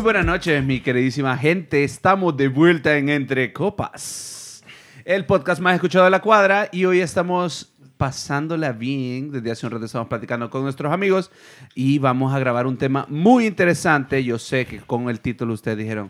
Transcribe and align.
Muy 0.00 0.04
buenas 0.04 0.24
noches, 0.24 0.64
mi 0.64 0.80
queridísima 0.80 1.36
gente. 1.36 1.84
Estamos 1.84 2.34
de 2.34 2.48
vuelta 2.48 2.96
en 2.96 3.10
Entre 3.10 3.52
Copas, 3.52 4.64
el 5.04 5.26
podcast 5.26 5.60
más 5.60 5.74
escuchado 5.74 6.06
de 6.06 6.10
la 6.10 6.22
cuadra. 6.22 6.70
Y 6.72 6.86
hoy 6.86 7.00
estamos 7.00 7.74
pasándola 7.98 8.72
bien. 8.72 9.30
Desde 9.30 9.50
hace 9.50 9.66
un 9.66 9.72
rato 9.72 9.84
estamos 9.84 10.08
platicando 10.08 10.48
con 10.48 10.62
nuestros 10.62 10.90
amigos 10.90 11.30
y 11.74 11.98
vamos 11.98 12.32
a 12.32 12.38
grabar 12.38 12.66
un 12.66 12.78
tema 12.78 13.04
muy 13.10 13.44
interesante. 13.44 14.24
Yo 14.24 14.38
sé 14.38 14.64
que 14.64 14.78
con 14.78 15.10
el 15.10 15.20
título 15.20 15.52
ustedes 15.52 15.76
dijeron, 15.76 16.08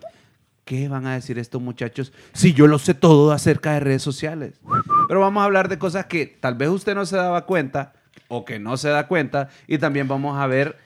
¿qué 0.65 0.89
van 0.89 1.09
a 1.09 1.15
decir 1.15 1.41
estos 1.41 1.61
muchachos 1.61 2.13
si 2.33 2.53
yo 2.53 2.69
lo 2.69 2.79
sé 2.79 2.95
todo 2.95 3.33
acerca 3.33 3.73
de 3.73 3.81
redes 3.81 4.03
sociales? 4.03 4.61
Pero 5.09 5.19
vamos 5.19 5.41
a 5.41 5.47
hablar 5.47 5.69
de 5.69 5.81
cosas 5.81 6.07
que 6.07 6.27
tal 6.27 6.55
vez 6.55 6.69
usted 6.69 6.95
no 6.95 7.07
se 7.07 7.17
daba 7.17 7.45
cuenta 7.45 7.95
o 8.29 8.45
que 8.45 8.61
no 8.61 8.77
se 8.77 8.89
da 8.89 9.09
cuenta 9.09 9.49
y 9.67 9.79
también 9.79 10.07
vamos 10.07 10.39
a 10.39 10.47
ver 10.47 10.77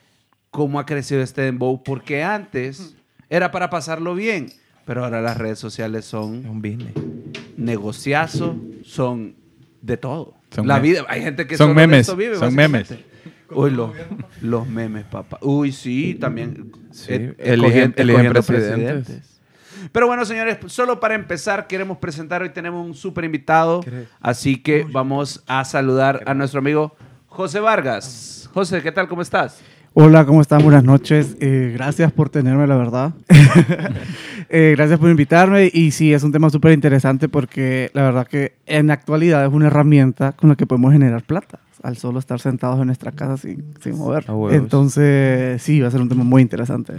cómo 0.54 0.78
ha 0.78 0.86
crecido 0.86 1.20
este 1.20 1.42
dembow 1.42 1.82
porque 1.82 2.22
antes 2.22 2.94
era 3.28 3.50
para 3.50 3.70
pasarlo 3.70 4.14
bien, 4.14 4.52
pero 4.86 5.02
ahora 5.04 5.20
las 5.20 5.36
redes 5.36 5.58
sociales 5.58 6.04
son 6.04 6.46
un 6.46 6.62
business. 6.62 6.94
negociazo, 7.56 8.56
son 8.84 9.34
de 9.82 9.96
todo. 9.96 10.34
Son 10.54 10.68
la 10.68 10.78
vida, 10.78 11.04
hay 11.08 11.22
gente 11.22 11.48
que 11.48 11.56
son 11.56 11.70
solo 11.70 11.80
de 11.80 11.86
memes, 11.88 12.00
esto 12.02 12.16
vive, 12.16 12.36
son 12.36 12.54
memes. 12.54 12.94
Uy, 13.50 13.70
los, 13.72 13.90
los 14.40 14.68
memes, 14.68 15.04
papá. 15.06 15.38
Uy, 15.42 15.72
sí, 15.72 16.14
también. 16.14 16.70
Sí, 16.92 17.06
eh, 17.14 17.34
eligen- 17.38 17.54
escogiendo- 17.54 17.94
eligen 17.96 18.26
escogiendo 18.36 18.42
presidentes. 18.44 19.40
Pero 19.90 20.06
bueno, 20.06 20.24
señores, 20.24 20.58
solo 20.66 21.00
para 21.00 21.16
empezar, 21.16 21.66
queremos 21.66 21.98
presentar, 21.98 22.42
hoy 22.42 22.50
tenemos 22.50 22.86
un 22.86 22.94
súper 22.94 23.24
invitado, 23.24 23.80
así 24.20 24.56
que 24.62 24.86
vamos 24.88 25.42
a 25.48 25.64
saludar 25.64 26.22
a 26.26 26.34
nuestro 26.34 26.60
amigo 26.60 26.94
José 27.26 27.58
Vargas. 27.58 28.48
José, 28.54 28.80
¿qué 28.82 28.92
tal? 28.92 29.08
¿Cómo 29.08 29.20
estás? 29.22 29.60
Hola, 29.96 30.26
¿cómo 30.26 30.40
están? 30.40 30.60
Buenas 30.64 30.82
noches. 30.82 31.36
Eh, 31.38 31.70
gracias 31.72 32.10
por 32.10 32.28
tenerme, 32.28 32.66
la 32.66 32.76
verdad. 32.76 33.14
Eh, 34.50 34.74
gracias 34.76 35.00
por 35.00 35.10
invitarme. 35.10 35.70
Y 35.72 35.90
sí, 35.90 36.12
es 36.12 36.22
un 36.22 36.30
tema 36.30 36.50
súper 36.50 36.72
interesante 36.72 37.28
porque 37.28 37.90
la 37.94 38.02
verdad 38.02 38.26
que 38.26 38.54
en 38.66 38.88
la 38.88 38.92
actualidad 38.92 39.44
es 39.44 39.52
una 39.52 39.66
herramienta 39.66 40.32
con 40.32 40.50
la 40.50 40.54
que 40.54 40.66
podemos 40.66 40.92
generar 40.92 41.22
plata 41.22 41.58
al 41.82 41.96
solo 41.96 42.18
estar 42.18 42.38
sentados 42.38 42.78
en 42.78 42.86
nuestra 42.86 43.10
casa 43.10 43.36
sin, 43.38 43.64
sin 43.80 43.96
mover. 43.96 44.26
Entonces, 44.52 45.60
sí, 45.60 45.80
va 45.80 45.88
a 45.88 45.90
ser 45.90 46.02
un 46.02 46.08
tema 46.08 46.24
muy 46.24 46.42
interesante. 46.42 46.92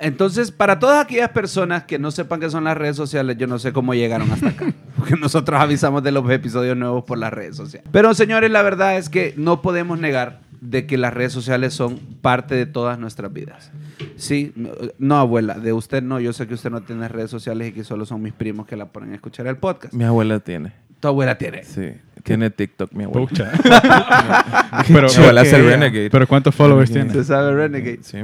Entonces, 0.00 0.50
para 0.50 0.78
todas 0.78 1.04
aquellas 1.04 1.30
personas 1.30 1.84
que 1.84 1.98
no 1.98 2.10
sepan 2.10 2.40
qué 2.40 2.50
son 2.50 2.64
las 2.64 2.76
redes 2.76 2.96
sociales, 2.96 3.36
yo 3.36 3.46
no 3.46 3.58
sé 3.58 3.72
cómo 3.72 3.94
llegaron 3.94 4.32
hasta 4.32 4.48
acá. 4.48 4.72
Porque 4.96 5.14
nosotros 5.14 5.60
avisamos 5.60 6.02
de 6.02 6.10
los 6.10 6.28
episodios 6.30 6.76
nuevos 6.76 7.04
por 7.04 7.18
las 7.18 7.32
redes 7.32 7.56
sociales. 7.56 7.88
Pero, 7.92 8.14
señores, 8.14 8.50
la 8.50 8.62
verdad 8.62 8.96
es 8.96 9.08
que 9.08 9.34
no 9.36 9.62
podemos 9.62 10.00
negar 10.00 10.40
de 10.60 10.86
que 10.86 10.98
las 10.98 11.14
redes 11.14 11.32
sociales 11.32 11.74
son 11.74 11.98
parte 12.20 12.54
de 12.54 12.66
todas 12.66 12.98
nuestras 12.98 13.32
vidas. 13.32 13.70
Sí, 14.16 14.52
no, 14.98 15.16
abuela, 15.16 15.54
de 15.54 15.72
usted 15.72 16.02
no. 16.02 16.20
Yo 16.20 16.32
sé 16.32 16.46
que 16.46 16.54
usted 16.54 16.70
no 16.70 16.82
tiene 16.82 17.08
redes 17.08 17.30
sociales 17.30 17.68
y 17.68 17.72
que 17.72 17.84
solo 17.84 18.06
son 18.06 18.22
mis 18.22 18.32
primos 18.32 18.66
que 18.66 18.76
la 18.76 18.86
ponen 18.86 19.12
a 19.12 19.14
escuchar 19.14 19.46
el 19.46 19.56
podcast. 19.56 19.94
Mi 19.94 20.04
abuela 20.04 20.40
tiene. 20.40 20.72
Tu 21.00 21.08
abuela 21.08 21.38
tiene. 21.38 21.62
Sí. 21.64 21.92
Tiene 22.24 22.50
TikTok, 22.50 22.92
mi 22.92 23.04
abuela. 23.04 23.28
Pucha. 23.28 23.52
pero, 24.88 25.08
Mi 25.08 25.14
abuela 25.14 25.42
el. 25.42 25.64
Renegade. 25.64 26.10
pero 26.10 26.26
¿cuántos 26.26 26.54
followers 26.54 26.90
tiene? 26.90 27.08
¿Usted 27.08 27.24
sabe 27.24 27.54
Renegade? 27.54 28.00
Sí. 28.02 28.18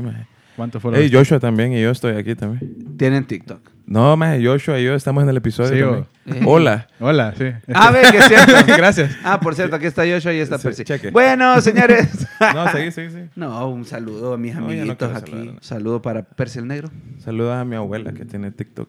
¿Cuántos 0.57 0.83
followers 0.83 1.05
Hey, 1.05 1.17
Joshua 1.17 1.39
también 1.39 1.73
y 1.73 1.81
yo 1.81 1.91
estoy 1.91 2.17
aquí 2.17 2.35
también. 2.35 2.97
Tienen 2.97 3.25
TikTok. 3.25 3.73
No, 3.87 4.17
maje, 4.17 4.45
Joshua 4.45 4.81
y 4.81 4.85
yo 4.85 4.95
estamos 4.95 5.23
en 5.23 5.29
el 5.29 5.37
episodio 5.37 6.07
Sí. 6.27 6.33
Eh. 6.33 6.41
Hola. 6.47 6.87
Hola, 7.01 7.35
sí. 7.37 7.45
Ah, 7.75 7.91
ve, 7.91 8.01
que 8.11 8.17
es 8.17 8.25
cierto. 8.29 8.53
Gracias. 8.79 9.15
Ah, 9.23 9.39
por 9.41 9.55
cierto, 9.55 9.77
aquí 9.77 9.85
está 9.87 10.05
Joshua 10.07 10.33
y 10.33 10.39
está 10.39 10.57
Sí, 10.57 10.64
Percy. 10.64 10.85
cheque. 10.85 11.11
Bueno, 11.11 11.61
señores. 11.61 12.08
No, 12.55 12.70
seguí, 12.73 12.91
seguí, 12.92 13.11
seguí. 13.11 13.29
No, 13.36 13.69
un 13.69 13.85
saludo 13.85 14.35
a 14.35 14.39
mis 14.39 14.55
No, 14.55 14.61
ya 14.63 14.67
no 14.77 14.81
amiguitos 14.81 15.14
aquí. 15.17 15.33
saludar, 15.33 15.55
no. 15.55 15.61
Saludo 15.63 16.03
para 16.03 16.23
Percy 16.23 16.58
el 16.61 16.67
Negro. 16.67 16.91
Saluda 17.23 17.61
a 17.61 17.64
mi 17.64 17.77
abuela 17.77 18.13
que 18.13 18.25
tiene 18.25 18.51
TikTok. 18.51 18.89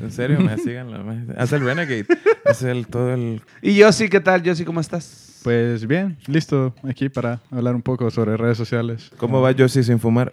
En 0.00 0.10
serio, 0.12 0.38
me 0.40 0.44
maje. 0.56 1.32
Hace 1.38 1.56
el 1.56 1.64
Renegade. 1.64 2.06
Hace 2.44 2.70
el, 2.70 2.86
todo 2.86 3.14
el... 3.14 3.40
Y 3.62 3.74
yo 3.76 3.92
sí, 3.92 4.08
¿qué 4.08 4.20
tal? 4.20 4.42
Yo 4.42 4.54
sí, 4.54 4.64
¿cómo 4.64 4.80
estás? 4.80 5.40
Pues 5.44 5.86
bien, 5.86 6.16
listo 6.26 6.74
aquí 6.88 7.08
para 7.10 7.40
hablar 7.50 7.74
un 7.74 7.82
poco 7.82 8.10
sobre 8.10 8.36
redes 8.36 8.56
sociales. 8.56 9.10
¿Cómo 9.18 9.40
va 9.42 9.52
Josie 9.56 9.82
sin 9.82 10.00
fumar? 10.00 10.32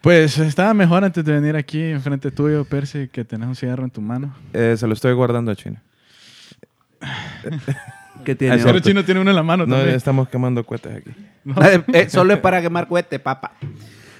Pues 0.00 0.38
estaba 0.38 0.72
mejor 0.72 1.04
antes 1.04 1.24
de 1.24 1.32
venir 1.32 1.56
aquí 1.56 1.82
enfrente 1.82 2.30
tuyo, 2.30 2.64
Percy, 2.64 3.08
que 3.08 3.24
tenés 3.24 3.48
un 3.48 3.54
cigarro 3.56 3.84
en 3.84 3.90
tu 3.90 4.00
mano. 4.00 4.34
Eh, 4.54 4.74
se 4.78 4.86
lo 4.86 4.94
estoy 4.94 5.12
guardando 5.12 5.50
a 5.52 5.56
China. 5.56 5.82
¿Qué 8.24 8.34
tiene? 8.34 8.56
sí, 8.56 8.64
Pero 8.64 8.78
otro. 8.78 8.88
Chino 8.90 9.04
tiene 9.04 9.20
uno 9.20 9.30
en 9.30 9.36
la 9.36 9.42
mano 9.42 9.66
No, 9.66 9.76
también. 9.76 9.96
estamos 9.96 10.28
quemando 10.28 10.64
cohetes 10.64 10.96
aquí. 10.96 11.10
Eh, 11.62 11.82
eh, 11.94 12.08
solo 12.10 12.34
es 12.34 12.40
para 12.40 12.60
quemar 12.60 12.86
cohete, 12.88 13.18
papa. 13.18 13.52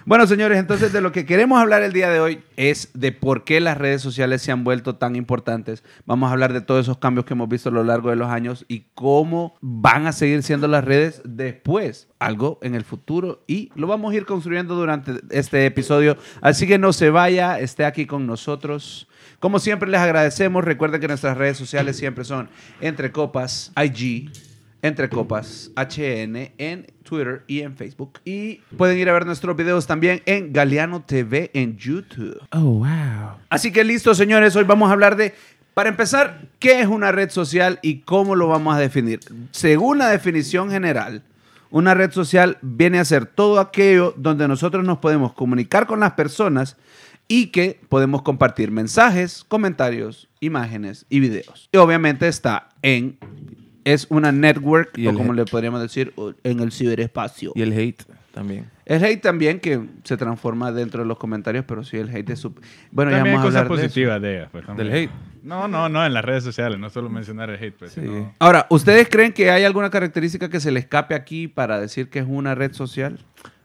Bueno, 0.06 0.26
señores, 0.26 0.58
entonces 0.58 0.94
de 0.94 1.02
lo 1.02 1.12
que 1.12 1.26
queremos 1.26 1.60
hablar 1.60 1.82
el 1.82 1.92
día 1.92 2.08
de 2.08 2.20
hoy 2.20 2.42
es 2.56 2.88
de 2.94 3.12
por 3.12 3.44
qué 3.44 3.60
las 3.60 3.76
redes 3.76 4.00
sociales 4.00 4.40
se 4.40 4.50
han 4.50 4.64
vuelto 4.64 4.96
tan 4.96 5.14
importantes. 5.14 5.84
Vamos 6.06 6.30
a 6.30 6.32
hablar 6.32 6.54
de 6.54 6.62
todos 6.62 6.86
esos 6.86 6.96
cambios 6.96 7.26
que 7.26 7.34
hemos 7.34 7.50
visto 7.50 7.68
a 7.68 7.72
lo 7.72 7.84
largo 7.84 8.08
de 8.08 8.16
los 8.16 8.30
años 8.30 8.64
y 8.66 8.86
cómo 8.94 9.56
van 9.60 10.06
a 10.06 10.12
seguir 10.12 10.42
siendo 10.42 10.68
las 10.68 10.84
redes 10.84 11.20
después, 11.24 12.08
algo 12.18 12.58
en 12.62 12.74
el 12.74 12.84
futuro 12.84 13.44
y 13.46 13.70
lo 13.74 13.86
vamos 13.86 14.12
a 14.12 14.16
ir 14.16 14.24
construyendo 14.24 14.74
durante 14.74 15.12
este 15.30 15.66
episodio. 15.66 16.16
Así 16.40 16.66
que 16.66 16.78
no 16.78 16.94
se 16.94 17.10
vaya, 17.10 17.60
esté 17.60 17.84
aquí 17.84 18.06
con 18.06 18.26
nosotros. 18.26 19.06
Como 19.38 19.58
siempre 19.58 19.90
les 19.90 20.00
agradecemos, 20.00 20.64
recuerden 20.64 21.02
que 21.02 21.08
nuestras 21.08 21.36
redes 21.36 21.58
sociales 21.58 21.98
siempre 21.98 22.24
son 22.24 22.48
Entre 22.80 23.12
Copas 23.12 23.70
IG, 23.76 24.30
Entre 24.82 25.08
Copas 25.08 25.70
HN 25.76 26.52
en 26.58 26.86
Twitter 27.02 27.42
y 27.46 27.60
en 27.60 27.76
Facebook. 27.76 28.20
Y 28.24 28.56
pueden 28.76 28.98
ir 28.98 29.08
a 29.08 29.12
ver 29.12 29.26
nuestros 29.26 29.56
videos 29.56 29.86
también 29.86 30.22
en 30.26 30.52
Galeano 30.52 31.02
TV 31.02 31.50
en 31.54 31.76
YouTube. 31.76 32.41
Oh, 32.52 32.60
wow. 32.60 33.38
Así 33.48 33.72
que 33.72 33.84
listo, 33.84 34.14
señores, 34.14 34.56
hoy 34.56 34.64
vamos 34.64 34.88
a 34.88 34.92
hablar 34.92 35.16
de, 35.16 35.34
para 35.74 35.88
empezar, 35.88 36.42
qué 36.58 36.80
es 36.80 36.86
una 36.86 37.12
red 37.12 37.30
social 37.30 37.78
y 37.82 38.00
cómo 38.00 38.36
lo 38.36 38.48
vamos 38.48 38.74
a 38.74 38.78
definir. 38.78 39.20
Según 39.50 39.98
la 39.98 40.08
definición 40.08 40.70
general, 40.70 41.22
una 41.70 41.94
red 41.94 42.10
social 42.10 42.58
viene 42.62 42.98
a 42.98 43.04
ser 43.04 43.26
todo 43.26 43.60
aquello 43.60 44.14
donde 44.16 44.48
nosotros 44.48 44.84
nos 44.84 44.98
podemos 44.98 45.34
comunicar 45.34 45.86
con 45.86 46.00
las 46.00 46.12
personas 46.12 46.76
y 47.28 47.47
que 47.47 47.80
podemos 47.88 48.22
compartir 48.22 48.72
mensajes, 48.72 49.44
comentarios, 49.47 50.28
imágenes 50.41 51.06
y 51.08 51.20
videos. 51.20 51.68
Y 51.70 51.76
obviamente 51.76 52.26
está 52.26 52.70
en, 52.82 53.18
es 53.84 54.06
una 54.10 54.32
network, 54.32 54.96
Y 54.98 55.06
o 55.06 55.14
como 55.14 55.32
hate. 55.32 55.36
le 55.38 55.44
podríamos 55.46 55.80
decir, 55.80 56.12
en 56.44 56.60
el 56.60 56.72
ciberespacio. 56.72 57.52
Y 57.54 57.62
el 57.62 57.72
hate 57.72 58.02
también. 58.32 58.66
El 58.86 59.04
hate 59.04 59.20
también 59.22 59.60
que 59.60 59.80
se 60.04 60.16
transforma 60.16 60.72
dentro 60.72 61.02
de 61.02 61.08
los 61.08 61.18
comentarios, 61.18 61.64
pero 61.66 61.84
sí, 61.84 61.96
el 61.96 62.08
hate 62.14 62.30
es 62.30 62.38
su... 62.41 62.54
Bueno, 62.91 63.10
También 63.12 63.24
ya 63.24 63.30
hay 63.30 63.36
vamos 63.36 63.41
a 63.41 63.44
cosas 63.46 63.60
hablar 63.62 63.76
de 63.78 63.82
positivas 63.84 64.22
de 64.22 64.36
ellas. 64.36 64.50
por 64.50 64.62
ejemplo. 64.62 64.84
Del 64.84 64.92
hate. 64.94 65.10
No, 65.42 65.68
no, 65.68 65.88
no, 65.88 66.04
en 66.04 66.12
las 66.12 66.24
redes 66.24 66.44
sociales, 66.44 66.78
no 66.78 66.91
solo 66.91 67.08
mencionar 67.08 67.50
el 67.50 67.62
hate. 67.62 67.74
Pues, 67.78 67.92
Sí. 67.92 68.00
sino- 68.02 68.34
Ahora, 68.38 68.66
¿ustedes 68.70 69.08
creen 69.08 69.32
que 69.32 69.50
hay 69.50 69.64
alguna 69.64 69.91
característica 69.91 70.48
que 70.50 70.60
se 70.60 70.70
le 70.70 70.80
escape 70.80 71.14
aquí 71.14 71.48
para 71.48 71.80
decir 71.80 72.08
que 72.10 72.18
es 72.18 72.26
una 72.28 72.54
red 72.54 72.72
social? 72.72 73.18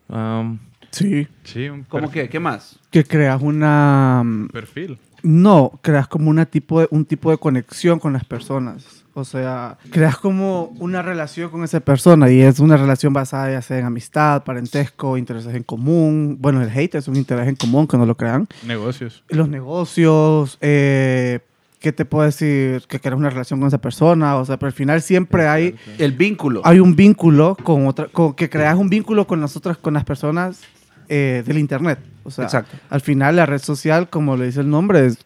Um, 0.08 0.60
Sí. 0.92 1.28
Sí, 1.44 1.68
un 1.68 1.84
¿Cómo 1.84 2.04
perfil. 2.08 2.22
que? 2.24 2.30
¿Qué 2.30 2.40
más? 2.40 2.80
Que 2.90 3.04
creas 3.04 3.42
una... 3.42 4.24
perfil. 4.54 4.98
No, 5.24 5.78
creas 5.82 6.08
como 6.08 6.30
una 6.30 6.46
tipo 6.46 6.80
de, 6.80 6.88
un 6.92 7.04
tipo 7.04 7.32
de 7.32 7.38
conexión 7.38 8.00
con 8.00 8.14
las 8.14 8.24
personas. 8.24 9.04
O 9.18 9.24
sea, 9.24 9.78
creas 9.92 10.18
como 10.18 10.66
una 10.78 11.02
relación 11.02 11.50
con 11.50 11.64
esa 11.64 11.80
persona 11.80 12.30
y 12.30 12.42
es 12.42 12.60
una 12.60 12.76
relación 12.76 13.14
basada 13.14 13.50
ya 13.50 13.62
sea 13.62 13.80
en 13.80 13.86
amistad, 13.86 14.44
parentesco, 14.44 15.18
intereses 15.18 15.56
en 15.56 15.64
común. 15.64 16.38
Bueno, 16.42 16.62
el 16.62 16.70
hate 16.70 16.96
es 16.96 17.08
un 17.08 17.16
interés 17.16 17.48
en 17.48 17.56
común, 17.56 17.88
que 17.88 17.96
no 17.96 18.06
lo 18.06 18.18
crean. 18.18 18.46
Negocios. 18.68 19.24
Los 19.30 19.48
negocios, 19.48 20.58
eh, 20.60 21.40
¿qué 21.80 21.94
te 21.94 22.04
puedo 22.04 22.26
decir? 22.26 22.84
Que 22.90 23.00
creas 23.00 23.18
una 23.18 23.30
relación 23.30 23.62
con 23.62 23.70
esa 23.70 23.78
persona. 23.78 24.36
O 24.36 24.44
sea, 24.44 24.58
pero 24.58 24.68
al 24.68 24.74
final 24.74 25.02
siempre 25.02 25.48
hay, 25.48 25.76
El 25.98 26.12
vínculo. 26.12 26.62
hay 26.66 26.82
un 26.82 26.98
vínculo 26.98 27.56
con 27.64 27.88
otra, 27.88 28.08
con, 28.08 28.34
que 28.34 28.50
creas 28.50 28.76
un 28.76 28.90
vínculo 28.90 29.26
con 29.28 29.40
las 29.40 29.56
otras, 29.56 29.78
con 29.78 29.94
las 29.94 30.04
personas 30.04 30.60
eh, 31.08 31.42
del 31.46 31.58
internet. 31.58 32.00
O 32.26 32.32
sea, 32.32 32.44
Exacto. 32.44 32.76
al 32.90 33.00
final 33.00 33.38
la 33.38 33.46
red 33.46 33.60
social, 33.60 34.10
como 34.10 34.36
le 34.36 34.48
dice 34.48 34.60
el 34.60 34.70
nombre, 34.70 35.06
es 35.06 35.20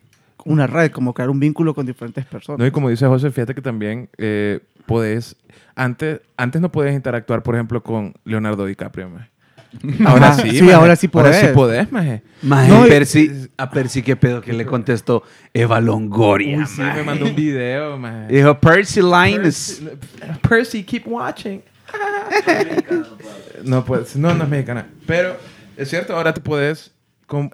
una 0.50 0.68
red, 0.68 0.92
como 0.92 1.14
crear 1.14 1.30
un 1.30 1.40
vínculo 1.40 1.74
con 1.74 1.86
diferentes 1.86 2.26
personas. 2.26 2.60
no, 2.60 2.66
y 2.66 2.72
como 2.72 2.90
dice 2.90 3.06
José, 3.08 3.32
fíjate 3.32 3.54
que 3.56 3.62
también 3.62 4.10
eh, 4.18 4.60
podés... 4.86 5.36
Antes, 5.76 6.20
antes 6.36 6.60
no 6.62 6.72
podías 6.72 6.94
interactuar, 6.96 7.42
por 7.44 7.56
ejemplo, 7.56 7.82
con 7.82 8.14
Leonardo 8.26 8.66
DiCaprio, 8.66 9.10
maje. 9.10 9.30
Ahora 10.06 10.30
Ajá, 10.32 10.42
sí, 10.42 10.50
sí, 10.52 10.62
maje. 10.64 10.74
ahora 10.74 10.96
sí 10.96 11.10
Ahora 11.14 11.32
sí 11.34 11.40
podés. 11.54 11.54
podés, 11.54 11.92
maje. 11.92 12.24
Maje, 12.42 12.70
No, 12.70 12.88
y- 12.88 12.90
Percy- 12.90 13.50
a 13.56 13.70
Percy, 13.70 14.02
¿qué 14.02 14.16
pedo? 14.16 14.42
Que 14.42 14.52
le 14.54 14.66
contestó 14.66 15.22
Eva 15.54 15.80
Longoria. 15.80 16.58
Uy, 16.58 16.66
sí, 16.66 16.82
me 16.82 17.04
mandó 17.04 17.26
un 17.28 17.36
video, 17.36 17.98
maje. 17.98 18.34
Dijo, 18.34 18.60
Percy 18.60 19.02
Lines. 19.02 19.82
Percy, 19.84 20.40
Percy, 20.50 20.84
keep 20.84 21.04
watching. 21.08 21.62
no, 23.64 23.86
pues, 23.86 24.16
no, 24.16 24.34
no 24.34 24.44
es 24.44 24.50
mexicana. 24.50 24.88
Pero 25.06 25.38
es 25.78 25.90
cierto, 25.90 26.16
ahora 26.16 26.34
te 26.34 26.42
puedes... 26.42 26.92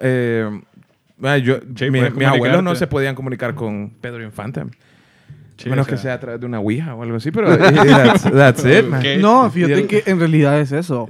eh, 0.00 0.60
ah, 1.22 1.36
yo, 1.38 1.58
Sí, 1.76 1.90
mi- 1.90 2.00
mis 2.10 2.26
abuelos 2.26 2.62
no 2.62 2.74
se 2.74 2.86
podían 2.86 3.14
comunicar 3.14 3.54
con 3.54 3.90
Pedro 4.00 4.22
Infante. 4.22 4.64
Sí, 5.56 5.70
menos 5.70 5.86
o 5.86 5.88
sea, 5.88 5.96
que 5.96 6.02
sea 6.02 6.14
a 6.14 6.20
través 6.20 6.38
de 6.40 6.44
una 6.46 6.60
ouija 6.60 6.94
o 6.94 7.02
algo 7.02 7.16
así, 7.16 7.30
pero 7.30 7.48
that's, 7.58 8.22
that's 8.30 8.64
it, 8.64 8.86
man. 8.86 9.02
No, 9.20 9.50
fíjate 9.50 9.72
el- 9.74 9.86
que 9.86 10.02
en 10.06 10.18
realidad 10.18 10.60
es 10.60 10.70
eso. 10.72 11.08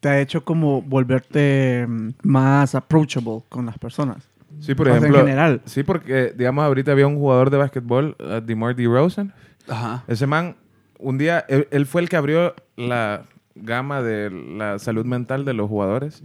te 0.00 0.08
ha 0.08 0.18
hecho 0.20 0.42
como 0.44 0.80
volverte 0.82 1.86
mm, 1.86 2.08
más 2.22 2.74
approachable 2.74 3.42
con 3.50 3.66
las 3.66 3.76
personas. 3.78 4.28
Sí, 4.60 4.74
por 4.74 4.86
O 4.86 4.90
sea, 4.90 4.96
en 4.98 5.02
ejemplo. 5.04 5.24
general. 5.26 5.60
Sí, 5.66 5.82
porque, 5.82 6.32
digamos, 6.36 6.64
ahorita 6.64 6.92
había 6.92 7.06
un 7.06 7.16
jugador 7.16 7.50
de 7.50 7.56
básquetbol, 7.58 8.16
uh, 8.18 8.40
DeMar 8.40 8.74
DeRozan. 8.76 9.32
Ajá. 9.68 10.04
Ese 10.08 10.26
man, 10.26 10.56
un 10.98 11.18
día, 11.18 11.44
él, 11.48 11.68
él 11.70 11.84
fue 11.86 12.00
el 12.00 12.08
que 12.08 12.16
abrió 12.16 12.54
la 12.76 13.22
gama 13.54 14.02
de 14.02 14.30
la 14.30 14.78
salud 14.78 15.04
mental 15.04 15.44
de 15.44 15.52
los 15.54 15.68
jugadores. 15.68 16.22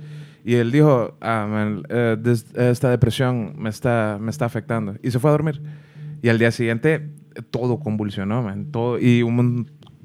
Y 0.47 0.55
él 0.55 0.71
dijo, 0.71 1.17
ah, 1.19 1.45
man, 1.49 1.83
eh, 1.89 2.15
esta 2.55 2.89
depresión 2.89 3.53
me 3.57 3.69
está, 3.69 4.17
me 4.21 4.31
está 4.31 4.45
afectando. 4.45 4.95
Y 5.03 5.11
se 5.11 5.19
fue 5.19 5.29
a 5.29 5.33
dormir. 5.33 5.61
Y 6.21 6.29
al 6.29 6.39
día 6.39 6.51
siguiente, 6.51 7.09
todo 7.51 7.79
convulsionó, 7.81 8.41
man. 8.44 8.67
Todo, 8.71 8.97
y 8.97 9.23
un, 9.23 9.35
mon- 9.35 9.45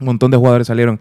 un 0.01 0.05
montón 0.05 0.33
de 0.33 0.37
jugadores 0.37 0.67
salieron. 0.67 0.99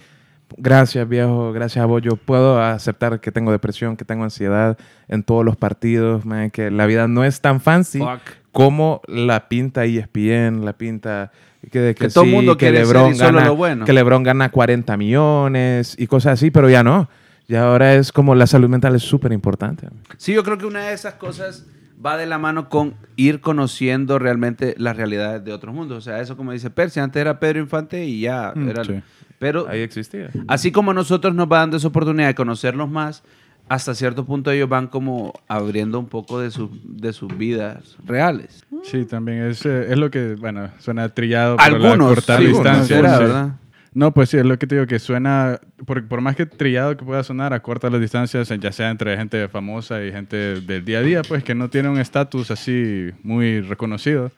Gracias, 0.58 1.10
viejo. 1.10 1.54
Gracias 1.54 1.82
a 1.82 1.88
vos. 1.88 2.04
Yo 2.04 2.18
puedo 2.18 2.62
aceptar 2.62 3.20
que 3.20 3.32
tengo 3.32 3.52
depresión, 3.52 3.98
que 3.98 4.06
tengo 4.06 4.24
ansiedad 4.24 4.78
en 5.08 5.24
todos 5.24 5.44
los 5.44 5.56
partidos, 5.56 6.24
man. 6.24 6.52
Que 6.52 6.70
la 6.70 6.86
vida 6.86 7.08
no 7.08 7.24
es 7.24 7.42
tan 7.42 7.62
fancy 7.62 7.98
Fuck. 7.98 8.22
como 8.52 9.02
la 9.08 9.50
pinta 9.50 9.86
ESPN, 9.86 10.64
la 10.66 10.74
pinta 10.78 11.32
que, 11.72 11.96
Que 11.96 12.10
todo 12.10 12.26
sí, 12.26 12.30
mundo 12.30 12.58
que 12.58 12.68
quiere 12.68 12.86
ser 12.86 12.96
LeBron 12.96 13.12
y 13.14 13.16
solo 13.16 13.34
gana, 13.40 13.48
lo 13.48 13.56
bueno. 13.56 13.86
que 13.86 13.94
LeBron 13.94 14.22
gana 14.22 14.52
40 14.52 14.98
millones 14.98 15.96
y 15.98 16.06
cosas 16.06 16.34
así, 16.34 16.52
pero 16.52 16.70
ya 16.70 16.84
no. 16.84 17.10
Ya 17.52 17.66
ahora 17.68 17.96
es 17.96 18.12
como 18.14 18.34
la 18.34 18.48
salud 18.48 18.70
mental 18.70 18.96
es 18.96 19.04
súper 19.04 19.34
importante. 19.34 19.88
Sí, 20.18 20.34
yo 20.34 20.44
creo 20.44 20.58
que 20.58 20.66
una 20.66 20.88
de 20.88 20.94
esas 20.94 21.16
cosas 21.16 21.66
va 22.04 22.16
de 22.18 22.26
la 22.26 22.38
mano 22.38 22.70
con 22.70 22.96
ir 23.18 23.42
conociendo 23.42 24.18
realmente 24.20 24.74
las 24.78 24.96
realidades 24.96 25.44
de 25.44 25.52
otros 25.54 25.76
mundos. 25.76 25.98
O 25.98 26.02
sea, 26.02 26.22
eso 26.22 26.38
como 26.38 26.52
dice 26.54 26.70
Percy, 26.70 27.00
antes 27.02 27.20
era 27.20 27.40
Pedro 27.40 27.60
Infante 27.60 28.06
y 28.06 28.22
ya 28.22 28.54
Mm, 28.56 28.70
era... 28.70 28.84
sí. 28.86 29.02
Pero 29.38 29.68
Ahí 29.68 29.82
existía. 29.82 30.30
así 30.48 30.72
como 30.72 30.94
nosotros 30.94 31.34
nos 31.36 31.52
va 31.52 31.58
dando 31.60 31.76
esa 31.78 31.88
oportunidad 31.88 32.28
de 32.28 32.36
conocerlos 32.36 32.90
más, 32.90 33.24
hasta 33.70 33.96
cierto 33.96 34.24
punto 34.26 34.52
ellos 34.52 34.70
van 34.70 34.88
como 34.88 35.34
abriendo 35.48 35.98
un 36.00 36.08
poco 36.08 36.40
de, 36.40 36.52
sus 36.52 36.70
de 36.84 37.12
sus 37.12 37.36
vidas 37.38 37.98
reales. 38.06 38.64
Sí, 38.84 39.04
también 39.06 39.44
es, 39.44 39.66
eh, 39.66 39.92
es 39.92 39.98
lo 39.98 40.10
que, 40.12 40.36
bueno, 40.36 40.70
suena 40.80 41.10
trillado. 41.10 41.58
pero 41.58 41.78
la 41.80 41.90
Algunos, 41.90 42.14
cortar 42.16 42.40
sí, 42.40 42.48
distancia. 42.48 42.96
será, 42.98 43.18
sí. 43.18 43.24
¿verdad? 43.24 43.50
No, 43.94 44.14
pues 44.14 44.30
sí, 44.30 44.38
es 44.38 44.46
lo 44.46 44.58
que 44.58 44.68
te 44.68 44.76
digo, 44.76 44.88
que 44.88 45.00
suena, 45.00 45.60
por, 45.86 46.08
por 46.08 46.22
más 46.22 46.38
que 46.38 46.46
trillado 46.46 46.96
que 46.96 47.04
pueda 47.04 47.24
sonar, 47.24 47.54
acorta 47.54 47.90
las 47.90 48.00
distancias, 48.00 48.48
ya 48.48 48.72
sea 48.72 48.90
entre 48.90 49.18
gente 49.18 49.50
famosa 49.50 50.02
y 50.02 50.14
gente 50.14 50.62
del 50.62 50.86
día 50.86 51.00
a 51.00 51.02
día, 51.02 51.22
pues 51.24 51.44
que 51.44 51.56
no 51.56 51.70
tiene 51.70 51.90
un 51.90 52.00
estatus 52.00 52.52
así 52.52 53.12
muy 53.22 53.60
reconocido. 53.60 54.32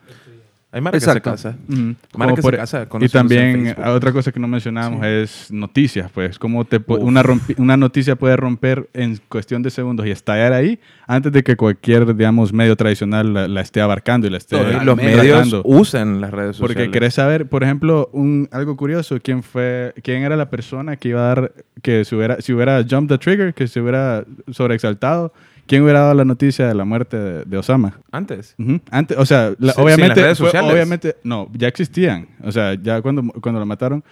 Hay 0.74 0.82
que 0.82 0.96
Exacto. 0.96 1.36
se 1.36 1.50
casa. 1.50 1.56
Como 2.10 2.34
que 2.34 2.42
por- 2.42 2.52
se 2.54 2.58
casa 2.58 2.82
y 2.82 2.86
conociéndose 2.86 3.50
en 3.50 3.64
también 3.74 3.88
otra 3.94 4.10
cosa 4.12 4.32
que 4.32 4.40
no 4.40 4.48
mencionábamos 4.48 5.06
es 5.06 5.52
noticias, 5.52 6.10
pues 6.12 6.36
cómo 6.38 6.64
te 6.64 6.80
una, 6.88 7.22
una 7.58 7.76
noticia 7.76 8.16
puede 8.16 8.36
romper 8.36 8.88
en 8.92 9.20
cuestión 9.28 9.62
de 9.62 9.70
segundos 9.70 10.04
y 10.04 10.10
estallar 10.10 10.52
ahí 10.52 10.80
antes 11.06 11.30
de 11.30 11.44
que 11.44 11.56
cualquier, 11.56 12.16
digamos, 12.16 12.52
medio 12.52 12.74
tradicional 12.74 13.32
la, 13.32 13.46
la 13.46 13.60
esté 13.60 13.80
abarcando 13.82 14.26
y 14.26 14.30
la 14.30 14.38
esté 14.38 14.56
Y 14.56 14.58
los 14.58 14.72
Totalmente. 14.72 15.16
medios 15.16 15.60
usan 15.64 16.20
las 16.20 16.32
redes 16.32 16.56
sociales. 16.56 16.76
Porque 16.76 16.90
querés 16.90 17.14
saber, 17.14 17.48
por 17.48 17.62
ejemplo, 17.62 18.10
un, 18.12 18.48
algo 18.50 18.76
curioso, 18.76 19.18
quién 19.22 19.44
fue, 19.44 19.94
quién 20.02 20.22
era 20.24 20.34
la 20.36 20.50
persona 20.50 20.96
que 20.96 21.10
iba 21.10 21.20
a 21.20 21.26
dar, 21.34 21.52
que 21.82 22.04
si 22.04 22.16
hubiera, 22.16 22.40
si 22.40 22.52
hubiera 22.52 22.82
jumped 22.82 23.14
the 23.16 23.18
trigger, 23.18 23.54
que 23.54 23.68
se 23.68 23.80
hubiera 23.80 24.24
sobreexaltado, 24.50 25.32
quién 25.66 25.82
hubiera 25.82 26.00
dado 26.00 26.14
la 26.14 26.24
noticia 26.24 26.66
de 26.68 26.74
la 26.74 26.84
muerte 26.84 27.16
de, 27.16 27.44
de 27.44 27.56
Osama. 27.58 27.98
Antes. 28.12 28.54
Ujú. 28.58 28.80
Antes, 28.90 29.16
o 29.18 29.26
sea, 29.26 29.52
la- 29.58 29.72
Sí, 29.72 29.76
sin 29.76 29.84
obviamente, 29.84 30.08
las 30.08 30.18
redes 30.24 30.38
fue- 30.38 30.46
sociales. 30.48 30.72
obviamente, 30.72 31.16
no, 31.24 31.48
ya 31.52 31.68
existían. 31.68 32.28
O 32.42 32.52
sea, 32.52 32.74
ya 32.74 33.00
cuando, 33.02 33.22
cuando 33.40 33.60
lo 33.60 33.66
mataron, 33.66 34.02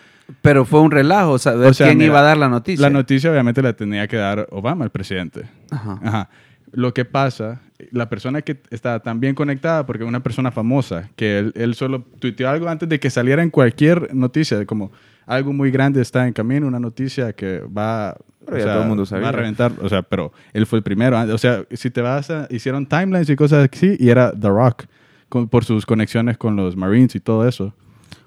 Pero 0.41 0.65
fue 0.65 0.81
un 0.81 0.91
relajo, 0.91 1.33
O 1.33 1.39
sea, 1.39 1.53
quién 1.77 1.99
mira, 1.99 2.07
iba 2.07 2.21
a 2.21 2.23
dar 2.23 2.37
la 2.39 2.49
noticia. 2.49 2.81
la 2.83 2.91
noticia 2.91 3.31
obviamente 3.31 3.61
la 3.63 3.73
tenía 3.75 4.07
que 4.09 4.17
dar 4.17 4.47
Obama, 4.51 4.85
el 4.85 4.91
presidente. 4.91 5.43
Ajá. 5.71 5.99
Ajá. 6.03 6.29
Lo 6.73 6.95
que 6.95 7.05
pasa, 7.05 7.61
la 7.91 8.09
persona 8.09 8.41
que 8.41 8.57
estaba 8.71 9.01
tan 9.01 9.21
bien 9.21 9.35
conectada, 9.35 9.85
porque 9.85 10.05
es 10.05 10.09
una 10.09 10.23
persona 10.23 10.51
famosa, 10.51 11.11
que 11.17 11.39
él, 11.39 11.53
él 11.55 11.75
solo 11.75 12.03
tuiteó 12.19 12.49
algo 12.49 12.69
antes 12.69 12.89
de 12.89 12.99
que 12.99 13.11
saliera 13.11 13.43
en 13.43 13.51
cualquier 13.51 14.15
noticia, 14.15 14.59
de 14.59 14.65
como 14.65 14.91
algo 15.27 15.53
muy 15.53 15.71
grande 15.71 16.01
está 16.01 16.27
en 16.27 16.33
camino, 16.33 16.67
una 16.67 16.81
noticia 16.81 17.33
que 17.33 17.61
va, 17.61 18.17
Pero 18.45 18.59
ya 18.59 18.65
todo 18.73 18.83
el 18.83 18.89
mundo 18.89 19.07
sabía. 19.07 19.25
va 19.25 19.29
a 19.29 19.33
reventar, 19.33 19.73
o 19.81 19.89
sea, 19.89 20.03
pero 20.03 20.33
él 20.53 20.67
fue 20.67 20.79
el 20.79 20.83
primero. 20.83 21.19
O 21.33 21.39
sea, 21.39 21.65
si 21.71 21.91
te 21.91 22.01
vas 22.01 22.31
a, 22.31 22.47
hicieron 22.51 22.87
timelines 22.87 23.29
y 23.31 23.37
cosas 23.37 23.69
así, 23.73 23.97
y 23.99 24.09
era 24.11 24.33
The 24.33 24.49
Rock, 24.49 24.85
con- 25.29 25.49
por 25.49 25.65
sus 25.65 25.87
conexiones 25.87 26.37
con 26.39 26.57
los 26.57 26.77
Marines 26.77 27.15
y 27.15 27.21
todo 27.21 27.47
eso. 27.49 27.75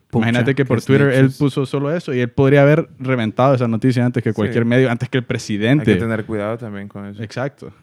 Pucha, 0.09 0.27
Imagínate 0.29 0.55
que 0.55 0.65
por 0.65 0.81
Twitter 0.81 1.07
él 1.09 1.15
snitches. 1.25 1.37
puso 1.39 1.65
solo 1.65 1.93
eso 1.93 2.13
y 2.13 2.19
él 2.21 2.29
podría 2.29 2.61
haber 2.61 2.87
reventado 2.99 3.53
esa 3.55 3.67
noticia 3.67 4.05
antes 4.05 4.23
que 4.23 4.31
cualquier 4.33 4.63
Sí. 4.63 4.69
medio, 4.69 4.89
antes 4.89 5.09
que 5.09 5.17
el 5.17 5.23
Hay 5.23 5.27
presidente. 5.27 5.85
que 5.93 5.99
tener 5.99 6.25
cuidado 6.25 6.57
también 6.57 6.87
con 6.87 7.05
eso. 7.07 7.21
Exacto. 7.21 7.73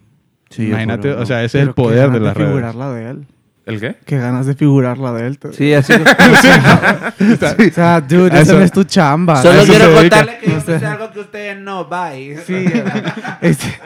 Sí, 0.49 0.69
Imagínate, 0.69 1.11
o 1.13 1.27
sea, 1.27 1.45
ese 1.45 1.61
es 1.61 1.69
el 1.69 1.75
poder 1.75 2.11
de 2.11 2.19
redes. 2.21 2.35
figurarla 2.37 2.93
de 2.93 3.11
él. 3.11 3.27
¿El 3.65 3.79
qué? 3.81 3.97
Qué 4.05 4.19
ganas 4.19 4.47
de 4.47 4.55
figurarla 4.55 5.13
de 5.13 5.27
él. 5.27 5.39
te- 5.39 5.53
Sí, 5.53 5.73
así 5.73 5.93
O 7.69 7.71
sea, 7.73 8.01
dude, 8.01 8.41
Eso- 8.41 8.59
no 8.59 8.65
es 8.65 8.73
tu 8.73 8.85
chamba. 8.85 9.41
Solo 9.41 9.63
quiero 9.65 9.95
contarle 9.95 10.39
que 10.39 10.51
yo 10.51 10.61
sé 10.61 10.85
algo 10.85 11.13
que 11.13 11.21
ustedes 11.21 11.59
no 11.61 11.85
bye. 11.89 12.39
Sí. 12.47 12.65
este- 13.41 13.81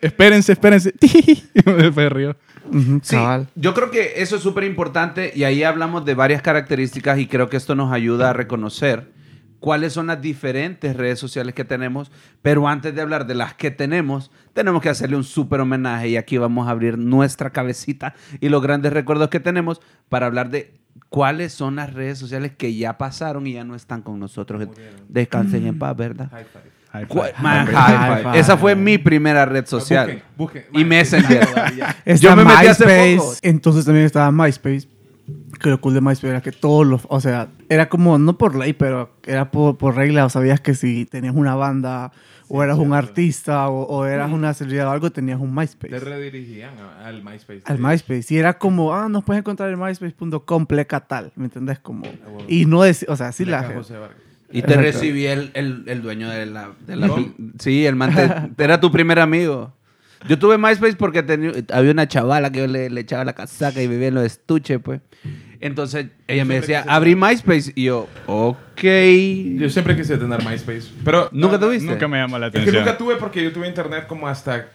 Espérense, 0.00 0.52
espérense. 0.52 0.92
Después 1.54 2.12
río. 2.12 2.36
Ujú, 2.70 3.00
Sí, 3.02 3.16
cabal. 3.16 3.46
yo 3.54 3.72
creo 3.74 3.90
que 3.90 4.14
eso 4.16 4.36
es 4.36 4.42
súper 4.42 4.64
importante 4.64 5.32
y 5.34 5.44
ahí 5.44 5.62
hablamos 5.62 6.04
de 6.04 6.14
varias 6.14 6.42
características 6.42 7.18
y 7.18 7.26
creo 7.26 7.48
que 7.48 7.56
esto 7.56 7.74
nos 7.74 7.92
ayuda 7.92 8.30
a 8.30 8.32
reconocer 8.34 9.12
cuáles 9.60 9.94
son 9.94 10.06
las 10.08 10.20
diferentes 10.20 10.94
redes 10.96 11.18
sociales 11.18 11.54
que 11.54 11.64
tenemos, 11.64 12.10
pero 12.42 12.68
antes 12.68 12.94
de 12.94 13.00
hablar 13.00 13.26
de 13.26 13.34
las 13.34 13.54
que 13.54 13.70
tenemos, 13.70 14.30
tenemos 14.54 14.80
que 14.80 14.88
hacerle 14.88 15.16
un 15.16 15.24
súper 15.24 15.60
homenaje 15.60 16.08
y 16.08 16.16
aquí 16.16 16.38
vamos 16.38 16.66
a 16.68 16.70
abrir 16.70 16.96
nuestra 16.96 17.50
cabecita 17.50 18.14
y 18.40 18.48
los 18.48 18.62
grandes 18.62 18.92
recuerdos 18.92 19.28
que 19.28 19.40
tenemos 19.40 19.82
para 20.08 20.26
hablar 20.26 20.48
de 20.50 20.72
cuáles 21.10 21.52
son 21.52 21.76
las 21.76 21.92
redes 21.92 22.18
sociales 22.18 22.52
que 22.56 22.74
ya 22.74 22.96
pasaron 22.96 23.46
y 23.46 23.52
ya 23.54 23.64
no 23.64 23.74
están 23.74 24.00
con 24.02 24.18
nosotros. 24.18 24.66
Descansen 25.08 25.66
en 25.66 25.78
paz, 25.78 25.96
¿verdad? 25.96 26.30
High 26.92 27.06
¿Cuál- 27.08 27.30
five. 27.32 27.42
Man, 27.42 27.66
High 27.66 27.74
high 27.74 28.08
five. 28.14 28.22
five. 28.22 28.38
Esa 28.38 28.56
fue 28.56 28.76
mi 28.76 28.98
primera 28.98 29.44
red 29.44 29.66
social. 29.66 30.22
Busquen, 30.36 30.62
busquen. 30.70 30.80
Y 30.80 30.84
Messenger. 30.84 31.48
Yo 32.20 32.36
me 32.36 32.44
metí 32.44 32.66
hace 32.68 32.84
MySpace. 32.86 33.16
poco. 33.16 33.34
Entonces 33.42 33.84
también 33.84 34.06
estaba 34.06 34.30
MySpace. 34.30 34.88
Que 35.60 35.70
lo 35.70 35.80
cool 35.80 35.94
de 35.94 36.00
MySpace 36.00 36.28
era 36.28 36.40
que 36.42 36.52
todos 36.52 36.86
los... 36.86 37.06
O 37.08 37.20
sea, 37.20 37.48
era 37.68 37.88
como, 37.88 38.18
no 38.18 38.36
por 38.38 38.54
ley, 38.54 38.74
pero 38.74 39.16
era 39.24 39.50
por, 39.50 39.76
por 39.76 39.96
regla. 39.96 40.24
O 40.26 40.28
sabías 40.28 40.60
que 40.60 40.74
si 40.74 41.04
tenías 41.06 41.34
una 41.34 41.54
banda, 41.56 42.12
o 42.48 42.62
eras 42.62 42.78
un 42.78 42.92
artista, 42.92 43.68
o, 43.68 43.82
o 43.84 44.04
eras 44.06 44.30
una 44.32 44.52
celebridad 44.54 44.88
o 44.88 44.90
algo, 44.90 45.10
tenías 45.10 45.40
un 45.40 45.54
Te 45.54 45.60
MySpace. 45.60 45.98
redirigían 46.00 46.74
a- 46.78 47.06
al 47.06 47.22
MySpace. 47.24 47.62
Al 47.64 47.78
MySpace. 47.78 48.34
Y 48.34 48.38
era 48.38 48.58
como, 48.58 48.94
ah, 48.94 49.08
nos 49.08 49.24
puedes 49.24 49.40
encontrar 49.40 49.70
en 49.70 49.80
myspace.com, 49.80 50.66
pleca 50.66 51.00
tal. 51.00 51.32
¿Me 51.36 51.44
entendés? 51.46 51.78
Como... 51.78 52.04
huevo. 52.06 52.44
Y 52.48 52.66
no 52.66 52.82
decir... 52.82 53.08
O 53.10 53.16
sea, 53.16 53.32
sí 53.32 53.44
la... 53.44 53.62
José. 53.64 53.94
Y 54.50 54.60
te 54.62 54.74
Exacto. 54.74 54.82
recibí 54.82 55.26
el, 55.26 55.50
el, 55.54 55.84
el 55.86 56.02
dueño 56.02 56.28
de 56.28 56.46
la... 56.46 56.70
de 56.86 56.96
la- 56.96 57.10
sí, 57.58 57.86
el 57.86 57.96
man 57.96 58.14
te- 58.56 58.62
era 58.62 58.78
tu 58.80 58.92
primer 58.92 59.18
amigo. 59.18 59.72
Yo 60.28 60.38
tuve 60.38 60.56
MySpace 60.56 60.94
porque 60.96 61.22
tenía, 61.22 61.52
había 61.72 61.90
una 61.90 62.06
chavala 62.08 62.50
que 62.50 62.60
yo 62.60 62.66
le, 62.66 62.88
le 62.88 63.00
echaba 63.00 63.24
la 63.24 63.32
casaca 63.34 63.82
y 63.82 63.86
vivía 63.88 64.08
en 64.08 64.14
los 64.14 64.24
estuches, 64.24 64.78
pues. 64.82 65.00
Entonces 65.60 66.06
ella 66.26 66.44
me 66.44 66.56
decía, 66.60 66.84
abrí 66.88 67.14
MySpace. 67.14 67.72
Y 67.74 67.84
yo, 67.84 68.08
ok. 68.26 68.56
Yo 68.76 69.70
siempre 69.70 69.96
quise 69.96 70.16
tener 70.18 70.38
MySpace. 70.44 70.84
Pero 71.04 71.28
¿Nunca 71.32 71.58
tuviste? 71.58 71.90
Nunca 71.90 72.08
me 72.08 72.18
llamó 72.18 72.38
la 72.38 72.46
Es 72.48 72.52
que 72.52 72.58
atención. 72.60 72.84
nunca 72.84 72.98
tuve 72.98 73.16
porque 73.16 73.42
yo 73.42 73.52
tuve 73.52 73.68
internet 73.68 74.06
como 74.06 74.26
hasta 74.28 74.66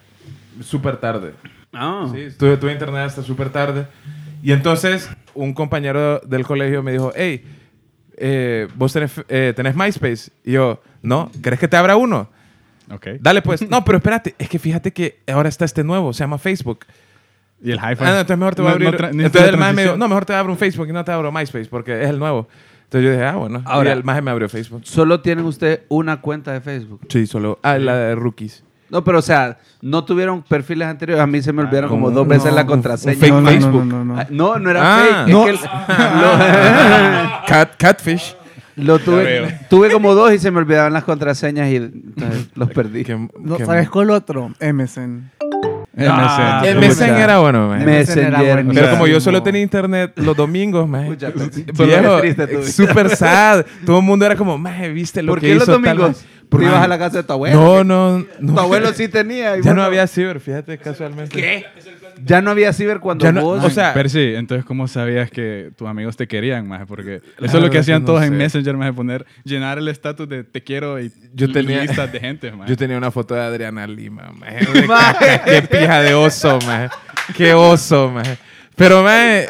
súper 0.61 0.97
tarde. 0.97 1.33
Ah. 1.73 2.07
Sí, 2.13 2.27
tuve, 2.37 2.57
tuve 2.57 2.71
internet 2.73 3.01
hasta 3.01 3.21
súper 3.23 3.49
tarde. 3.49 3.85
Y 4.41 4.51
entonces 4.51 5.09
un 5.33 5.53
compañero 5.53 6.19
del 6.19 6.45
colegio 6.45 6.81
me 6.81 6.91
dijo, 6.91 7.11
hey, 7.15 7.43
eh, 8.17 8.67
vos 8.75 8.91
tenés, 8.93 9.11
eh, 9.27 9.53
tenés 9.55 9.75
MySpace. 9.75 10.31
Y 10.43 10.53
yo, 10.53 10.81
no, 11.01 11.31
¿querés 11.43 11.59
que 11.59 11.67
te 11.67 11.77
abra 11.77 11.95
uno? 11.95 12.29
Ok. 12.91 13.07
Dale 13.19 13.41
pues. 13.41 13.69
No, 13.69 13.85
pero 13.85 13.97
espérate, 13.99 14.33
es 14.39 14.49
que 14.49 14.57
fíjate 14.59 14.91
que 14.91 15.19
ahora 15.27 15.47
está 15.49 15.65
este 15.65 15.83
nuevo, 15.83 16.11
se 16.13 16.23
llama 16.23 16.37
Facebook. 16.39 16.85
Y 17.61 17.71
el 17.71 17.79
high 17.79 17.95
Ah, 17.99 18.03
no, 18.03 18.09
entonces 18.21 18.37
mejor 18.37 18.55
te 18.55 18.61
voy 18.61 18.71
a 18.71 18.75
No- 18.79 18.87
abrir. 18.87 18.91
no 19.01 19.07
tra- 19.09 19.13
ni 19.13 19.23
entonces 19.25 19.49
el 19.49 19.57
me 19.57 19.65
dijo, 19.65 19.73
transición. 19.73 19.99
no, 19.99 20.07
mejor 20.07 20.25
te 20.25 20.33
abro 20.33 20.51
un 20.53 20.57
Facebook 20.57 20.87
y 20.89 20.93
no 20.93 21.03
te 21.03 21.11
abro 21.11 21.31
MySpace 21.31 21.65
porque 21.69 22.01
es 22.03 22.09
el 22.09 22.17
nuevo. 22.17 22.47
Entonces 22.91 23.05
yo 23.05 23.11
dije, 23.11 23.23
ah, 23.25 23.35
bueno. 23.35 23.61
Ahora- 23.65 23.91
y 23.91 23.93
el 23.93 24.03
maje 24.03 24.21
me 24.23 24.31
abrió 24.31 24.49
Facebook. 24.49 24.81
Solo 24.83 25.21
tienen 25.21 25.45
usted 25.45 25.81
una 25.89 26.21
cuenta 26.21 26.51
de 26.53 26.61
Facebook. 26.61 27.01
Sí, 27.07 27.27
solo. 27.27 27.59
Ah, 27.61 27.77
la 27.77 27.95
de 27.95 28.15
rookies. 28.15 28.63
No, 28.89 29.03
pero 29.03 29.19
o 29.19 29.21
sea, 29.21 29.59
no 29.83 30.03
tuvieron 30.03 30.41
perfiles 30.41 30.87
anteriores. 30.87 31.21
A 31.23 31.27
mí 31.27 31.43
se 31.43 31.53
me 31.53 31.61
olvidaron 31.61 31.87
como 31.91 32.09
dos 32.09 32.27
veces 32.27 32.49
No, 32.49 32.55
la 32.55 32.65
contraseña. 32.65 33.13
un 33.13 33.19
fake 33.19 33.33
no, 33.33 33.47
Facebook. 33.47 33.85
No, 33.85 34.03
no, 34.03 34.05
no, 34.05 34.13
no. 34.15 34.19
Ah, 34.19 34.27
No, 34.31 34.57
no 34.57 34.71
era 34.71 34.81
Ah. 34.83 35.23
fake. 35.25 35.31
No. 35.31 35.47
Es 35.47 35.59
que 35.59 35.67
el- 35.67 35.69
Cat, 37.47 37.75
catfish. 37.77 38.35
lo, 38.75 38.93
lo 38.93 38.99
tuve, 38.99 39.59
tuve 39.69 39.91
como 39.91 40.15
dos 40.15 40.33
y 40.33 40.39
se 40.39 40.49
me 40.49 40.57
olvidaban 40.57 40.91
las 40.93 41.03
contraseñas 41.03 41.69
y 41.69 41.75
entonces 41.75 42.49
los 42.55 42.71
perdí. 42.71 43.03
No, 43.39 43.57
que- 43.57 43.65
¿Sabes 43.65 43.89
cuál 43.89 44.09
otro? 44.09 44.51
MSN. 44.59 45.29
Ah. 45.97 46.61
El 46.65 46.75
Pucha. 46.77 46.87
MSN 46.89 47.17
era 47.19 47.39
bueno, 47.39 47.67
man. 47.67 47.83
Me- 47.83 48.01
MSN 48.03 48.19
era 48.19 48.29
Messenger. 48.37 48.53
buenísimo. 48.53 48.73
Pero 48.73 48.89
como 48.91 49.07
yo 49.07 49.19
solo 49.19 49.43
tenía 49.43 49.61
internet 49.61 50.11
los 50.17 50.37
domingos, 50.37 50.87
man. 50.87 51.17
Super 52.63 53.15
sad. 53.15 53.65
Todo 53.85 53.97
el 53.99 54.03
mundo 54.05 54.25
era 54.25 54.35
como, 54.35 54.57
man, 54.57 54.93
viste 54.93 55.21
lo 55.23 55.31
¿Por 55.33 55.39
que 55.39 55.47
qué 55.47 55.53
los 55.55 55.63
hizo 55.63 55.73
tal 55.73 55.81
domingos? 55.81 56.09
man?" 56.09 56.38
Tú 56.49 56.61
ibas 56.61 56.83
a 56.83 56.87
la 56.87 56.97
casa 56.97 57.17
de 57.17 57.23
tu 57.23 57.33
abuelo. 57.33 57.55
No, 57.55 57.83
no, 57.83 58.25
no. 58.39 58.53
Tu 58.55 58.59
abuelo 58.59 58.91
sí 58.93 59.07
tenía. 59.07 59.55
y 59.57 59.61
Ya 59.63 59.73
no 59.73 59.83
había 59.83 60.07
ciber, 60.07 60.39
fíjate, 60.39 60.77
casualmente. 60.79 61.35
¿Qué? 61.39 61.65
Ya 62.25 62.41
no 62.41 62.51
había 62.51 62.73
ciber 62.73 62.99
cuando 62.99 63.23
Ya 63.23 63.31
no- 63.31 63.41
vos... 63.43 63.63
o 63.63 63.69
sea- 63.69 63.93
Pero 63.93 64.09
sí, 64.09 64.33
entonces, 64.35 64.65
¿cómo 64.65 64.87
sabías 64.87 65.29
que 65.31 65.71
tus 65.77 65.87
amigos 65.87 66.17
te 66.17 66.27
querían, 66.27 66.67
más? 66.67 66.85
Porque 66.87 67.21
eso 67.39 67.57
es 67.57 67.63
lo 67.63 67.69
que 67.69 67.77
hacían 67.77 67.99
que 67.99 68.01
no 68.01 68.05
todos 68.07 68.23
en. 68.23 68.35
Messenger, 68.35 68.75
más 68.75 68.91
poner, 68.93 69.25
llenar 69.43 69.77
el 69.77 69.87
estatus 69.87 70.27
de 70.27 70.43
te 70.43 70.63
quiero 70.63 70.99
y 70.99 71.11
Yo 71.33 71.51
tenía- 71.51 71.81
listas 71.81 72.11
de 72.11 72.19
gente, 72.19 72.51
más. 72.51 72.67
Yo 72.67 72.75
tenía 72.75 72.97
una 72.97 73.11
foto 73.11 73.35
de 73.35 73.41
Adriana 73.41 73.85
Lima, 73.87 74.31
de 74.73 74.87
caca, 74.87 75.43
Qué 75.45 75.61
pija 75.61 76.01
de 76.01 76.13
oso, 76.15 76.57
maje. 76.65 76.89
Qué 77.37 77.53
oso, 77.53 78.09
maje. 78.09 78.37
Pero, 78.75 79.03
maje, 79.03 79.47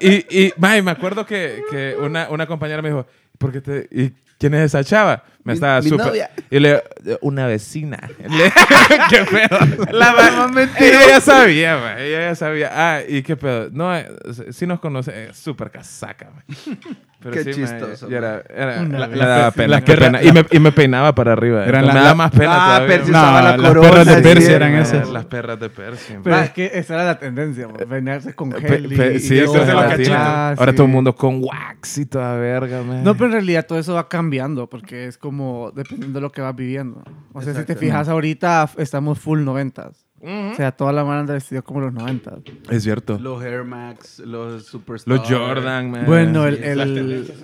y, 0.00 0.46
y 0.46 0.52
me 0.58 0.90
acuerdo 0.90 1.26
que, 1.26 1.62
que 1.70 1.94
una, 2.00 2.28
una 2.30 2.46
compañera 2.46 2.80
me 2.80 2.88
dijo, 2.88 3.06
¿por 3.38 3.52
qué 3.52 3.60
te, 3.60 3.88
¿y 3.90 4.12
quién 4.38 4.54
es 4.54 4.62
esa 4.62 4.82
chava? 4.82 5.24
Me 5.44 5.52
Mi- 5.52 5.54
estaba 5.54 5.80
mi 5.80 5.88
súper... 5.88 6.06
novia. 6.06 6.30
Y 6.50 6.58
le 6.60 6.82
una 7.20 7.46
vecina. 7.46 7.98
Le- 8.18 8.52
¿Qué 9.10 9.24
pedo? 9.24 9.58
La 9.92 10.12
ma- 10.12 10.62
ella 10.78 11.00
ya 11.08 11.20
sabía, 11.20 11.76
maje, 11.78 12.08
ella 12.08 12.28
ya 12.28 12.34
sabía. 12.34 12.70
Ah, 12.72 13.00
¿y 13.06 13.22
qué 13.22 13.36
pedo? 13.36 13.68
No, 13.72 13.94
eh, 13.96 14.08
sí 14.50 14.66
nos 14.66 14.78
conoce, 14.80 15.30
es 15.30 15.36
súper 15.36 15.70
casaca, 15.70 16.28
maje. 16.34 16.78
Pero 17.22 17.34
Qué 17.36 17.44
sí, 17.44 17.60
chistoso, 17.60 18.10
ya 18.10 18.18
era, 18.18 18.42
era- 18.52 18.82
la- 18.82 19.06
me 19.06 19.16
daba 19.16 19.38
Las 19.44 19.54
pena, 19.54 19.80
que 19.84 19.92
qué 19.94 19.96
pena. 20.00 20.20
Y, 20.24 20.32
me, 20.32 20.44
y 20.50 20.58
me 20.58 20.72
peinaba 20.72 21.14
para 21.14 21.34
arriba. 21.34 21.64
Eran 21.64 21.82
me 21.82 21.86
las- 21.86 21.94
daba 21.94 22.14
más 22.16 22.30
pena 22.32 22.50
Ah, 22.52 22.66
todavía. 22.78 22.96
Percy 22.96 23.12
No, 23.12 23.22
la 23.22 23.42
las 23.42 23.68
corona. 23.68 23.88
perras 23.90 24.06
de 24.08 24.22
Percy 24.22 24.46
sí, 24.46 24.52
eran 24.52 24.72
man. 24.72 24.82
esas. 24.82 25.08
Las 25.08 25.24
perras 25.26 25.60
de 25.60 25.70
Percy. 25.70 26.14
Pero 26.24 26.34
Ma- 26.36 26.42
es 26.42 26.50
que 26.50 26.70
esa 26.74 26.94
era 26.94 27.04
la 27.04 27.18
tendencia, 27.20 27.68
bañarse 27.86 28.34
con 28.34 28.50
gel. 28.50 28.92
y- 28.92 28.96
pe- 28.96 29.14
y 29.14 29.18
sí, 29.20 29.28
se 29.28 29.42
lo 29.44 29.54
eso. 29.54 29.64
gelatina. 29.66 30.16
Ah, 30.48 30.54
Ahora 30.58 30.72
todo 30.72 30.86
el 30.86 30.92
mundo 30.92 31.14
con 31.14 31.40
wax 31.44 31.98
y 31.98 32.06
toda 32.06 32.34
verga, 32.34 32.82
man. 32.82 33.04
No, 33.04 33.14
pero 33.14 33.26
en 33.26 33.32
realidad 33.34 33.66
todo 33.68 33.78
eso 33.78 33.94
va 33.94 34.08
cambiando 34.08 34.68
porque 34.68 35.06
es 35.06 35.16
como 35.16 35.31
dependiendo 35.74 36.18
de 36.18 36.22
lo 36.22 36.32
que 36.32 36.40
vas 36.40 36.54
viviendo. 36.54 37.02
O 37.32 37.42
sea, 37.42 37.54
si 37.54 37.64
te 37.64 37.76
fijas 37.76 38.08
ahorita 38.08 38.70
estamos 38.78 39.18
full 39.18 39.40
noventas. 39.44 40.06
O 40.24 40.54
sea, 40.54 40.70
toda 40.70 40.92
la 40.92 41.04
mano 41.04 41.20
anda 41.20 41.34
vestido 41.34 41.64
como 41.64 41.80
los 41.80 41.92
noventas. 41.92 42.34
Es 42.70 42.84
cierto. 42.84 43.18
Los 43.18 43.42
Air 43.42 43.64
Max, 43.64 44.20
los 44.20 44.66
Superstars. 44.66 45.18
Los 45.18 45.28
Jordan, 45.28 45.90
man. 45.90 46.06
Bueno, 46.06 46.46
el, 46.46 46.58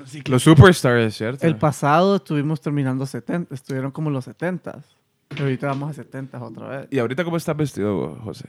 Sí, 0.06 0.18
el, 0.18 0.30
Los 0.30 0.44
Superstars, 0.44 1.06
es 1.06 1.16
cierto. 1.16 1.44
el 1.44 1.56
pasado 1.56 2.16
estuvimos 2.16 2.60
terminando 2.60 3.04
70, 3.04 3.52
estuvieron 3.52 3.90
como 3.90 4.10
los 4.10 4.28
70s. 4.28 4.84
Pero 5.28 5.42
ahorita 5.42 5.66
vamos 5.66 5.90
a 5.90 5.94
70 5.94 6.42
otra 6.42 6.68
vez. 6.68 6.88
¿Y 6.90 6.98
ahorita 6.98 7.24
cómo 7.24 7.36
estás 7.36 7.56
vestido, 7.56 8.16
José? 8.24 8.48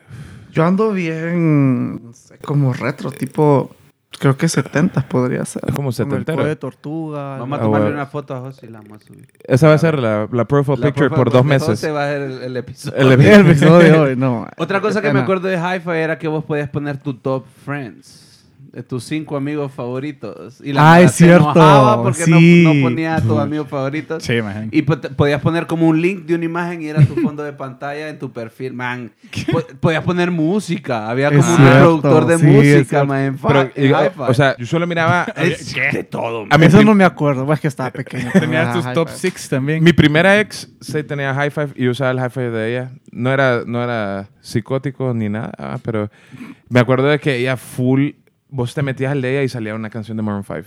Yo 0.52 0.64
ando 0.64 0.94
bien, 0.94 2.02
no 2.04 2.14
sé, 2.14 2.38
como 2.38 2.72
retro, 2.72 3.12
tipo, 3.12 3.76
creo 4.18 4.36
que 4.38 4.48
70 4.50 5.08
podría 5.08 5.46
ser. 5.46 5.62
Es 5.68 5.74
como 5.74 5.88
Con 5.88 5.88
el 5.88 5.94
setentero. 5.94 6.36
cuello 6.38 6.50
de 6.50 6.56
tortuga. 6.56 7.38
Vamos 7.38 7.60
a 7.60 7.62
tomarle 7.62 7.92
una 7.92 8.06
foto 8.06 8.36
a 8.36 8.40
José 8.40 8.66
y 8.68 8.70
la 8.70 8.80
vamos 8.82 9.02
a 9.02 9.06
subir. 9.06 9.28
Esa 9.44 9.68
va 9.68 9.74
a 9.74 9.78
ser 9.78 10.00
la, 10.00 10.28
la 10.32 10.46
profile 10.46 10.78
La 10.78 10.88
picture 10.88 11.10
porfa, 11.10 11.24
por 11.24 11.32
dos 11.34 11.46
meses. 11.46 11.68
José 11.68 11.92
va 11.92 12.06
a 12.06 12.08
ser 12.12 12.22
el, 12.22 12.42
el 12.42 12.58
episodio. 12.58 12.98
El 12.98 13.12
episodio 13.48 13.78
de 13.80 14.00
hoy, 14.00 14.16
no. 14.16 14.48
Otra 14.58 14.82
cosa 14.82 15.02
que 15.02 15.14
me 15.14 15.20
acuerdo 15.20 15.48
de 15.48 15.58
Hi-Fi 15.58 15.92
era 15.92 16.18
que 16.18 16.28
vos 16.28 16.44
podías 16.44 16.70
poner 16.70 16.98
tu 16.98 17.14
top 17.14 17.46
friends. 17.66 18.29
De 18.72 18.84
tus 18.84 19.04
cinco 19.04 19.36
amigos 19.36 19.72
favoritos. 19.72 20.62
Y 20.64 20.72
Ah, 20.72 20.76
mara 20.76 21.02
es 21.02 21.12
se 21.14 21.26
cierto, 21.26 21.44
enojaba 21.52 22.04
porque 22.04 22.28
no- 22.28 22.38
sí. 22.38 22.64
no, 22.64 22.88
ponía 22.88 23.16
a 23.16 23.22
tus 23.22 23.40
amigos 23.40 23.68
favoritos. 23.68 24.22
Sí, 24.24 24.42
man. 24.44 24.70
Y 24.72 24.84
te- 24.84 25.10
podías 25.10 25.42
poner 25.42 25.66
como 25.66 25.88
un 25.88 26.00
link 26.00 26.26
de 26.26 26.36
una 26.36 26.46
imagen 26.46 26.84
y 26.84 26.88
era 26.88 27.04
tu 27.04 27.16
fondo 27.16 27.42
de 27.42 27.52
pantalla 27.54 28.10
en 28.10 28.20
tu 28.20 28.32
perfil, 28.32 28.74
man. 28.74 29.12
Po- 29.52 29.64
podías 29.80 30.04
poner 30.04 30.30
música. 30.30 31.10
Había 31.10 31.30
Es 31.30 31.38
como 31.38 31.50
un 31.50 31.58
cierto, 31.58 31.80
productor 31.80 32.26
de 32.28 32.38
sí, 32.38 32.46
música, 32.46 33.04
man, 33.06 33.40
Pero, 33.42 33.72
y, 33.76 33.86
Hi-Fi. 33.88 34.22
o 34.28 34.34
sea, 34.36 34.56
yo 34.56 34.66
solo 34.68 34.86
miraba... 34.86 35.26
es 35.36 35.74
de 35.92 36.04
todo. 36.04 36.46
a 36.48 36.58
mi, 36.60 36.66
Eso 36.68 36.84
no 36.84 36.94
me 36.94 37.06
acuerdo, 37.06 37.48
pues, 37.48 37.58
es 37.58 37.62
que 37.62 37.68
estaba 37.70 37.90
pequeño. 37.90 38.30
Tenías 38.34 38.72
tus 38.74 38.94
top 38.94 39.10
six 39.10 39.50
también. 39.50 39.84
mi 39.84 39.94
primera 39.94 40.40
ex 40.40 40.70
sí 40.80 41.02
tenía 41.04 41.34
high 41.34 41.50
five 41.50 41.70
y 41.76 41.88
usaba 41.88 42.12
el 42.12 42.20
high 42.20 42.30
five 42.30 42.52
de 42.52 42.72
ella. 42.72 42.92
No 43.12 43.32
era, 43.34 43.64
no 43.66 43.84
era 43.84 44.30
psicótico 44.42 45.12
ni 45.16 45.28
nada, 45.28 45.52
ah, 45.58 45.78
pero 45.84 46.12
me 46.70 46.80
acuerdo 46.80 47.08
de 47.08 47.18
que 47.20 47.36
ella 47.38 47.58
full... 47.58 48.10
Vos 48.50 48.74
te 48.74 48.82
metías 48.82 49.12
al 49.12 49.22
de 49.22 49.32
ella 49.34 49.44
y 49.44 49.50
salía 49.50 49.76
una 49.76 49.90
canción 49.90 50.18
de 50.18 50.24
Maroon 50.24 50.44
5. 50.44 50.62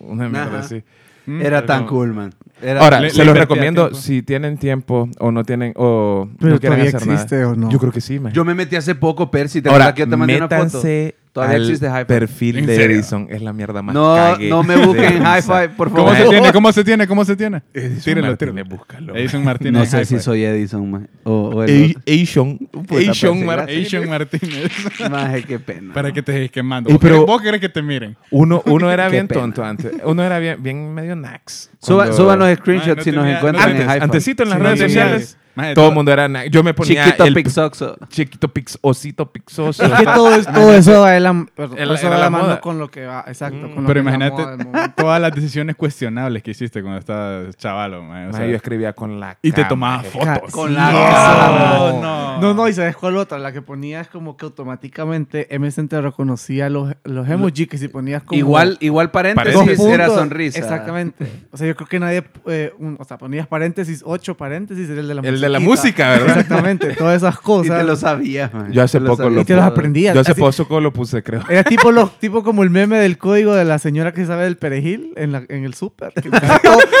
Una 0.00 0.28
mierda 0.28 0.58
así. 0.60 0.82
Era 1.26 1.64
tan 1.66 1.84
como- 1.86 2.00
cool, 2.00 2.14
man. 2.14 2.34
Era 2.60 2.80
Ahora, 2.80 3.00
Le- 3.00 3.10
se 3.10 3.18
le 3.18 3.24
los 3.26 3.32
invertía 3.34 3.42
recomiendo 3.42 3.82
tiempo. 3.88 3.98
si 4.00 4.22
tienen 4.22 4.56
tiempo 4.58 5.08
o 5.20 5.30
no 5.30 5.44
tienen 5.44 5.72
o 5.76 6.28
Pero 6.38 6.54
no 6.54 6.60
quieren 6.60 6.78
todavía 6.78 6.96
hacer 6.96 7.08
existe 7.12 7.36
nada. 7.36 7.48
o 7.50 7.54
no. 7.56 7.70
Yo 7.70 7.78
creo 7.78 7.92
que 7.92 8.00
sí, 8.00 8.18
man. 8.18 8.32
Yo 8.32 8.44
me 8.44 8.54
metí 8.54 8.74
hace 8.76 8.94
poco, 8.96 9.30
Percy. 9.30 9.62
¿Te 9.62 9.68
Ahora, 9.68 9.84
acuerdas 9.88 9.94
que 9.94 10.00
yo 10.02 10.08
te 10.10 10.16
mandé 10.16 10.36
una 10.36 10.48
foto? 10.48 10.56
métanse 10.64 11.14
Todavía 11.32 11.56
al 11.56 11.62
existe 11.62 11.86
Hi-Fi. 11.86 12.04
perfil 12.04 12.58
¿En 12.58 12.66
de 12.66 12.76
serio? 12.76 12.96
Edison. 12.96 13.26
Es 13.30 13.40
la 13.40 13.54
mierda 13.54 13.80
más 13.80 13.94
No, 13.94 14.14
cague 14.14 14.50
no 14.50 14.62
me 14.62 14.76
busquen 14.76 15.12
risa. 15.14 15.38
Hi-Fi, 15.38 15.74
por 15.78 15.90
¿Cómo 15.90 16.08
favor. 16.08 16.16
se 16.16 16.28
tiene? 16.28 16.52
¿Cómo 16.52 16.72
se 16.72 16.84
tiene? 16.84 17.06
¿Cómo 17.06 17.24
se 17.24 17.36
tiene? 17.36 17.62
Edison 17.72 18.02
Tíralo, 18.04 18.26
Martínez, 18.26 18.54
tíralo. 18.54 18.76
búscalo. 18.76 19.16
Edison 19.16 19.44
Martínez. 19.44 19.72
No 19.72 19.86
sé 19.86 19.96
Hi-Fi. 20.02 20.04
si 20.16 20.20
soy 20.20 20.44
Edison, 20.44 20.90
man. 20.90 21.08
O, 21.24 21.32
o 21.54 21.62
el 21.62 21.70
A- 21.70 21.98
otro. 21.98 22.02
Asian. 22.22 22.58
Puta, 22.70 23.10
Asian 23.10 23.46
parece 23.46 23.46
Martínez. 23.46 23.86
Asian 23.86 24.08
Martínez. 24.10 24.72
Maje, 25.10 25.42
qué 25.44 25.58
pena. 25.58 25.94
Para 25.94 26.12
que 26.12 26.22
te 26.22 26.32
estés 26.32 26.50
quemando. 26.50 26.90
¿Vos, 26.90 26.98
pero- 27.00 27.14
querés, 27.14 27.26
vos 27.26 27.40
querés 27.42 27.60
que 27.62 27.68
te 27.70 27.80
miren? 27.80 28.16
Uno, 28.30 28.62
uno 28.66 28.90
era 28.92 29.06
Qué 29.06 29.12
bien 29.12 29.28
pena. 29.28 29.40
tonto 29.40 29.64
antes. 29.64 29.90
Uno 30.04 30.22
era 30.22 30.38
bien, 30.38 30.62
bien 30.62 30.92
medio 30.92 31.16
nax. 31.16 31.70
Suba, 31.80 32.04
Cuando- 32.04 32.16
suban 32.16 32.38
los 32.40 32.58
screenshots 32.58 32.96
no 32.98 33.02
si 33.04 33.10
nos 33.12 33.22
tenía- 33.24 33.36
encuentran 33.38 33.68
Antes, 33.70 33.84
en 33.84 33.90
Hi-Fi. 33.90 34.02
antesito 34.04 34.42
en 34.42 34.48
las 34.50 34.58
Sí, 34.58 34.64
redes 34.64 34.78
tenía- 34.80 34.88
sociales. 35.02 35.38
Todo 35.74 35.88
el 35.88 35.94
mundo 35.94 36.12
era. 36.12 36.46
Yo 36.46 36.62
me 36.62 36.72
ponía 36.74 37.04
Chiquito 37.04 37.24
el 37.24 37.34
Pixoxo. 37.34 37.96
chiquito 38.08 38.48
pix, 38.48 38.78
osito 38.80 39.30
pixoso. 39.30 39.84
Es 39.84 39.92
que 39.92 40.04
todo, 40.04 40.34
es- 40.34 40.46
todo 40.46 40.72
eso 40.74 41.00
va 41.00 41.10
de 41.10 41.20
la, 41.20 41.46
eso 41.94 42.10
va 42.10 42.30
mano 42.30 42.60
con 42.60 42.78
lo 42.78 42.90
que 42.90 43.04
va. 43.06 43.24
Exacto. 43.26 43.68
Mm. 43.68 43.74
con 43.74 43.86
Pero 43.86 44.00
imagínate 44.00 44.42
todas 44.96 45.20
las 45.20 45.34
decisiones 45.34 45.76
cuestionables 45.76 46.42
que 46.42 46.52
hiciste 46.52 46.80
cuando 46.82 46.98
estabas 47.00 47.56
chavalo, 47.56 48.02
man. 48.02 48.30
O 48.30 48.32
sea, 48.32 48.46
yo 48.46 48.56
escribía 48.56 48.92
con 48.92 49.20
la 49.20 49.36
y 49.42 49.52
te 49.52 49.64
tomabas 49.64 50.06
fotos. 50.06 50.52
Con 50.52 50.74
la 50.74 50.90
cara. 50.90 51.92
no. 51.92 52.40
No, 52.40 52.54
no, 52.54 52.68
y 52.68 52.72
sabes 52.72 52.96
cuál 52.96 53.16
otra, 53.18 53.38
la 53.38 53.52
que 53.52 53.62
ponías 53.62 54.08
como 54.08 54.36
que 54.36 54.44
automáticamente 54.46 55.46
MSN 55.58 55.88
te 55.88 56.00
reconocía 56.00 56.68
los, 56.70 56.94
los 57.04 57.28
emojis 57.28 57.68
que 57.68 57.78
si 57.78 57.88
ponías 57.88 58.22
como 58.22 58.38
Igual, 58.38 58.78
igual 58.80 59.10
paréntesis 59.10 59.78
era 59.80 60.08
sonrisa. 60.08 60.58
Exactamente. 60.58 61.26
O 61.52 61.56
sea, 61.56 61.66
yo 61.66 61.76
creo 61.76 61.88
que 61.88 62.00
nadie, 62.00 62.24
eh, 62.46 62.72
un- 62.78 62.96
o 62.98 63.04
sea, 63.04 63.18
ponías 63.18 63.46
paréntesis, 63.46 64.02
ocho 64.04 64.36
paréntesis, 64.36 64.88
era 64.88 65.00
el 65.00 65.08
de 65.08 65.14
la 65.14 65.20
El 65.22 65.40
de 65.42 65.48
la 65.50 65.60
música, 65.60 66.10
¿verdad? 66.10 66.28
Exactamente, 66.38 66.94
todas 66.94 67.16
esas 67.18 67.34
Y 67.40 67.42
cosas. 67.42 67.78
te 67.78 67.84
lo 67.84 67.96
sabías, 67.96 68.52
man. 68.54 68.72
Yo 68.72 68.82
hace 68.82 68.98
Te 68.98 69.04
poco 69.06 69.16
sabías. 69.18 69.34
lo 69.34 69.40
y 69.42 69.44
te 69.44 69.54
los 69.54 69.62
todo. 69.62 69.70
aprendías. 69.72 70.14
Yo 70.14 70.20
hace 70.22 70.32
Así- 70.32 70.40
poco 70.40 70.80
lo 70.80 70.92
puse, 70.92 71.22
creo. 71.22 71.42
Era 71.48 71.64
tipo, 71.64 71.92
los, 71.92 72.18
tipo 72.20 72.42
como 72.42 72.62
el 72.62 72.70
meme 72.70 72.98
del 72.98 73.18
código 73.18 73.54
de 73.54 73.64
la 73.64 73.78
señora 73.78 74.12
que 74.12 74.24
sabe 74.24 74.44
del 74.44 74.56
perejil 74.56 75.12
en, 75.16 75.32
la, 75.32 75.42
en 75.48 75.64
el 75.64 75.74
súper. 75.74 76.12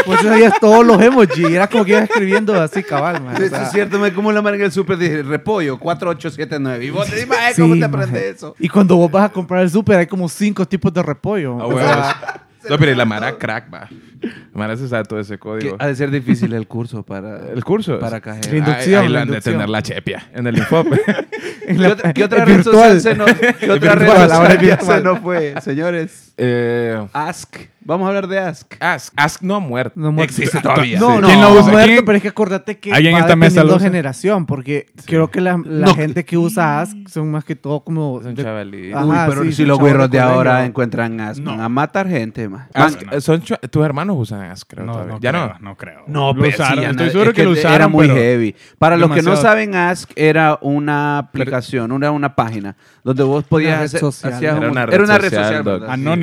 Pues 0.04 0.20
sabías 0.20 0.54
todos 0.60 0.84
los 0.84 1.00
emojis. 1.00 1.38
y 1.38 1.54
Era 1.54 1.68
como 1.68 1.84
que 1.84 1.92
ibas 1.92 2.04
escribiendo 2.04 2.60
así, 2.60 2.82
cabal, 2.82 3.22
man. 3.22 3.36
Sí, 3.36 3.42
O 3.42 3.46
sí, 3.46 3.50
sea, 3.50 3.62
es 3.62 3.70
cierto, 3.72 3.98
me 3.98 4.12
como 4.12 4.32
la 4.32 4.42
marca 4.42 4.58
en 4.58 4.64
el 4.64 4.72
súper 4.72 4.98
dije 4.98 5.22
repollo 5.22 5.78
4879. 5.78 6.84
Y 6.84 6.90
vos 6.90 7.06
te 7.06 7.14
dices, 7.14 7.28
"Maje, 7.28 7.54
¿cómo 7.56 7.74
sí, 7.74 7.80
te 7.80 7.86
aprendes 7.86 8.22
eso? 8.36 8.54
Y 8.58 8.68
cuando 8.68 8.96
vos 8.96 9.10
vas 9.10 9.26
a 9.26 9.28
comprar 9.32 9.62
el 9.62 9.70
súper, 9.70 9.98
hay 9.98 10.06
como 10.06 10.28
cinco 10.28 10.66
tipos 10.66 10.92
de 10.92 11.02
repollo. 11.02 11.56
Ah, 11.60 11.66
O 11.66 11.68
huevos. 11.68 11.82
sea, 11.82 12.44
No, 12.68 12.78
pero 12.78 12.92
y 12.92 12.94
la 12.96 13.04
Mara 13.04 13.38
crack, 13.38 13.72
va. 13.72 13.88
La 14.52 14.58
Mara 14.58 14.76
se 14.76 14.88
sabe 14.88 15.04
todo 15.04 15.18
ese 15.20 15.38
código. 15.38 15.76
ha 15.78 15.86
de 15.86 15.96
ser 15.96 16.10
difícil 16.10 16.52
el 16.52 16.66
curso 16.66 17.02
para, 17.06 17.50
El 17.50 17.64
curso. 17.64 17.98
para 17.98 18.16
La 18.16 18.20
cajero. 18.20 18.56
inducción, 18.56 19.00
Ahí, 19.00 19.06
ahí 19.06 19.12
la 19.12 19.22
han 19.22 19.30
de 19.30 19.40
tener 19.40 19.68
la 19.68 19.82
chepia 19.82 20.30
en 20.34 20.46
el 20.46 20.58
Infop. 20.58 20.86
¿Qué, 21.66 21.74
la- 21.74 21.92
otra- 21.92 22.12
qué 22.12 22.24
otra 22.24 22.44
red 22.44 22.62
social 22.62 23.00
se 23.00 23.14
nos, 23.14 23.30
qué 23.32 23.70
otra 23.70 23.94
red 23.94 24.08
social 24.28 24.78
se 24.80 25.00
nos 25.02 25.18
fue? 25.20 25.54
Señores, 25.60 26.31
eh, 26.36 27.06
Ask. 27.12 27.56
Vamos 27.84 28.04
a 28.04 28.08
hablar 28.10 28.28
de 28.28 28.38
Ask. 28.38 28.74
Ask. 28.78 29.12
Ask 29.16 29.42
no 29.42 29.56
ha 29.56 29.58
muerto. 29.60 29.98
No 29.98 30.12
muerto. 30.12 30.32
Existe 30.32 30.60
todavía. 30.60 31.00
No, 31.00 31.20
no, 31.20 31.26
¿Quién 31.26 31.40
lo 31.40 31.48
no, 31.52 31.60
usa? 31.60 31.72
muerto, 31.72 31.88
¿Quién? 31.92 32.04
pero 32.04 32.16
es 32.16 32.22
que 32.22 32.28
acordate 32.28 32.78
que 32.78 32.92
¿Alguien 32.92 33.14
en 33.14 33.18
va 33.18 33.24
esta 33.26 33.34
mesa 33.34 33.64
lo 33.64 33.74
usa? 33.74 33.80
generación, 33.80 34.46
porque 34.46 34.86
creo 35.04 35.28
que 35.32 35.40
la, 35.40 35.60
la 35.64 35.86
No. 35.88 35.94
gente 35.96 36.24
que 36.24 36.38
usa 36.38 36.80
Ask 36.80 36.96
son 37.08 37.32
más 37.32 37.44
que 37.44 37.56
todo 37.56 37.80
como... 37.82 38.20
Son 38.22 38.36
de- 38.36 38.42
chavalitos. 38.44 39.04
Uy, 39.04 39.16
pero 39.28 39.42
sí, 39.42 39.52
si 39.52 39.64
los 39.64 39.80
güeros 39.80 40.08
de 40.10 40.20
ahora 40.20 40.64
encuentran 40.64 41.20
Ask, 41.20 41.42
van 41.42 41.60
a 41.60 41.68
matar 41.68 42.08
gente, 42.08 42.48
man. 42.48 42.68
Ask, 42.72 43.02
no. 43.02 43.12
eh, 43.14 43.20
son 43.20 43.42
tus 43.42 43.84
hermanos 43.84 44.16
usan 44.16 44.42
Ask, 44.42 44.68
creo. 44.70 44.86
No, 44.86 44.92
todavía. 44.92 45.14
no 45.14 45.20
ya 45.20 45.30
creo, 45.30 45.48
no. 45.48 45.58
no 45.70 45.76
creo. 45.76 46.04
No, 46.06 46.34
pero 46.40 46.56
sí, 46.64 46.80
Estoy 46.84 47.10
seguro 47.10 47.30
es 47.30 47.34
que, 47.36 47.44
lo 47.44 47.50
usaron, 47.50 47.74
Era 47.74 47.88
muy 47.88 48.08
heavy. 48.08 48.54
Para 48.78 48.96
los 48.96 49.10
que 49.10 49.22
no 49.22 49.34
saben, 49.34 49.74
Ask 49.74 50.08
era 50.14 50.56
una 50.62 51.18
aplicación, 51.18 51.90
era 52.00 52.12
una 52.12 52.36
página 52.36 52.76
donde 53.02 53.24
vos 53.24 53.42
podías 53.42 53.80
hacer. 53.80 53.98
social. 53.98 54.70
una 54.70 54.86
red 54.86 54.94
era 54.94 55.02
una 55.02 55.18
red 55.18 55.30
social, 55.34 55.64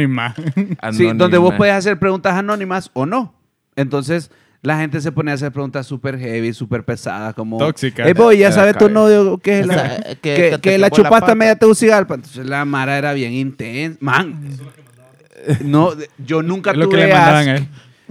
Anónima. 0.03 0.36
Sí, 0.91 1.10
donde 1.15 1.38
vos 1.38 1.53
podías 1.56 1.77
hacer 1.77 1.98
preguntas 2.00 2.34
anónimas 2.36 2.89
o 2.94 3.06
no. 3.06 3.34
Entonces, 3.75 4.32
la 4.62 4.77
gente 4.77 5.00
se 5.01 5.12
ponía 5.12 5.32
a 5.32 5.36
hacer 5.36 5.51
preguntas 5.51 5.86
súper 5.88 6.20
heavy, 6.20 6.53
súper 6.53 6.84
pesadas, 6.84 7.34
como... 7.34 7.58
Tóxicas. 7.58 8.06
Hey, 8.08 8.13
boy, 8.15 8.38
ya 8.38 8.51
sabes 8.51 8.77
tu 8.77 8.89
novio 8.89 9.38
que 9.38 9.60
es 9.62 9.68
la... 9.68 9.98
que- 10.00 10.18
que, 10.22 10.36
que 10.36 10.50
que 10.51 10.58
te 10.72 10.77
la 10.77 10.89
chupó 10.89 11.03
la 11.03 11.08
chupaste 11.10 11.22
pata. 11.22 11.32
a 11.32 11.36
media 11.36 11.56
Tegucigalpa. 11.56 12.15
Entonces, 12.15 12.46
la 12.46 12.65
Mara 12.65 12.98
era 12.98 13.13
bien 13.13 13.32
intensa. 13.34 13.98
Man, 14.01 14.38
no, 15.63 15.91
yo 16.18 16.41
nunca 16.41 16.72
Es 16.72 16.77
lo 16.77 16.89
que 16.89 16.98
tuve 16.98 17.08
le 17.08 17.13
mandaban 17.13 17.36
Ask, 17.41 17.48
a 17.50 17.56
él. 17.58 17.68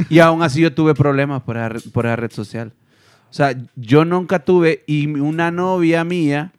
y 0.08 0.18
aún 0.20 0.42
así 0.42 0.60
yo 0.62 0.72
tuve 0.72 0.94
problemas 0.94 1.42
por 1.42 1.56
esa, 1.56 1.68
red- 1.68 1.82
por 1.92 2.06
esa 2.06 2.16
red 2.16 2.30
social. 2.32 2.72
O 3.30 3.32
sea, 3.34 3.54
yo 3.76 4.04
nunca 4.06 4.38
tuve 4.38 4.82
y 4.86 5.06
una 5.06 5.50
novia 5.50 6.02
mía 6.04 6.52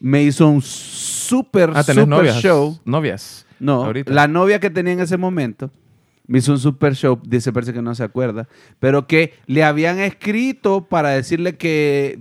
me 0.00 0.22
hizo 0.22 0.48
un 0.48 0.62
súper, 0.62 1.70
Ah, 1.74 1.82
súper 1.82 2.08
novias. 2.08 2.40
show. 2.40 2.78
Novias. 2.86 3.45
No, 3.58 3.84
Ahorita. 3.84 4.12
la 4.12 4.28
novia 4.28 4.60
que 4.60 4.70
tenía 4.70 4.92
en 4.92 5.00
ese 5.00 5.16
momento 5.16 5.70
me 6.28 6.38
hizo 6.38 6.52
un 6.52 6.58
super 6.58 6.94
show, 6.94 7.20
dice 7.24 7.52
Percy 7.52 7.72
que 7.72 7.82
no 7.82 7.94
se 7.94 8.02
acuerda, 8.04 8.48
pero 8.80 9.06
que 9.06 9.34
le 9.46 9.62
habían 9.64 9.98
escrito 10.00 10.84
para 10.86 11.10
decirle 11.10 11.56
que 11.56 12.18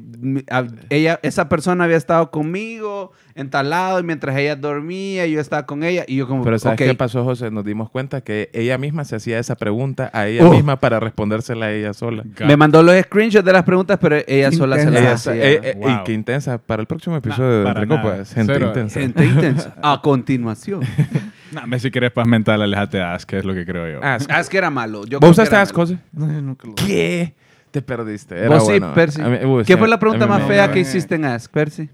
ella, 0.90 1.20
esa 1.24 1.50
persona 1.50 1.84
había 1.86 1.98
estado 1.98 2.30
conmigo 2.32 3.12
en 3.36 3.50
tal 3.50 3.70
lado 3.70 4.00
y 4.00 4.04
mientras 4.04 4.38
ella 4.38 4.56
dormía 4.56 5.26
yo 5.28 5.42
estaba 5.42 5.66
con 5.66 5.84
ella 5.84 6.06
y 6.08 6.16
yo 6.18 6.28
como, 6.28 6.44
Pero 6.44 6.58
¿sabes 6.58 6.80
ok, 6.80 6.88
qué 6.88 6.96
pasó, 6.96 7.24
José? 7.24 7.52
Nos 7.52 7.66
dimos 7.66 7.90
cuenta 7.90 8.22
que 8.22 8.50
ella 8.54 8.78
misma 8.78 9.04
se 9.06 9.16
hacía 9.18 9.40
esa 9.40 9.56
pregunta 9.56 10.10
a 10.14 10.28
ella 10.28 10.46
Oh. 10.46 10.52
misma 10.52 10.80
para 10.80 11.00
respondérsela 11.00 11.66
a 11.68 11.72
ella 11.74 11.94
sola. 11.94 12.24
me 12.46 12.56
mandó 12.56 12.82
los 12.84 12.96
screenshots 13.02 13.44
de 13.46 13.52
las 13.54 13.64
preguntas, 13.64 13.98
pero 14.00 14.18
ella 14.28 14.52
sola 14.52 14.78
se 14.80 14.90
las 14.92 15.28
hacía. 15.28 15.34
eh, 15.44 15.60
eh, 15.64 15.76
Wow. 15.78 15.90
Y 15.90 16.04
qué 16.06 16.14
intensa. 16.14 16.58
Para 16.60 16.82
el 16.82 16.88
próximo 16.88 17.18
episodio 17.18 17.64
de 17.64 17.68
Entre. 17.70 17.88
Copas, 17.88 18.34
gente 18.34 18.54
Cero. 18.54 18.68
intensa. 18.68 19.00
Gente 19.00 19.26
intensa. 19.26 19.76
A 19.82 20.00
continuación. 20.02 20.82
No, 21.56 21.68
me 21.68 21.80
si 21.80 21.90
quieres 21.92 22.12
paz 22.12 22.28
mental, 22.28 22.62
alejate 22.62 22.98
de 22.98 23.04
Ask, 23.04 23.32
es 23.34 23.46
lo 23.46 23.54
que 23.54 23.66
creo 23.66 23.90
yo. 23.92 24.00
Ah, 24.04 24.18
Ask 24.30 24.54
era 24.54 24.70
malo. 24.70 25.06
Yo 25.06 25.20
¿Vos 25.20 25.32
usaste 25.32 25.56
Ask. 25.56 25.74
José? 25.76 25.98
No, 26.12 26.28
yo 26.32 26.42
nunca 26.42 26.68
lo- 26.68 26.76
¿Qué? 26.76 27.36
Te 27.72 27.82
perdiste. 27.82 28.38
Era 28.38 28.50
Vos 28.50 28.64
sí, 28.66 28.72
bueno. 28.72 28.94
Percy. 28.94 29.22
A 29.22 29.28
mí- 29.30 29.38
uy, 29.46 29.64
¿Qué 29.66 29.74
sí, 29.74 29.80
fue 29.80 29.88
la 29.88 30.00
pregunta 30.00 30.28
más 30.28 30.42
me- 30.42 30.48
fea 30.48 30.68
no, 30.68 30.74
que 30.74 30.80
hiciste 30.82 31.16
en 31.16 31.26
Ask, 31.26 31.52
Percy? 31.52 31.90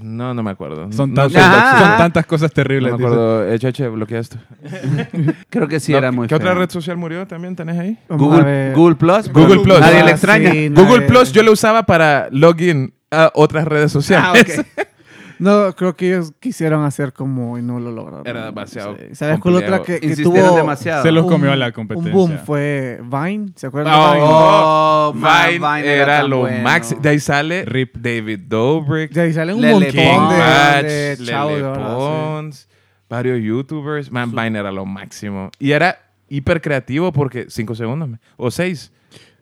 No, 0.00 0.32
no 0.34 0.42
me 0.42 0.50
acuerdo. 0.52 0.90
son, 0.92 1.12
No, 1.14 1.22
Ajá. 1.22 1.78
son 1.88 1.98
tantas 1.98 2.26
cosas 2.26 2.50
no 2.50 2.54
terribles. 2.54 2.92
me 2.92 2.98
dice. 2.98 3.06
acuerdo. 3.08 3.52
Eh, 3.52 3.58
Cheche, 3.58 3.88
bloquea 3.88 4.20
esto. 4.20 4.38
Creo 5.50 5.66
que 5.68 5.80
sí 5.80 5.92
No, 5.92 5.98
era 5.98 6.12
muy 6.12 6.28
¿Qué 6.28 6.34
otra 6.34 6.54
red 6.54 6.70
social 6.70 6.96
murió 6.96 7.26
también 7.26 7.56
tenés 7.56 7.78
ahí? 7.78 7.98
Google, 8.08 8.94
Plus. 8.96 9.32
Google 9.32 9.60
Plus. 9.62 9.80
Nadie 9.80 10.00
Ah, 10.00 10.04
le 10.04 10.10
extraña. 10.12 10.50
sí, 10.52 10.68
Google 10.68 10.98
nadie- 11.00 11.06
Plus 11.08 11.32
yo 11.32 11.42
lo 11.42 11.52
usaba 11.52 11.84
para 11.84 12.28
login 12.30 12.94
a 13.10 13.30
otras 13.34 13.64
redes 13.66 13.90
Ah, 13.90 13.94
sociales. 13.94 14.64
No, 15.38 15.74
creo 15.74 15.94
que 15.94 16.08
ellos 16.08 16.32
quisieron 16.40 16.84
hacer 16.84 17.12
como 17.12 17.58
y 17.58 17.62
no 17.62 17.78
lo 17.78 17.90
lograron. 17.92 18.26
Era 18.26 18.46
demasiado 18.46 18.96
Sí. 18.96 19.14
¿Sabes 19.14 19.38
cuál 19.40 19.56
otra 19.56 19.82
que, 19.82 20.00
que 20.00 20.16
tuvo 20.16 20.56
demasiado. 20.56 21.02
Se 21.02 21.12
los 21.12 21.24
un- 21.24 21.30
comió 21.30 21.54
la 21.56 21.72
competencia. 21.72 22.10
Un 22.12 22.18
boom 22.18 22.38
fue 22.44 23.00
Vine, 23.02 23.48
¿se 23.54 23.66
acuerdan 23.66 23.94
Oh, 23.96 24.08
de 24.08 24.14
Vine? 24.14 24.26
Oh, 24.28 25.12
Vine, 25.14 25.58
Vine 25.58 25.86
era, 25.94 26.18
tan 26.20 26.30
lo 26.30 26.38
bueno. 26.38 26.62
máximo. 26.62 27.00
De 27.00 27.08
ahí 27.10 27.20
sale 27.20 27.64
Rip. 27.64 27.96
David 27.96 28.40
Dobrik, 28.48 29.10
De 29.12 29.20
ahí 29.20 29.32
salen 29.32 29.56
un 29.56 29.62
Lele 29.62 29.72
montón 29.74 29.94
de, 30.30 30.36
Patch, 30.38 30.84
de 30.86 31.18
chavos 31.24 31.52
Lele. 31.60 31.74
Pons, 31.74 32.68
varios 33.08 33.40
youtubers. 33.42 34.10
Man, 34.10 34.30
Vine 34.32 34.58
era 34.58 34.72
lo 34.72 34.86
máximo. 34.86 35.50
Y 35.58 35.72
era 35.72 35.98
hiper 36.28 36.60
creativo 36.60 37.12
porque 37.12 37.46
cinco 37.48 37.74
segundos 37.74 38.08
o 38.36 38.50
seis. 38.50 38.92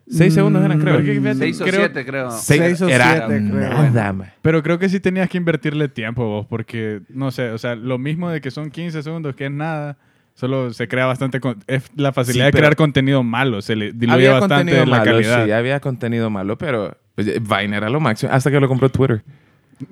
Seis 0.07 0.33
Mm, 0.33 0.35
segundos 0.35 0.63
eran, 0.63 0.79
creo. 0.79 0.95
porque 0.95 1.13
fíjate, 1.13 1.35
Seis 1.35 1.61
o 1.61 1.63
Creo- 1.65 1.75
siete, 1.79 2.05
creo. 2.05 2.31
Seis, 2.31 2.61
Seis 2.61 2.81
o 2.81 2.89
era 2.89 3.11
siete, 3.27 3.49
creo. 3.49 3.69
nada, 3.69 4.13
man. 4.13 4.31
Pero 4.41 4.61
creo 4.61 4.77
que 4.77 4.87
sí 4.89 4.99
tenías 4.99 5.27
que 5.29 5.37
invertirle 5.37 5.87
tiempo 5.87 6.25
vos, 6.27 6.45
porque, 6.47 7.01
no 7.09 7.31
sé, 7.31 7.49
o 7.49 7.57
sea, 7.57 7.75
lo 7.75 7.97
mismo 7.97 8.29
de 8.29 8.39
que 8.41 8.51
son 8.51 8.69
15 8.69 9.01
segundos, 9.01 9.35
que 9.35 9.45
es 9.45 9.51
nada, 9.51 9.97
solo 10.35 10.71
se 10.73 10.87
crea 10.87 11.05
bastante... 11.07 11.39
con- 11.39 11.57
Es 11.65 11.89
la 11.95 12.11
facilidad 12.13 12.45
Sí, 12.45 12.47
de 12.47 12.51
pero- 12.51 12.61
crear 12.61 12.75
contenido 12.75 13.23
malo, 13.23 13.61
se 13.63 13.75
le 13.75 13.93
diluye 13.93 14.13
Había 14.13 14.31
bastante 14.33 14.55
contenido 14.57 14.85
la 14.85 14.97
malo, 14.99 15.11
calidad. 15.11 15.45
sí, 15.45 15.51
había 15.51 15.79
contenido 15.79 16.29
malo, 16.29 16.57
pero 16.57 16.95
pues, 17.15 17.27
Vine 17.41 17.75
era 17.77 17.89
lo 17.89 17.99
máximo. 17.99 18.31
Hasta 18.31 18.51
que 18.51 18.59
lo 18.59 18.67
compró 18.67 18.89
Twitter. 18.89 19.23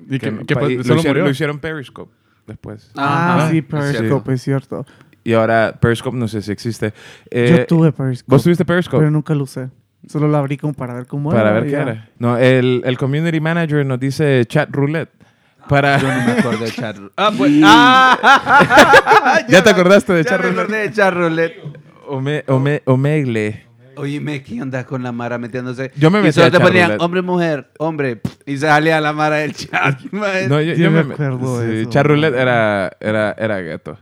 ¿Y 0.08 0.18
Que- 0.20 0.38
que, 0.46 0.54
pa- 0.54 0.60
pues, 0.60 0.76
lo, 0.76 0.82
solo 0.84 1.00
hicieron, 1.00 1.06
murió? 1.10 1.24
lo 1.24 1.30
hicieron 1.30 1.58
Periscope 1.58 2.12
después. 2.46 2.90
Ah, 2.96 3.36
Ajá. 3.38 3.50
sí, 3.50 3.58
Es 3.58 3.64
Periscope, 3.64 4.32
es 4.34 4.42
cierto. 4.42 4.86
Y 5.24 5.32
ahora 5.32 5.76
Periscope 5.80 6.16
no 6.16 6.28
sé 6.28 6.40
si 6.42 6.52
existe. 6.52 6.92
Eh, 7.30 7.56
Yo 7.58 7.66
tuve 7.66 7.90
Periscope, 7.92 8.30
¿Vos 8.30 8.44
tuviste 8.44 8.64
Periscope? 8.64 8.98
pero 8.98 9.10
nunca 9.10 9.34
lo 9.34 9.42
usé. 9.44 9.70
Solo 10.08 10.28
lo 10.28 10.36
abrí 10.36 10.56
como 10.56 10.74
para 10.74 10.94
ver 10.94 11.06
cómo 11.06 11.32
era. 11.32 11.42
Para 11.42 11.52
ver 11.54 11.62
y 11.64 11.66
qué 11.66 11.72
ya. 11.72 11.82
era. 11.82 12.08
No, 12.18 12.36
el, 12.38 12.82
el 12.84 12.98
community 12.98 13.40
manager 13.40 13.84
nos 13.86 13.98
dice 14.00 14.44
chat 14.46 14.68
roulette. 14.70 15.10
Para... 15.68 15.98
Yo 15.98 16.08
no 16.08 16.24
me 16.26 16.32
acordé 16.32 16.64
de 16.66 16.72
chat 16.72 16.96
roulette. 16.96 17.12
Ah, 17.16 17.30
pues. 17.36 17.52
¡Ah! 17.64 19.40
¿Ya 19.48 19.62
te 19.62 19.70
acordaste 19.70 20.12
de 20.12 20.24
Ya 20.24 20.30
chat 20.30 20.40
me 20.40 20.46
roulette? 20.48 20.60
acordé 20.64 20.78
de 20.88 20.92
chat 20.92 21.14
roulette. 21.14 21.62
Ome, 22.06 22.44
ome, 22.48 22.82
omegle. 22.84 23.64
Oye, 23.96 24.20
me 24.20 24.42
¿qué 24.42 24.60
onda 24.60 24.84
con 24.84 25.02
la 25.04 25.12
Mara 25.12 25.38
metiéndose? 25.38 25.92
Yo 25.96 26.10
me 26.10 26.18
y 26.18 26.22
metí 26.22 26.32
solo 26.34 26.48
a 26.48 26.50
te 26.50 26.58
ponían 26.60 26.86
roulette. 26.88 27.00
hombre, 27.02 27.22
mujer, 27.22 27.70
hombre. 27.78 28.20
Y 28.44 28.56
salía 28.58 29.00
la 29.00 29.12
Mara 29.12 29.36
del 29.36 29.54
chat. 29.54 30.00
No, 30.12 30.60
yo, 30.60 30.74
Yo 30.74 30.84
yo 30.84 30.90
me 30.90 31.04
me 31.04 31.14
acuerdo 31.14 31.60
de 31.60 31.70
sí, 31.76 31.80
eso. 31.82 31.90
Chat 31.90 32.06
roulette 32.06 32.34
era, 32.34 32.90
era, 33.00 33.34
era 33.38 33.60
gueto. 33.60 33.96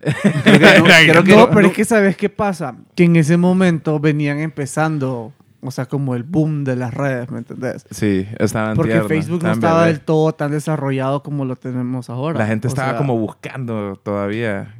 Creo 0.00 0.12
que 0.58 0.78
no- 0.78 0.84
creo 1.12 1.24
que 1.24 1.30
no, 1.32 1.36
no- 1.46 1.50
pero 1.50 1.66
es 1.68 1.72
que 1.74 1.84
¿sabes 1.84 2.16
qué 2.16 2.28
pasa? 2.28 2.74
Que 2.94 3.04
en 3.04 3.16
ese 3.16 3.36
momento 3.36 3.98
venían 4.00 4.38
empezando, 4.38 5.32
o 5.62 5.70
sea, 5.70 5.86
como 5.86 6.14
el 6.14 6.24
boom 6.24 6.64
de 6.64 6.76
las 6.76 6.92
redes, 6.92 7.30
¿me 7.30 7.38
entendés? 7.38 7.86
Sí, 7.90 8.26
estaban 8.38 8.76
Porque 8.76 9.00
Facebook 9.02 9.42
no 9.42 9.52
estaba 9.52 9.86
del 9.86 10.00
todo 10.00 10.32
tan 10.34 10.50
desarrollado 10.50 11.22
como 11.22 11.44
lo 11.44 11.56
tenemos 11.56 12.10
ahora. 12.10 12.38
La 12.38 12.46
gente 12.46 12.66
O 12.66 12.70
estaba 12.70 12.90
sea, 12.90 12.98
como 12.98 13.16
buscando 13.16 13.96
todavía 14.02 14.74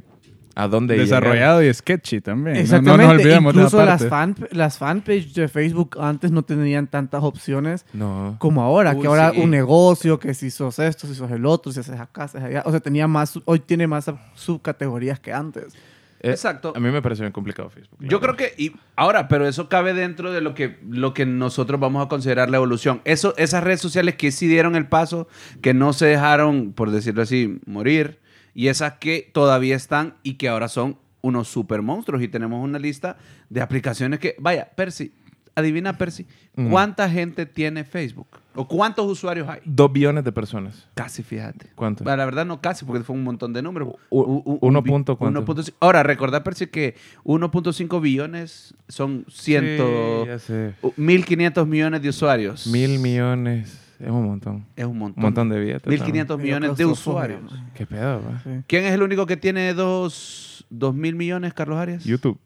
a 0.55 0.67
dónde 0.67 0.95
Desarrollado 0.95 1.63
y 1.63 1.73
sketchy 1.73 2.21
también. 2.21 2.55
No- 2.57 2.61
Exactamente. 2.61 3.03
No, 3.07 3.11
nos 3.13 3.19
olvidemos 3.21 3.53
de 3.55 3.59
Incluso 3.61 3.77
las, 3.85 4.03
parte. 4.03 4.09
fan, 4.09 4.35
las 4.51 4.77
fanpages 4.77 5.33
de 5.33 5.47
Facebook 5.47 5.97
antes 5.99 6.29
no 6.31 6.43
tenían 6.43 6.85
tantas 6.85 7.23
opciones. 7.23 7.85
No. 7.93 8.35
como 8.37 8.61
ahora. 8.61 8.93
Uy, 8.93 9.01
que 9.01 9.07
ahora 9.07 9.31
sí. 9.31 9.39
un 9.41 9.49
negocio, 9.49 10.19
que 10.19 10.35
si 10.35 10.51
sos 10.51 10.77
esto, 10.77 11.07
si 11.07 11.15
sos 11.15 11.31
el 11.31 11.45
otro, 11.47 11.71
si 11.71 11.79
haces 11.79 11.99
acá, 11.99 12.27
si 12.27 12.37
haces 12.37 12.49
allá. 12.49 12.61
O 12.67 12.71
sea, 12.71 12.79
tenía 12.81 13.07
más, 13.07 13.39
hoy 13.45 13.59
tiene 13.61 13.87
más 13.87 14.05
sub- 14.05 14.19
subcategorías 14.35 15.19
que 15.19 15.33
antes. 15.33 15.73
Eh, 16.23 16.31
Exacto. 16.31 16.71
A 16.73 16.79
mí 16.79 16.89
me 16.89 17.01
pareció 17.01 17.23
bien 17.23 17.33
complicado 17.33 17.69
Facebook. 17.69 17.99
Yo 18.01 18.21
creo 18.21 18.37
que, 18.37 18.53
y 18.57 18.71
ahora, 18.95 19.27
pero 19.27 19.45
eso 19.45 19.67
cabe 19.67 19.93
dentro 19.93 20.31
de 20.31 20.39
lo 20.39 20.55
que, 20.55 20.79
lo 20.89 21.13
que 21.13 21.25
nosotros 21.25 21.79
vamos 21.81 22.03
a 22.03 22.07
considerar 22.07 22.49
la 22.49 22.57
evolución. 22.57 23.01
Eso, 23.03 23.35
esas 23.37 23.61
redes 23.61 23.81
sociales 23.81 24.15
que 24.15 24.31
sí 24.31 24.47
dieron 24.47 24.77
el 24.77 24.87
paso, 24.87 25.27
que 25.61 25.73
no 25.73 25.91
se 25.91 26.05
dejaron, 26.05 26.71
por 26.71 26.91
decirlo 26.91 27.23
así, 27.23 27.59
morir, 27.65 28.21
y 28.53 28.69
esas 28.69 28.93
que 28.93 29.29
todavía 29.33 29.75
están 29.75 30.15
y 30.23 30.35
que 30.35 30.47
ahora 30.47 30.69
son 30.69 30.97
unos 31.21 31.49
super 31.49 31.81
monstruos. 31.81 32.23
Y 32.23 32.29
tenemos 32.29 32.63
una 32.63 32.79
lista 32.79 33.17
de 33.49 33.61
aplicaciones 33.61 34.19
que, 34.19 34.35
vaya, 34.39 34.71
Percy, 34.75 35.13
adivina 35.55 35.97
Percy, 35.97 36.25
Mm. 36.55 36.69
¿cuánta 36.69 37.09
gente 37.09 37.45
tiene 37.45 37.83
Facebook? 37.83 38.27
¿O 38.55 38.67
cuántos 38.67 39.05
usuarios 39.07 39.47
hay? 39.49 39.59
Dos 39.65 39.91
billones 39.91 40.23
de 40.23 40.31
personas. 40.31 40.87
Casi, 40.93 41.23
fíjate. 41.23 41.71
¿Cuánto? 41.75 42.03
Bueno, 42.03 42.17
la 42.17 42.25
verdad 42.25 42.45
no 42.45 42.61
casi, 42.61 42.85
porque 42.85 43.03
fue 43.03 43.15
un 43.15 43.23
montón 43.23 43.51
de 43.53 43.61
números. 43.63 43.95
U- 44.09 44.19
U- 44.21 44.43
u- 44.45 44.57
uno 44.61 44.79
un 44.79 44.85
punto 44.85 45.17
cuánto. 45.17 45.41
1.5. 45.43 45.73
Ahora, 45.79 46.03
recordar, 46.03 46.43
Percy, 46.43 46.67
que 46.67 46.95
1.5 47.23 47.99
billones 47.99 48.75
son 48.87 49.25
100, 49.29 49.63
Sí, 49.77 50.27
ya 50.27 50.37
sé. 50.39 50.73
u- 50.83 50.93
1.500 50.97 51.65
millones 51.67 52.01
de 52.03 52.09
usuarios. 52.09 52.67
Mil 52.67 52.99
millones. 52.99 53.79
Es 53.99 54.09
un 54.09 54.25
montón. 54.25 54.65
Es 54.75 54.85
un 54.85 54.97
montón. 54.97 55.19
Un 55.19 55.23
montón 55.23 55.49
de 55.49 55.59
billetes. 55.59 55.87
1.500 55.87 56.37
Medio 56.37 56.59
millones 56.59 56.77
de 56.77 56.85
usuarios. 56.85 57.41
¿Qué 57.73 57.85
pedo? 57.87 58.21
Sí. 58.43 58.49
¿Quién 58.67 58.83
es 58.85 58.91
el 58.93 59.01
único 59.01 59.25
que 59.25 59.37
tiene 59.37 59.73
dos, 59.73 60.65
dos 60.69 60.93
mil 60.93 61.15
millones, 61.15 61.53
Carlos 61.53 61.77
Arias? 61.79 62.03
YouTube. 62.03 62.37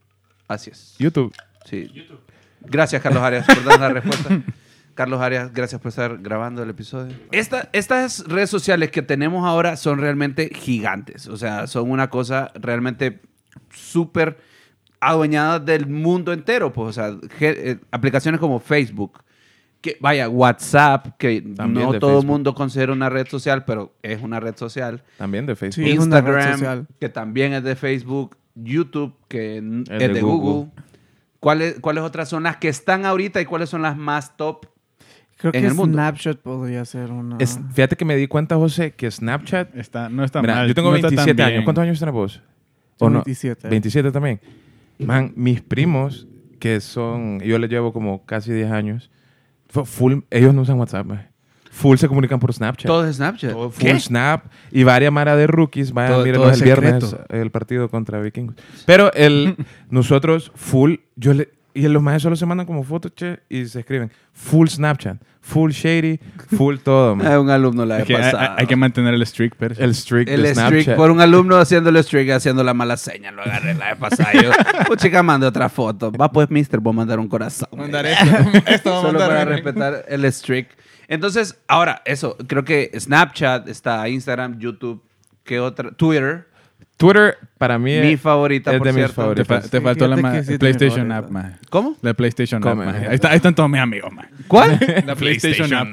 Así 0.48 0.70
es. 0.70 0.96
YouTube. 1.00 1.34
Sí. 1.65 1.89
Gracias, 2.62 3.02
Carlos 3.02 3.24
Arias, 3.24 3.46
por 3.46 3.63
dar 3.63 3.80
la 3.80 3.89
respuesta. 3.89 4.41
Carlos 4.96 5.22
Arias, 5.22 5.54
gracias 5.54 5.80
por 5.80 5.89
estar 5.89 6.17
grabando 6.17 6.63
el 6.63 6.70
episodio. 6.72 7.15
Esta- 7.32 7.70
estas 7.72 8.24
redes 8.28 8.50
sociales 8.50 8.89
que 8.89 9.04
tenemos 9.04 9.46
ahora 9.46 9.78
son 9.78 10.00
realmente 10.00 10.50
gigantes. 10.54 11.28
O 11.28 11.38
sea, 11.38 11.67
son 11.67 11.91
una 11.91 12.10
cosa 12.10 12.52
realmente 12.56 13.22
súper 13.70 14.38
adueñada 15.00 15.60
del 15.60 15.88
mundo 15.88 16.34
entero. 16.34 16.74
Pues, 16.74 16.89
o 16.89 16.93
sea, 16.93 17.15
eh, 17.39 17.78
aplicaciones 17.91 18.39
como 18.39 18.60
Facebook, 18.60 19.24
que 19.82 19.98
vaya, 20.02 20.28
WhatsApp, 20.30 21.10
que 21.20 21.41
También 21.41 21.86
no 21.86 21.93
de 21.93 22.00
todo 22.00 22.10
el 22.12 22.15
Facebook. 22.17 22.32
mundo 22.32 22.56
considera 22.56 22.91
una 22.91 23.10
red 23.12 23.28
social, 23.28 23.65
pero 23.65 23.93
es 24.02 24.22
una 24.24 24.39
red 24.39 24.56
social. 24.58 25.04
También 25.20 25.46
de 25.46 25.56
Facebook. 25.56 25.86
Sí. 25.86 25.91
es 25.91 26.00
una 26.00 26.22
red 26.22 26.34
Instagram, 26.34 26.54
social. 26.60 26.88
que 27.00 27.10
también 27.10 27.54
es 27.54 27.63
de 27.63 27.76
Facebook, 27.76 28.36
YouTube, 28.56 29.13
que 29.28 29.58
n- 29.58 29.84
es, 29.84 30.00
de 30.00 30.08
de, 30.10 30.22
Google. 30.22 30.52
Google. 30.54 30.72
¿Cuáles, 31.39 31.80
¿Cuáles 31.80 32.04
otras 32.04 32.30
son 32.30 32.43
las 32.43 32.58
que 32.58 32.67
están 32.69 33.06
ahorita 33.06 33.39
y 33.41 33.45
cuáles 33.45 33.69
son 33.69 33.82
las 33.82 33.95
más 33.97 34.36
top? 34.38 34.65
Creo 35.38 35.54
En 35.54 35.62
que 35.62 35.67
el 35.67 35.73
mundo. 35.76 35.95
Snapchat 35.97 36.39
podría 36.39 36.84
ser 36.86 37.12
una... 37.12 37.38
Es- 37.39 37.60
fíjate 37.73 37.95
que 37.95 38.06
me 38.06 38.15
di 38.15 38.28
cuenta, 38.28 38.56
José, 38.56 38.91
que 38.93 39.10
Snapchat. 39.12 39.76
Está, 39.76 40.10
no 40.10 40.23
está 40.23 40.41
Mira, 40.41 40.56
mal. 40.56 40.67
yo 40.67 40.73
tengo 40.73 40.89
no 40.89 40.95
está 40.95 41.10
tan 41.10 41.15
27 41.17 41.43
años. 41.43 41.52
bien. 41.54 41.63
¿Cuántos 41.63 41.82
años 41.84 42.00
tenés 42.00 42.13
vos? 42.13 42.41
¿O 43.00 43.10
no? 43.10 43.19
27. 43.19 43.67
27 43.69 44.12
también. 44.12 44.41
Man, 44.97 45.34
mis 45.36 45.62
primos, 45.62 46.28
que 46.60 46.80
son. 46.82 47.39
Yo 47.41 47.60
les 47.60 47.69
llevo 47.69 47.93
como 47.93 48.26
casi 48.26 48.52
10 48.52 48.71
años. 48.71 49.12
fu- 49.69 49.86
Full, 49.86 50.21
ellos 50.32 50.56
no 50.56 50.62
usan 50.63 50.80
WhatsApp, 50.80 51.06
man. 51.06 51.28
Full 51.77 51.97
se 51.97 52.07
comunican 52.07 52.39
por 52.39 52.51
Snapchat. 52.51 52.87
Todo 52.87 53.05
es 53.07 53.17
Snapchat. 53.17 53.51
Todo 53.51 53.69
full 53.69 53.83
¿Qué? 53.83 53.99
Snap 53.99 54.45
y 54.71 54.83
varias 54.83 55.11
mara 55.11 55.35
de 55.35 55.45
rookies. 55.45 55.91
Vayan, 55.91 56.13
Todo- 56.13 56.23
mírenos 56.25 56.43
todo 56.47 56.53
el 56.55 56.63
viernes 56.63 57.03
secreto. 57.09 57.33
el 57.35 57.51
partido 57.51 57.87
contra 57.89 58.19
Vikingos. 58.19 58.55
Pero 58.87 59.13
el, 59.13 59.55
nosotros 59.91 60.51
full, 60.55 60.95
yo 61.15 61.33
le, 61.35 61.49
y 61.75 61.87
los 61.87 62.01
maestros 62.01 62.23
solo 62.23 62.35
se 62.35 62.45
mandan 62.47 62.65
como 62.65 62.83
fotos, 62.83 63.13
che, 63.13 63.41
y 63.49 63.65
se 63.67 63.81
escriben 63.81 64.11
full 64.33 64.67
Snapchat, 64.67 65.17
full 65.39 65.69
shady, 65.71 66.19
full 66.57 66.77
todo, 66.77 67.15
man. 67.15 67.37
Un 67.37 67.51
alumno 67.51 67.85
la 67.85 67.97
Hay 67.97 68.03
que, 68.05 68.15
hay, 68.15 68.21
pasada. 68.23 68.55
hay 68.57 68.65
que 68.65 68.75
mantener 68.75 69.13
el 69.13 69.23
streak, 69.27 69.53
pero 69.59 69.75
El 69.77 69.93
streak 69.93 70.27
el 70.29 70.41
de 70.41 70.55
streak, 70.55 70.69
Snapchat. 70.83 70.95
por 70.95 71.11
un 71.11 71.21
alumno 71.21 71.57
haciendo 71.57 71.91
el 71.91 72.03
streak, 72.03 72.31
haciendo 72.31 72.63
la 72.63 72.73
mala 72.73 72.97
seña, 72.97 73.31
lo 73.31 73.43
agarré 73.43 73.75
la 73.75 73.89
vez 73.89 73.97
pasada. 73.97 74.33
Yo, 74.33 74.49
pues 74.87 74.99
chica, 74.99 75.21
mande 75.21 75.45
otra 75.45 75.69
foto. 75.69 76.11
Va 76.11 76.31
pues, 76.31 76.49
mister, 76.49 76.79
voy 76.79 76.93
a 76.93 76.95
mandar 76.95 77.19
un 77.19 77.27
corazón. 77.27 77.69
esto. 77.71 77.97
esto 78.65 78.89
va 78.91 78.97
a 78.97 79.01
Solo 79.01 79.19
mandar 79.19 79.27
para 79.29 79.41
a- 79.41 79.45
respetar 79.45 80.05
el 80.07 80.33
streak. 80.33 80.69
Entonces, 81.08 81.58
ahora, 81.67 82.02
eso, 82.06 82.36
creo 82.48 82.63
que 82.65 82.91
Snapchat, 82.98 83.67
está 83.70 84.08
Instagram, 84.10 84.60
YouTube, 84.60 85.02
¿qué 85.43 85.60
otra? 85.60 85.91
Twitter. 85.91 86.48
Twitter, 86.98 87.38
para 87.60 87.78
mí, 87.78 87.91
Mi 88.00 88.13
es, 88.13 88.22
favorita, 88.22 88.72
es 88.72 88.78
por 88.80 88.88
de 88.88 88.93
mis 88.93 89.12
cierto. 89.12 89.36
Te, 89.36 89.46
fa- 89.46 89.62
faltó 89.82 90.08
la 90.08 90.17
fíjate 90.17 90.43
sí 90.43 90.58
PlayStation. 90.58 91.12
App, 91.12 91.30
man. 91.30 91.58
¿Cómo? 91.70 91.96
La 92.02 92.13
PlayStation 92.15 92.67
App, 92.67 92.76
man. 92.76 92.96
Ahí, 92.96 93.15
está- 93.15 93.30
ahí 93.30 93.36
están 93.36 93.54
todos 93.54 93.70
mis 93.70 93.80
amigos, 93.80 94.12
man. 94.12 94.26
¿Cuál? 94.48 94.80
La 95.06 95.15
PlayStation 95.15 95.72
App. 95.74 95.88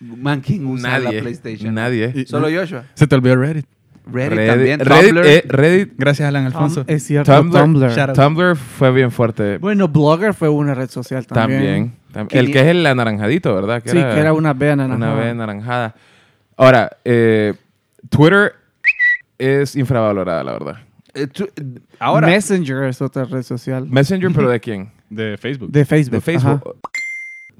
Man, 0.00 0.40
¿quién 0.40 0.66
usa 0.66 0.98
nadie. 0.98 1.16
la 1.16 1.22
PlayStation? 1.22 1.74
Nadie. 1.74 2.12
Y- 2.14 2.26
Solo 2.26 2.48
Joshua. 2.50 2.84
Se 2.94 3.06
te 3.06 3.14
olvidó 3.14 3.36
Reddit. 3.36 3.66
Reddit, 4.10 4.30
Reddit, 4.38 4.48
también. 4.50 4.80
Reddit, 4.80 5.08
Tumblr. 5.10 5.26
eh, 5.26 5.44
Reddit, 5.46 5.92
Gracias, 5.96 6.28
Alan 6.28 6.46
Alfonso. 6.46 6.84
Es 6.88 7.04
cierto, 7.04 7.32
Tumblr. 7.32 7.60
Tumblr. 7.60 8.12
Tumblr 8.14 8.56
fue 8.56 8.90
bien 8.92 9.10
fuerte. 9.12 9.58
Bueno, 9.58 9.86
Blogger 9.86 10.34
fue 10.34 10.48
una 10.48 10.74
red 10.74 10.88
social 10.90 11.24
también. 11.26 11.60
También. 11.60 11.92
El 12.30 12.52
que 12.52 12.60
es 12.60 12.66
el 12.66 12.86
anaranjadito, 12.86 13.54
¿verdad? 13.54 13.82
Sí, 13.84 13.92
que 13.92 14.18
era 14.18 14.32
una 14.32 14.52
vea 14.52 14.74
una 14.74 14.88
naranjada. 14.88 15.24
vez 15.24 15.36
naranjada. 15.36 15.94
Ahora, 16.56 16.90
eh, 17.04 17.54
Twitter 18.08 18.54
es 19.38 19.76
infravalorada, 19.76 20.42
la 20.44 20.52
verdad. 20.52 20.76
Eh, 21.14 21.28
ahora, 21.98 22.26
Messenger 22.26 22.84
es 22.84 23.00
otra 23.00 23.24
red 23.24 23.42
social. 23.42 23.86
Messenger, 23.88 24.30
pero 24.34 24.50
¿de 24.50 24.60
quién? 24.60 24.90
De 25.10 25.36
Facebook. 25.36 25.70
De 25.70 25.84
Facebook. 25.84 26.14
De 26.16 26.20
Facebook. 26.20 26.62
ajá. 26.64 26.97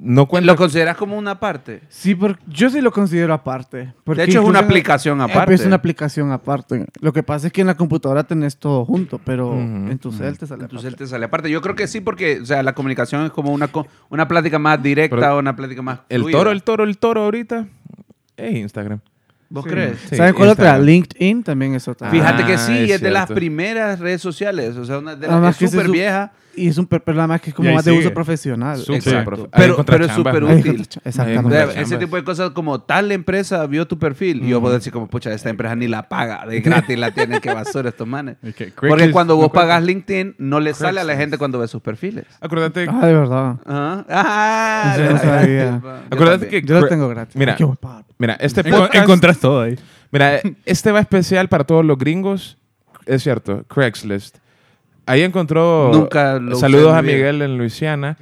No 0.01 0.27
cuenta. 0.27 0.47
¿lo 0.53 0.57
consideras 0.57 0.97
como 0.97 1.19
una 1.19 1.41
parte? 1.41 1.83
Sí, 1.89 2.15
porque 2.15 2.41
yo 2.47 2.71
sí 2.71 2.81
lo 2.81 2.93
considero 2.93 3.35
aparte. 3.35 3.93
porque 4.05 4.23
De 4.23 4.29
hecho, 4.29 4.41
es 4.43 4.47
una 4.47 4.61
aplicación 4.61 5.21
Eh, 5.21 5.25
aparte. 5.25 5.55
Es 5.55 5.67
una 5.67 5.75
aplicación 5.77 6.31
aparte. 6.31 6.87
Lo 7.01 7.13
que 7.13 7.23
pasa 7.25 7.49
es 7.49 7.53
que 7.53 7.63
en 7.63 7.67
la 7.67 7.77
computadora 7.77 8.23
tenés 8.25 8.57
todo 8.59 8.85
junto, 8.85 9.19
pero 9.19 9.49
Ujú, 9.51 9.59
en 9.91 9.99
tu 9.99 10.13
cel 10.13 10.39
te 10.39 10.47
sale 10.47 10.63
Entonces 10.63 10.87
aparte. 10.87 10.89
él 10.89 10.97
te 10.97 11.07
sale 11.11 11.25
aparte. 11.25 11.51
Yo 11.51 11.61
creo 11.61 11.75
que 11.75 11.89
sí, 11.89 12.01
porque 12.01 12.41
o 12.41 12.47
sea, 12.47 12.63
la 12.63 12.75
comunicación 12.75 13.25
es 13.25 13.33
como 13.33 13.51
una, 13.53 13.69
co- 13.69 13.89
una 14.09 14.29
plática 14.29 14.59
más 14.61 14.81
directa 14.81 15.17
Pero 15.17 15.35
o 15.35 15.39
una 15.41 15.57
plática 15.57 15.83
más 15.83 16.01
el 16.09 16.23
toro, 16.31 16.53
el 16.53 16.63
toro, 16.63 16.85
el 16.85 16.97
toro 16.99 17.23
ahorita 17.25 17.67
es 18.37 18.55
Instagram. 18.55 19.01
¿Vos 19.51 19.65
Sí. 19.65 19.71
crees? 19.71 19.99
Sí, 20.09 20.17
¿Saben 20.17 20.35
cuál 20.35 20.51
otra? 20.51 20.65
Instagram. 20.67 20.87
LinkedIn 20.87 21.43
también 21.43 21.75
es 21.75 21.89
otra. 21.89 22.11
Fíjate 22.11 22.45
que 22.45 22.55
Ah, 22.55 22.59
sí, 22.59 22.79
es, 22.85 22.91
es 22.93 23.01
de 23.01 23.11
las 23.11 23.31
primeras 23.31 23.99
redes 23.99 24.21
sociales. 24.21 24.77
O 24.77 24.85
sea, 24.85 24.99
una 24.99 25.15
de 25.17 25.27
las 25.27 25.57
súper 25.57 25.89
vieja. 25.89 26.33
Y 26.57 26.67
es 26.67 26.77
un 26.77 26.87
per- 26.87 27.01
pero 27.05 27.15
nada 27.15 27.29
más 27.29 27.41
que 27.41 27.51
es 27.51 27.55
como 27.57 27.73
más 27.73 27.85
de 27.85 27.93
uso 27.93 28.13
profesional. 28.13 28.83
Exacto. 28.89 29.49
Pero, 29.57 29.85
pero 29.85 30.05
es 30.07 30.11
súper 30.13 30.43
útil. 30.43 30.85
Exactamente. 31.05 31.81
ese 31.81 31.97
tipo 31.99 32.17
de 32.17 32.25
cosas 32.25 32.51
como 32.51 32.81
tal 32.81 33.13
empresa 33.13 33.65
vio 33.67 33.87
tu 33.87 33.97
perfil 33.97 34.43
y 34.45 34.49
yo 34.49 34.61
puedo 34.61 34.75
decir 34.75 34.93
como, 34.93 35.07
pucha, 35.07 35.33
esta 35.33 35.51
empresa 35.51 35.77
ni 35.77 35.87
la 35.87 36.09
paga, 36.09 36.45
de 36.47 36.61
gratis 36.61 36.99
la 36.99 37.13
tienen, 37.13 37.41
que 37.41 37.55
basura 37.55 37.91
estos 37.91 38.09
manes. 38.09 38.39
Es 38.43 38.57
que 38.57 38.73
Porque 38.77 39.13
cuando 39.13 39.35
no 39.35 39.43
vos 39.43 39.51
cuenta. 39.51 39.69
pagas 39.69 39.85
LinkedIn, 39.85 40.35
no 40.39 40.59
le 40.59 40.75
sale 40.75 41.01
a 41.01 41.05
la 41.05 41.15
gente 41.17 41.39
cuando 41.39 41.61
ve 41.61 41.69
sus 41.69 41.81
perfiles. 41.81 42.25
Acuérdate, 42.41 42.89
Ah, 42.91 43.07
de 43.07 43.15
verdad. 43.15 43.57
Ajá. 43.65 44.05
Ah, 44.09 44.95
Yo 44.99 45.11
no 45.13 45.19
sabía. 45.21 45.81
acuérdate 46.11 46.49
que 46.49 46.63
Yo 46.63 46.81
lo 46.81 46.89
tengo 46.89 47.09
gratis. 47.09 47.37
Mira, 47.37 47.57
mira, 48.19 48.35
este 48.41 48.65
podcast, 48.65 49.07
Todo 49.41 49.63
ahí. 49.63 49.77
mira, 50.11 50.41
este 50.65 50.93
va 50.93 51.01
especial 51.01 51.49
para 51.49 51.65
todos 51.65 51.85
los 51.85 51.99
gringos. 51.99 52.59
Es 53.07 53.23
cierto, 53.23 53.65
Craigslist. 53.69 54.39
Ahí 55.07 55.23
encontró. 55.23 55.91
Nunca 55.93 56.39
lo 56.39 56.57
Saludos 56.57 56.93
a. 56.93 57.03
Miguel 57.03 57.43
en 57.43 57.57
Luisiana. 57.57 58.17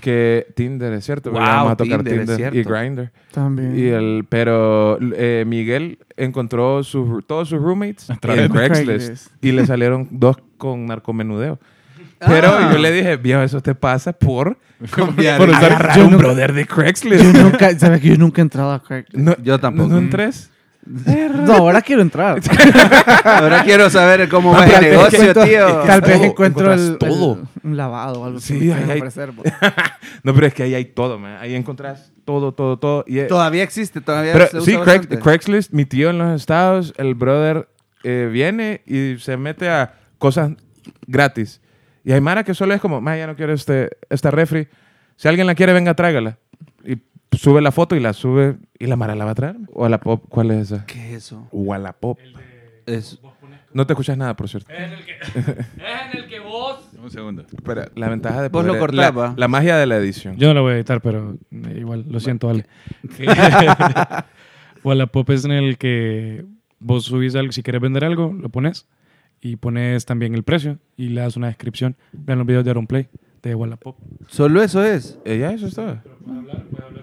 Que 0.00 0.46
Tinder 0.54 0.92
es 0.92 1.04
cierto. 1.04 1.32
Wow, 1.32 1.40
vamos 1.40 1.72
a 1.72 1.76
tocar 1.76 2.04
Tinder, 2.04 2.24
Tinder, 2.24 2.54
y. 2.54 2.62
Grindr. 2.62 3.10
También. 3.32 3.76
Y 3.76 3.88
el, 3.88 4.24
pero 4.28 4.98
eh, 5.00 5.42
Miguel 5.44 5.98
encontró 6.16 6.84
sus, 6.84 7.26
todos 7.26 7.48
sus 7.48 7.60
roommates 7.60 8.08
en 8.08 8.16
Craigslist, 8.18 8.54
Craigslist. 8.54 9.26
y 9.42 9.50
le 9.50 9.66
salieron 9.66 10.06
dos 10.12 10.36
con 10.58 10.86
narcomenudeo. 10.86 11.58
Pero 12.26 12.48
Ah. 12.48 12.70
yo 12.72 12.78
le 12.78 12.92
dije, 12.92 13.16
viejo, 13.16 13.42
eso 13.42 13.60
te 13.62 13.74
pasa 13.74 14.12
por, 14.12 14.58
Confiar 14.94 15.38
por 15.38 15.48
usar 15.48 15.64
Agarrar- 15.72 15.90
a 15.92 15.96
yo 15.96 16.04
un 16.06 16.12
nunca- 16.12 16.24
brother 16.26 16.52
de 16.52 16.66
Craigslist. 16.66 17.24
Yo 17.24 17.32
nunca, 17.42 17.78
¿sabes 17.78 18.00
que 18.00 18.08
yo 18.08 18.16
nunca 18.16 18.40
he 18.40 18.42
entrado 18.42 18.72
a 18.72 18.82
Craigslist? 18.82 19.16
No, 19.24 19.36
Yo 19.42 19.58
tampoco. 19.58 19.88
¿No 19.88 19.98
entres? 19.98 20.50
No, 20.86 21.52
ahora 21.54 21.82
quiero 21.82 22.00
entrar. 22.02 22.40
Ahora 23.24 23.62
quiero 23.64 23.90
saber 23.90 24.28
cómo 24.30 24.52
va 24.52 24.64
el 24.66 24.80
negocio, 24.80 25.18
encuentro- 25.20 25.44
tío. 25.44 25.66
Tal 25.86 26.00
vez 26.00 26.20
encuentro 26.22 26.72
el, 26.72 26.96
todo. 26.98 27.34
el- 27.34 27.68
un 27.70 27.76
lavado 27.76 28.22
o 28.22 28.24
algo 28.24 28.40
Sí, 28.40 28.54
que 28.54 28.60
me 28.60 28.60
quieran 28.64 28.84
ahí 28.84 28.90
hay- 28.92 28.98
ofrecer, 28.98 29.30
bo. 29.32 29.42
No, 30.24 30.34
pero 30.34 30.46
es 30.46 30.54
que 30.54 30.62
ahí 30.62 30.74
hay 30.74 30.86
todo, 30.86 31.18
man. 31.18 31.36
Ahí 31.40 31.54
encontrás 31.54 32.12
todo, 32.24 32.52
todo, 32.52 32.78
todo. 32.78 33.04
Y, 33.06 33.20
Todavía 33.26 33.62
existe, 33.62 34.00
todavía 34.00 34.32
pero 34.32 34.46
se 34.48 34.56
usa 34.58 34.72
sí, 34.72 34.78
Craig-. 34.78 35.18
Craigslist, 35.20 35.72
mi 35.72 35.84
tío 35.84 36.10
en 36.10 36.18
los 36.18 36.40
estados, 36.40 36.94
el 36.96 37.14
brother 37.14 37.68
eh, 38.02 38.28
viene 38.32 38.80
y 38.86 39.16
se 39.20 39.36
mete 39.36 39.68
a 39.68 39.94
cosas 40.18 40.50
gratis. 41.06 41.60
Y 42.04 42.12
hay 42.12 42.20
Mara 42.20 42.44
que 42.44 42.54
solo 42.54 42.74
es 42.74 42.80
como, 42.80 43.00
ma, 43.00 43.16
ya 43.16 43.26
no 43.26 43.36
quiero 43.36 43.52
este, 43.52 43.90
esta 44.08 44.30
refri. 44.30 44.68
Si 45.16 45.28
alguien 45.28 45.46
la 45.46 45.54
quiere, 45.54 45.72
venga, 45.72 45.94
tráigala. 45.94 46.38
Y 46.84 46.96
sube 47.36 47.60
la 47.60 47.72
foto 47.72 47.94
y 47.96 48.00
la 48.00 48.12
sube. 48.12 48.56
¿Y 48.78 48.86
la 48.86 48.96
Mara 48.96 49.14
la 49.14 49.24
va 49.26 49.32
a 49.32 49.34
traer? 49.34 49.56
¿O 49.74 49.84
a 49.84 49.88
la 49.88 50.00
pop? 50.00 50.24
¿Cuál 50.28 50.50
es 50.52 50.72
esa? 50.72 50.86
¿Qué 50.86 51.10
es 51.10 51.24
eso? 51.24 51.46
O 51.52 51.74
a 51.74 51.78
la 51.78 51.92
pop. 51.92 52.18
Es- 52.86 53.20
No 53.72 53.86
te 53.86 53.92
escuchas 53.92 54.16
nada, 54.16 54.34
por 54.34 54.48
cierto. 54.48 54.72
Es 54.72 54.78
en 55.36 56.18
el 56.18 56.26
que 56.26 56.40
vos. 56.40 56.88
Un 57.02 57.10
segundo. 57.10 57.44
Pero 57.64 57.84
la 57.94 58.08
ventaja 58.08 58.42
de 58.42 58.48
Vos 58.48 58.64
lo 58.64 58.78
cortás, 58.78 59.14
la, 59.14 59.34
la 59.36 59.48
magia 59.48 59.76
de 59.76 59.86
la 59.86 59.96
edición. 59.96 60.36
Yo 60.36 60.48
no 60.48 60.54
lo 60.54 60.62
voy 60.62 60.72
a 60.72 60.76
editar, 60.76 61.00
pero 61.00 61.36
eh, 61.50 61.76
igual, 61.78 62.04
lo 62.08 62.18
siento, 62.20 62.48
Ale. 62.50 62.66
Wallapop 64.82 65.30
es 65.30 65.44
en 65.44 65.52
el 65.52 65.78
que 65.78 66.44
vos 66.78 67.04
subís 67.04 67.34
algo, 67.36 67.52
si 67.52 67.62
quieres 67.62 67.80
vender 67.80 68.04
algo, 68.04 68.32
lo 68.38 68.48
pones 68.48 68.86
y 69.40 69.56
pones 69.56 70.04
también 70.04 70.34
el 70.34 70.42
precio 70.42 70.78
y 70.96 71.08
le 71.08 71.20
das 71.20 71.36
una 71.36 71.48
descripción. 71.48 71.96
Vean 72.12 72.38
los 72.38 72.46
videos 72.46 72.64
de 72.64 72.70
Aaron 72.70 72.86
Play 72.86 73.08
de 73.42 73.54
Wallapop. 73.54 73.96
Solo 74.28 74.62
eso 74.62 74.84
es. 74.84 75.18
Eh, 75.24 75.38
ya, 75.38 75.52
eso 75.52 75.66
está. 75.66 76.02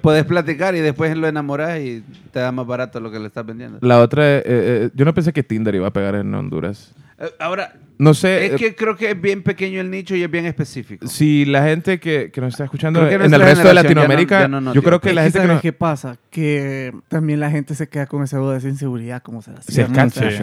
Puedes 0.01 0.25
platicar 0.25 0.75
y 0.75 0.79
después 0.79 1.15
lo 1.17 1.27
enamoras 1.27 1.79
y 1.79 2.03
te 2.31 2.39
da 2.39 2.51
más 2.51 2.67
barato 2.67 2.99
lo 2.99 3.11
que 3.11 3.19
le 3.19 3.27
estás 3.27 3.45
vendiendo. 3.45 3.79
La 3.81 3.99
otra, 3.99 4.37
eh, 4.37 4.43
eh, 4.45 4.89
yo 4.93 5.05
no 5.05 5.13
pensé 5.13 5.33
que 5.33 5.43
Tinder 5.43 5.73
iba 5.75 5.87
a 5.87 5.93
pegar 5.93 6.15
en 6.15 6.33
Honduras. 6.33 6.93
Eh, 7.19 7.25
Ahora, 7.39 7.73
No 7.97 8.13
sé 8.13 8.45
es 8.45 8.53
eh, 8.53 8.55
que 8.57 8.75
creo 8.75 8.95
que 8.95 9.09
es 9.11 9.19
bien 9.19 9.41
pequeño 9.41 9.81
el 9.81 9.89
nicho 9.89 10.15
y 10.15 10.21
es 10.21 10.29
bien 10.29 10.45
específico. 10.45 11.07
si 11.07 11.45
la 11.45 11.63
gente 11.63 11.99
que, 11.99 12.29
que 12.31 12.41
nos 12.41 12.53
está 12.53 12.65
escuchando 12.65 12.99
en 12.99 13.05
el 13.07 13.19
resto 13.19 13.23
de 13.23 13.37
generación 13.39 13.65
ya 13.65 13.69
no- 13.73 13.73
Latinoamérica, 13.73 14.41
ya 14.41 14.47
no 14.47 14.73
yo 14.73 14.83
creo 14.83 15.01
que 15.01 15.13
la 15.13 15.23
gente 15.23 15.39
que 15.39 15.45
¿sabes 15.45 15.55
no, 15.55 15.61
qué 15.61 15.73
pasa? 15.73 16.17
Que 16.29 16.93
también 17.07 17.39
la 17.39 17.49
gente 17.49 17.73
se 17.73 17.89
queda 17.89 18.05
con 18.05 18.21
esa 18.23 18.37
duda 18.37 18.59
de 18.59 18.69
inseguridad, 18.69 19.23
como 19.23 19.41
será 19.41 19.61
se 19.63 19.71
será- 19.71 19.87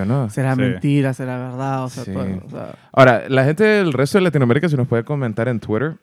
¿o 0.03 0.05
¿no? 0.05 0.31
¿Será 0.31 0.55
Sí. 0.57 0.61
mentira? 0.63 1.15
¿Será 1.15 1.39
verdad? 1.39 1.85
O 1.85 1.89
sea, 1.91 2.05
Sí. 2.05 2.13
todo, 2.13 2.25
o 2.45 2.51
sea, 2.51 2.75
Ahora, 2.93 3.25
la 3.29 3.45
gente 3.45 3.63
del 3.63 3.93
resto 3.93 4.19
de 4.19 4.23
Latinoamérica 4.25 4.69
si 4.69 4.77
nos 4.77 4.89
puede 4.89 5.05
comentar 5.05 5.47
en 5.49 5.61
Twitter 5.61 5.95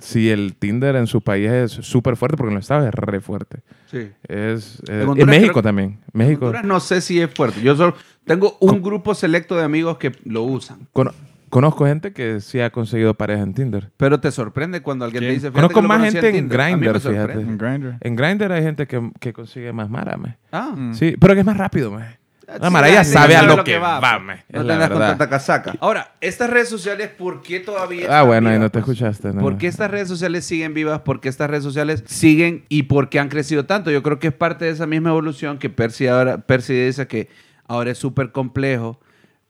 si 0.00 0.30
el 0.30 0.56
Tinder 0.56 0.96
en 0.96 1.06
su 1.06 1.20
país 1.20 1.50
es 1.50 1.70
súper 1.72 2.16
fuerte, 2.16 2.36
porque 2.36 2.50
en 2.50 2.54
los 2.56 2.64
estados 2.64 2.86
es 2.88 2.94
re 2.94 3.20
fuerte. 3.20 3.60
Sí. 3.90 4.10
Es, 4.28 4.82
En 4.88 5.00
en 5.02 5.08
Honduras 5.08 5.26
México 5.28 5.52
creo- 5.52 5.62
también. 5.62 5.98
México. 6.12 6.46
Honduras 6.46 6.64
no 6.64 6.80
sé 6.80 7.00
si 7.00 7.20
es 7.20 7.30
fuerte. 7.32 7.60
Yo 7.62 7.76
solo 7.76 7.94
tengo 8.24 8.56
un 8.60 8.82
grupo 8.82 9.14
selecto 9.14 9.56
de 9.56 9.64
amigos 9.64 9.98
que 9.98 10.12
lo 10.24 10.42
usan. 10.42 10.88
Cono- 10.92 11.12
conozco 11.48 11.84
gente 11.86 12.12
que 12.12 12.40
sí 12.40 12.60
ha 12.60 12.70
conseguido 12.70 13.14
pareja 13.14 13.42
en 13.42 13.54
Tinder. 13.54 13.90
Pero 13.96 14.20
te 14.20 14.30
sorprende 14.30 14.82
cuando 14.82 15.04
alguien 15.04 15.24
te 15.24 15.30
dice. 15.30 15.50
Conozco 15.50 15.82
más 15.82 16.00
gente 16.02 16.28
en 16.28 16.34
Tinder". 16.48 16.60
A 16.60 16.66
mí 16.68 16.76
me 16.76 16.86
Grindr, 16.88 17.00
fíjate. 17.00 17.32
En 17.40 17.58
Grindr. 17.58 17.96
En 18.00 18.16
Grindr 18.16 18.52
hay 18.52 18.62
gente 18.62 18.86
que, 18.86 19.10
que 19.18 19.32
consigue 19.32 19.72
más 19.72 19.90
mara, 19.90 20.16
me. 20.16 20.36
Ah. 20.52 20.74
Mm. 20.76 20.94
Sí, 20.94 21.16
pero 21.20 21.34
que 21.34 21.40
es 21.40 21.46
más 21.46 21.56
rápido, 21.56 21.90
me. 21.90 22.19
La 22.58 22.66
Sí, 22.68 22.72
mara 22.72 22.90
ya 22.90 23.04
sabe 23.04 23.36
a 23.36 23.42
lo 23.42 23.62
que 23.62 23.78
va, 23.78 24.00
va, 24.00 24.20
pues. 24.24 24.44
me. 24.50 24.58
No 24.58 24.66
tengas 24.66 24.90
con 24.90 24.98
tanta 24.98 25.28
casaca. 25.28 25.74
Ahora, 25.80 26.14
estas 26.20 26.50
redes 26.50 26.68
sociales, 26.68 27.08
¿por 27.16 27.42
qué 27.42 27.60
todavía 27.60 28.00
Ah, 28.08 28.16
están 28.20 28.26
bueno, 28.26 28.48
ahí 28.48 28.54
vivas, 28.56 28.64
no 28.66 28.70
te 28.70 28.80
pues? 28.82 28.98
escuchaste. 29.00 29.32
no. 29.32 29.40
¿Por 29.40 29.58
qué 29.58 29.66
estas 29.68 29.90
redes 29.90 30.08
sociales 30.08 30.44
siguen 30.44 30.74
vivas? 30.74 31.00
¿Por 31.00 31.20
qué 31.20 31.28
estas 31.28 31.48
redes 31.50 31.62
sociales 31.64 32.02
siguen 32.06 32.64
y 32.68 32.84
por 32.84 33.08
qué 33.08 33.18
han 33.20 33.28
crecido 33.28 33.66
tanto? 33.66 33.90
Yo 33.90 34.02
creo 34.02 34.18
que 34.18 34.28
es 34.28 34.34
parte 34.34 34.64
de 34.64 34.72
esa 34.72 34.86
misma 34.86 35.10
evolución 35.10 35.58
que 35.58 35.70
Percy 35.70 36.06
ahora 36.08 36.38
Percy 36.38 36.74
dice 36.74 37.06
que 37.06 37.28
ahora 37.68 37.90
es 37.92 37.98
súper 37.98 38.32
complejo, 38.32 38.98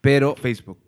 pero 0.00 0.34
Facebook. 0.36 0.78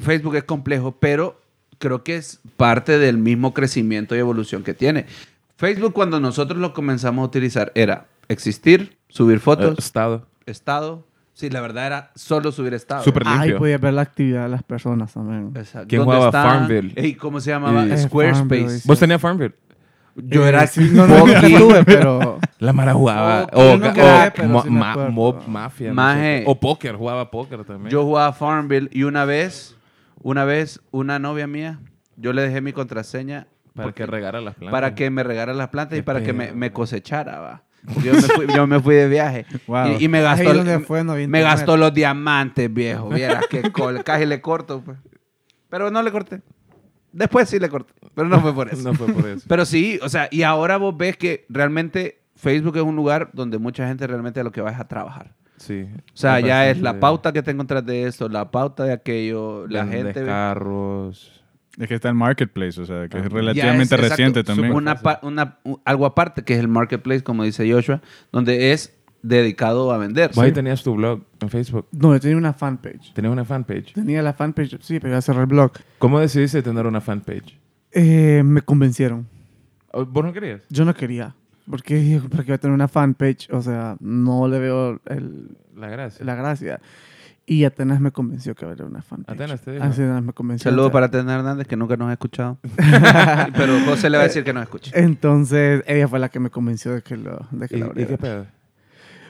Facebook 0.00 0.36
es 0.36 0.44
complejo, 0.44 0.96
pero 1.00 1.40
creo 1.78 2.02
que 2.04 2.16
es 2.16 2.40
parte 2.56 2.98
del 2.98 3.18
mismo 3.18 3.54
crecimiento 3.54 4.14
y 4.16 4.18
evolución 4.18 4.62
que 4.62 4.74
tiene. 4.74 5.06
Facebook 5.56 5.92
cuando 5.92 6.20
nosotros 6.20 6.58
lo 6.58 6.72
comenzamos 6.72 7.22
a 7.22 7.26
utilizar 7.26 7.70
era 7.74 8.06
existir, 8.28 8.96
subir 9.08 9.40
fotos, 9.40 9.70
Eh, 9.72 9.74
estado. 9.78 10.26
estado. 10.46 11.06
Sí, 11.40 11.48
la 11.48 11.62
verdad 11.62 11.86
era 11.86 12.10
solo 12.14 12.52
subir 12.52 12.74
estado. 12.74 13.02
Súper 13.02 13.22
ahí 13.26 13.38
limpio. 13.40 13.58
podías 13.60 13.80
ver 13.80 13.94
la 13.94 14.02
actividad 14.02 14.42
de 14.42 14.48
las 14.50 14.62
personas 14.62 15.14
también. 15.14 15.52
Exacto. 15.56 15.88
¿Quién 15.88 16.00
¿Dónde 16.00 16.16
jugaba 16.16 16.26
están? 16.26 16.58
Farmville? 16.68 16.92
Ey, 16.96 17.14
¿Cómo 17.14 17.40
se 17.40 17.50
llamaba? 17.50 17.86
Y- 17.86 17.92
Eh, 17.92 17.96
Squarespace. 17.96 18.38
Farmville, 18.60 18.80
¿Vos 18.84 18.98
tenías 18.98 19.20
Farmville? 19.22 19.54
Yo 20.16 20.44
Eh, 20.44 20.48
era 20.48 20.66
sí, 20.66 20.90
no, 20.92 21.06
no, 21.06 21.18
nunca 21.24 21.40
tuve, 21.40 21.84
pero 21.84 22.38
La 22.58 22.72
Mara 22.74 22.92
jugaba. 22.92 23.46
O 23.54 23.76
no 23.78 23.92
ma- 24.48 24.62
sí 24.64 24.68
ma-. 24.70 25.08
Mob 25.08 25.46
Mafia. 25.48 25.88
no 25.88 25.94
Maje. 25.94 26.38
sé. 26.40 26.44
O 26.46 26.60
póker, 26.60 26.96
jugaba 26.96 27.30
póker 27.30 27.64
también. 27.64 27.90
Yo 27.90 28.04
jugaba 28.04 28.32
Farmville 28.34 28.90
y 28.92 29.04
una 29.04 29.24
vez, 29.24 29.76
una 30.22 30.44
vez, 30.44 30.80
una 30.90 31.18
novia 31.18 31.46
mía, 31.46 31.80
yo 32.16 32.34
le 32.34 32.42
dejé 32.42 32.60
mi 32.60 32.74
contraseña 32.74 33.46
para 33.74 33.86
porque- 33.86 34.02
que 34.02 34.06
regara 34.10 34.42
las 34.42 34.56
plantas. 34.56 34.72
para 34.72 34.94
que 34.94 35.08
me 35.08 35.22
regara 35.22 35.54
las 35.54 35.68
plantas 35.68 35.98
y 35.98 36.02
para 36.02 36.22
que 36.22 36.34
me, 36.34 36.52
me 36.52 36.70
cosechara, 36.72 37.38
va. 37.38 37.62
Yo 38.02 38.12
me 38.12 38.20
fui, 38.22 38.46
yo 38.54 38.66
me 38.66 38.80
fui 38.80 38.94
de 38.94 39.08
viaje 39.08 39.46
Wow. 39.66 39.96
y, 39.98 40.04
y 40.04 40.08
me 40.08 40.20
gastó, 40.20 40.52
fue, 40.80 41.02
no 41.02 41.14
me 41.14 41.40
gastó 41.42 41.76
los 41.76 41.92
diamantes, 41.94 42.72
viejo. 42.72 43.08
Vieras 43.08 43.46
que 43.48 43.72
col, 43.72 44.04
casi 44.04 44.26
le 44.26 44.40
corto, 44.40 44.82
pues. 44.82 44.98
Pero 45.68 45.90
no 45.90 46.02
le 46.02 46.10
corté. 46.12 46.42
Después 47.12 47.48
sí 47.48 47.58
le 47.58 47.68
corté, 47.68 47.92
pero 48.14 48.28
no 48.28 48.40
fue 48.40 48.54
por 48.54 48.68
eso. 48.68 48.82
No 48.82 48.94
fue 48.94 49.12
por 49.12 49.26
eso. 49.26 49.44
Pero 49.48 49.64
sí, 49.64 49.98
o 50.02 50.08
sea, 50.08 50.28
y 50.30 50.42
ahora 50.42 50.76
vos 50.76 50.96
ves 50.96 51.16
que 51.16 51.46
realmente 51.48 52.20
Facebook 52.36 52.76
es 52.76 52.82
un 52.82 52.96
lugar 52.96 53.30
donde 53.32 53.58
mucha 53.58 53.86
gente 53.88 54.06
realmente 54.06 54.40
a 54.40 54.44
lo 54.44 54.52
que 54.52 54.60
va 54.60 54.70
es 54.70 54.78
a 54.78 54.86
trabajar. 54.86 55.34
Sí. 55.56 55.86
O 56.14 56.16
sea, 56.16 56.40
ya 56.40 56.70
es 56.70 56.80
la 56.80 57.00
pauta 57.00 57.32
que 57.32 57.42
tengo 57.42 57.64
tras 57.66 57.84
de 57.84 58.04
esto, 58.06 58.28
la 58.28 58.50
pauta 58.50 58.84
de 58.84 58.92
aquello, 58.92 59.66
la 59.66 59.84
vendes 59.84 60.14
gente... 60.14 60.24
carros. 60.24 61.39
Es 61.80 61.88
que 61.88 61.94
está 61.94 62.08
el 62.10 62.14
marketplace, 62.14 62.80
o 62.80 62.84
sea, 62.84 63.08
que 63.08 63.18
es 63.18 63.24
Ah. 63.24 63.28
Relativamente 63.30 63.82
es, 63.84 63.92
exacto, 63.92 64.10
reciente 64.10 64.44
también. 64.44 64.72
Una, 65.22 65.58
algo 65.84 66.06
aparte 66.06 66.42
que 66.44 66.52
es 66.54 66.60
el 66.60 66.68
marketplace, 66.68 67.22
como 67.22 67.42
dice 67.42 67.70
Joshua, 67.72 68.02
donde 68.30 68.72
es 68.72 68.96
dedicado 69.22 69.90
a 69.92 69.98
vender. 69.98 70.30
Vos 70.34 70.44
ahí 70.44 70.52
tenías 70.52 70.82
tu 70.82 70.94
blog 70.94 71.22
en 71.40 71.48
Facebook. 71.50 71.86
No, 71.92 72.12
yo 72.14 72.20
tenía 72.20 72.36
una 72.36 72.52
fanpage. 72.52 73.12
Tenías 73.14 73.32
una 73.32 73.44
fanpage. 73.44 73.92
Tenía 73.94 74.22
la 74.22 74.32
fanpage, 74.34 74.78
sí, 74.82 75.00
pero 75.00 75.14
ya 75.14 75.22
cerré 75.22 75.40
el 75.40 75.46
blog. 75.46 75.72
¿Cómo 75.98 76.20
decidiste 76.20 76.62
tener 76.62 76.86
una 76.86 77.00
fanpage? 77.00 77.58
Eh, 77.92 78.42
me 78.44 78.60
convencieron. 78.62 79.26
¿O- 79.92 80.04
¿Vos 80.04 80.24
no 80.24 80.32
querías? 80.32 80.62
Yo 80.68 80.84
no 80.84 80.94
quería. 80.94 81.34
Porque 81.68 82.20
¿para 82.30 82.42
qué 82.42 82.48
voy 82.52 82.54
a 82.54 82.58
tener 82.58 82.74
una 82.74 82.88
fanpage? 82.88 83.48
O 83.52 83.62
sea, 83.62 83.96
no 84.00 84.48
le 84.48 84.58
veo 84.58 85.00
el- 85.06 85.56
La 85.76 85.88
gracia. 85.88 86.24
la 86.24 86.34
gracia. 86.34 86.80
Y 87.52 87.64
Atenas 87.64 88.00
me 88.00 88.12
convenció 88.12 88.54
que 88.54 88.64
había 88.64 88.84
una 88.84 89.02
fanpage. 89.02 89.34
Atenas 89.34 89.60
te 89.60 89.72
dijo. 89.72 89.82
Atenas 89.84 90.22
me 90.22 90.32
convenció. 90.32 90.70
Saludos 90.70 90.86
O 90.86 90.88
sea, 90.90 90.92
para 90.92 91.10
Tena 91.10 91.34
Hernández, 91.34 91.66
que 91.66 91.76
nunca 91.76 91.96
nos 91.96 92.08
ha 92.08 92.12
escuchado. 92.12 92.58
Pero 93.56 93.80
José 93.86 94.08
le 94.08 94.18
va 94.18 94.22
a 94.22 94.26
decir 94.28 94.44
que 94.44 94.52
nos 94.52 94.62
escuche. 94.62 94.92
Entonces, 94.94 95.82
ella 95.88 96.06
fue 96.06 96.20
la 96.20 96.28
que 96.28 96.38
me 96.38 96.50
convenció 96.50 96.92
de 96.94 97.02
que 97.02 97.16
lo 97.16 97.48
de 97.50 97.66
que 97.66 97.76
¿Y, 97.76 97.80
lo 97.80 97.88
y 97.96 98.06
qué 98.06 98.16
pedo? 98.18 98.46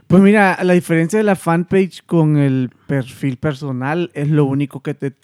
Pues 0.06 0.22
mira, 0.22 0.58
la 0.62 0.74
diferencia 0.74 1.18
de 1.18 1.22
la 1.22 1.34
fanpage 1.34 2.02
con 2.04 2.36
el 2.36 2.70
perfil 2.86 3.38
personal 3.38 4.10
es 4.12 4.28
lo 4.28 4.44
único 4.44 4.82
que 4.82 4.92
te 4.92 5.14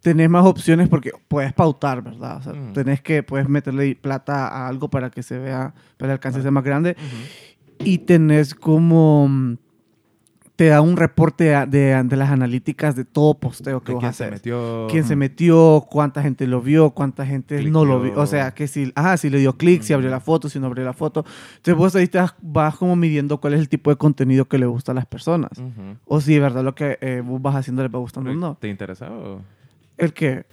tenés 0.00 0.30
más 0.30 0.44
opciones 0.46 0.88
porque 0.88 1.10
puedes 1.26 1.52
pautar, 1.52 2.00
¿verdad? 2.00 2.36
O 2.36 2.42
sea, 2.42 2.52
Mm. 2.52 2.72
tenés 2.74 3.00
que 3.00 3.24
puedes 3.24 3.48
meterle 3.48 3.96
plata 3.96 4.46
a 4.46 4.68
algo 4.68 4.88
para 4.88 5.10
que 5.10 5.24
se 5.24 5.36
vea, 5.36 5.74
para 5.96 6.12
el 6.12 6.18
alcance 6.18 6.42
sea 6.42 6.52
más 6.52 6.62
grande 6.62 6.96
y 7.80 7.98
tenés 7.98 8.54
como 8.54 9.28
te 10.60 10.66
da 10.66 10.82
un 10.82 10.98
reporte 10.98 11.44
de, 11.68 12.02
de 12.04 12.16
las 12.18 12.28
analíticas 12.28 12.94
de 12.94 13.06
todo 13.06 13.32
posteo 13.32 13.80
que 13.80 13.92
¿De 13.92 13.94
vos 13.94 14.02
quién 14.02 14.12
se 14.12 14.24
haces. 14.24 14.34
metió? 14.34 14.86
quién 14.90 15.04
se 15.04 15.16
metió, 15.16 15.86
cuánta 15.90 16.20
gente 16.20 16.46
lo 16.46 16.60
vio, 16.60 16.90
cuánta 16.90 17.24
gente 17.24 17.62
no 17.70 17.86
lo 17.86 18.02
vio. 18.02 18.12
O 18.20 18.26
sea, 18.26 18.50
que 18.52 18.68
si, 18.68 18.92
ajá, 18.94 19.16
si 19.16 19.30
le 19.30 19.38
dio 19.38 19.54
clic, 19.56 19.80
si 19.80 19.94
abrió 19.94 20.10
la 20.10 20.20
foto, 20.20 20.50
si 20.50 20.60
no 20.60 20.66
abrió 20.66 20.84
la 20.84 20.92
foto. 20.92 21.24
Entonces 21.56 21.74
vos 21.76 21.96
ahí 21.96 22.08
te 22.08 22.18
vas, 22.18 22.34
vas 22.42 22.76
como 22.76 22.94
midiendo 22.94 23.38
cuál 23.40 23.54
es 23.54 23.60
el 23.60 23.70
tipo 23.70 23.88
de 23.88 23.96
contenido 23.96 24.44
que 24.44 24.58
le 24.58 24.66
gusta 24.66 24.92
a 24.92 24.94
las 24.94 25.06
personas. 25.06 25.52
O 26.04 26.20
si 26.20 26.34
de 26.34 26.40
verdad 26.40 26.62
lo 26.62 26.74
que 26.74 26.98
eh, 27.00 27.22
vos 27.24 27.40
vas 27.40 27.54
haciendo 27.56 27.82
les 27.82 27.90
va 27.94 27.98
gustando 27.98 28.30
o 28.30 28.34
no. 28.34 28.58
¿Te 28.60 28.68
interesaba? 28.68 29.16
o- 29.16 29.40
El 29.96 30.12
que... 30.12 30.44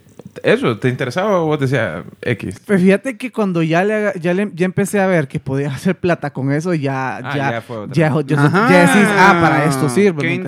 Eso, 0.43 0.77
¿te 0.77 0.87
interesaba 0.89 1.39
o 1.41 1.45
vos 1.47 1.59
decías 1.59 2.03
X? 2.21 2.61
Pues 2.65 2.81
fíjate 2.81 3.17
que 3.17 3.31
cuando 3.31 3.63
ya, 3.63 3.83
le, 3.83 4.13
ya, 4.19 4.33
le- 4.33 4.51
ya 4.53 4.65
empecé 4.65 4.99
a 4.99 5.07
ver 5.07 5.27
que 5.27 5.39
podía 5.39 5.69
hacer 5.73 5.95
plata 5.97 6.31
con 6.31 6.51
eso, 6.51 6.73
ya... 6.73 7.17
Ah, 7.17 7.35
ya, 7.35 7.51
ya 7.51 7.61
fue 7.61 7.77
otra 7.77 7.93
ya, 7.95 8.09
decís, 8.11 9.07
ah, 9.17 9.39
para 9.41 9.65
esto 9.65 9.89
sirve. 9.89 10.39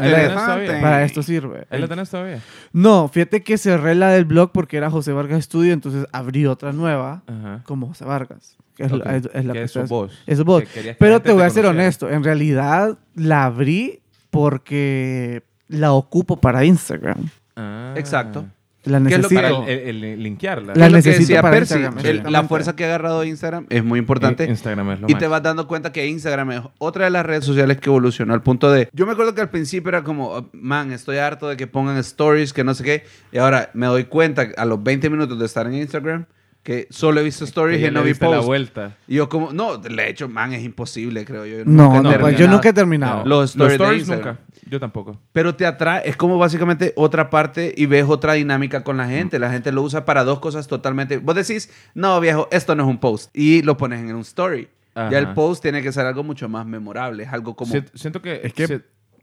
Para 0.82 1.04
esto 1.04 1.24
sirve. 1.24 1.66
¿Ahí 1.70 1.82
la 1.82 1.88
tenés 1.88 2.10
todavía? 2.10 2.40
No, 2.72 3.08
fíjate 3.08 3.42
que 3.44 3.58
cerré 3.58 3.96
la 3.96 4.10
del 4.10 4.26
blog 4.26 4.52
porque 4.52 4.78
era 4.78 4.90
José 4.92 5.12
Vargas 5.12 5.46
Studio, 5.46 5.74
entonces 5.74 6.06
abrí 6.12 6.46
otra 6.46 6.72
nueva 6.72 7.24
Ajá. 7.28 7.62
como 7.66 7.88
José 7.88 8.06
Vargas. 8.06 8.58
Que 8.76 8.84
es, 8.86 8.94
Ok. 8.94 9.06
es- 9.08 9.30
es 9.34 9.46
la 9.46 9.54
Que 9.54 9.64
es 9.64 9.72
su 9.72 9.84
voz. 9.84 10.12
Es 10.28 10.38
su 10.38 10.46
voz. 10.46 10.64
Que 10.66 10.96
Pero 10.98 11.22
te 11.22 11.32
voy 11.34 11.44
a 11.44 11.50
ser 11.50 11.66
honesto, 11.66 12.10
en 12.10 12.24
realidad 12.24 12.98
la 13.16 13.46
abrí 13.46 14.00
porque 14.30 15.44
la 15.68 15.92
ocupo 15.94 16.38
para 16.38 16.64
Instagram. 16.64 17.30
Ah. 17.56 17.94
Exacto. 17.98 18.46
La 18.90 19.00
¿Qué 19.02 19.16
es 19.16 19.22
lo 19.22 19.30
que- 19.30 19.36
necesito. 19.36 19.60
Para 19.62 19.72
el, 19.72 19.80
el- 19.90 20.04
el 20.04 20.24
linkearla. 20.24 20.74
La 20.76 20.90
necesito 20.90 21.42
para 21.42 21.52
Percy, 21.52 21.76
Instagram, 21.76 22.06
el- 22.06 22.32
la 22.32 22.44
fuerza 22.44 22.76
que 22.76 22.84
ha 22.84 22.88
agarrado 22.88 23.24
Instagram 23.24 23.66
es 23.70 23.84
muy 23.84 24.00
importante. 24.00 24.46
Instagram 24.46 24.92
es 24.92 25.00
lo 25.02 25.08
Y 25.10 25.14
más. 25.14 25.20
te 25.20 25.28
vas 25.28 25.44
dando 25.44 25.68
cuenta 25.68 25.92
que 25.92 26.08
Instagram 26.08 26.52
es 26.52 26.62
otra 26.80 27.06
de 27.06 27.12
las 27.12 27.26
redes 27.26 27.46
sociales 27.46 27.78
que 27.78 27.90
evolucionó 27.90 28.34
al 28.34 28.42
punto 28.44 28.72
de... 28.72 28.90
Yo 28.94 29.06
me 29.06 29.14
acuerdo 29.14 29.34
que 29.36 29.42
al 29.42 29.50
principio 29.50 29.90
era 29.90 30.04
como, 30.04 30.30
"Oh, 30.30 30.50
man, 30.54 30.92
estoy 30.92 31.18
harto 31.18 31.48
de 31.48 31.56
que 31.58 31.68
pongan 31.68 31.98
stories, 31.98 32.52
que 32.54 32.64
no 32.64 32.74
sé 32.74 32.84
qué. 32.84 33.04
Y 33.32 33.38
ahora 33.38 33.70
me 33.74 33.86
doy 33.86 34.06
cuenta 34.06 34.48
a 34.58 34.66
los 34.66 34.82
20 34.84 35.10
minutos 35.10 35.38
de 35.40 35.46
estar 35.46 35.66
en 35.68 35.76
Instagram 35.76 36.26
que 36.64 36.88
solo 36.90 37.20
he 37.22 37.24
visto 37.24 37.46
stories 37.46 37.80
y 37.80 37.86
no 37.92 38.00
le 38.00 38.06
vi 38.06 38.10
diste 38.10 38.26
la 38.26 38.32
posts. 38.32 38.46
vuelta. 38.46 38.98
Y 39.08 39.16
yo 39.16 39.30
como, 39.30 39.52
no, 39.54 39.78
le 39.82 40.04
he 40.04 40.10
hecho, 40.10 40.28
man, 40.30 40.54
es 40.54 40.64
imposible, 40.64 41.26
creo 41.26 41.46
yo. 41.46 41.58
No, 41.66 41.86
Nunca 41.96 42.02
no, 42.02 42.20
pues 42.20 42.38
yo 42.38 42.48
nunca 42.48 42.70
he 42.70 42.74
terminado. 42.74 43.26
Los 43.26 43.56
Los 43.56 43.72
stories 43.72 44.08
de 44.08 44.16
nunca. 44.18 44.40
Yo 44.70 44.80
tampoco. 44.80 45.20
Pero 45.34 45.56
te 45.56 45.66
atrae, 45.66 46.08
es 46.08 46.16
como 46.16 46.38
básicamente 46.38 46.94
otra 46.96 47.30
parte 47.32 47.74
y 47.76 47.88
ves 47.88 48.06
otra 48.08 48.34
dinámica 48.34 48.84
con 48.84 48.98
la 48.98 49.08
gente. 49.08 49.40
La 49.40 49.50
gente 49.52 49.72
lo 49.72 49.82
usa 49.82 50.06
para 50.06 50.24
dos 50.24 50.40
cosas 50.40 50.68
totalmente. 50.68 51.18
Vos 51.18 51.34
decís, 51.36 51.72
no, 51.96 52.20
viejo, 52.20 52.48
esto 52.52 52.76
no 52.76 52.84
es 52.84 52.90
un 52.90 53.00
post. 53.00 53.36
Y 53.36 53.64
lo 53.64 53.78
pones 53.78 54.02
en 54.02 54.14
un 54.14 54.22
story. 54.22 54.68
Ajá. 54.94 55.10
Ya 55.10 55.18
el 55.20 55.30
post 55.34 55.62
tiene 55.64 55.82
que 55.82 55.92
ser 55.92 56.06
algo 56.06 56.24
mucho 56.24 56.48
más 56.50 56.66
memorable. 56.68 57.24
Es 57.24 57.34
algo 57.34 57.56
como. 57.56 57.72
Si- 57.72 57.84
siento 57.96 58.22
que... 58.22 58.42
Es 58.44 58.54
que- 58.54 58.68
si- 58.68 58.80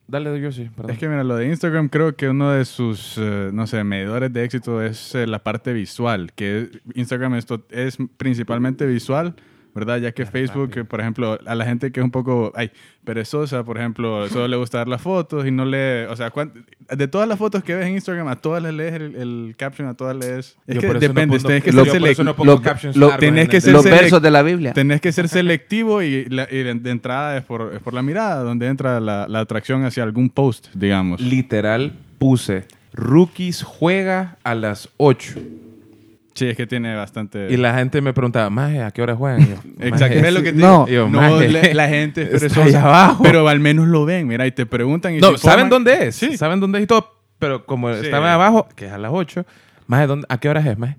Dale, 0.08 0.40
yo 0.40 0.52
sí, 0.52 0.70
perdón. 0.74 0.92
Es 0.92 0.98
que 0.98 1.08
mira, 1.08 1.24
lo 1.24 1.36
de 1.36 1.48
Instagram 1.48 1.88
creo 1.88 2.14
que 2.14 2.28
uno 2.28 2.52
de 2.52 2.64
sus, 2.64 3.18
eh, 3.18 3.50
no 3.52 3.66
sé, 3.66 3.82
medidores 3.82 4.32
de 4.32 4.44
éxito 4.44 4.80
es 4.80 5.14
eh, 5.16 5.26
la 5.26 5.42
parte 5.42 5.72
visual, 5.72 6.32
que 6.32 6.70
Instagram 6.94 7.34
esto 7.34 7.66
es 7.70 7.98
principalmente 8.16 8.86
visual, 8.86 9.34
¿verdad? 9.76 9.98
Ya 9.98 10.10
que 10.10 10.26
Facebook, 10.26 10.70
que, 10.70 10.84
por 10.84 11.00
ejemplo, 11.00 11.38
a 11.46 11.54
la 11.54 11.64
gente 11.64 11.92
que 11.92 12.00
es 12.00 12.04
un 12.04 12.10
poco, 12.10 12.50
ay, 12.56 12.72
perezosa, 13.04 13.62
por 13.62 13.76
ejemplo, 13.78 14.28
solo 14.28 14.48
le 14.48 14.56
gusta 14.56 14.78
dar 14.78 14.88
las 14.88 15.00
fotos 15.02 15.46
y 15.46 15.52
no 15.52 15.64
lee, 15.64 16.06
o 16.10 16.16
sea, 16.16 16.30
cuán- 16.32 16.52
de 16.90 17.06
todas 17.06 17.28
las 17.28 17.38
fotos 17.38 17.62
que 17.62 17.74
ves 17.76 17.86
en 17.86 17.92
Instagram, 17.94 18.26
a 18.28 18.36
todas 18.36 18.62
les 18.62 18.72
lees 18.74 18.94
el, 18.94 19.14
el 19.14 19.54
caption, 19.56 19.86
a 19.86 19.94
todas 19.94 20.16
lees... 20.16 20.56
Es 20.66 20.74
Yo 20.74 20.80
que 20.80 20.86
por 20.88 20.96
eso 20.96 21.06
no 21.06 21.14
depende, 21.14 21.38
tenés 21.38 21.62
que 21.62 21.70
ser 21.70 21.74
no 21.76 21.84
que 23.48 23.60
ser 23.60 23.72
los 23.74 23.84
selec- 23.86 23.90
versos 23.90 24.22
de 24.22 24.30
la 24.30 24.42
Biblia. 24.42 24.72
Tenés 24.72 25.00
que 25.00 25.12
ser 25.12 25.28
selectivo 25.38 26.02
y, 26.02 26.24
la- 26.24 26.48
y 26.50 26.56
de, 26.62 26.74
de 26.74 26.90
entrada 26.90 27.36
es 27.36 27.44
por, 27.44 27.72
es 27.74 27.80
por 27.80 27.92
la 27.94 28.02
mirada, 28.02 28.42
donde 28.42 28.66
entra 28.66 28.98
la, 28.98 29.28
la 29.28 29.40
atracción 29.40 29.84
hacia 29.84 30.02
algún 30.02 30.30
post, 30.30 30.68
digamos. 30.74 31.20
Literal 31.20 31.92
puse, 32.18 32.64
Rookies 32.94 33.62
juega 33.62 34.36
a 34.42 34.54
las 34.54 34.88
8. 34.96 35.34
Sí, 36.36 36.46
es 36.46 36.56
que 36.56 36.66
tiene 36.66 36.94
bastante... 36.94 37.48
Y 37.50 37.56
la 37.56 37.74
gente 37.74 38.00
me 38.00 38.12
preguntaba, 38.12 38.48
Maje, 38.50 38.82
¿a 38.82 38.90
qué 38.92 39.02
hora 39.02 39.16
juegan? 39.16 39.40
Yo, 39.40 39.54
Exacto, 39.80 40.04
"Maje, 40.16 40.20
¿ves 40.22 40.32
lo 40.34 40.42
que 40.42 40.52
te 40.52 40.58
No. 40.60 40.86
Yo, 40.86 41.08
no, 41.08 41.20
la, 41.40 41.74
la 41.74 41.88
gente 41.88 42.22
es 42.22 42.42
está 42.42 42.54
perezosa, 42.60 42.78
ahí 42.78 42.84
abajo. 42.84 43.22
pero 43.24 43.48
al 43.48 43.58
menos 43.58 43.88
lo 43.88 44.04
ven, 44.04 44.26
mira, 44.28 44.46
y 44.46 44.52
te 44.52 44.66
preguntan 44.66 45.14
y 45.14 45.18
No, 45.18 45.36
¿saben 45.38 45.66
forman- 45.66 45.70
dónde 45.70 46.06
es? 46.08 46.14
Sí. 46.16 46.36
¿Saben 46.36 46.60
dónde 46.60 46.78
es 46.78 46.84
y 46.84 46.86
todo? 46.86 47.10
Pero 47.38 47.66
como 47.66 47.92
Sí. 47.94 48.04
estaba 48.04 48.32
abajo, 48.34 48.68
que 48.76 48.86
es 48.86 48.92
a 48.92 48.98
las 48.98 49.10
8, 49.12 49.44
Maje, 49.86 50.06
¿dónde- 50.06 50.26
¿a 50.28 50.38
qué 50.38 50.48
horas 50.48 50.64
es, 50.66 50.78
Maje? 50.78 50.96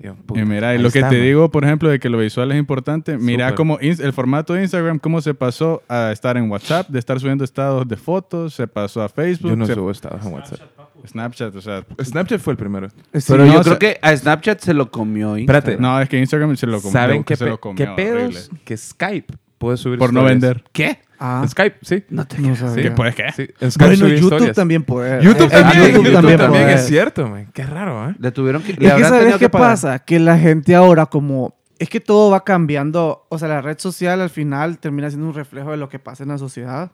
Y 0.00 0.04
yo, 0.06 0.14
puta, 0.14 0.40
Y 0.40 0.44
mira, 0.44 0.74
y 0.74 0.78
lo 0.78 0.90
que 0.90 0.98
está, 1.00 1.10
te 1.10 1.20
digo, 1.20 1.50
por 1.50 1.62
ejemplo, 1.64 1.88
de 1.90 1.98
que 2.00 2.08
lo 2.08 2.18
visual 2.18 2.50
es 2.52 2.58
importante, 2.58 3.18
mira 3.18 3.46
Súper. 3.50 3.56
cómo 3.56 3.78
el 3.80 4.12
formato 4.12 4.54
de 4.54 4.62
Instagram, 4.62 4.98
cómo 4.98 5.20
se 5.20 5.34
pasó 5.34 5.82
a 5.88 6.10
estar 6.10 6.36
en 6.36 6.50
WhatsApp, 6.50 6.88
de 6.88 6.98
estar 6.98 7.20
subiendo 7.20 7.44
estados 7.44 7.86
de 7.86 7.96
fotos, 7.96 8.54
se 8.54 8.66
pasó 8.66 9.02
a 9.02 9.08
Facebook, 9.10 9.50
Yo 9.50 9.56
no 9.56 9.66
se- 9.66 9.74
subo 9.74 9.90
estados 9.90 10.24
en 10.24 10.32
WhatsApp. 10.32 10.60
Snapchat, 11.06 11.54
o 11.56 11.60
sea... 11.60 11.84
Snapchat 12.02 12.40
fue 12.40 12.52
el 12.52 12.56
primero. 12.56 12.88
Sí, 12.88 12.96
Pero 13.28 13.44
no, 13.46 13.52
yo 13.52 13.60
o 13.60 13.62
creo 13.62 13.76
sea- 13.76 13.78
que 13.78 13.98
a 14.02 14.16
Snapchat 14.16 14.60
se 14.60 14.74
lo 14.74 14.90
comió. 14.90 15.36
Espérate. 15.36 15.72
Instagram. 15.72 15.94
No, 15.96 16.00
es 16.02 16.08
que 16.08 16.18
Instagram 16.18 16.56
se 16.56 16.66
lo 16.66 16.78
comió. 16.80 16.92
¿Saben 16.92 17.24
que 17.24 17.34
qué, 17.34 17.36
se 17.36 17.44
pe- 17.44 17.50
lo 17.50 17.60
comió, 17.60 17.76
qué 17.76 17.86
pedos? 17.94 18.22
horrible. 18.36 18.60
Que 18.64 18.76
Skype 18.76 19.34
puede 19.58 19.76
subir 19.76 19.98
Por 19.98 20.12
no 20.12 20.24
vender. 20.24 20.64
¿Qué? 20.72 20.98
Ah, 21.18 21.44
Skype, 21.46 21.76
sí. 21.82 22.02
No 22.08 22.26
te 22.26 22.38
no 22.38 22.56
sabía. 22.56 22.82
¿Qué 22.82 22.90
puedes 22.92 23.14
qué? 23.14 23.24
Sí, 23.36 23.46
Skype 23.70 23.84
Bueno, 23.96 24.08
YouTube 24.08 24.22
historias. 24.32 24.56
también 24.56 24.82
puede. 24.84 25.22
YouTube 25.22 25.44
En 25.44 25.50
también, 25.50 25.78
YouTube 25.82 25.94
YouTube 26.04 26.12
también 26.14 26.38
también 26.38 26.68
es 26.70 26.86
cierto, 26.86 27.28
man. 27.28 27.48
Qué 27.52 27.62
raro, 27.64 28.08
¿eh? 28.08 28.14
Le 28.18 28.32
tuvieron 28.32 28.62
que. 28.62 28.72
le 28.72 28.86
Es 28.88 28.94
que 28.94 29.04
¿sabes 29.04 29.36
qué 29.36 29.48
pasa? 29.50 29.98
Que 29.98 30.18
la 30.18 30.38
gente 30.38 30.74
ahora 30.74 31.04
como... 31.06 31.54
Es 31.78 31.88
que 31.90 32.00
todo 32.00 32.30
va 32.30 32.42
cambiando. 32.44 33.26
O 33.28 33.38
sea, 33.38 33.48
la 33.48 33.60
red 33.60 33.78
social 33.78 34.20
al 34.22 34.30
final 34.30 34.78
termina 34.78 35.08
siendo 35.10 35.26
un 35.28 35.34
reflejo 35.34 35.70
de 35.70 35.76
lo 35.76 35.88
que 35.90 35.98
pasa 35.98 36.22
en 36.22 36.30
la 36.30 36.38
sociedad. 36.38 36.90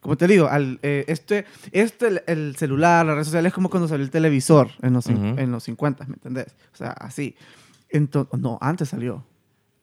Como 0.00 0.16
te 0.16 0.26
digo, 0.26 0.48
al, 0.48 0.78
eh, 0.82 1.04
este, 1.08 1.44
este, 1.72 2.06
el, 2.08 2.22
el 2.26 2.56
celular, 2.56 3.04
la 3.04 3.14
red 3.14 3.24
social 3.24 3.44
es 3.44 3.52
como 3.52 3.68
cuando 3.68 3.86
salió 3.86 4.02
el 4.04 4.10
televisor 4.10 4.68
en 4.80 4.94
los, 4.94 5.06
cin- 5.06 5.32
Ujú. 5.32 5.40
en 5.40 5.50
los 5.52 5.62
50, 5.64 6.06
¿me 6.06 6.14
entendés? 6.14 6.54
O 6.72 6.76
sea, 6.76 6.90
así. 6.92 7.36
Entonces, 7.90 8.40
no, 8.40 8.56
antes 8.62 8.88
salió. 8.88 9.24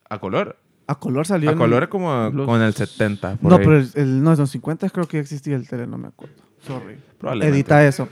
A 0.10 0.18
color. 0.20 0.58
A 0.88 0.96
color 0.96 1.28
salió. 1.28 1.50
A 1.50 1.54
en- 1.54 1.60
color 1.60 1.84
es 1.84 1.90
como 1.90 2.30
los- 2.32 2.48
con 2.48 2.62
el 2.62 2.74
70. 2.74 3.36
por 3.36 3.52
No, 3.52 3.58
ahí. 3.58 3.64
pero 3.66 3.78
el, 3.78 3.92
el- 3.94 4.24
no, 4.24 4.32
en 4.34 4.40
los 4.40 4.50
50 4.50 4.90
creo 4.90 5.08
que 5.08 5.20
existía 5.20 5.56
el 5.56 5.68
tele, 5.68 5.86
no 5.86 5.98
me 6.00 6.08
acuerdo. 6.08 6.36
Sorry. 6.66 6.98
Edita 7.46 7.86
eso. 7.86 8.10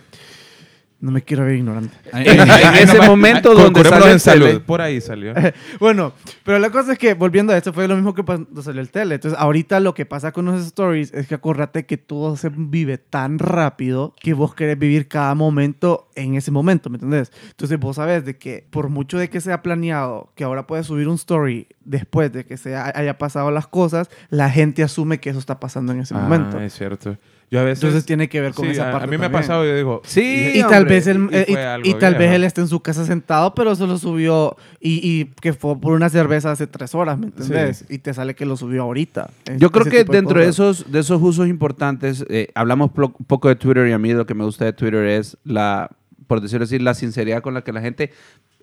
No 1.01 1.11
me 1.11 1.21
quiero 1.21 1.43
ver 1.45 1.55
ignorante. 1.57 1.95
En, 2.13 2.49
ese 2.79 2.99
momento 3.05 3.53
donde 3.53 3.83
sale 3.83 4.05
en 4.05 4.11
el 4.13 4.19
salud. 4.19 4.45
tele, 4.47 4.59
Por 4.61 4.81
ahí 4.81 5.01
salió. 5.01 5.33
Bueno, 5.79 6.13
pero 6.43 6.57
la 6.57 6.69
cosa 6.71 6.93
es 6.93 6.97
que, 6.97 7.13
volviendo 7.13 7.51
a 7.53 7.57
esto, 7.57 7.73
fue 7.73 7.87
lo 7.87 7.95
mismo 7.95 8.13
que 8.15 8.23
cuando 8.23 8.61
salió 8.63 8.81
el 8.81 8.89
tele. 8.89 9.15
Entonces, 9.15 9.37
ahorita 9.39 9.79
lo 9.81 9.93
que 9.93 10.05
pasa 10.05 10.31
con 10.31 10.45
los 10.45 10.65
stories 10.65 11.13
es 11.13 11.27
que 11.27 11.35
acuérdate 11.35 11.85
que 11.85 11.97
todo 11.97 12.37
se 12.37 12.49
vive 12.49 12.97
tan 12.97 13.37
rápido 13.39 14.15
que 14.19 14.33
vos 14.33 14.55
querés 14.55 14.79
vivir 14.79 15.07
cada 15.07 15.35
momento 15.35 16.07
en 16.15 16.35
ese 16.35 16.49
momento, 16.49 16.89
¿me 16.89 16.95
entendés? 16.95 17.31
Entonces, 17.51 17.77
vos 17.79 17.97
sabes 17.97 18.25
de 18.25 18.37
que 18.37 18.65
por 18.69 18.89
mucho 18.89 19.17
de 19.17 19.29
que 19.29 19.41
sea 19.41 19.61
planeado, 19.61 20.31
que 20.35 20.43
ahora 20.45 20.65
puedes 20.65 20.87
subir 20.87 21.07
un 21.09 21.15
story 21.15 21.67
después 21.83 22.31
de 22.31 22.45
que 22.45 22.55
se 22.57 22.75
ha- 22.75 22.93
haya 22.95 23.17
pasado 23.17 23.51
las 23.51 23.67
cosas, 23.67 24.09
la 24.29 24.49
gente 24.49 24.81
asume 24.81 25.19
que 25.19 25.29
eso 25.29 25.39
está 25.39 25.59
pasando 25.59 25.91
en 25.91 25.99
ese 25.99 26.15
Ah, 26.15 26.19
momento. 26.19 26.59
es 26.59 26.73
cierto. 26.73 27.17
Yo 27.51 27.59
a 27.59 27.63
veces... 27.63 27.83
Entonces 27.83 28.05
tiene 28.05 28.27
que 28.27 28.41
ver 28.41 28.53
con 28.53 28.65
Sí, 28.65 28.71
esa 28.71 28.89
a- 28.89 28.91
parte 28.91 29.07
A 29.07 29.09
mí 29.11 29.17
me 29.17 29.25
ha 29.27 29.31
pasado, 29.31 29.63
yo 29.65 29.75
digo... 29.75 30.01
Sí, 30.05 30.51
Y 30.55 30.61
tal 30.63 30.85
vez 30.85 31.05
él, 31.07 31.29
y 31.31 31.35
eh, 31.35 31.95
tal 31.99 32.13
vez 32.13 32.19
viejo. 32.21 32.33
él 32.35 32.43
esté 32.43 32.61
en 32.61 32.67
su 32.67 32.79
casa 32.81 33.05
sentado, 33.05 33.53
pero 33.53 33.75
se 33.75 33.85
lo 33.85 33.97
subió 33.97 34.57
y, 34.79 34.99
y 35.03 35.25
que 35.41 35.53
fue 35.53 35.79
por 35.79 35.93
una 35.93 36.09
cerveza 36.09 36.51
hace 36.51 36.65
tres 36.67 36.95
horas, 36.95 37.17
¿me 37.19 37.27
entendés? 37.27 37.85
Y 37.89 37.99
te 37.99 38.13
sale 38.13 38.33
que 38.35 38.45
lo 38.45 38.57
subió 38.57 38.83
ahorita. 38.83 39.29
Es- 39.45 39.57
Yo 39.59 39.71
creo 39.71 39.85
que 39.85 40.03
de 40.03 40.11
dentro 40.11 40.39
de 40.39 40.47
esos, 40.49 40.91
de 40.91 40.99
esos 40.99 41.21
usos 41.21 41.47
importantes, 41.47 42.25
eh, 42.29 42.49
hablamos 42.55 42.89
un 42.95 43.25
poco 43.27 43.47
de 43.47 43.55
Twitter 43.55 43.87
y 43.87 43.91
a 43.91 43.99
mí 43.99 44.11
lo 44.13 44.25
que 44.25 44.33
me 44.33 44.43
gusta 44.43 44.65
de 44.65 44.73
Twitter 44.73 45.05
es 45.05 45.37
la, 45.43 45.89
por 46.27 46.41
decirlo 46.41 46.63
así, 46.63 46.79
la 46.79 46.93
sinceridad 46.95 47.41
con 47.43 47.53
la 47.53 47.63
que 47.63 47.71
la 47.71 47.81
gente 47.81 48.11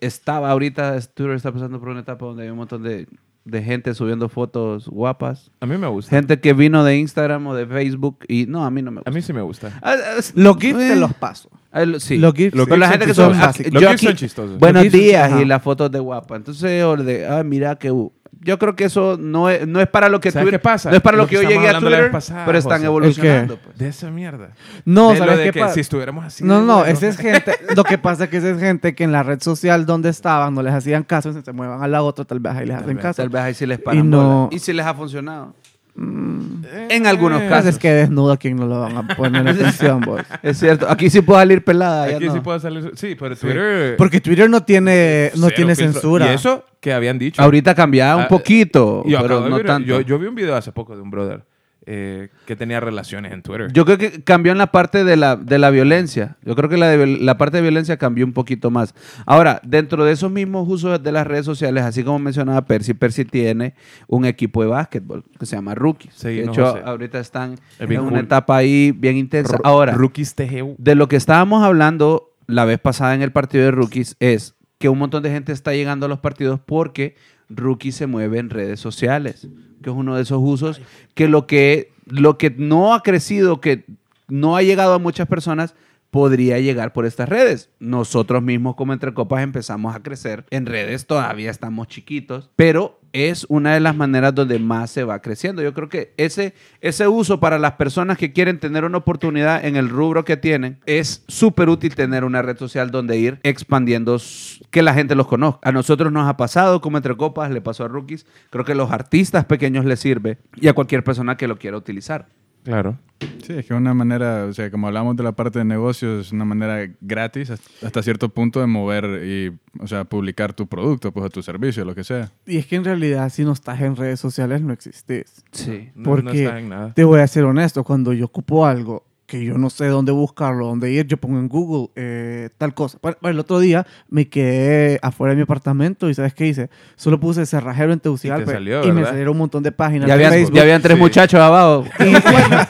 estaba 0.01 0.49
ahorita, 0.51 0.99
Twitter 1.13 1.35
está 1.35 1.51
pasando 1.53 1.79
por 1.79 1.87
una 1.89 2.01
etapa 2.01 2.25
donde 2.25 2.43
hay 2.43 2.49
un 2.49 2.57
montón 2.57 2.83
de, 2.83 3.07
de 3.45 3.61
gente 3.61 3.93
subiendo 3.93 4.29
fotos 4.29 4.87
guapas. 4.87 5.51
A 5.59 5.65
mí 5.65 5.77
me 5.77 5.87
gusta. 5.87 6.09
Gente 6.15 6.39
que 6.39 6.53
vino 6.53 6.83
de 6.83 6.97
Instagram 6.97 7.45
o 7.47 7.53
de 7.55 7.65
Facebook 7.67 8.19
y 8.27 8.45
no, 8.47 8.63
a 8.65 8.71
mí 8.71 8.81
no 8.81 8.91
me 8.91 8.97
gusta. 9.01 9.09
A 9.09 9.13
mí 9.13 9.21
sí 9.21 9.33
me 9.33 9.41
gusta. 9.41 9.71
Ah, 9.81 9.95
ah, 9.97 10.21
Los 10.35 10.57
GIFs 10.57 10.77
te 10.79 10.93
eh, 10.93 10.95
los 10.95 11.13
paso. 11.13 11.49
lo- 11.73 11.99
sí. 11.99 12.17
Los 12.17 12.33
GIFs, 12.33 12.53
sí, 12.53 12.57
la 12.77 12.85
son 12.87 12.91
gente 12.91 13.05
que 13.05 13.11
chistosos. 13.11 13.37
son, 13.37 13.65
yo 13.65 13.71
Los 13.71 13.81
GIFs 13.81 13.93
aquí- 13.93 14.05
son 14.05 14.15
chistosos. 14.15 14.59
Buenos 14.59 14.83
Los 14.85 14.93
días 14.93 15.41
y 15.41 15.45
las 15.45 15.61
fotos 15.61 15.91
de 15.91 15.99
guapa. 15.99 16.35
Entonces, 16.37 16.83
o 16.83 16.95
de, 16.95 17.27
ah, 17.27 17.43
mira 17.43 17.75
que 17.77 17.91
uh, 17.91 18.11
yo 18.43 18.59
creo 18.59 18.75
que 18.75 18.85
eso 18.85 19.17
no 19.19 19.49
es, 19.49 19.67
no 19.67 19.79
es 19.81 19.87
para 19.87 20.09
lo 20.09 20.19
que 20.19 20.31
¿Sabes 20.31 20.45
Twitter, 20.45 20.59
qué 20.59 20.63
pasa? 20.63 20.89
no 20.89 20.95
es 20.97 21.01
para 21.01 21.17
lo, 21.17 21.23
Lo 21.23 21.29
que 21.29 21.37
que 21.37 21.43
yo 21.43 21.49
llegué 21.49 21.69
a 21.69 21.79
Twitter, 21.79 22.11
pasada, 22.11 22.45
pero 22.45 22.57
están 22.57 22.77
José. 22.79 22.85
evolucionando. 22.85 23.57
pues. 23.57 23.77
De 23.77 23.87
esa 23.87 24.09
mierda. 24.11 24.49
No, 24.85 25.09
de 25.13 25.19
lo 25.19 25.25
¿sabes 25.25 25.37
de 25.39 25.43
qué 25.45 25.51
que 25.51 25.59
pasa? 25.61 25.73
si 25.75 25.79
estuviéramos 25.79 26.25
así... 26.25 26.43
No, 26.43 26.61
no, 26.61 26.85
esa 26.85 27.07
es 27.07 27.17
gente. 27.17 27.53
Lo 27.75 27.83
que 27.83 27.97
pasa 27.97 28.25
es 28.25 28.29
que 28.29 28.37
esa 28.37 28.49
es 28.49 28.59
gente 28.59 28.95
que 28.95 29.03
en 29.03 29.11
la 29.11 29.23
red 29.23 29.41
social 29.41 29.85
donde 29.85 30.09
estaban 30.09 30.53
no 30.53 30.61
les 30.61 30.73
hacían 30.73 31.03
caso, 31.03 31.29
entonces 31.29 31.45
se 31.45 31.53
muevan 31.53 31.81
a 31.81 31.87
la 31.87 32.03
otra, 32.03 32.25
tal 32.25 32.39
vez 32.39 32.53
ahí 32.53 32.65
les 32.65 32.77
hacen 32.77 32.95
vez, 32.95 33.01
caso. 33.01 33.21
Tal 33.21 33.29
vez 33.29 33.41
ahí 33.41 33.53
sí 33.53 33.65
les 33.65 33.79
paran 33.79 34.05
Y 34.05 34.07
no- 34.07 34.43
bola. 34.45 34.55
Y 34.55 34.59
si 34.59 34.73
les 34.73 34.85
ha 34.85 34.93
funcionado. 34.93 35.53
Eh, 35.95 36.87
En 36.89 37.05
algunos 37.07 37.39
Pues 37.39 37.49
casos. 37.49 37.69
es 37.71 37.77
que 37.77 37.91
desnudo 37.91 38.31
a 38.31 38.37
quien 38.37 38.55
no 38.57 38.65
lo 38.65 38.79
van 38.81 38.97
a 38.97 39.07
poner 39.15 39.47
atención, 39.47 40.01
vos. 40.01 40.21
Es 40.41 40.57
cierto. 40.59 40.89
Aquí 40.89 41.09
sí 41.09 41.21
puedo 41.21 41.39
salir 41.39 41.63
pelada. 41.63 42.05
Aquí 42.05 42.27
sí 42.29 42.35
no. 42.35 42.43
puedo 42.43 42.59
salir... 42.59 42.91
Sí, 42.95 43.15
pero 43.19 43.35
Twitter... 43.35 43.95
Porque 43.97 44.19
Twitter 44.21 44.49
no 44.49 44.63
tiene, 44.63 45.31
no 45.35 45.43
cero 45.47 45.53
tiene 45.55 45.75
filtro. 45.75 45.93
censura. 45.93 46.31
Y 46.31 46.35
eso 46.35 46.65
que 46.79 46.93
habían 46.93 47.19
dicho. 47.19 47.41
Ahorita 47.41 47.75
cambiaba 47.75 48.15
un 48.17 48.23
Ah, 48.23 48.27
poquito, 48.27 49.03
Yo, 49.07 49.21
pero 49.21 49.47
no 49.47 49.55
ver- 49.57 49.65
tanto. 49.65 49.87
Yo, 49.87 50.01
yo 50.01 50.19
vi 50.19 50.27
un 50.27 50.35
video 50.35 50.55
hace 50.55 50.71
poco 50.71 50.95
de 50.95 51.01
un 51.01 51.11
brother 51.11 51.43
eh, 51.85 52.29
que 52.45 52.55
tenía 52.55 52.79
relaciones 52.79 53.31
en 53.33 53.41
Twitter. 53.41 53.71
Yo 53.73 53.85
creo 53.85 53.97
que 53.97 54.23
cambió 54.23 54.51
en 54.51 54.57
la 54.57 54.67
parte 54.71 55.03
de 55.03 55.17
la, 55.17 55.35
de 55.35 55.59
la 55.59 55.69
violencia. 55.69 56.37
Yo 56.43 56.55
creo 56.55 56.69
que 56.69 56.77
la, 56.77 56.87
de 56.89 57.05
la 57.05 57.37
parte 57.37 57.57
de 57.57 57.61
violencia 57.63 57.97
cambió 57.97 58.25
un 58.25 58.33
poquito 58.33 58.71
más. 58.71 58.95
Ahora, 59.25 59.59
dentro 59.63 60.05
de 60.05 60.11
esos 60.13 60.31
mismos 60.31 60.67
usos 60.69 61.01
de 61.03 61.11
las 61.11 61.27
redes 61.27 61.45
sociales, 61.45 61.83
así 61.83 62.03
como 62.03 62.19
mencionaba 62.19 62.65
Percy, 62.65 62.93
Percy 62.93 63.25
tiene 63.25 63.75
un 64.07 64.25
equipo 64.25 64.61
de 64.63 64.69
básquetbol 64.69 65.23
que 65.39 65.45
se 65.45 65.55
llama 65.55 65.75
Rookies. 65.75 66.13
Sí, 66.15 66.29
de 66.35 66.45
no, 66.45 66.51
hecho, 66.53 66.65
José. 66.71 66.81
ahorita 66.85 67.19
están 67.19 67.53
Es 67.79 67.89
en 67.89 67.99
una 67.99 68.09
cool. 68.11 68.19
etapa 68.19 68.57
ahí 68.57 68.91
bien 68.91 69.17
intensa. 69.17 69.57
Ahora, 69.63 69.93
Rookies 69.93 70.35
TGU. 70.35 70.75
de 70.77 70.95
lo 70.95 71.07
que 71.07 71.15
estábamos 71.17 71.63
hablando 71.63 72.31
la 72.47 72.65
vez 72.65 72.79
pasada 72.79 73.13
en 73.15 73.21
el 73.21 73.31
partido 73.31 73.65
de 73.65 73.71
Rookies 73.71 74.15
es 74.19 74.55
que 74.79 74.89
un 74.89 74.99
montón 74.99 75.23
de 75.23 75.29
gente 75.31 75.51
está 75.53 75.71
llegando 75.73 76.05
a 76.05 76.09
los 76.09 76.19
partidos 76.19 76.59
porque 76.59 77.15
Rookies 77.55 77.95
se 77.95 78.07
mueve 78.07 78.39
en 78.39 78.49
redes 78.49 78.79
sociales, 78.79 79.47
que 79.81 79.89
es 79.89 79.95
uno 79.95 80.15
de 80.15 80.23
esos 80.23 80.39
usos 80.41 80.81
que 81.13 81.27
lo 81.27 81.47
que, 81.47 81.91
lo 82.05 82.37
que 82.37 82.49
no 82.49 82.93
ha 82.93 83.01
crecido, 83.03 83.61
que 83.61 83.85
no 84.27 84.55
ha 84.55 84.63
llegado 84.63 84.93
a 84.93 84.99
muchas 84.99 85.27
personas, 85.27 85.75
podría 86.13 86.59
llegar 86.59 86.93
por 86.93 87.07
estas 87.07 87.27
redes. 87.27 87.71
Nosotros 87.79 88.43
mismos 88.43 88.75
como 88.75 88.93
Entre 88.93 89.15
Copas 89.15 89.41
empezamos 89.41 89.95
a 89.95 90.03
crecer 90.03 90.45
en 90.51 90.67
redes, 90.67 91.07
todavía 91.07 91.49
estamos 91.49 91.87
chiquitos, 91.87 92.51
pero 92.55 92.99
es 93.13 93.47
una 93.49 93.73
de 93.73 93.79
las 93.79 93.95
maneras 93.95 94.35
donde 94.35 94.59
más 94.59 94.91
se 94.91 95.03
va 95.03 95.23
creciendo. 95.23 95.63
Yo 95.63 95.73
creo 95.73 95.89
que 95.89 96.13
ese, 96.17 96.53
ese 96.81 97.07
uso 97.07 97.39
para 97.39 97.57
las 97.57 97.73
personas 97.73 98.19
que 98.19 98.31
quieren 98.31 98.59
tener 98.59 98.85
una 98.85 98.99
oportunidad 98.99 99.65
en 99.65 99.75
el 99.75 99.89
rubro 99.89 100.23
que 100.23 100.37
tienen, 100.37 100.79
es 100.85 101.23
súper 101.27 101.67
útil 101.67 101.95
tener 101.95 102.23
una 102.23 102.43
red 102.43 102.57
social 102.57 102.91
donde 102.91 103.17
ir 103.17 103.39
expandiendo, 103.41 104.21
que 104.69 104.83
la 104.83 104.93
gente 104.93 105.15
los 105.15 105.25
conozca. 105.25 105.67
A 105.67 105.71
nosotros 105.71 106.11
nos 106.11 106.29
ha 106.29 106.37
pasado 106.37 106.79
como 106.79 106.97
Entre 106.97 107.17
Copas, 107.17 107.49
le 107.49 107.61
pasó 107.61 107.85
a 107.85 107.87
Rookies, 107.87 108.27
creo 108.51 108.65
que 108.65 108.73
a 108.73 108.75
los 108.75 108.91
artistas 108.91 109.45
pequeños 109.45 109.83
les 109.83 109.99
sirve 109.99 110.37
y 110.55 110.67
a 110.67 110.73
cualquier 110.73 111.03
persona 111.03 111.37
que 111.37 111.47
lo 111.47 111.57
quiera 111.57 111.75
utilizar. 111.75 112.27
Claro. 112.63 112.97
Sí, 113.45 113.53
es 113.53 113.65
que 113.65 113.73
una 113.73 113.93
manera, 113.93 114.45
o 114.45 114.53
sea, 114.53 114.69
como 114.71 114.87
hablamos 114.87 115.15
de 115.15 115.23
la 115.23 115.31
parte 115.33 115.59
de 115.59 115.65
negocios, 115.65 116.27
es 116.27 116.31
una 116.33 116.43
manera 116.45 116.89
gratis 117.01 117.49
hasta- 117.81 118.03
cierto 118.03 118.29
punto 118.29 118.59
de 118.59 118.67
mover 118.67 119.23
y, 119.25 119.51
o 119.81 119.87
sea, 119.87 120.03
publicar 120.05 120.53
tu 120.53 120.67
producto, 120.67 121.11
pues, 121.11 121.25
o 121.25 121.29
tu 121.29 121.41
servicio, 121.41 121.85
lo 121.85 121.95
que 121.95 122.03
sea. 122.03 122.31
Y 122.45 122.57
es 122.57 122.65
que 122.65 122.75
en 122.75 122.83
realidad 122.83 123.29
si 123.29 123.43
no 123.45 123.53
estás 123.53 123.79
en 123.81 123.95
redes 123.95 124.19
sociales 124.19 124.61
no 124.61 124.73
existes. 124.73 125.43
Sí. 125.51 125.89
No, 125.95 126.03
Porque 126.03 126.23
no 126.23 126.31
está 126.31 126.59
en 126.59 126.69
nada. 126.69 126.93
Te 126.93 127.03
voy 127.05 127.19
a 127.21 127.27
ser 127.27 127.45
honesto, 127.45 127.83
cuando 127.83 128.11
yo 128.13 128.25
ocupo 128.25 128.65
algo 128.65 129.05
que 129.33 129.43
yo 129.43 129.57
no 129.57 129.71
sé 129.71 129.87
dónde 129.87 130.11
buscarlo, 130.11 130.67
dónde 130.67 130.91
ir, 130.91 131.07
yo 131.07 131.17
pongo 131.17 131.39
en 131.39 131.47
Google 131.47 131.89
eh, 131.95 132.49
tal 132.59 132.75
cosa. 132.75 132.99
Bueno, 133.01 133.17
bueno, 133.19 133.33
el 133.33 133.39
otro 133.39 133.59
día 133.59 133.83
me 134.07 134.27
quedé 134.29 134.99
afuera 135.01 135.31
de 135.31 135.37
mi 135.37 135.41
apartamento 135.41 136.07
y 136.07 136.13
¿sabes 136.13 136.35
qué 136.35 136.45
hice? 136.45 136.69
Solo 136.97 137.19
puse 137.19 137.43
cerrajero 137.47 137.93
en 137.93 137.99
Tegucigalpa 137.99 138.51
y, 138.51 138.53
salió, 138.53 138.83
me 138.83 138.91
¿verdad? 138.93 139.09
salieron 139.09 139.31
un 139.31 139.37
montón 139.39 139.63
de 139.63 139.71
páginas 139.71 140.07
Ya 140.07 140.15
de 140.17 140.25
habían, 140.25 140.33
Facebook. 140.39 140.55
ya 140.55 140.61
habían 140.61 140.81
tres 140.83 140.95
Sí. 140.97 141.01
muchachos 141.01 141.39
abajo. 141.39 141.83
Y, 141.99 142.11
bueno, 142.11 142.67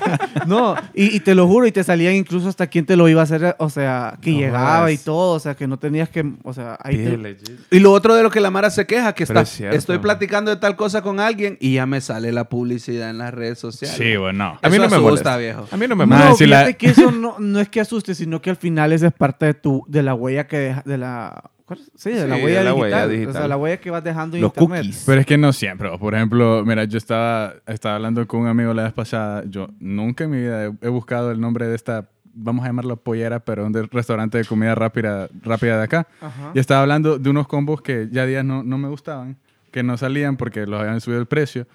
no, 0.48 0.76
y, 0.94 1.16
y 1.18 1.20
te 1.20 1.36
lo 1.36 1.48
juro, 1.48 1.68
y 1.68 1.72
te 1.74 1.84
salían 1.84 2.16
incluso 2.16 2.48
hasta 2.48 2.68
quién 2.68 2.86
te 2.86 2.96
lo 2.96 3.10
iba 3.10 3.20
a 3.22 3.24
hacer, 3.26 3.56
o 3.60 3.70
sea, 3.70 4.18
que 4.22 4.32
No 4.32 4.40
llegaba 4.40 4.78
jodas. 4.80 4.92
y 4.94 4.98
todo, 5.00 5.36
o 5.36 5.40
sea, 5.40 5.56
que 5.56 5.68
no 5.68 5.78
tenías 5.78 6.08
que, 6.10 6.26
o 6.44 6.54
sea, 6.54 6.78
ahí 6.82 6.96
te-. 6.96 7.38
Y 7.72 7.80
lo 7.80 7.92
otro 7.92 8.16
de 8.16 8.24
lo 8.24 8.30
que 8.30 8.40
la 8.40 8.52
Mara 8.52 8.70
se 8.70 8.86
queja, 8.86 9.14
que 9.14 9.26
Pero 9.26 9.40
está, 9.42 9.50
es 9.52 9.58
cierto. 9.58 9.76
estoy 9.78 9.98
platicando 10.00 10.50
de 10.52 10.58
tal 10.58 10.76
cosa 10.78 11.02
con 11.02 11.20
alguien 11.20 11.58
y 11.60 11.74
ya 11.76 11.86
me 11.86 12.00
sale 12.00 12.32
la 12.32 12.46
publicidad 12.46 13.10
en 13.10 13.18
las 13.18 13.34
redes 13.34 13.60
sociales. 13.60 14.20
bueno. 14.20 14.58
A 14.62 14.70
mí 14.70 14.78
no 14.78 14.88
me 14.90 15.00
molesta. 15.00 15.36
viejo. 15.38 15.68
A 15.72 15.78
mí 15.78 15.88
no 15.88 15.96
me 15.96 16.06
molesta. 16.06 16.30
No, 16.30 16.36
la- 16.54 16.60
fíjate 16.66 16.78
que 16.78 16.88
eso 16.88 17.12
no, 17.12 17.36
no 17.40 17.60
es 17.60 17.70
que 17.70 17.82
asuste, 17.82 18.16
sino 18.16 18.42
que 18.42 18.50
al 18.50 18.56
final 18.56 18.94
esa 18.94 19.08
es 19.08 19.14
parte 19.14 19.46
de 19.48 19.54
tu, 19.54 19.84
de 19.88 20.04
la 20.04 20.14
huella 20.14 20.48
que 20.48 20.58
deja, 20.58 20.84
de 20.86 20.98
la, 20.98 21.50
sí, 21.96 22.12
de 22.12 22.28
la, 22.28 22.36
Sí, 22.38 22.44
huella, 22.44 22.60
de 22.60 22.64
la 22.66 22.72
digital, 22.72 22.82
huella 22.82 22.98
o 22.98 23.08
sea, 23.08 23.08
digital. 23.20 23.50
la 23.50 23.58
huella 23.58 23.78
que 23.78 23.90
vas 23.92 24.04
dejando 24.04 24.36
en 24.38 24.42
Los 24.44 24.50
internet. 24.56 24.82
cookies. 24.84 25.04
Pero 25.06 25.20
es 25.22 25.26
que 25.26 25.38
no 25.38 25.54
siempre. 25.54 25.90
Por 25.98 26.16
ejemplo, 26.16 26.64
mira, 26.66 26.84
yo 26.86 26.98
estaba, 26.98 27.54
estaba 27.68 27.96
hablando 27.96 28.26
con 28.28 28.42
un 28.42 28.48
amigo 28.48 28.74
la 28.74 28.84
vez 28.84 28.94
pasada. 28.94 29.44
Yo 29.48 29.68
nunca 29.80 30.24
en 30.26 30.30
mi 30.32 30.38
vida 30.38 30.66
he, 30.66 30.72
he 30.82 30.90
buscado 30.90 31.32
el 31.32 31.40
nombre 31.42 31.68
de 31.68 31.76
esta, 31.76 32.10
vamos 32.34 32.64
a 32.64 32.68
llamarlo 32.68 32.98
pollera, 32.98 33.40
pero 33.40 33.66
un 33.66 33.74
restaurante 33.92 34.38
de 34.38 34.46
comida 34.46 34.76
rápida, 34.76 35.30
rápida 35.44 35.78
de 35.78 35.84
acá. 35.84 36.08
Ajá. 36.22 36.52
Y 36.54 36.60
estaba 36.60 36.82
hablando 36.82 37.18
de 37.20 37.30
unos 37.30 37.48
combos 37.48 37.82
que 37.82 38.08
ya 38.12 38.26
días 38.26 38.44
no, 38.46 38.64
no 38.64 38.78
me 38.78 38.88
gustaban, 38.90 39.38
que 39.72 39.84
no 39.84 39.98
salían 39.98 40.38
porque 40.38 40.66
los 40.68 40.80
habían 40.82 41.00
subido 41.02 41.20
el 41.20 41.28
precio. 41.28 41.68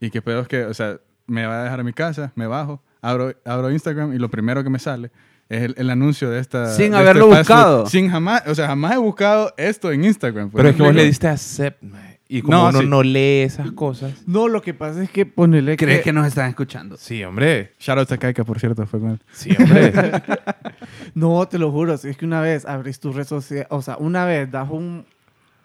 Y 0.00 0.10
que 0.10 0.20
pedo 0.22 0.40
es 0.40 0.48
que, 0.48 0.64
o 0.64 0.74
sea, 0.74 0.98
me 1.26 1.46
va 1.46 1.60
a 1.60 1.64
dejar 1.64 1.80
a 1.80 1.82
mi 1.82 1.92
casa, 1.92 2.32
me 2.36 2.46
bajo, 2.46 2.82
abro, 3.08 3.34
abro 3.44 3.70
Instagram 3.70 4.12
y 4.14 4.18
lo 4.18 4.28
primero 4.28 4.62
que 4.64 4.70
me 4.70 4.78
sale 4.78 5.10
es 5.48 5.62
el, 5.62 5.74
el 5.78 5.90
anuncio 5.90 6.28
de 6.30 6.40
esta. 6.40 6.74
Sin 6.74 6.90
de 6.92 6.98
haberlo 6.98 7.26
este 7.26 7.38
buscado. 7.38 7.86
Sin 7.86 8.10
jamás, 8.10 8.42
o 8.46 8.54
sea, 8.54 8.66
jamás 8.66 8.94
he 8.94 8.98
buscado 8.98 9.52
esto 9.56 9.92
en 9.92 10.04
Instagram. 10.04 10.50
pues, 10.50 10.60
Pero 10.60 10.68
es 10.70 10.76
que 10.76 10.82
vos 10.82 10.92
¿me 10.92 11.00
le 11.00 11.06
diste 11.06 11.28
accept, 11.28 11.82
mae. 11.82 12.16
Y 12.28 12.42
como 12.42 12.56
No, 12.58 12.68
uno 12.70 12.80
sí. 12.80 12.86
no 12.88 13.02
lee 13.04 13.42
esas 13.42 13.70
cosas. 13.70 14.12
No, 14.26 14.48
lo 14.48 14.60
que 14.60 14.74
pasa 14.74 15.00
es 15.00 15.10
que 15.10 15.26
ponerle 15.26 15.76
¿Crees 15.76 16.02
que 16.02 16.12
nos 16.12 16.26
están 16.26 16.48
escuchando? 16.48 16.96
Sí, 16.96 17.22
hombre. 17.22 17.74
Shout 17.78 18.10
a 18.10 18.16
Kaika, 18.18 18.42
por 18.42 18.58
cierto, 18.58 18.84
fue 18.86 18.98
con 18.98 19.10
él. 19.10 19.20
Sí, 19.32 19.50
hombre. 19.56 19.92
No, 21.14 21.46
te 21.48 21.58
lo 21.58 21.70
juro, 21.70 21.96
si 21.96 22.08
es 22.08 22.16
que 22.16 22.24
una 22.24 22.40
vez 22.40 22.66
abrís 22.66 23.00
tu 23.00 23.12
red 23.12 23.24
social, 23.26 23.66
o 23.70 23.80
sea, 23.82 23.96
una 23.98 24.24
vez 24.24 24.50
das 24.50 24.68
un 24.70 25.06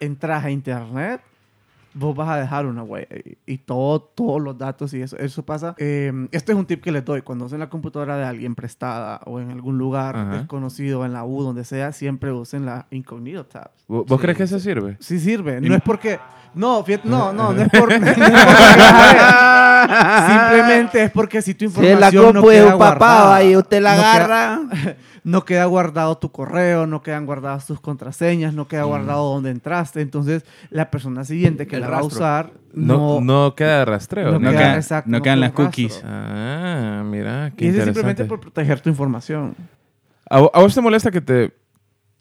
entras 0.00 0.44
a 0.44 0.50
internet, 0.50 1.20
vos 1.94 2.14
vas 2.16 2.28
a 2.30 2.36
dejar 2.36 2.66
una 2.66 2.82
huella 2.82 3.08
y, 3.24 3.52
y 3.54 3.58
todo, 3.58 4.00
todos 4.00 4.40
los 4.40 4.56
datos 4.58 4.92
y 4.94 5.02
eso, 5.02 5.16
eso 5.18 5.44
pasa. 5.44 5.74
Eh, 5.78 6.12
este 6.32 6.52
es 6.52 6.58
un 6.58 6.66
tip 6.66 6.82
que 6.82 6.90
les 6.92 7.04
doy, 7.04 7.22
cuando 7.22 7.44
usen 7.46 7.58
la 7.58 7.68
computadora 7.68 8.16
de 8.16 8.24
alguien 8.24 8.54
prestada 8.54 9.20
o 9.26 9.40
en 9.40 9.50
algún 9.50 9.78
lugar 9.78 10.16
Ajá. 10.16 10.30
desconocido, 10.38 11.04
en 11.04 11.12
la 11.12 11.24
U, 11.24 11.42
donde 11.42 11.64
sea, 11.64 11.92
siempre 11.92 12.32
usen 12.32 12.64
la 12.66 12.86
incognito 12.90 13.44
tab. 13.46 13.70
¿Vos 13.88 14.06
vos 14.06 14.20
crees 14.20 14.36
que 14.38 14.44
eso 14.44 14.58
sirve? 14.58 14.96
Sí 15.00 15.18
sirve, 15.20 15.60
no 15.60 15.74
es 15.74 15.82
porque... 15.82 16.18
No, 16.54 16.84
fíjate, 16.84 17.08
no, 17.08 17.32
no, 17.32 17.50
no 17.54 17.62
es 17.62 17.68
por... 17.78 17.88
no 18.00 18.06
es 18.06 18.14
porque- 18.14 18.32
Simplemente 20.28 21.04
es 21.04 21.10
porque 21.10 21.42
si 21.42 21.54
tu 21.54 21.68
Si 21.70 21.80
la 21.80 21.90
información 21.92 22.34
no 22.34 22.42
queda 22.42 22.64
un 22.74 22.78
papá 22.78 22.96
guardada, 23.14 23.44
y 23.44 23.56
usted 23.56 23.82
la 23.82 23.96
no 23.96 24.02
queda- 24.02 24.14
agarra. 24.14 24.60
no 25.24 25.44
queda 25.44 25.64
guardado 25.66 26.18
tu 26.18 26.30
correo, 26.32 26.86
no 26.86 27.02
quedan 27.02 27.26
guardadas 27.26 27.66
tus 27.66 27.80
contraseñas, 27.80 28.54
no 28.54 28.68
queda 28.68 28.82
guardado 28.84 29.32
dónde 29.34 29.50
entraste. 29.50 30.00
Entonces, 30.00 30.44
la 30.70 30.90
persona 30.90 31.24
siguiente 31.24 31.66
que 31.66 31.76
El 31.84 31.90
la 31.90 31.90
va 31.90 31.96
a 31.98 32.00
rastro. 32.00 32.16
usar 32.18 32.52
No, 32.74 33.20
no, 33.20 33.20
no 33.20 33.54
queda 33.54 33.84
rastreo. 33.84 34.32
no 34.32 34.38
No 34.38 34.50
queda, 34.50 34.60
quedan- 34.60 34.76
exacto, 34.76 35.10
no 35.10 35.20
quedan 35.22 35.36
queda 35.38 35.46
las 35.46 35.52
cookies. 35.52 35.92
rastro. 35.92 36.10
Ah, 36.12 37.02
mira, 37.04 37.52
qué 37.56 37.64
Y 37.66 37.68
eso 37.68 37.78
es 37.78 37.84
simplemente 37.84 38.24
por 38.24 38.40
proteger 38.40 38.80
tu 38.80 38.88
información. 38.88 39.54
¿A, 40.30 40.40
vo- 40.40 40.50
a 40.54 40.60
vos 40.60 40.74
te 40.74 40.80
molesta 40.80 41.10
que 41.10 41.20
te 41.20 41.52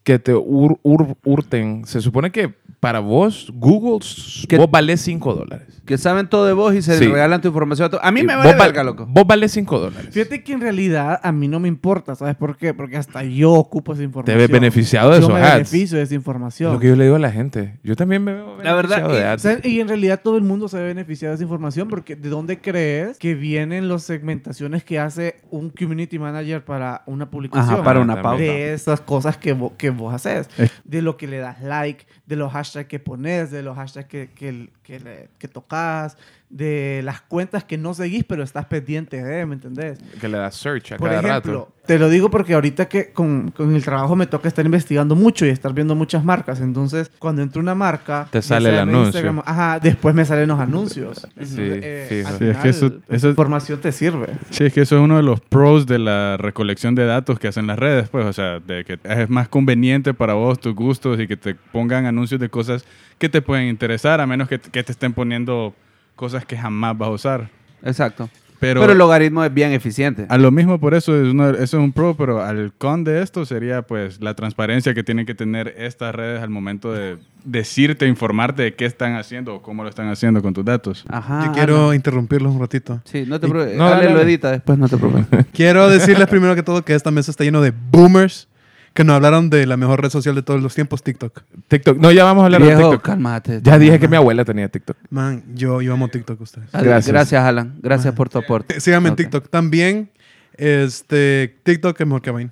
que 0.04 0.20
te 0.20 0.34
hur- 0.34 0.80
hurten. 1.24 1.86
Se 1.86 2.02
supone 2.02 2.32
que 2.32 2.54
para 2.80 3.00
vos, 3.00 3.52
Google, 3.54 4.04
Que- 4.48 4.58
vos 4.58 4.70
valés 4.72 5.02
5 5.02 5.36
dólares. 5.36 5.68
Que 5.86 5.98
saben 6.00 6.28
todo 6.28 6.46
de 6.46 6.54
vos 6.54 6.74
y 6.74 6.82
se 6.82 6.98
Sí. 6.98 7.06
regalan 7.08 7.42
tu 7.42 7.50
información 7.50 7.88
a 7.88 7.90
to- 7.90 8.00
A 8.04 8.12
mí 8.12 8.22
Y 8.22 8.24
me 8.24 8.36
vale 8.36 8.50
val- 8.56 8.58
verga, 8.60 8.84
loco. 8.84 9.06
Vos 9.08 9.28
valés 9.28 9.52
5 9.52 9.78
dólares. 9.80 10.10
Fíjate 10.12 10.44
que 10.44 10.54
en 10.54 10.62
realidad 10.62 11.20
a 11.22 11.32
mí 11.32 11.48
no 11.48 11.60
me 11.60 11.68
importa, 11.68 12.16
¿sabes 12.16 12.36
por 12.36 12.56
qué? 12.58 12.74
Porque 12.74 12.98
hasta 12.98 13.24
yo 13.24 13.52
ocupo 13.52 13.94
esa 13.94 14.02
información. 14.02 14.38
ves 14.38 14.50
beneficiado 14.50 15.10
de 15.12 15.18
yo 15.20 15.26
esos 15.28 15.34
me 15.34 15.42
ads. 15.42 15.54
beneficio 15.72 15.98
de 15.98 16.04
esa 16.04 16.14
Es 16.16 16.18
información. 16.18 16.74
lo 16.74 16.80
que 16.80 16.88
yo 16.88 16.96
le 16.96 17.04
digo 17.04 17.18
a 17.18 17.20
la 17.20 17.32
gente. 17.32 17.78
Yo 17.84 17.96
también 17.96 18.24
me 18.24 18.34
veo 18.34 18.58
La 18.64 18.74
verdad, 18.74 18.98
beneficiado 19.04 19.14
de 19.14 19.20
y- 19.20 19.24
ads. 19.26 19.42
¿Sabes? 19.44 19.66
Y 19.66 19.80
en 19.80 19.88
realidad 19.88 20.22
todo 20.24 20.38
el 20.38 20.44
mundo 20.44 20.68
se 20.68 20.78
ve 20.78 20.84
beneficiado 20.86 21.32
de 21.34 21.36
esa 21.36 21.44
información 21.44 21.88
porque 21.88 22.16
¿de 22.16 22.30
dónde 22.30 22.60
crees 22.60 23.18
que 23.20 23.36
vienen 23.36 23.88
las 23.90 24.04
segmentaciones 24.04 24.84
que 24.84 24.98
hace 24.98 25.36
un 25.52 25.70
community 25.72 26.18
manager 26.18 26.64
para 26.64 27.04
una 27.06 27.30
publicación? 27.30 27.76
Ajá, 27.76 27.84
para 27.84 28.00
una 28.00 28.22
pauta. 28.24 28.42
De 28.42 28.74
esas 28.74 29.02
cosas 29.02 29.38
que, 29.38 29.56
que 29.78 29.91
vos 29.98 30.14
haces. 30.14 30.50
Eh. 30.58 30.70
De 30.84 31.02
lo 31.02 31.18
que 31.18 31.28
le 31.28 31.38
das 31.38 31.62
like, 31.62 32.06
de 32.26 32.36
los 32.36 32.52
hashtags 32.52 32.88
que 32.88 33.00
pones, 33.00 33.52
de 33.52 33.64
los 33.64 33.76
hashtags 33.76 34.08
que, 34.08 34.32
que, 34.32 34.70
que, 34.84 35.30
que 35.38 35.48
tocas, 35.48 36.18
de 36.52 37.02
las 37.04 37.22
cuentas 37.22 37.64
que 37.64 37.78
no 37.78 37.94
seguís 37.94 38.26
pero 38.28 38.44
estás 38.44 38.66
pendiente 38.66 39.24
de, 39.24 39.46
¿me 39.46 39.56
entendés? 39.56 40.00
Que 40.20 40.28
le 40.28 40.38
das 40.38 40.56
search 40.56 40.92
a 40.92 40.98
Por 40.98 41.08
cada 41.10 41.22
ejemplo, 41.22 41.60
rato. 41.60 41.74
te 41.86 41.98
lo 41.98 42.10
digo 42.10 42.30
porque 42.30 42.54
ahorita 42.54 42.90
que 42.90 43.12
con, 43.14 43.52
con 43.52 43.74
el 43.74 43.84
trabajo 43.84 44.16
me 44.18 44.28
toca 44.28 44.48
estar 44.50 44.66
investigando 44.66 45.16
mucho 45.16 45.46
y 45.46 45.50
estar 45.50 45.74
viendo 45.74 45.96
muchas 45.96 46.24
marcas. 46.26 46.60
Entonces, 46.60 47.10
cuando 47.20 47.42
entro 47.42 47.62
una 47.62 47.74
marca... 47.74 48.28
Te 48.32 48.42
sale 48.42 48.70
el 48.70 48.80
anuncio. 48.80 49.06
Instagram, 49.06 49.42
ajá, 49.46 49.80
después 49.80 50.14
me 50.14 50.26
salen 50.26 50.50
los 50.50 50.60
anuncios. 50.60 51.26
Sí, 51.42 51.56
eh, 51.60 52.06
fijo. 52.10 52.28
al 52.28 52.38
Sí, 52.38 52.46
es 52.46 52.58
que 52.58 52.70
eso- 52.70 52.88
final, 52.90 53.04
eso- 53.08 53.16
esa 53.16 53.28
información 53.30 53.80
te 53.80 53.92
sirve. 53.94 54.28
Sí, 54.50 54.66
es 54.66 54.74
que 54.74 54.82
eso 54.82 54.98
es 54.98 55.02
uno 55.02 55.16
de 55.18 55.24
los 55.24 55.40
pros 55.40 55.86
de 55.88 56.00
la 56.00 56.36
recolección 56.38 56.96
de 56.96 57.06
datos 57.06 57.40
que 57.40 57.48
hacen 57.48 57.66
las 57.68 57.80
redes, 57.80 58.10
pues, 58.10 58.26
o 58.26 58.34
sea, 58.34 58.60
de 58.60 58.84
que 58.84 59.00
es 59.04 59.30
más 59.30 59.48
conveniente 59.48 60.14
para 60.14 60.34
vos, 60.34 60.60
tus 60.60 60.76
gustos 60.76 61.20
y 61.20 61.28
que 61.28 61.38
te 61.38 61.56
pongan 61.56 62.06
anuncios 62.06 62.42
de 62.42 62.50
cosas 62.50 62.84
que 63.18 63.30
te 63.30 63.42
pueden 63.42 63.68
interesar, 63.68 64.20
a 64.20 64.28
menos 64.28 64.50
que, 64.50 64.60
que 64.60 64.84
te 64.84 64.92
estén 64.92 65.14
poniendo 65.14 65.74
cosas 66.22 66.46
que 66.46 66.56
jamás 66.56 66.96
vas 66.98 67.08
a 67.10 67.12
usar. 67.12 67.50
Exacto. 67.84 68.30
Pero, 68.60 68.80
Pero, 68.80 68.92
el 68.94 69.00
logaritmo 69.00 69.44
es 69.44 69.52
bien 69.52 69.72
eficiente. 69.72 70.28
a 70.30 70.38
lo 70.38 70.52
mismo 70.52 70.80
por 70.80 70.94
eso 70.94 71.20
es 71.20 71.30
uno- 71.32 71.50
eso 71.50 71.62
es 71.64 71.74
un 71.74 71.92
pro, 71.92 72.14
pero 72.16 72.44
al 72.44 72.72
con 72.78 73.04
de 73.04 73.24
esto 73.24 73.44
sería 73.44 73.82
pues 73.82 74.22
la 74.22 74.36
transparencia 74.36 74.94
que 74.94 75.04
tienen 75.04 75.26
que 75.26 75.34
tener 75.34 75.74
estas 75.80 76.14
redes 76.14 76.44
al 76.44 76.52
momento 76.52 76.94
de 76.94 77.18
decirte, 77.44 78.06
informarte 78.08 78.62
de 78.62 78.76
qué 78.76 78.86
están 78.86 79.16
haciendo 79.16 79.56
o 79.56 79.62
cómo 79.64 79.82
lo 79.82 79.90
están 79.90 80.10
haciendo 80.10 80.44
con 80.44 80.54
tus 80.54 80.64
datos. 80.64 81.06
Ajá. 81.10 81.48
Yo 81.48 81.52
quiero 81.54 81.86
Ana. 81.88 81.96
interrumpirlos 81.96 82.54
un 82.54 82.60
ratito. 82.60 83.02
Sí, 83.06 83.26
no 83.28 83.40
te 83.40 83.48
preocupes. 83.48 83.76
no, 83.76 83.88
Ale 83.88 83.96
dale, 83.96 84.10
lo 84.12 84.18
dale. 84.20 84.30
edita 84.30 84.52
después, 84.52 84.78
no 84.78 84.88
te 84.88 84.98
preocupes. 84.98 85.46
Quiero 85.54 85.90
decirles 85.90 86.28
primero 86.28 86.54
que 86.54 86.62
todo 86.62 86.86
que 86.86 86.94
esta 86.94 87.10
mesa 87.10 87.32
está 87.32 87.44
lleno 87.44 87.62
de 87.62 87.74
boomers 87.90 88.48
que 88.94 89.04
nos 89.04 89.16
hablaron 89.16 89.50
de 89.50 89.66
la 89.66 89.78
mejor 89.78 90.02
red 90.02 90.10
social 90.10 90.36
de 90.36 90.42
todos 90.44 90.62
los 90.62 90.76
tiempos, 90.76 91.02
TikTok. 91.04 91.42
TikTok. 91.68 91.98
No, 91.98 92.12
ya 92.12 92.24
vamos 92.26 92.42
a 92.42 92.46
hablar 92.46 92.62
de 92.62 92.70
TikTok. 92.76 93.02
cálmate. 93.02 93.60
Ya 93.64 93.80
dije 93.80 94.00
que 94.00 94.08
mi 94.08 94.18
abuela 94.18 94.44
tenía 94.44 94.68
TikTok. 94.70 94.98
Man, 95.10 95.44
yo, 95.54 95.82
yo 95.82 95.94
amo 95.94 96.08
TikTok 96.10 96.40
ustedes. 96.42 96.70
Gracias. 96.72 97.08
Gracias. 97.08 97.44
Alan. 97.44 97.76
Gracias 97.82 98.14
por 98.14 98.28
tu 98.30 98.40
aporte. 98.40 98.80
Síganme 98.80 99.10
en 99.10 99.16
TikTok. 99.16 99.50
También, 99.50 100.10
este, 100.58 101.58
TikTok 101.64 102.00
es 102.00 102.08
mejor 102.08 102.22
que 102.22 102.32
Vine. 102.32 102.52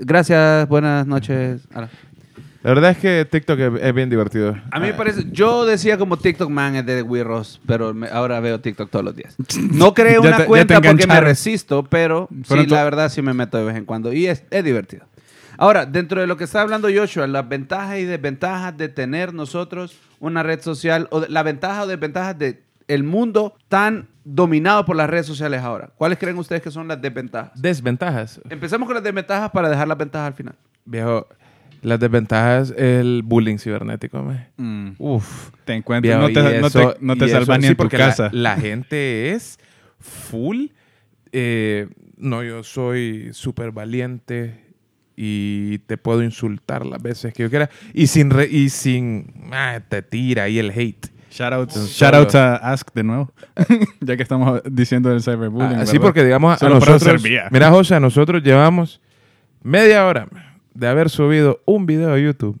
Gracias, 0.00 0.68
buenas 0.68 1.06
noches. 1.06 1.62
Alan. 1.74 1.90
La 2.62 2.70
verdad 2.74 2.90
es 2.92 2.98
que 2.98 3.24
TikTok 3.30 3.58
es, 3.80 3.94
bien 3.94 4.10
divertido. 4.10 4.56
A 4.72 4.80
mí 4.80 4.88
me 4.88 4.94
parece, 4.94 5.24
yo 5.30 5.64
decía 5.64 5.98
como 5.98 6.16
TikTok 6.16 6.50
man 6.50 6.74
es 6.74 6.84
de 6.84 7.00
Wirros, 7.02 7.60
pero 7.64 7.94
me- 7.94 8.08
ahora 8.08 8.40
veo 8.40 8.60
TikTok 8.60 8.90
todos 8.90 9.04
los 9.04 9.14
días. 9.14 9.36
No 9.70 9.94
creé 9.94 10.14
Ya 10.20 10.20
una 10.20 10.36
te- 10.38 10.46
cuenta 10.46 10.80
porque 10.80 11.06
me 11.06 11.20
resisto, 11.20 11.84
pero 11.84 12.28
Pero 12.48 12.62
sí, 12.62 12.66
tú- 12.66 12.74
la 12.74 12.82
verdad 12.82 13.08
sí 13.08 13.22
me 13.22 13.34
meto 13.34 13.56
de 13.58 13.64
vez 13.64 13.76
en 13.76 13.84
cuando 13.84 14.12
y 14.12 14.26
es, 14.26 14.42
es 14.50 14.64
divertido. 14.64 15.04
Ahora, 15.58 15.86
dentro 15.86 16.20
de 16.20 16.26
lo 16.26 16.36
que 16.36 16.44
está 16.44 16.60
hablando 16.62 16.88
Joshua, 16.94 17.26
las 17.26 17.48
ventajas 17.48 17.98
y 17.98 18.04
desventajas 18.04 18.76
de 18.76 18.88
tener 18.88 19.32
nosotros 19.34 19.96
una 20.20 20.42
red 20.42 20.60
social, 20.60 21.08
o 21.10 21.24
la 21.28 21.42
ventaja 21.42 21.82
o 21.82 21.86
desventajas 21.86 22.38
de 22.38 22.62
el 22.88 23.02
mundo 23.02 23.54
tan 23.68 24.08
dominado 24.24 24.84
por 24.84 24.94
las 24.96 25.10
redes 25.10 25.26
sociales 25.26 25.60
ahora. 25.60 25.90
¿Cuáles 25.96 26.18
creen 26.18 26.38
ustedes 26.38 26.62
que 26.62 26.70
son 26.70 26.86
las 26.88 27.00
desventajas? 27.02 27.60
Desventajas. 27.60 28.40
Empecemos 28.48 28.86
con 28.86 28.94
las 28.94 29.02
desventajas 29.02 29.50
para 29.50 29.68
dejar 29.68 29.88
las 29.88 29.98
ventajas 29.98 30.28
al 30.28 30.34
final. 30.34 30.54
Viejo, 30.84 31.26
las 31.82 31.98
desventajas, 31.98 32.72
el 32.76 33.22
bullying 33.24 33.58
cibernético, 33.58 34.22
me. 34.22 34.48
Mm. 34.56 34.94
Uf. 34.98 35.50
Te 35.64 35.74
encuentras, 35.74 36.16
Viejo, 36.16 36.22
no 36.22 36.28
y 36.30 36.34
te, 36.34 36.60
no 36.60 36.70
te, 36.70 36.78
eso- 36.80 36.96
no 37.00 37.16
te 37.16 37.28
salvas 37.28 37.58
ni 37.58 37.64
sí, 37.64 37.70
en 37.72 37.76
tu 37.76 37.84
la- 37.84 37.90
casa. 37.90 38.28
La, 38.32 38.56
gente 38.56 39.32
es 39.32 39.58
full. 39.98 40.66
eh, 41.32 41.88
no, 42.16 42.42
yo 42.42 42.62
soy 42.62 43.30
súper 43.32 43.72
valiente 43.72 44.64
y 45.16 45.78
te 45.86 45.96
puedo 45.96 46.22
insultar 46.22 46.84
las 46.86 47.02
veces 47.02 47.32
que 47.32 47.42
yo 47.44 47.50
quiera. 47.50 47.70
Y 47.94 48.06
sin, 48.08 48.30
re- 48.30 48.48
y 48.50 48.68
sin 48.68 49.32
ah, 49.52 49.80
te 49.88 50.02
tira 50.02 50.44
ahí 50.44 50.58
el 50.58 50.70
hate. 50.70 51.06
Shoutouts 51.30 51.74
Solo. 51.74 51.86
shoutouts 51.88 52.34
a 52.34 52.56
Ask 52.56 52.88
de 52.94 53.02
nuevo. 53.02 53.32
ya 54.00 54.16
que 54.16 54.22
estamos 54.22 54.60
diciendo 54.70 55.10
del 55.10 55.22
cyberbullying. 55.22 55.80
Ah, 55.80 55.86
sí, 55.86 55.98
porque 55.98 56.24
digamos, 56.24 56.54
a 56.54 56.58
Solo 56.58 56.76
nosotros. 56.76 57.22
Mira, 57.50 57.70
José, 57.70 57.94
a 57.94 58.00
nosotros 58.00 58.42
llevamos 58.42 59.00
media 59.62 60.06
hora 60.06 60.28
de 60.74 60.88
haber 60.88 61.10
subido 61.10 61.60
un 61.66 61.86
video 61.86 62.12
a 62.12 62.18
YouTube. 62.18 62.58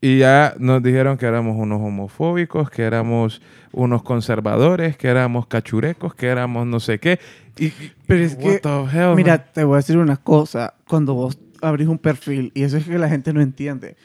Y 0.00 0.18
ya 0.18 0.54
nos 0.58 0.80
dijeron 0.82 1.16
que 1.18 1.26
éramos 1.26 1.56
unos 1.56 1.80
homofóbicos, 1.80 2.70
que 2.70 2.82
éramos 2.82 3.42
unos 3.72 4.04
conservadores, 4.04 4.96
que 4.96 5.08
éramos 5.08 5.48
cachurecos, 5.48 6.14
que 6.14 6.26
éramos 6.28 6.66
no 6.68 6.78
sé 6.78 7.00
qué. 7.00 7.18
Y, 7.58 7.66
y- 7.66 7.92
Pero 8.06 8.24
es 8.24 8.34
what 8.34 8.42
que, 8.42 8.58
the 8.60 8.68
hell, 8.96 9.14
Mira, 9.16 9.36
man? 9.38 9.44
te 9.52 9.64
voy 9.64 9.74
a 9.74 9.76
decir 9.78 9.98
una 9.98 10.16
cosa. 10.16 10.74
Cuando 10.86 11.14
vos 11.14 11.36
abrís 11.62 11.88
un 11.88 11.98
perfil, 11.98 12.52
y 12.54 12.62
eso 12.62 12.76
es 12.76 12.84
que 12.84 12.98
la 12.98 13.08
gente 13.08 13.32
no 13.32 13.40
entiende, 13.40 13.96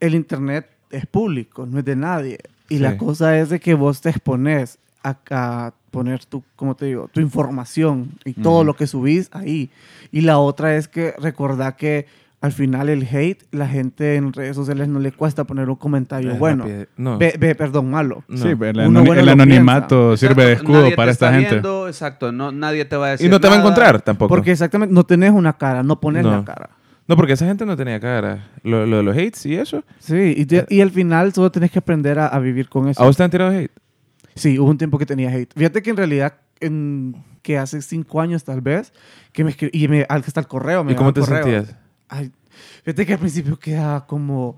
el 0.00 0.14
internet 0.14 0.66
es 0.90 1.06
público, 1.06 1.66
no 1.66 1.78
es 1.78 1.84
de 1.84 1.96
nadie. 1.96 2.38
Y 2.68 2.76
Sí. 2.76 2.80
la 2.80 2.96
cosa 2.96 3.38
es 3.38 3.48
de 3.48 3.60
que 3.60 3.74
vos 3.74 4.00
te 4.00 4.10
expones 4.10 4.78
a, 5.02 5.16
a 5.30 5.74
poner 5.90 6.24
tu, 6.24 6.42
como 6.56 6.74
te 6.76 6.86
digo, 6.86 7.08
tu 7.12 7.20
información 7.20 8.12
y 8.24 8.34
todo 8.34 8.64
lo 8.64 8.74
que 8.76 8.86
subís 8.86 9.28
ahí. 9.32 9.70
Y 10.12 10.20
la 10.20 10.38
otra 10.38 10.76
es 10.76 10.86
que 10.88 11.14
recordá 11.18 11.76
que 11.76 12.06
al 12.42 12.52
final 12.52 12.88
el 12.88 13.02
hate, 13.06 13.42
la 13.50 13.68
gente 13.68 14.16
en 14.16 14.32
redes 14.32 14.56
sociales 14.56 14.88
no 14.88 14.98
le 14.98 15.12
cuesta 15.12 15.44
poner 15.44 15.68
un 15.68 15.76
comentario 15.76 16.32
Es 16.32 16.38
bueno. 16.38 16.64
No. 16.96 17.18
Ve, 17.18 17.54
perdón, 17.54 17.90
malo. 17.90 18.24
No. 18.28 18.36
Sí, 18.38 18.48
el, 18.48 18.56
Uno 18.56 19.00
anoni- 19.00 19.06
bueno 19.06 19.20
el 19.20 19.28
anonimato 19.28 20.16
sirve 20.16 20.46
de 20.46 20.52
escudo 20.54 20.82
nadie 20.82 20.96
para 20.96 21.08
te 21.08 21.12
esta 21.12 21.26
está 21.26 21.38
gente. 21.38 21.54
viendo, 21.56 21.86
exacto, 21.88 22.32
no, 22.32 22.50
nadie 22.50 22.84
te 22.86 22.96
va 22.96 23.08
a 23.08 23.10
decir 23.10 23.26
y 23.26 23.28
no 23.30 23.40
te 23.40 23.48
va 23.48 23.56
a 23.56 23.58
encontrar 23.58 24.00
tampoco. 24.00 24.28
Porque 24.30 24.52
exactamente 24.52 24.94
no 24.94 25.04
tenés 25.04 25.32
una 25.32 25.52
cara, 25.58 25.82
no 25.82 26.00
pones 26.00 26.22
No. 26.24 26.30
la 26.30 26.44
cara. 26.44 26.70
No, 27.06 27.16
porque 27.16 27.32
esa 27.32 27.44
gente 27.44 27.66
no 27.66 27.76
tenía 27.76 27.98
cara. 28.00 28.48
Lo, 28.62 28.86
lo 28.86 28.98
de 28.98 29.02
los 29.02 29.14
hates 29.16 29.44
y 29.44 29.56
eso. 29.56 29.82
Sí, 29.98 30.32
y, 30.36 30.46
te- 30.46 30.64
y 30.68 30.80
al 30.80 30.90
final 30.92 31.32
solo 31.34 31.50
tenés 31.50 31.70
que 31.72 31.80
aprender 31.80 32.18
a, 32.20 32.28
a 32.28 32.38
vivir 32.38 32.68
con 32.68 32.88
eso. 32.88 33.02
¿A 33.02 33.04
vos 33.06 33.16
te 33.16 33.22
han 33.24 33.30
tirado 33.30 33.50
hate? 33.50 33.72
Sí, 34.36 34.58
hubo 34.60 34.70
un 34.70 34.78
tiempo 34.78 34.96
que 34.96 35.04
tenía 35.06 35.28
hate. 35.30 35.52
Fíjate 35.56 35.82
que 35.82 35.90
en 35.90 35.96
realidad, 35.96 36.34
en- 36.60 37.16
que 37.42 37.58
hace 37.58 37.82
cinco 37.82 38.20
años 38.20 38.44
tal 38.44 38.60
vez, 38.60 38.92
que 39.32 39.42
me 39.44 39.56
y 39.72 39.88
me, 39.88 40.06
hasta 40.08 40.40
el 40.40 40.46
correo. 40.46 40.84
Me 40.84 40.92
¿Y 40.92 40.94
cómo 40.94 41.12
te 41.12 41.20
correo. 41.20 41.42
sentías? 41.42 41.76
Ay, 42.10 42.32
fíjate 42.84 43.06
que 43.06 43.12
al 43.14 43.18
principio 43.18 43.58
quedaba 43.58 44.06
como, 44.06 44.56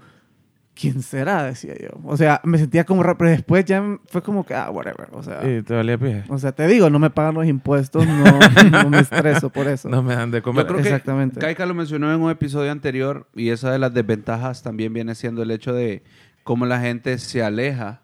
¿quién 0.75 1.03
será? 1.03 1.45
Decía 1.45 1.75
yo. 1.79 1.91
O 2.05 2.17
sea, 2.17 2.41
me 2.45 2.59
sentía 2.59 2.85
como 2.85 3.03
raro, 3.03 3.19
pero 3.19 3.31
después 3.31 3.65
ya 3.65 3.99
fue 4.07 4.23
como 4.23 4.45
que, 4.45 4.55
ah, 4.55 4.71
whatever. 4.71 5.09
O 5.13 5.23
sea, 5.23 5.41
Y 5.49 5.63
te 5.63 5.75
valía 5.75 5.99
pija. 5.99 6.25
o 6.29 6.39
sea 6.39 6.53
te 6.53 6.67
digo, 6.67 6.89
no 6.91 6.99
me 6.99 7.11
pagan 7.11 7.35
los 7.35 7.47
impuestos, 7.47 8.07
no, 8.07 8.25
no 8.71 8.91
me 8.91 9.01
estreso 9.01 9.51
por 9.51 9.67
eso. 9.69 9.89
No 9.89 10.03
me 10.03 10.15
dan 10.17 10.31
de 10.31 10.41
comer. 10.43 10.65
Yo 10.65 10.69
creo 10.69 10.81
Exactamente. 10.81 11.35
que 11.35 11.47
Kaika 11.47 11.67
lo 11.67 11.75
mencionó 11.75 12.13
en 12.13 12.21
un 12.21 12.31
episodio 12.31 12.73
anterior 12.73 13.29
y 13.35 13.51
esa 13.51 13.71
de 13.71 13.79
las 13.79 13.93
desventajas 13.93 14.63
también 14.63 14.93
viene 14.93 15.15
siendo 15.15 15.43
el 15.43 15.51
hecho 15.51 15.75
de 15.75 16.03
cómo 16.43 16.65
la 16.67 16.81
gente 16.81 17.19
se 17.19 17.43
aleja 17.43 18.03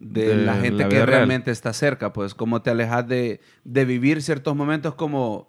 de, 0.00 0.28
De 0.28 0.44
la 0.44 0.54
gente 0.54 0.84
la 0.84 0.88
que 0.88 0.94
real. 0.96 1.08
realmente 1.08 1.50
está 1.50 1.72
cerca, 1.72 2.12
pues 2.12 2.32
cómo 2.34 2.62
te 2.62 2.70
alejas 2.70 3.08
de, 3.08 3.40
de 3.64 3.84
vivir 3.84 4.22
ciertos 4.22 4.54
momentos 4.54 4.94
como, 4.94 5.48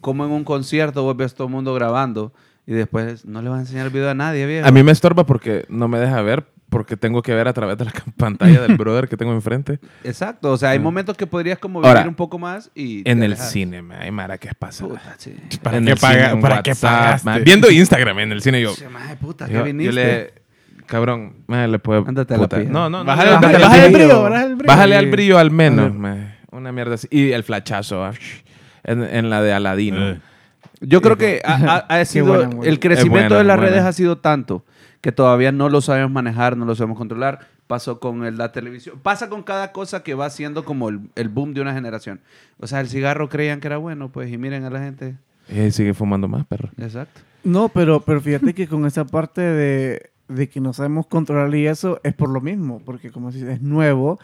como 0.00 0.24
en 0.24 0.30
un 0.30 0.44
concierto 0.44 1.02
vos 1.02 1.16
ves 1.16 1.34
todo 1.34 1.48
el 1.48 1.52
mundo 1.52 1.74
grabando 1.74 2.32
y 2.70 2.74
después 2.74 3.24
no 3.24 3.40
le 3.40 3.48
vas 3.48 3.56
a 3.58 3.60
enseñar 3.62 3.86
el 3.86 3.92
video 3.92 4.10
a 4.10 4.14
nadie, 4.14 4.44
viejo. 4.46 4.68
A 4.68 4.70
mí 4.70 4.82
me 4.82 4.92
estorba 4.92 5.24
porque 5.24 5.64
no 5.70 5.88
me 5.88 5.98
deja 5.98 6.20
ver, 6.20 6.44
porque 6.68 6.98
tengo 6.98 7.22
que 7.22 7.32
ver 7.32 7.48
a 7.48 7.54
través 7.54 7.78
de 7.78 7.86
la 7.86 7.92
pantalla 8.18 8.60
del 8.60 8.76
brother 8.76 9.08
que 9.08 9.16
tengo 9.16 9.32
enfrente. 9.32 9.78
Exacto, 10.04 10.52
o 10.52 10.56
sea, 10.58 10.68
hay 10.70 10.78
momentos 10.78 11.16
que 11.16 11.26
podrías 11.26 11.58
como 11.58 11.78
Ahora, 11.78 12.00
vivir 12.00 12.08
un 12.10 12.14
poco 12.14 12.38
más 12.38 12.70
y... 12.74 13.08
En 13.10 13.22
el 13.22 13.38
cine, 13.38 13.80
ma, 13.80 14.00
ay, 14.00 14.10
Mara, 14.10 14.36
¿qué 14.36 14.50
pasa? 14.58 14.86
Puta, 14.86 15.14
sí. 15.16 15.34
¿Para 15.62 15.78
En 15.78 15.86
qué 15.86 15.92
el 15.92 15.98
paga- 15.98 16.12
cine, 16.26 16.30
en 16.34 16.40
para 16.42 16.62
qué 16.62 16.70
WhatsApp, 16.72 16.98
pagaste? 17.00 17.24
ma. 17.30 17.38
Viendo 17.38 17.70
Instagram 17.70 18.18
en 18.18 18.32
el 18.32 18.42
cine, 18.42 18.60
yo. 18.60 18.74
Puta, 19.18 19.46
¿qué 19.46 19.54
yo 19.54 19.64
viniste? 19.64 19.92
le. 19.94 20.34
Cabrón, 20.84 21.36
ma, 21.46 21.66
le 21.66 21.78
puedo. 21.78 22.04
Ándate 22.06 22.34
a 22.34 22.36
la 22.36 22.42
puta. 22.44 22.58
pija. 22.58 22.70
No, 22.70 22.90
no, 22.90 22.98
no. 22.98 23.04
Bájale, 23.04 23.30
no, 23.30 23.40
bájale, 23.40 23.58
bájale, 23.58 23.64
bájale 23.64 23.86
el 23.86 23.92
brillo. 23.92 24.22
bájale 24.22 24.36
el 24.46 24.56
brillo. 24.56 24.66
Bájale 24.68 24.96
al 24.96 25.06
brillo 25.10 25.38
al 25.38 25.50
menos. 25.50 25.92
Una 26.50 26.72
mierda 26.72 26.94
así. 26.94 27.08
Y 27.10 27.32
el 27.32 27.44
flachazo, 27.44 28.04
ah, 28.04 28.12
en, 28.84 29.02
en 29.04 29.30
la 29.30 29.40
de 29.42 29.52
Aladino. 29.54 30.10
Eh. 30.12 30.20
Yo 30.80 31.00
creo 31.02 31.16
que 31.16 31.40
ha, 31.44 31.76
ha- 31.88 32.04
sido 32.04 32.26
buena, 32.26 32.56
el 32.64 32.78
crecimiento 32.80 33.34
buena, 33.34 33.38
de 33.38 33.44
las 33.44 33.58
redes 33.60 33.82
ha 33.82 33.92
sido 33.92 34.18
tanto 34.18 34.64
que 35.00 35.12
todavía 35.12 35.52
no 35.52 35.68
lo 35.68 35.80
sabemos 35.80 36.10
manejar, 36.10 36.56
no 36.56 36.64
lo 36.64 36.74
sabemos 36.74 36.98
controlar. 36.98 37.40
Pasó 37.66 38.00
con 38.00 38.24
el- 38.24 38.38
la 38.38 38.50
televisión. 38.52 38.98
Pasa 39.02 39.28
con 39.28 39.42
cada 39.42 39.72
cosa 39.72 40.02
que 40.02 40.14
va 40.14 40.30
siendo 40.30 40.64
como 40.64 40.88
el, 40.88 41.00
el 41.16 41.28
boom 41.28 41.52
de 41.54 41.60
una 41.60 41.74
generación. 41.74 42.20
O 42.58 42.66
sea, 42.66 42.80
el 42.80 42.88
cigarro 42.88 43.28
creían 43.28 43.60
que 43.60 43.66
era 43.66 43.76
bueno, 43.76 44.10
pues, 44.10 44.32
y 44.32 44.38
miren 44.38 44.64
a 44.64 44.70
la 44.70 44.80
gente. 44.80 45.16
Y 45.48 45.58
ahí 45.60 45.70
sigue 45.70 45.94
fumando 45.94 46.28
más, 46.28 46.46
perro. 46.46 46.70
Exacto. 46.78 47.20
No, 47.44 47.68
pero, 47.68 48.00
pero 48.00 48.20
fíjate 48.20 48.54
que 48.54 48.66
con 48.66 48.86
esa 48.86 49.04
parte 49.04 49.40
de, 49.40 50.10
de 50.28 50.48
que 50.48 50.60
no 50.60 50.72
sabemos 50.72 51.06
controlar 51.06 51.54
y 51.54 51.66
eso 51.66 52.00
es 52.04 52.14
por 52.14 52.30
lo 52.30 52.40
mismo, 52.40 52.80
porque 52.84 53.10
como 53.10 53.32
si 53.32 53.42
es 53.46 53.60
nuevo 53.62 54.18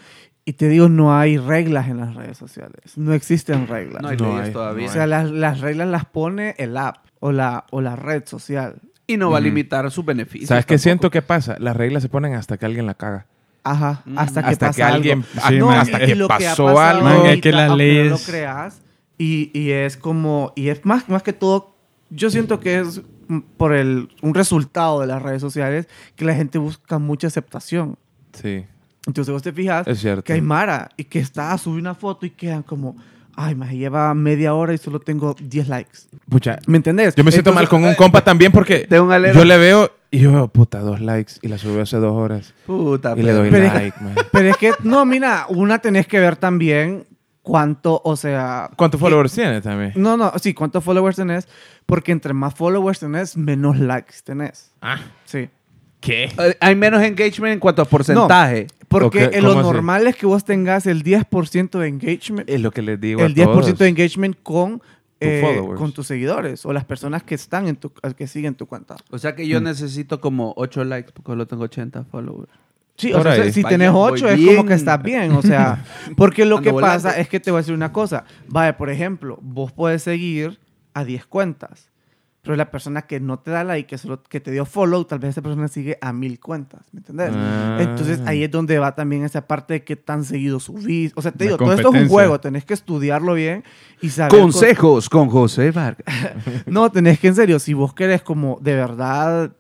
y 0.45 0.53
te 0.55 0.69
digo, 0.69 0.89
no 0.89 1.17
hay 1.17 1.39
reglas 1.39 1.89
en 1.89 1.99
las 1.99 2.15
redes 2.15 2.37
sociales, 2.39 2.97
no 2.97 3.13
existen 3.15 3.67
reglas. 3.67 4.03
No 4.03 4.09
hay 4.09 4.17
No 4.17 4.29
leyes 4.31 4.47
hay, 4.49 4.53
todavía. 4.53 4.89
o 4.89 4.93
sea, 4.93 5.07
las, 5.07 5.31
las 5.31 5.61
reglas 5.61 5.89
las 5.89 6.05
pone 6.05 6.55
el 6.59 6.77
app 6.77 6.99
o 7.21 7.33
la, 7.33 7.65
o 7.71 7.81
la 7.81 7.97
red 7.97 8.25
social. 8.27 8.77
y 9.07 9.17
no 9.17 9.31
va 9.31 9.39
a 9.39 9.41
limitar 9.41 9.91
sus 9.91 10.05
beneficios. 10.05 10.49
¿Sabes 10.49 10.67
qué 10.67 10.79
siento 10.79 11.11
que 11.11 11.23
pasa? 11.23 11.57
Las 11.59 11.77
reglas 11.77 12.03
se 12.03 12.09
ponen 12.09 12.35
hasta 12.35 12.57
que 12.59 12.67
alguien 12.67 12.87
la 12.87 12.95
caga. 12.95 13.27
Ajá, 13.63 14.03
Mm. 14.05 14.19
hasta 14.19 14.43
que 14.43 14.49
hasta 14.51 14.67
pasa 14.67 14.77
que 14.77 14.83
alguien, 14.83 15.25
algo. 15.37 15.49
Sí, 15.49 15.59
no, 15.59 15.67
man. 15.69 15.79
hasta 15.79 16.03
Y 16.03 16.07
que 16.07 16.15
lo 16.15 16.25
ha 16.27 16.29
pasó 16.29 16.67
pasado 16.67 16.79
algo. 16.81 17.05
Man, 17.05 17.13
es 17.15 17.19
ahorita, 17.21 17.41
que 17.41 17.53
las 17.53 17.71
aunque 17.71 17.87
no 17.87 17.95
lo 17.95 18.11
leyes- 18.17 18.27
creas, 18.27 18.83
y, 19.17 19.51
y 19.59 19.71
es 19.71 19.97
como, 19.97 20.53
y 20.57 20.69
es 20.69 20.85
más, 20.85 21.09
más 21.09 21.23
que 21.23 21.33
todo, 21.33 21.75
yo 22.11 22.29
siento 22.31 22.61
que 22.61 22.81
es 22.81 23.01
por 23.57 23.73
el, 23.75 24.11
un 24.21 24.35
resultado 24.35 25.01
de 25.01 25.07
las 25.07 25.23
redes 25.23 25.41
sociales 25.41 25.89
que 26.17 26.27
la 26.27 26.35
gente 26.35 26.59
busca 26.59 26.99
mucha 26.99 27.27
aceptación. 27.29 27.97
Sí, 28.35 28.67
Entonces 29.07 29.33
vos 29.33 29.43
te 29.43 29.53
fijas 29.53 29.87
es 29.87 30.01
cierto. 30.01 30.23
que 30.25 30.33
hay 30.33 30.41
Mara 30.41 30.89
y 30.97 31.05
que 31.05 31.19
está 31.19 31.53
a 31.53 31.59
subir 31.59 31.81
una 31.81 31.95
foto 31.95 32.25
y 32.27 32.31
quedan 32.31 32.63
como, 32.63 32.97
ay, 33.37 33.55
más 33.55 33.71
lleva 33.73 34.15
media 34.15 34.55
hora 34.55 34.73
y 34.73 34.79
solo 34.79 34.99
tengo 35.01 35.35
10 35.39 35.69
likes. 35.69 35.99
Pucha, 36.29 36.59
¿Me 36.67 36.79
entendés? 36.79 37.15
yo 37.15 37.23
me 37.25 37.31
siento 37.31 37.53
mal 37.53 37.65
Entonces, 37.65 37.83
con 37.83 37.89
un 37.91 37.95
compa 37.97 38.23
también 38.25 38.51
porque 38.53 38.81
Tengo 38.89 39.05
un 39.05 39.13
alero. 39.13 39.35
yo 39.39 39.45
le 39.45 39.59
veo 39.59 39.91
y 40.11 40.21
yo 40.21 40.33
veo, 40.33 40.49
puta, 40.49 40.79
dos 40.81 41.01
likes 41.01 41.35
y 41.43 41.49
la 41.49 41.59
subió 41.59 41.83
hace 41.83 41.97
dos 41.99 42.13
horas. 42.13 42.55
Puta, 42.67 43.15
Y 43.17 43.23
le 43.23 43.33
doy 43.33 43.51
Pero 43.51 43.67
es- 43.67 43.75
like, 43.75 44.01
man. 44.03 44.15
Pero 44.33 44.49
es 44.49 44.57
que, 44.57 44.73
no, 44.85 45.05
mira, 45.05 45.47
una 45.49 45.79
tenés 45.81 46.07
que 46.07 46.19
ver 46.21 46.37
también 46.37 47.05
cuánto, 47.43 48.01
o 48.05 48.17
sea... 48.17 48.71
¿Cuántos 48.77 48.99
qué- 48.99 49.05
followers 49.05 49.33
tiene 49.35 49.61
también? 49.61 49.93
No, 49.97 50.17
no, 50.17 50.33
sí, 50.41 50.55
cuántos 50.55 50.83
followers 50.83 51.17
tenés, 51.17 51.47
porque 51.85 52.11
entre 52.13 52.33
más 52.33 52.55
followers 52.55 53.01
tenés, 53.01 53.37
menos 53.37 53.79
likes 53.79 54.15
tenés. 54.25 54.73
Ah, 54.81 54.99
Sí. 55.27 55.51
¿qué? 56.01 56.25
Eh, 56.39 56.57
Hay 56.61 56.75
menos 56.77 57.03
engagement 57.03 57.55
en 57.55 57.61
cuanto 57.61 57.83
a 57.83 57.85
porcentaje. 57.87 58.67
Porque 59.01 59.25
Ok, 59.27 59.35
en 59.35 59.43
lo 59.45 59.51
¿cómo 59.51 59.61
así? 59.61 59.69
normal 59.73 60.07
es 60.07 60.17
que 60.17 60.27
vos 60.27 60.45
tengas 60.45 60.87
el 60.87 61.03
10% 61.03 61.79
de 61.79 61.89
engagement, 61.89 62.49
Es 62.49 62.61
lo 62.61 62.71
que 62.71 62.83
les 62.83 63.01
digo 63.01 63.21
el 63.25 63.33
a 63.33 63.35
10% 63.35 63.45
todos. 63.45 63.79
de 63.79 63.89
engagement 63.89 64.37
con, 64.43 64.83
eh, 65.21 65.61
con 65.77 65.93
tus 65.93 66.07
seguidores 66.07 66.65
o 66.67 66.73
las 66.73 66.85
personas 66.85 67.23
que 67.23 67.35
están 67.35 67.67
en 67.69 67.77
tu, 67.77 67.93
que 68.17 68.27
siguen 68.27 68.55
tu 68.55 68.67
cuenta. 68.67 68.97
O 69.11 69.19
sea 69.19 69.35
que 69.35 69.47
yo 69.49 69.61
necesito 69.61 70.21
como 70.21 70.53
8 70.57 70.85
likes 70.85 71.13
porque 71.13 71.33
solo 71.33 71.47
tengo 71.47 71.65
80 71.65 72.05
followers. 72.05 72.51
Sí, 72.97 73.11
Por 73.11 73.27
o 73.27 73.35
sea, 73.35 73.43
ahí. 73.45 73.53
si 73.53 73.65
tenés 73.65 73.91
voy 73.91 74.13
8 74.13 74.29
es 74.29 74.37
bien. 74.39 74.55
como 74.57 74.69
que 74.69 74.75
estás 74.75 75.03
bien, 75.03 75.33
o 75.33 75.43
sea, 75.43 75.85
porque 76.17 76.45
lo 76.45 76.59
Ando 76.59 76.65
que 76.65 76.71
volando. 76.73 76.95
pasa 76.95 77.19
es 77.19 77.29
que 77.29 77.41
te 77.41 77.51
voy 77.51 77.59
a 77.59 77.61
decir 77.63 77.75
una 77.75 77.93
cosa, 77.93 78.25
vaya, 78.47 78.77
por 78.77 78.89
ejemplo, 78.89 79.39
vos 79.43 79.73
puedes 79.73 80.03
seguir 80.05 80.61
a 80.93 81.05
10 81.05 81.27
cuentas, 81.27 81.91
pero 82.45 82.57
la 82.57 82.71
persona 82.71 83.03
que 83.03 83.19
no 83.21 83.39
te 83.39 83.51
da 83.51 83.65
like, 83.65 83.89
que 83.89 83.97
solo 83.99 84.23
que 84.23 84.39
te 84.39 84.51
dio 84.51 84.67
follow, 84.67 85.05
tal 85.07 85.19
vez 85.19 85.31
esa 85.31 85.41
persona 85.43 85.67
sigue 85.67 85.99
a 86.01 86.13
mil 86.13 86.39
cuentas, 86.39 86.83
¿me 86.93 86.99
entendés? 87.01 87.31
Ah. 87.35 87.79
Entonces 87.81 88.21
ahí 88.27 88.45
es 88.45 88.51
donde 88.51 88.79
va 88.79 88.95
también 88.95 89.25
esa 89.25 89.47
parte 89.47 89.73
de 89.75 89.83
qué 89.85 89.97
tan 89.97 90.25
seguido 90.25 90.61
subís. 90.61 91.13
O 91.17 91.23
sea, 91.23 91.33
te 91.33 91.47
La 91.47 91.53
digo, 91.53 91.57
todo 91.57 91.73
esto 91.73 91.95
es 91.95 92.03
un 92.03 92.09
juego, 92.09 92.39
tenés 92.41 92.65
que 92.67 92.75
estudiarlo 92.75 93.33
bien 93.35 93.65
y 94.03 94.11
saber. 94.11 94.39
Consejos 94.39 95.09
con 95.09 95.29
José 95.31 95.71
Vargas. 95.71 96.05
No, 96.67 96.93
tenés 96.93 97.19
que 97.19 97.29
en 97.29 97.35
serio, 97.35 97.59
si 97.59 97.73
vos 97.73 97.95
querés 97.95 98.21
como 98.23 98.59
de 98.61 98.75
verdad, 98.75 99.53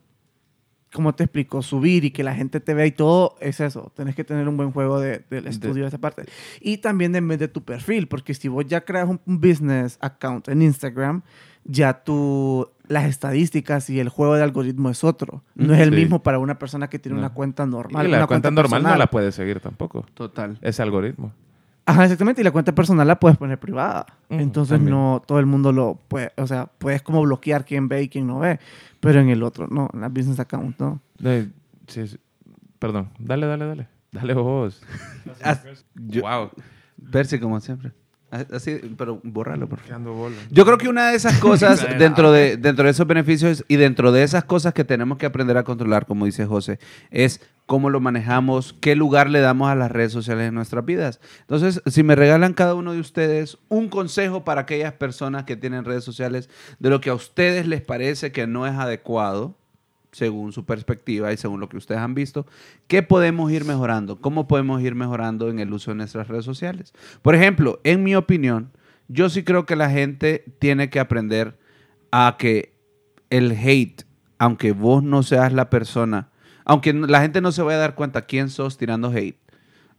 como 0.92 1.14
te 1.14 1.24
explico, 1.24 1.62
subir 1.62 2.04
y 2.04 2.10
que 2.10 2.22
la 2.22 2.34
gente 2.34 2.60
te 2.60 2.72
vea 2.74 2.86
y 2.86 2.92
todo, 2.92 3.34
es 3.40 3.60
eso. 3.60 3.92
Tenés 3.96 4.14
que 4.14 4.24
tener 4.24 4.46
un 4.48 4.56
buen 4.56 4.70
juego 4.72 5.00
de- 5.00 5.24
del 5.30 5.46
estudio 5.48 5.82
de 5.82 5.88
esa 5.88 5.98
parte. 5.98 6.24
Y 6.60 6.78
también 6.78 7.16
en 7.16 7.26
vez 7.26 7.38
de 7.40 7.48
tu 7.48 7.64
perfil, 7.64 8.06
porque 8.08 8.32
si 8.34 8.46
vos 8.48 8.64
ya 8.66 8.82
creas 8.84 9.08
un, 9.08 9.20
un 9.26 9.40
business 9.40 9.98
account 10.00 10.48
en 10.48 10.62
Instagram, 10.62 11.22
ya 11.64 12.04
tu, 12.04 12.68
las 12.86 13.04
estadísticas 13.06 13.88
y 13.90 13.98
el 14.00 14.08
juego 14.08 14.34
de 14.34 14.42
algoritmo 14.42 14.90
es 14.90 15.04
otro. 15.04 15.42
No 15.54 15.72
es 15.74 15.80
el 15.80 15.90
Sí. 15.90 15.96
mismo 15.96 16.22
para 16.22 16.38
una 16.38 16.58
persona 16.58 16.88
que 16.88 16.98
tiene 16.98 17.14
No. 17.16 17.20
una 17.20 17.30
cuenta 17.34 17.64
Y 17.64 17.68
normal. 17.68 18.10
la 18.10 18.18
una 18.18 18.26
cuenta 18.26 18.50
normal 18.50 18.82
no 18.82 18.96
la 18.96 19.06
puede 19.06 19.32
seguir 19.32 19.60
tampoco. 19.60 20.04
Total. 20.14 20.58
Ese 20.60 20.82
algoritmo. 20.82 21.32
Ajá, 21.86 22.04
exactamente. 22.04 22.40
Y 22.40 22.44
la 22.44 22.50
cuenta 22.50 22.74
personal 22.74 23.06
la 23.06 23.20
puedes 23.20 23.36
poner 23.36 23.58
privada. 23.58 24.06
Entonces 24.30 24.76
también. 24.78 24.94
no 24.96 25.22
todo 25.26 25.38
el 25.38 25.46
mundo 25.46 25.70
lo 25.72 25.98
puede, 26.08 26.32
o 26.36 26.46
sea, 26.46 26.66
puedes 26.78 27.02
como 27.02 27.22
bloquear 27.22 27.64
quién 27.66 27.88
ve 27.88 28.02
y 28.02 28.08
quién 28.08 28.26
no 28.26 28.38
ve. 28.38 28.58
Pero 29.00 29.20
en 29.20 29.28
el 29.28 29.42
otro, 29.42 29.66
no, 29.68 29.88
en 29.92 30.00
la 30.00 30.08
business 30.08 30.40
account, 30.40 30.78
no. 30.80 31.00
Eh, 31.22 31.48
sí, 31.86 32.06
sí. 32.06 32.18
Perdón. 32.78 33.10
Dale, 33.18 33.46
dale, 33.46 33.66
dale. 33.66 33.88
Dale 34.12 34.34
vos. 34.34 34.82
Yo- 35.94 36.22
wow. 36.22 36.50
Percy, 37.10 37.38
como 37.38 37.60
siempre. 37.60 37.92
Así, 38.52 38.80
pero 38.96 39.20
borralo, 39.22 39.68
por 39.68 39.80
favor. 39.80 40.32
Yo 40.50 40.64
creo 40.64 40.78
que 40.78 40.88
una 40.88 41.10
de 41.10 41.16
esas 41.16 41.38
cosas 41.38 41.86
dentro 41.98 42.32
de, 42.32 42.56
dentro 42.56 42.84
de 42.84 42.90
esos 42.90 43.06
beneficios 43.06 43.64
y 43.68 43.76
dentro 43.76 44.12
de 44.12 44.22
esas 44.22 44.44
cosas 44.44 44.74
que 44.74 44.84
tenemos 44.84 45.18
que 45.18 45.26
aprender 45.26 45.56
a 45.56 45.62
controlar, 45.62 46.06
como 46.06 46.26
dice 46.26 46.46
José, 46.46 46.78
es 47.10 47.40
cómo 47.66 47.90
lo 47.90 48.00
manejamos, 48.00 48.74
qué 48.80 48.96
lugar 48.96 49.30
le 49.30 49.40
damos 49.40 49.70
a 49.70 49.74
las 49.74 49.90
redes 49.90 50.12
sociales 50.12 50.48
en 50.48 50.54
nuestras 50.54 50.84
vidas. 50.84 51.20
Entonces, 51.40 51.80
si 51.86 52.02
me 52.02 52.14
regalan 52.14 52.52
cada 52.52 52.74
uno 52.74 52.92
de 52.92 53.00
ustedes 53.00 53.58
un 53.68 53.88
consejo 53.88 54.44
para 54.44 54.62
aquellas 54.62 54.92
personas 54.94 55.44
que 55.44 55.56
tienen 55.56 55.84
redes 55.84 56.04
sociales 56.04 56.50
de 56.78 56.90
lo 56.90 57.00
que 57.00 57.10
a 57.10 57.14
ustedes 57.14 57.66
les 57.66 57.82
parece 57.82 58.32
que 58.32 58.46
no 58.46 58.66
es 58.66 58.74
adecuado, 58.74 59.56
según 60.14 60.52
su 60.52 60.64
perspectiva 60.64 61.32
y 61.32 61.36
según 61.36 61.60
lo 61.60 61.68
que 61.68 61.76
ustedes 61.76 62.00
han 62.00 62.14
visto, 62.14 62.46
¿qué 62.86 63.02
podemos 63.02 63.50
ir 63.52 63.64
mejorando? 63.64 64.20
¿Cómo 64.20 64.46
podemos 64.46 64.80
ir 64.82 64.94
mejorando 64.94 65.50
en 65.50 65.58
el 65.58 65.72
uso 65.72 65.90
de 65.90 65.96
nuestras 65.96 66.28
redes 66.28 66.44
sociales? 66.44 66.92
Por 67.20 67.34
ejemplo, 67.34 67.80
en 67.84 68.02
mi 68.02 68.14
opinión, 68.14 68.70
yo 69.08 69.28
sí 69.28 69.42
creo 69.42 69.66
que 69.66 69.76
la 69.76 69.90
gente 69.90 70.44
tiene 70.58 70.88
que 70.88 71.00
aprender 71.00 71.58
a 72.10 72.36
que 72.38 72.74
el 73.30 73.52
hate, 73.52 74.04
aunque 74.38 74.72
vos 74.72 75.02
no 75.02 75.22
seas 75.22 75.52
la 75.52 75.68
persona, 75.68 76.30
aunque 76.64 76.92
la 76.92 77.20
gente 77.20 77.40
no 77.40 77.52
se 77.52 77.62
vaya 77.62 77.78
a 77.78 77.80
dar 77.80 77.94
cuenta 77.94 78.22
quién 78.22 78.48
sos 78.48 78.78
tirando 78.78 79.10
hate, 79.10 79.38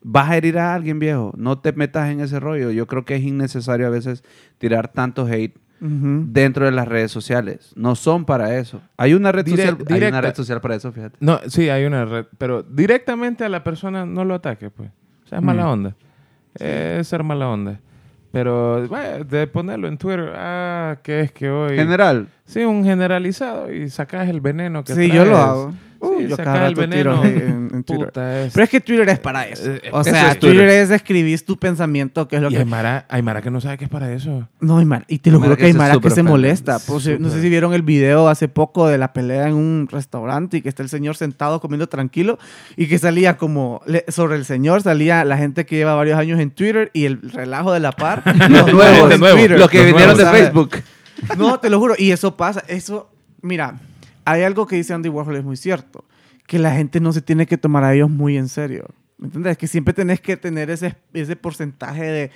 vas 0.02 0.30
a 0.30 0.38
herir 0.38 0.58
a 0.58 0.74
alguien 0.74 1.00
viejo. 1.00 1.34
No 1.36 1.60
te 1.60 1.74
metas 1.74 2.10
en 2.10 2.20
ese 2.22 2.40
rollo. 2.40 2.72
Yo 2.72 2.88
creo 2.88 3.06
que 3.06 3.16
es 3.16 3.24
innecesario 3.24 3.88
a 3.88 3.90
veces 3.90 4.24
tirar 4.58 4.92
tanto 4.92 5.26
hate 5.26 5.58
Ujú. 5.82 6.26
dentro 6.28 6.66
de 6.66 6.72
las 6.72 6.88
redes 6.88 7.12
sociales. 7.12 7.74
No 7.76 7.96
son 7.96 8.26
para 8.26 8.58
eso. 8.58 8.82
Hay 8.98 9.14
una 9.14 9.32
red, 9.32 9.46
Direct- 9.46 9.50
social, 9.58 9.76
hay 9.80 9.86
una 9.86 9.96
directa. 9.96 10.22
red 10.22 10.36
social 10.36 10.62
para 10.62 10.76
eso, 10.76 10.92
fíjate. 10.92 11.18
No, 11.20 11.40
sí, 11.48 11.70
hay 11.70 11.86
una 11.86 12.06
red, 12.06 12.26
pero 12.38 12.64
directamente 12.64 13.44
a 13.44 13.50
la 13.50 13.64
persona 13.64 14.06
no 14.06 14.24
lo 14.26 14.36
ataque, 14.36 14.70
pues. 14.70 14.90
O 15.26 15.28
sea, 15.28 15.40
es 15.40 15.44
mala 15.44 15.70
onda. 15.70 15.96
Es 16.58 17.08
ser 17.08 17.24
mala 17.24 17.50
onda. 17.50 17.80
Pero, 18.32 18.86
bueno, 18.88 19.24
de 19.24 19.48
ponerlo 19.48 19.88
en 19.88 19.98
Twitter, 19.98 20.32
ah, 20.36 20.98
que 21.04 21.22
es 21.22 21.32
que 21.32 21.50
hoy... 21.50 21.76
General. 21.78 22.28
Sí, 22.46 22.64
un 22.66 22.84
generalizado 22.84 23.72
y 23.72 23.90
sacas 23.90 24.28
el 24.28 24.42
veneno 24.42 24.84
que 24.84 24.94
Sí, 24.94 25.08
yo 25.10 25.24
lo 25.24 25.32
traes. 25.32 25.40
hago. 25.48 25.74
Sí, 26.18 26.28
yo 26.28 26.36
sacas 26.36 26.54
cada 26.54 26.68
el 26.68 26.76
rato 26.76 26.90
tiro 26.90 27.22
veneno. 27.22 27.24
hate 27.24 27.44
en- 27.50 27.70
en 27.76 27.84
Twitter. 27.84 28.06
Puta, 28.08 28.42
es- 28.46 28.54
Pero 28.54 28.64
es 28.64 28.70
que 28.70 28.82
Twitter 28.82 29.10
es 29.10 29.20
para 29.20 29.48
eso. 29.48 29.72
Eh, 29.72 29.82
O 29.92 30.02
eso 30.02 30.10
sea, 30.12 30.32
es 30.32 30.40
Twitter. 30.40 30.58
Twitter 30.58 30.70
es 30.70 30.92
escribir 30.92 31.46
tu 31.46 31.58
pensamiento, 31.58 32.28
que 32.28 32.36
es 32.38 32.42
lo 32.42 32.50
y 32.50 32.52
que... 32.54 32.58
hay 32.60 32.66
Mara, 32.66 33.06
hay 33.10 33.22
Mara 33.22 33.42
que 33.42 33.52
no 33.52 33.60
sabe 33.62 33.78
que 33.78 33.86
es 33.86 33.90
para 33.90 34.12
eso. 34.14 34.48
No, 34.60 34.78
hay 34.78 34.86
Mara- 34.86 35.06
y 35.08 35.20
te 35.20 35.32
lo 35.32 35.40
juro 35.40 35.52
que 35.52 35.58
que 35.62 35.66
hay 35.68 35.72
se 35.74 35.78
Mara 35.78 35.90
que 35.92 35.96
súper 35.96 36.12
se 36.14 36.24
molesta. 36.24 36.80
Pues, 36.80 37.20
no 37.20 37.30
sé 37.30 37.42
si 37.42 37.50
vieron 37.50 37.74
el 37.74 37.82
video 37.82 38.28
hace 38.30 38.48
poco 38.48 38.88
de 38.88 38.98
la 38.98 39.14
pelea 39.14 39.48
en 39.48 39.56
un 39.56 39.88
restaurante 39.92 40.58
y 40.58 40.62
que 40.62 40.70
está 40.70 40.84
el 40.84 40.90
señor 40.90 41.16
sentado 41.16 41.60
comiendo 41.62 41.88
tranquilo 41.88 42.38
y 42.78 42.88
que 42.88 42.98
salía 43.00 43.38
como 43.38 43.82
sobre 44.10 44.36
el 44.38 44.46
señor 44.46 44.82
salía 44.82 45.24
la 45.26 45.38
gente 45.38 45.66
que 45.66 45.76
lleva 45.76 45.96
varios 45.96 46.18
años 46.20 46.40
en 46.40 46.52
Twitter 46.52 46.92
y 46.94 47.06
el 47.06 47.22
relajo 47.22 47.72
de 47.74 47.80
la 47.80 47.92
par. 47.92 48.24
Los 48.50 48.72
nuevos, 48.74 49.20
nuevos, 49.20 49.40
Twitter. 49.40 49.60
los 49.60 49.70
que 49.70 49.78
Los 49.80 49.88
vinieron 49.88 50.18
de 50.18 50.24
¿sabes? 50.24 50.42
Facebook. 50.44 50.72
No, 51.38 51.60
te 51.60 51.70
lo 51.70 51.80
juro. 51.80 51.96
Y 51.98 52.12
eso 52.12 52.36
pasa. 52.36 52.64
Eso, 52.68 53.10
mira, 53.42 53.76
hay 54.26 54.44
algo 54.44 54.68
que 54.68 54.76
dice 54.76 54.94
Andy 54.94 55.10
Warhol, 55.10 55.36
es 55.38 55.44
muy 55.44 55.58
cierto. 55.58 56.04
Que 56.48 56.60
la 56.60 56.76
gente 56.76 57.00
no 57.00 57.14
se 57.14 57.22
tiene 57.22 57.46
que 57.46 57.58
tomar 57.58 57.84
a 57.84 57.94
ellos 57.94 58.10
muy 58.10 58.38
en 58.38 58.50
serio. 58.50 58.88
¿Me 59.18 59.28
entiendes? 59.28 59.58
Que 59.58 59.68
siempre 59.68 59.94
tenés 59.94 60.20
que 60.22 60.38
tener 60.38 60.70
ese, 60.70 60.96
ese 61.14 61.36
porcentaje 61.36 62.04
de, 62.04 62.32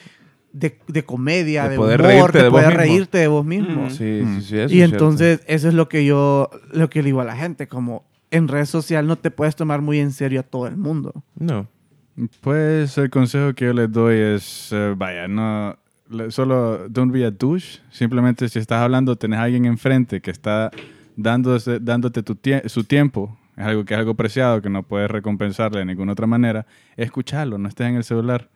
de, 0.54 0.80
de 0.88 1.04
comedia, 1.04 1.66
De 1.66 1.72
de, 1.72 1.76
poder 1.76 2.00
humor, 2.02 2.32
reírte 2.34 2.38
de 2.38 2.50
vos 2.50 2.52
puedes 2.52 2.68
mismo. 2.70 2.80
reírte 2.82 3.18
de 3.18 3.28
vos 3.28 3.46
mismo. 3.46 3.86
Mm. 3.86 3.90
Sí, 3.90 4.24
sí, 4.24 4.42
sí. 4.42 4.56
eso 4.56 4.56
y 4.56 4.62
es 4.62 4.72
cierto. 4.72 4.96
entonces, 4.96 5.42
eso 5.46 5.68
es 5.68 5.74
lo 5.74 5.90
que 5.90 6.06
yo 6.06 6.50
lo 6.72 6.90
que 6.90 7.00
le 7.02 7.08
digo 7.08 7.22
a 7.22 7.26
la 7.26 7.36
gente. 7.36 7.68
Como 7.68 8.06
en 8.32 8.48
red 8.48 8.66
social 8.66 9.06
no 9.08 9.18
te 9.18 9.32
puedes 9.32 9.56
tomar 9.56 9.82
muy 9.82 10.00
en 10.00 10.12
serio 10.12 10.40
a 10.40 10.44
todo 10.44 10.68
el 10.68 10.78
mundo. 10.78 11.24
No. 11.38 11.68
Pues 12.42 12.98
el 12.98 13.10
consejo 13.10 13.54
que 13.54 13.66
yo 13.66 13.74
les 13.74 13.92
doy 13.92 14.16
es, 14.18 14.70
eh, 14.74 14.94
vaya, 14.98 15.28
no, 15.28 15.78
solo 16.30 16.90
don't 16.90 17.12
be 17.14 17.24
a 17.26 17.32
douche. 17.32 17.80
Simplemente 17.92 18.50
si 18.50 18.60
estás 18.60 18.82
hablando, 18.82 19.16
tenés 19.16 19.40
a 19.40 19.44
alguien 19.44 19.66
enfrente 19.66 20.20
que 20.22 20.32
está 20.32 20.70
dándose, 21.22 21.80
dándote 21.80 22.24
tu 22.24 22.36
tie- 22.36 22.68
su 22.68 22.84
tiempo, 22.84 23.38
es 23.58 23.66
algo 23.66 23.84
que 23.86 23.94
es 23.94 24.00
algo 24.00 24.16
preciado, 24.16 24.62
que 24.62 24.70
no 24.70 24.84
puedes 24.84 25.12
recompensarle 25.12 25.80
de 25.80 25.86
ninguna 25.86 26.14
otra 26.14 26.28
manera, 26.28 26.66
escucharlo, 26.98 27.58
no 27.58 27.68
estés 27.68 27.88
en 27.88 27.96
el 27.96 28.04
celular. 28.04 28.50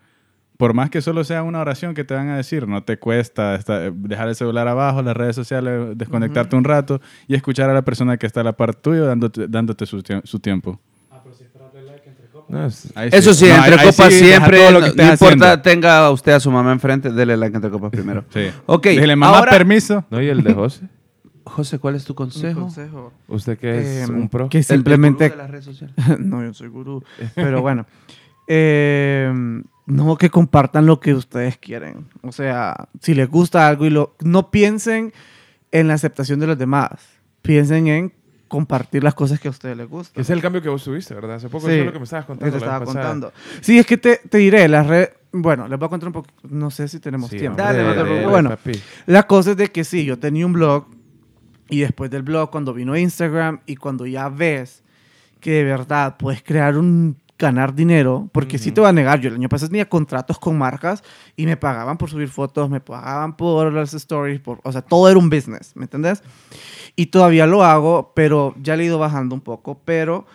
Por 0.58 0.74
más 0.74 0.90
que 0.90 1.02
solo 1.02 1.24
sea 1.24 1.42
una 1.44 1.60
oración 1.60 1.94
que 1.96 2.04
te 2.04 2.14
van 2.14 2.30
a 2.30 2.38
decir, 2.38 2.68
no 2.68 2.84
te 2.84 2.98
cuesta 2.98 3.56
esta- 3.56 3.90
dejar 3.92 4.30
el 4.30 4.36
celular 4.36 4.68
abajo, 4.68 5.02
las 5.02 5.18
redes 5.18 5.36
sociales, 5.36 5.98
desconectarte 5.98 6.56
un 6.56 6.64
rato 6.64 7.02
y 7.28 7.36
escuchar 7.36 7.70
a 7.70 7.74
la 7.74 7.82
persona 7.82 8.18
que 8.18 8.28
está 8.28 8.42
a 8.42 8.44
la 8.44 8.54
par 8.54 8.76
tuyo 8.76 9.06
dándote, 9.06 9.48
dándote 9.48 9.86
su, 9.86 9.98
tie- 10.02 10.22
su 10.24 10.40
tiempo. 10.40 10.80
No, 12.50 12.66
es- 12.68 12.92
Ahí 12.96 13.10
Eso 13.12 13.34
sí, 13.34 13.46
No, 13.48 13.56
entre 13.56 13.74
ahí- 13.74 13.80
ahí 13.80 13.86
copas 13.88 14.14
sí, 14.14 14.20
siempre, 14.20 14.72
lo 14.72 14.80
no, 14.80 14.86
que 14.86 14.96
no 15.04 15.12
importa, 15.12 15.14
haciendo. 15.54 15.62
tenga 15.62 16.12
usted 16.12 16.34
a 16.34 16.40
su 16.40 16.52
mamá 16.52 16.72
enfrente, 16.72 17.12
dele 17.12 17.36
like 17.36 17.56
entre 17.56 17.72
copas 17.72 17.90
primero. 17.90 18.24
Sí. 18.34 18.50
Ok, 18.68 18.88
mamá, 19.18 19.38
ahora- 19.40 19.52
permiso. 19.52 20.06
no, 20.12 20.22
y 20.22 20.28
el 20.28 20.44
de 20.44 20.54
José. 20.54 20.82
José, 21.46 21.78
¿cuál 21.80 21.96
es 21.96 22.06
tu 22.06 22.16
consejo? 22.16 22.62
consejo. 22.62 23.12
Usted 23.28 23.58
que 23.58 23.78
es 23.80 24.10
Eh, 24.10 24.12
un 24.12 24.30
pro. 24.30 24.48
Que 24.50 24.58
El- 24.60 24.62
el 24.62 24.66
simplemente... 24.66 25.26
gurú 25.26 25.32
de 25.38 25.44
las 25.44 25.52
redes 25.52 25.66
sociales. 25.66 25.96
no, 26.20 26.44
yo 26.44 26.54
soy 26.54 26.68
gurú. 26.70 27.04
Pero 27.36 27.62
bueno. 27.62 27.86
Eh, 28.48 29.32
no 29.86 30.16
que 30.18 30.30
compartan 30.30 30.86
lo 30.86 31.00
que 31.00 31.14
ustedes 31.14 31.58
quieren. 31.58 32.08
O 32.22 32.32
sea, 32.32 32.88
si 33.02 33.14
les 33.14 33.30
gusta 33.30 33.68
algo 33.68 33.86
y 33.86 33.90
lo... 33.90 34.16
No 34.22 34.52
piensen 34.52 35.12
en 35.72 35.88
la 35.88 35.96
aceptación 35.96 36.40
de 36.40 36.48
los 36.48 36.58
demás. 36.58 36.92
Piensen 37.42 37.88
en 37.88 38.14
compartir 38.48 39.04
las 39.04 39.14
cosas 39.16 39.40
que 39.40 39.48
a 39.48 39.52
ustedes 39.52 39.76
les 39.76 39.90
gustan. 39.90 40.22
Es 40.22 40.30
el 40.30 40.42
cambio 40.42 40.62
que 40.62 40.70
vos 40.70 40.84
tuviste, 40.84 41.14
¿verdad? 41.14 41.36
Hace 41.38 41.50
poco 41.50 41.68
Sí, 41.68 41.74
eso 41.74 41.80
es 41.82 41.86
lo 41.88 41.94
que 41.94 42.00
me 42.00 42.04
estabas 42.06 42.26
que 42.26 42.28
contando. 42.28 42.54
te 42.54 42.60
la 42.60 42.66
estaba 42.66 42.80
vez 42.80 42.88
contando. 42.88 43.34
Sí, 43.62 43.80
es 43.80 43.86
que 43.86 43.98
te, 43.98 44.18
te 44.30 44.38
diré, 44.38 44.68
las 44.70 44.88
redes... 44.88 45.10
Bueno, 45.34 45.68
les 45.68 45.80
voy 45.80 45.88
a 45.88 45.90
contar 45.90 46.08
un 46.08 46.14
poco... 46.14 46.28
No 46.44 46.70
sé 46.70 46.88
si 46.88 47.00
tenemos 47.00 47.30
Sí, 47.32 47.38
tiempo. 47.40 47.62
hombre, 47.62 47.78
Dale, 47.78 47.84
no 47.84 47.90
te 47.90 47.96
dale, 47.98 48.10
preocupes. 48.10 48.30
Bueno, 48.32 48.50
papi. 48.52 48.72
La 49.08 49.24
cosa 49.28 49.52
es 49.52 49.58
de 49.58 49.72
que 49.72 49.84
sí, 49.84 50.06
yo 50.06 50.20
tenía 50.20 50.46
un 50.46 50.54
blog 50.54 50.86
y 51.70 51.80
después 51.80 52.12
del 52.12 52.24
blog, 52.24 52.50
cuando 52.50 52.74
vino 52.74 52.96
Instagram 52.96 53.62
y 53.66 53.76
cuando 53.76 54.06
ya 54.06 54.30
ves 54.30 54.84
que 55.40 55.52
de 55.52 55.64
verdad 55.64 56.16
puedes 56.18 56.42
crear 56.44 56.78
un 56.78 57.18
ganar 57.38 57.74
dinero, 57.76 58.30
porque 58.32 58.58
sí 58.58 58.72
te 58.72 58.80
voy 58.80 58.90
a 58.90 58.94
negar, 58.94 59.20
yo 59.20 59.30
el 59.30 59.36
año 59.36 59.50
pasado 59.50 59.70
tenía 59.70 59.90
contratos 59.90 60.40
con 60.40 60.58
marcas 60.58 61.04
y 61.36 61.46
me 61.46 61.58
pagaban 61.58 61.98
por 61.98 62.10
subir 62.10 62.30
fotos, 62.30 62.70
me 62.70 62.80
pagaban 62.80 63.36
por 63.36 63.74
las 63.74 63.94
stories, 63.94 64.40
por, 64.40 64.60
o 64.64 64.72
sea, 64.72 64.82
todo 64.82 65.10
era 65.10 65.20
un 65.20 65.30
business, 65.30 65.76
¿me 65.76 65.84
entendés? 65.84 66.24
Y 66.96 67.08
todavía 67.08 67.46
lo 67.46 67.64
hago, 67.64 68.14
pero 68.16 68.56
ya 68.62 68.78
le 68.78 68.84
he 68.84 68.86
ido 68.86 69.00
bajando 69.00 69.36
un 69.36 69.42
poco, 69.42 69.80
pero 69.84 70.26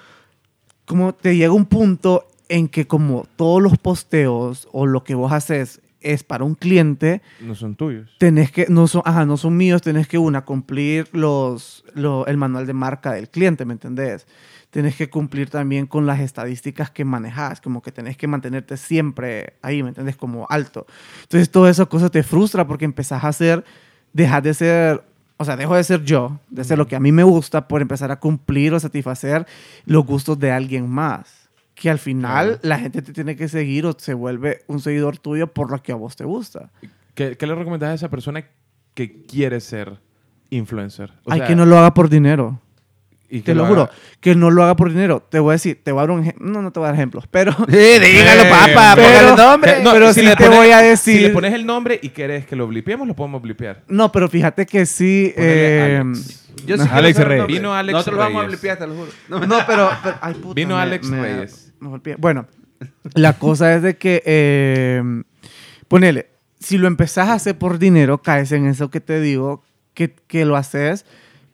como 0.85 1.15
te 1.15 1.37
llega 1.37 1.53
un 1.53 1.67
punto 1.67 2.27
en 2.49 2.69
que 2.69 2.87
como 2.87 3.27
todos 3.37 3.63
los 3.63 3.79
posteos 3.79 4.69
o 4.73 4.87
lo 4.87 5.05
que 5.05 5.15
vos 5.15 5.33
haces 5.33 5.81
es 6.01 6.23
para 6.23 6.45
un 6.45 6.55
cliente, 6.55 7.23
No 7.41 7.55
son 7.55 7.75
tuyos. 7.75 8.11
tenés 8.19 8.51
que, 8.53 8.67
no 8.69 8.87
son, 8.87 9.03
ajá, 9.05 9.25
no 9.25 9.37
son 9.37 9.57
míos, 9.57 9.83
tenés 9.83 10.07
que 10.09 10.19
una, 10.19 10.45
cumplir 10.45 11.09
los, 11.13 11.85
lo- 11.95 12.27
el 12.27 12.37
manual 12.37 12.67
de 12.67 12.73
marca 12.73 13.13
del 13.13 13.29
cliente, 13.29 13.65
¿me 13.65 13.73
entendés? 13.75 14.27
Tenés 14.71 14.97
que 14.97 15.09
cumplir 15.09 15.49
también 15.49 15.87
con 15.87 16.05
las 16.07 16.21
estadísticas 16.21 16.91
que 16.91 17.05
manejas, 17.05 17.61
como 17.61 17.81
que 17.83 17.91
tenés 17.91 18.17
que 18.17 18.27
mantenerte 18.29 18.77
siempre 18.77 19.55
ahí, 19.63 19.83
¿me 19.83 19.89
entendés? 19.89 20.17
Como 20.17 20.47
alto. 20.51 20.87
Entonces, 21.23 21.51
todas 21.51 21.71
esas 21.77 21.87
cosas 21.89 22.11
te 22.11 22.23
frustra 22.23 22.67
porque 22.67 22.85
empezás 22.85 23.25
a 23.25 23.29
hacer, 23.29 23.65
dejas 24.13 24.43
de 24.43 24.53
ser, 24.55 25.05
o 25.39 25.45
sea, 25.45 25.57
dejo 25.57 25.75
de 25.75 25.85
ser 25.85 26.05
yo, 26.05 26.39
de 26.51 26.65
ser 26.65 26.77
lo 26.77 26.87
que 26.87 26.97
a 26.97 27.01
mí 27.01 27.13
me 27.13 27.23
gusta 27.23 27.67
por 27.67 27.81
empezar 27.81 28.11
a 28.11 28.21
cumplir 28.21 28.75
o 28.75 28.81
satisfacer 28.81 29.47
los 29.87 30.05
gustos 30.05 30.39
de 30.39 30.53
alguien 30.53 30.89
más. 30.89 31.38
Que 31.81 31.91
al 31.91 31.99
final 31.99 32.47
Claro. 32.47 32.61
la 32.63 32.79
gente 32.79 33.03
te 33.03 33.13
tiene 33.13 33.37
que 33.37 33.49
seguir 33.49 33.87
o 33.87 33.95
se 33.97 34.15
vuelve 34.15 34.63
un 34.67 34.81
seguidor 34.81 35.19
tuyo 35.19 35.47
por 35.47 35.71
lo 35.71 35.81
que 35.83 35.93
a 35.93 35.95
vos 35.95 36.17
te 36.17 36.25
gusta. 36.25 36.71
¿Qué, 37.15 37.37
qué 37.37 37.47
le 37.47 37.55
recomendás 37.55 37.91
a 37.91 37.95
esa 37.95 38.09
persona 38.11 38.45
que 38.95 39.23
quiere 39.27 39.61
ser 39.61 39.99
influencer? 40.51 41.13
O 41.25 41.33
Ay, 41.33 41.39
sea, 41.41 41.47
que 41.49 41.55
no 41.57 41.67
lo 41.67 41.79
haga 41.79 41.95
por 41.95 42.09
dinero. 42.09 42.61
y 43.31 43.43
Te 43.43 43.55
lo 43.55 43.63
haga- 43.65 43.69
juro, 43.69 43.91
que 44.21 44.35
no 44.35 44.51
lo 44.51 44.63
haga 44.65 44.75
por 44.75 44.89
dinero. 44.89 45.23
Te 45.29 45.39
voy 45.39 45.51
a 45.51 45.53
decir, 45.53 45.79
te 45.85 45.93
voy 45.93 45.99
a 46.01 46.03
dar 46.03 46.11
un 46.13 46.21
ejemplo. 46.23 46.47
No, 46.51 46.63
no 46.63 46.73
te 46.73 46.81
voy 46.81 46.87
a 46.87 46.91
dar 46.93 46.95
ejemplos, 46.97 47.27
pero. 47.31 47.53
Sí, 47.69 47.77
dígalo, 47.77 48.43
Eh, 48.43 48.51
papá, 48.75 48.93
pero- 48.97 49.07
póngale 49.09 49.37
nombre. 49.37 49.83
No, 49.85 49.93
pero 49.93 50.09
si 50.15 50.21
sí 50.21 50.27
le 50.27 50.35
te 50.35 50.45
pones- 50.47 50.59
voy 50.59 50.71
a 50.71 50.79
Si 50.97 51.13
le 51.13 51.19
decir- 51.21 51.33
pones 51.35 51.53
el 51.55 51.67
nombre 51.67 52.01
y 52.03 52.09
querés 52.09 52.47
que 52.47 52.57
lo 52.57 52.67
blipeemos, 52.67 53.07
lo 53.07 53.15
podemos 53.15 53.41
blipear. 53.43 53.85
No, 53.87 54.11
pero 54.11 54.29
fíjate 54.29 54.65
que 54.67 54.85
sí. 54.87 55.33
Eh, 55.37 56.01
Alex. 56.03 56.45
Yo 56.67 56.77
sí 56.77 56.89
Alex 56.91 57.19
Reyes. 57.19 57.43
el. 57.43 57.47
Vino 57.55 57.73
Alex 57.75 57.93
Nosotros 57.93 58.17
lo 58.17 58.23
vamos 58.23 58.41
a 58.43 58.47
Reyes. 58.47 58.61
blipear, 58.61 58.79
te 58.79 58.87
lo 58.89 58.95
juro. 58.95 59.11
No, 59.29 59.41
No, 59.47 59.59
pero. 59.67 59.91
pero- 60.03 60.17
ay, 60.23 60.35
puta, 60.35 60.55
Vino 60.55 60.75
me- 60.77 60.83
Alex 60.83 61.09
me- 61.09 61.21
Reyes. 61.23 61.68
Bueno, 62.19 62.47
la 63.15 63.39
cosa 63.39 63.75
es 63.75 63.83
de 63.83 63.97
que. 63.97 64.23
eh, 64.25 65.03
ponele, 65.89 66.27
si 66.61 66.77
lo 66.79 66.87
empezás 66.89 67.29
a 67.29 67.35
hacer 67.35 67.57
por 67.59 67.79
dinero, 67.79 68.19
caes 68.23 68.53
en 68.53 68.67
eso 68.67 68.91
que 68.91 69.01
te 69.01 69.21
digo, 69.21 69.63
que, 69.95 70.15
que 70.27 70.45
lo 70.45 70.57
haces 70.57 71.07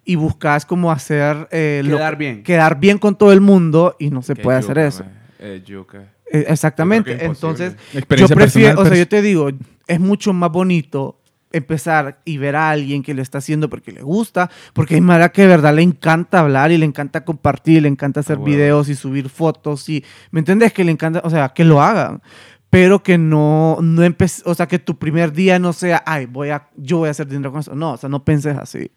y 0.05 0.17
buscas 0.17 0.67
como 0.67 0.91
hacer. 0.91 1.49
eh, 1.51 1.83
lo- 1.85 1.97
Quedar 1.97 2.17
bien. 2.17 2.43
Quedar 2.43 2.81
bien 2.81 2.99
con 2.99 3.17
todo 3.17 3.33
el 3.33 3.41
mundo 3.41 3.97
y 3.99 4.11
no 4.11 4.23
se 4.23 4.35
Qué 4.35 4.43
puede 4.43 4.59
hacer 4.59 4.79
eso. 4.79 5.05
Eh, 5.39 5.63
yuca. 5.65 6.11
Eh, 6.31 6.47
Exactamente. 6.49 7.25
Entonces, 7.25 7.77
yo 7.93 8.01
prefiero, 8.07 8.29
personal, 8.35 8.79
o 8.79 8.83
sea, 8.83 8.89
pues. 8.91 8.99
yo 8.99 9.09
te 9.09 9.23
digo, 9.23 9.51
es 9.87 10.01
mucho 10.01 10.33
más 10.33 10.51
bonito 10.51 11.21
empezar 11.57 12.21
y 12.25 12.39
ver 12.39 12.57
a 12.57 12.71
alguien 12.71 13.03
que 13.03 13.15
lo 13.15 13.23
está 13.23 13.39
haciendo 13.39 13.69
porque 13.71 13.93
le 13.93 14.03
gusta, 14.03 14.51
porque 14.73 14.95
hay 14.97 15.01
Mara 15.01 15.31
que 15.31 15.43
de 15.43 15.49
verdad 15.49 15.75
le 15.75 15.83
encanta 15.83 16.41
hablar 16.41 16.73
y 16.73 16.79
le 16.79 16.85
encanta 16.87 17.25
compartir, 17.25 17.83
le 17.83 17.89
encanta 17.89 18.21
hacer 18.21 18.39
Ah, 18.41 18.45
videos 18.45 18.89
y 18.89 18.95
subir 18.95 19.29
fotos 19.29 19.89
y, 19.89 20.05
¿me 20.31 20.41
entiendes? 20.41 20.73
Que 20.73 20.85
le 20.85 20.93
encanta, 20.93 21.21
o 21.25 21.31
sea, 21.31 21.51
que 21.51 21.65
lo 21.65 21.81
hagan, 21.83 22.23
pero 22.71 23.03
que 23.03 23.19
no, 23.19 23.79
no 23.81 24.03
empe- 24.05 24.43
o 24.45 24.55
sea, 24.55 24.67
que 24.67 24.79
tu 24.79 24.99
primer 24.99 25.33
día 25.33 25.59
no 25.59 25.73
sea, 25.73 26.03
ay, 26.07 26.27
voy 26.27 26.51
a, 26.51 26.69
yo 26.77 26.99
voy 26.99 27.09
a 27.09 27.13
hacer 27.13 27.29
dinero 27.29 27.53
con 27.53 27.61
eso. 27.61 27.75
No, 27.75 27.93
o 27.93 27.97
sea, 27.97 28.09
no 28.09 28.25
penses 28.25 28.57
así. 28.57 28.91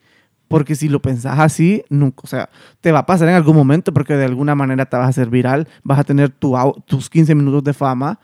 Porque 0.47 0.75
si 0.75 0.87
lo 0.87 1.01
pensás 1.01 1.39
así, 1.39 1.83
nunca, 1.89 2.21
o 2.23 2.27
sea, 2.27 2.49
te 2.79 2.91
va 2.93 2.99
a 2.99 3.05
pasar 3.05 3.27
en 3.27 3.35
algún 3.35 3.55
momento 3.55 3.93
porque 3.93 4.15
de 4.15 4.23
alguna 4.25 4.55
manera 4.55 4.85
te 4.85 4.95
vas 4.95 5.05
a 5.05 5.09
hacer 5.09 5.29
viral, 5.29 5.67
vas 5.83 5.99
a 5.99 6.03
tener 6.05 6.29
tu, 6.29 6.55
tus 6.85 7.09
15 7.09 7.35
minutos 7.35 7.63
de 7.65 7.73
fama. 7.73 8.17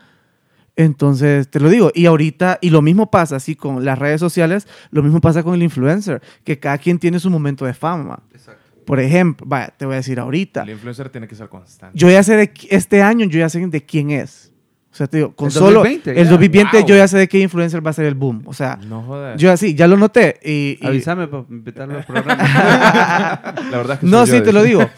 Entonces, 0.76 1.48
te 1.50 1.60
lo 1.60 1.68
digo, 1.68 1.90
y 1.94 2.06
ahorita, 2.06 2.58
y 2.60 2.70
lo 2.70 2.82
mismo 2.82 3.10
pasa 3.10 3.36
así 3.36 3.54
con 3.54 3.84
las 3.84 3.98
redes 3.98 4.20
sociales, 4.20 4.66
lo 4.90 5.02
mismo 5.02 5.20
pasa 5.20 5.42
con 5.44 5.54
el 5.54 5.62
influencer, 5.62 6.20
que 6.42 6.58
cada 6.58 6.78
quien 6.78 6.98
tiene 6.98 7.20
su 7.20 7.30
momento 7.30 7.64
de 7.64 7.74
fama. 7.74 8.20
Por 8.84 9.00
ejemplo, 9.00 9.46
vaya, 9.48 9.72
te 9.76 9.86
voy 9.86 9.94
a 9.94 9.96
decir 9.98 10.18
ahorita, 10.20 10.62
El 10.64 10.70
influencer 10.70 11.08
tiene 11.10 11.26
que 11.28 11.34
ser 11.36 11.48
constante. 11.48 11.96
yo 11.98 12.10
ya 12.10 12.22
sé 12.22 12.36
de, 12.36 12.52
este 12.70 13.02
año, 13.02 13.24
yo 13.26 13.38
ya 13.38 13.48
sé 13.48 13.64
de 13.66 13.82
quién 13.84 14.10
es. 14.10 14.50
O 14.92 14.96
sea, 14.96 15.06
te 15.08 15.16
digo, 15.16 15.34
con 15.34 15.46
El 15.46 15.52
solo 15.52 15.80
2020, 15.80 16.10
el 16.20 16.24
ya. 16.26 16.30
2020 16.30 16.78
Wow. 16.78 16.86
yo 16.86 16.96
ya 16.96 17.08
sé 17.08 17.18
de 17.18 17.28
qué 17.28 17.40
influencer 17.40 17.84
va 17.84 17.90
a 17.90 17.94
ser 17.94 18.04
el 18.04 18.14
boom. 18.14 18.42
O 18.46 18.52
sea, 18.52 18.78
No 18.86 19.02
jodas. 19.02 19.40
yo 19.40 19.50
así, 19.50 19.74
ya 19.74 19.88
lo 19.88 19.96
noté. 19.96 20.38
Y, 20.44 20.78
y- 20.80 20.86
Avísame 20.86 21.26
para 21.26 21.44
invitarlo 21.50 21.96
al 21.98 22.04
programa. 22.04 22.44
La 23.70 23.76
verdad 23.78 23.94
es 23.94 23.98
que 24.00 24.06
no, 24.06 24.18
soy 24.26 24.26
sí, 24.28 24.36
yo, 24.38 24.42
te 24.44 24.52
lo 24.52 24.62
digo. 24.62 24.88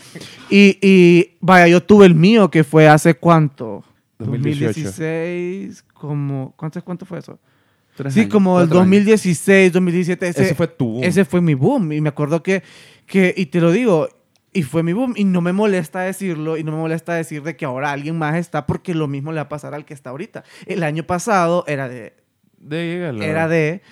Y, 0.50 0.78
y 0.82 1.36
vaya, 1.40 1.68
yo 1.68 1.82
tuve 1.82 2.04
el 2.06 2.14
mío 2.14 2.50
que 2.50 2.62
fue 2.64 2.88
hace 2.88 3.14
cuánto? 3.14 3.84
2018. 4.18 4.80
2016, 4.86 5.82
como, 5.94 6.54
¿cuánto, 6.56 6.82
¿cuánto 6.84 7.04
fue 7.06 7.18
eso? 7.18 7.38
Tres 7.96 8.12
Sí, 8.14 8.20
años, 8.20 8.32
como 8.32 8.60
el 8.60 8.66
cuatro 8.68 8.80
años. 8.82 8.90
2016, 9.04 9.72
2017. 9.72 10.28
Ese, 10.28 10.42
Ese 10.44 10.54
fue 10.54 10.68
tu 10.68 10.86
boom. 10.86 11.04
Ese 11.04 11.24
fue 11.24 11.40
mi 11.40 11.54
boom. 11.54 11.92
Y 11.92 12.00
me 12.00 12.08
acuerdo 12.10 12.42
que, 12.42 12.62
que, 13.06 13.32
y 13.36 13.46
te 13.46 13.60
lo 13.60 13.70
digo, 13.72 14.08
y 14.52 14.62
fue 14.62 14.82
mi 14.82 14.92
boom. 14.92 15.14
Y 15.16 15.24
no 15.24 15.40
me 15.40 15.52
molesta 15.52 16.00
decirlo, 16.00 16.56
y 16.56 16.64
no 16.64 16.72
me 16.72 16.78
molesta 16.78 17.14
decir 17.14 17.42
de 17.42 17.56
que 17.56 17.64
ahora 17.64 17.92
alguien 17.92 18.18
más 18.18 18.36
está, 18.36 18.66
porque 18.66 18.94
lo 18.94 19.08
mismo 19.08 19.32
le 19.32 19.36
va 19.36 19.42
a 19.42 19.48
pasar 19.48 19.74
al 19.74 19.84
que 19.84 19.94
está 19.94 20.10
ahorita. 20.10 20.44
El 20.66 20.82
año 20.82 21.04
pasado 21.04 21.64
era 21.66 21.88
de, 21.88 22.14
De, 22.58 22.94
dígalo. 22.96 23.22
era 23.22 23.48
de, 23.48 23.82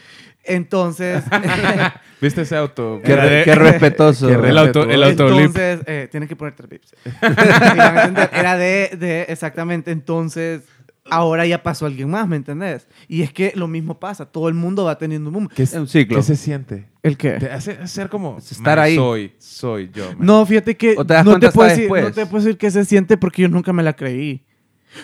entonces... 0.47 1.23
¿Viste 2.21 2.43
ese 2.43 2.57
auto? 2.57 3.01
Qué, 3.05 3.17
re- 3.17 3.45
qué 3.45 3.55
respetuoso. 3.55 4.27
Qué 4.29 4.35
El 4.35 4.57
auto, 4.59 4.89
el 4.89 5.03
autolip. 5.03 5.41
Entonces, 5.47 5.81
eh, 5.87 6.09
tienes 6.11 6.29
que 6.29 6.37
poner 6.37 6.55
tres 6.55 6.81
entender, 7.23 8.31
Era 8.33 8.57
de, 8.57 8.91
de, 8.99 9.23
exactamente, 9.29 9.91
entonces, 9.91 10.63
ahora 11.11 11.45
ya 11.47 11.63
pasó 11.63 11.87
alguien 11.87 12.09
más, 12.11 12.27
¿me 12.27 12.37
entendés? 12.37 12.87
Y 13.09 13.23
es 13.23 13.33
que 13.33 13.53
lo 13.55 13.69
mismo 13.69 13.99
pasa, 14.01 14.27
todo 14.27 14.49
el 14.49 14.55
mundo 14.55 14.85
va 14.85 14.97
teniendo 14.97 15.29
un 15.31 15.35
boom. 15.35 15.49
¿Qué, 15.55 15.65
Es 15.65 15.75
un 15.75 15.87
ciclo. 15.89 16.17
¿Qué 16.17 16.23
se 16.23 16.37
siente? 16.37 16.87
¿El 17.03 17.17
qué? 17.19 17.33
Te 17.33 17.51
hace 17.51 17.87
ser 17.87 18.09
como... 18.09 18.39
Es 18.39 18.53
estar 18.53 18.79
"Man, 18.79 18.87
ahí". 18.87 18.97
Soy, 18.97 19.33
soy 19.39 19.91
yo. 19.93 20.07
man". 20.11 20.17
No, 20.21 20.47
fíjate 20.47 20.77
que 20.77 20.95
¿O 20.97 21.05
te 21.05 21.15
das 21.15 21.25
no, 21.25 21.39
te 21.39 21.51
puedo 21.51 21.69
decir, 21.69 21.91
no 21.91 22.13
te 22.13 22.27
puedo 22.27 22.43
decir 22.45 22.57
qué 22.59 22.71
se 22.71 22.85
siente 22.85 23.17
porque 23.19 23.43
yo 23.43 23.49
nunca 23.49 23.73
me 23.73 23.83
la 23.83 23.93
creí. 23.93 24.43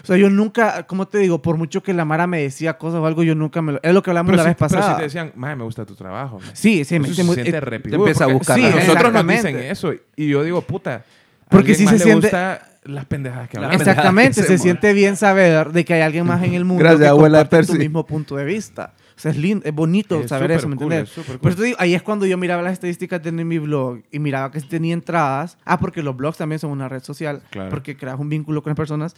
O 0.03 0.07
sea, 0.07 0.17
yo 0.17 0.31
nunca, 0.31 0.87
como 0.87 1.07
te 1.09 1.19
digo, 1.19 1.43
por 1.43 1.57
mucho 1.57 1.83
que 1.83 1.93
la 1.93 2.05
Mara 2.05 2.27
me 2.27 2.41
decía 2.41 2.79
cosas 2.79 3.01
o 3.01 3.07
algo, 3.07 3.23
yo 3.23 3.35
nunca 3.35 3.61
me 3.63 3.73
lo... 3.73 3.81
Es 3.83 3.93
lo 3.95 4.03
que 4.03 4.11
hablamos 4.11 4.31
Pero 4.31 4.37
la 4.39 4.43
si, 4.45 4.49
vez 4.51 4.57
pero 4.59 4.69
si 4.69 4.75
pasada. 4.77 4.97
te 4.97 5.03
decían, 5.05 5.33
"Mae, 5.37 5.57
me 5.57 5.65
gusta 5.65 5.85
tu 5.85 5.95
trabajo. 5.95 6.39
man". 6.41 6.51
Sí, 6.55 6.85
sí, 6.85 6.99
me 6.99 7.09
dice 7.09 7.23
se 7.23 7.25
muy- 7.25 7.35
siente 7.35 7.57
eh, 7.57 7.61
te 7.81 7.95
empieza 7.97 8.25
a 8.25 8.29
buscar 8.29 8.57
Sí, 8.59 8.63
nosotros 8.65 9.13
nos 9.13 9.27
dicen 9.27 9.57
eso 9.59 9.93
y 10.17 10.29
yo 10.29 10.43
digo, 10.45 10.61
puta, 10.63 11.05
Porque 11.49 11.71
más 11.73 11.79
se 11.79 11.85
le 11.85 11.99
siente- 11.99 12.13
gusta 12.29 12.67
las 12.85 13.05
pendejadas 13.05 13.49
que 13.49 13.59
La 13.59 13.67
hablamos. 13.67 13.87
Exactamente, 13.87 14.29
que 14.31 14.35
se 14.35 14.43
hacemos. 14.55 14.63
siente 14.63 14.93
bien 14.95 15.17
saber 15.17 15.71
de 15.73 15.85
que 15.85 15.95
hay 15.95 16.01
alguien 16.03 16.27
más 16.27 16.43
en 16.43 16.55
el 16.55 16.65
mundo 16.65 16.81
Gracias, 16.83 17.03
que 17.03 17.07
abuela 17.09 17.45
tu 17.49 17.75
mismo 17.75 18.07
punto 18.07 18.37
de 18.37 18.45
vista. 18.45 18.95
O 19.17 19.21
sea, 19.23 19.33
es 19.33 19.37
lindo, 19.37 19.67
es 19.67 19.75
bonito 19.75 20.19
Es 20.21 20.31
saber 20.31 20.51
eso, 20.53 20.67
¿me 20.67 20.77
cool, 20.77 20.85
entiendes? 20.95 21.19
es 21.19 21.27
cool. 21.27 21.39
Por 21.39 21.51
eso 21.51 21.61
te 21.61 21.67
digo, 21.67 21.77
ahí 21.79 21.93
es 21.95 22.01
cuando 22.01 22.25
yo 22.25 22.39
miraba 22.39 22.63
las 22.63 22.73
estadísticas 22.73 23.23
de 23.23 23.33
mi 23.33 23.59
blog 23.59 23.99
y 24.11 24.19
miraba 24.19 24.51
que 24.51 24.63
tenía 24.63 24.95
entradas. 24.95 25.59
Ah, 25.67 25.79
porque 25.79 26.03
los 26.03 26.17
blogs 26.17 26.39
también 26.39 26.59
son 26.59 26.71
una 26.71 26.89
red 26.89 27.03
social, 27.03 27.43
Claro. 27.51 27.69
porque 27.69 27.99
creas 27.99 28.19
un 28.19 28.31
vínculo 28.31 28.63
con 28.63 28.71
las 28.71 28.77
personas. 28.79 29.15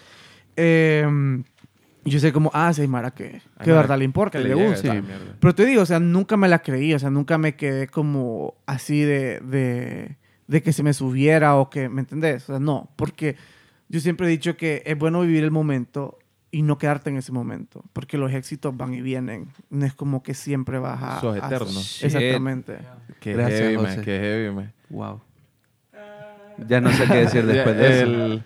Eh, 0.57 1.43
yo 2.05 2.19
sé 2.19 2.33
como, 2.33 2.51
ah, 2.53 2.73
sí, 2.73 2.87
Mara, 2.89 3.13
que, 3.13 3.41
que 3.63 3.73
verdad 3.73 3.97
le 3.99 4.05
importa, 4.05 4.39
que 4.39 4.45
le, 4.45 4.55
llega 4.55 4.71
gusta. 4.71 5.03
Pero 5.39 5.55
te 5.55 5.65
digo, 5.65 5.83
o 5.83 5.87
sea, 5.87 6.01
nunca 6.01 6.37
me 6.37 6.49
la 6.49 6.61
creí, 6.61 6.93
o 6.95 6.99
sea, 6.99 7.11
nunca 7.11 7.39
me 7.39 7.55
quedé 7.55 7.87
como 7.87 8.55
así 8.67 9.03
de, 9.03 9.39
de, 9.41 10.17
de 10.49 10.63
que 10.63 10.73
se 10.73 10.83
me 10.83 10.95
subiera 10.95 11.55
o 11.57 11.71
que, 11.71 11.89
¿me 11.89 12.01
entendés? 12.01 12.43
O 12.45 12.47
sea, 12.55 12.59
no, 12.59 12.91
porque 12.97 13.37
yo 13.89 14.01
siempre 14.01 14.27
he 14.27 14.31
dicho 14.31 14.57
que 14.57 14.83
es 14.85 14.99
bueno 14.99 15.21
vivir 15.21 15.45
el 15.45 15.53
momento 15.53 16.19
y 16.51 16.63
no 16.63 16.77
quedarte 16.77 17.09
en 17.11 17.19
ese 17.19 17.31
momento, 17.31 17.85
porque 17.93 18.19
los 18.19 18.33
éxitos 18.33 18.77
van 18.77 18.93
y 18.95 19.01
vienen, 19.01 19.47
no 19.71 19.87
es 19.87 19.95
como 19.95 20.23
que 20.25 20.35
siempre 20.35 20.79
vas 20.81 21.01
a... 21.03 21.21
Sos 21.21 21.37
a- 21.41 21.47
eterno. 21.47 21.81
Exactamente. 22.03 22.79
Qué 23.21 23.33
Gracias, 23.35 23.61
heavy, 23.61 23.77
José. 23.77 23.97
man, 23.97 24.05
qué 24.05 24.19
heavy, 24.19 24.55
man. 24.55 24.73
Wow. 24.91 25.21
Ya 26.69 26.81
no 26.81 26.93
sé 26.93 27.07
qué 27.07 27.15
decir 27.15 27.47
después 27.47 27.77
de 27.77 27.87
eso. 28.03 28.03
El- 28.05 28.43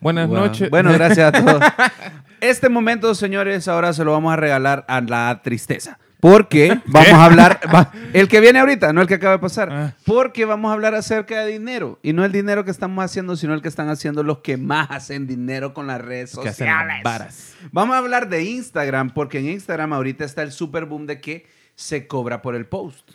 Buenas 0.00 0.28
Wow. 0.28 0.36
noches. 0.38 0.70
Bueno, 0.70 0.92
gracias 0.92 1.34
a 1.34 1.44
todos. 1.44 1.62
Este 2.40 2.70
momento, 2.70 3.14
señores, 3.14 3.68
ahora 3.68 3.92
se 3.92 4.02
lo 4.02 4.12
vamos 4.12 4.32
a 4.32 4.36
regalar 4.36 4.86
a 4.88 5.02
la 5.02 5.40
tristeza. 5.44 5.98
Porque 6.20 6.80
vamos 6.86 7.12
a 7.12 7.24
hablar, 7.26 7.60
va- 7.74 7.92
el 8.14 8.28
que 8.28 8.40
viene 8.40 8.58
ahorita, 8.60 8.92
no 8.94 9.02
el 9.02 9.06
que 9.06 9.14
acaba 9.14 9.34
de 9.34 9.38
pasar, 9.40 9.68
Ah. 9.70 9.92
porque 10.06 10.46
vamos 10.46 10.70
a 10.70 10.72
hablar 10.74 10.94
acerca 10.94 11.40
de 11.44 11.52
dinero. 11.52 11.98
Y 12.02 12.14
no 12.14 12.24
el 12.24 12.32
dinero 12.32 12.64
que 12.64 12.70
estamos 12.70 13.02
haciendo, 13.04 13.36
sino 13.36 13.52
el 13.52 13.60
que 13.60 13.68
están 13.68 13.90
haciendo 13.90 14.22
los 14.22 14.38
que 14.38 14.56
más 14.56 14.90
hacen 14.90 15.26
dinero 15.26 15.74
con 15.74 15.86
las 15.86 16.00
redes 16.00 16.32
Que 16.34 16.48
hacen 16.48 16.66
las 16.66 16.76
sociales. 16.78 17.02
varas. 17.04 17.54
Vamos 17.72 17.94
a 17.94 17.98
hablar 17.98 18.28
de 18.30 18.42
Instagram, 18.42 19.10
porque 19.10 19.38
en 19.38 19.48
Instagram 19.50 19.92
ahorita 19.92 20.24
está 20.24 20.42
el 20.42 20.52
super 20.52 20.86
boom 20.86 21.06
de 21.06 21.20
que 21.20 21.46
se 21.74 22.06
cobra 22.06 22.40
por 22.40 22.54
el 22.54 22.64
post. 22.66 23.10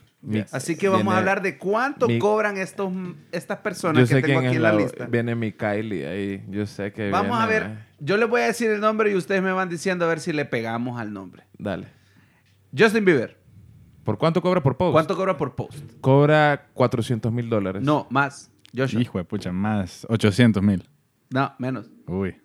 Así 0.52 0.76
que 0.78 0.88
vamos 0.90 1.04
Viene- 1.04 1.16
a 1.16 1.20
hablar 1.20 1.42
de 1.42 1.58
cuánto 1.58 2.08
mi- 2.08 2.20
cobran 2.20 2.58
estos, 2.58 2.92
estas 3.32 3.58
personas 3.60 4.10
Yo 4.10 4.16
que 4.16 4.22
tengo 4.24 4.40
quién 4.40 4.48
aquí 4.50 4.56
en 4.58 4.64
la 4.64 4.72
la- 4.74 4.80
lista. 4.82 5.06
Viene 5.06 5.36
mi 5.36 5.52
Kylie 5.52 6.08
ahí. 6.08 6.44
Yo 6.50 6.66
sé 6.66 6.92
que 6.94 7.10
Vamos 7.12 7.38
a 7.40 7.46
ver, 7.46 7.64
eh. 7.64 7.78
yo 8.00 8.18
les 8.18 8.28
voy 8.30 8.42
a 8.42 8.46
decir 8.46 8.72
el 8.72 8.80
nombre 8.82 9.12
y 9.12 9.16
ustedes 9.16 9.42
me 9.44 9.52
van 9.52 9.70
diciendo 9.70 10.06
a 10.06 10.08
ver 10.08 10.20
si 10.20 10.34
le 10.34 10.46
pegamos 10.46 11.00
al 11.00 11.14
nombre. 11.14 11.44
Dale. 11.58 11.88
Justin 12.78 13.06
Bieber, 13.06 13.38
¿Por 14.04 14.18
cuánto 14.20 14.40
cobra 14.42 14.62
por 14.62 14.78
post? 14.78 14.92
¿cuánto 14.94 15.16
cobra 15.16 15.36
por 15.38 15.56
post? 15.56 15.80
Cobra 16.02 16.68
400 16.74 17.32
mil 17.32 17.50
dólares. 17.50 17.82
No, 17.82 18.06
más. 18.12 18.52
Joshua. 18.76 19.02
Hijo 19.02 19.18
de 19.18 19.24
pucha, 19.24 19.52
más 19.52 20.06
800 20.10 20.62
mil. 20.62 20.88
No, 21.32 21.54
menos. 21.60 21.90
Uy. 22.08 22.36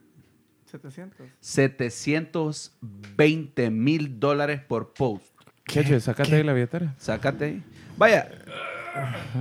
700. 0.64 1.26
720 1.40 3.70
mil 3.70 4.18
dólares 4.20 4.60
por 4.60 4.92
post. 4.94 5.29
Cheche, 5.70 6.00
sacate 6.00 6.34
ahí 6.36 6.42
la 6.42 6.52
billetera. 6.52 6.94
Sácate 6.98 7.44
ahí. 7.44 7.62
Vaya, 7.96 8.28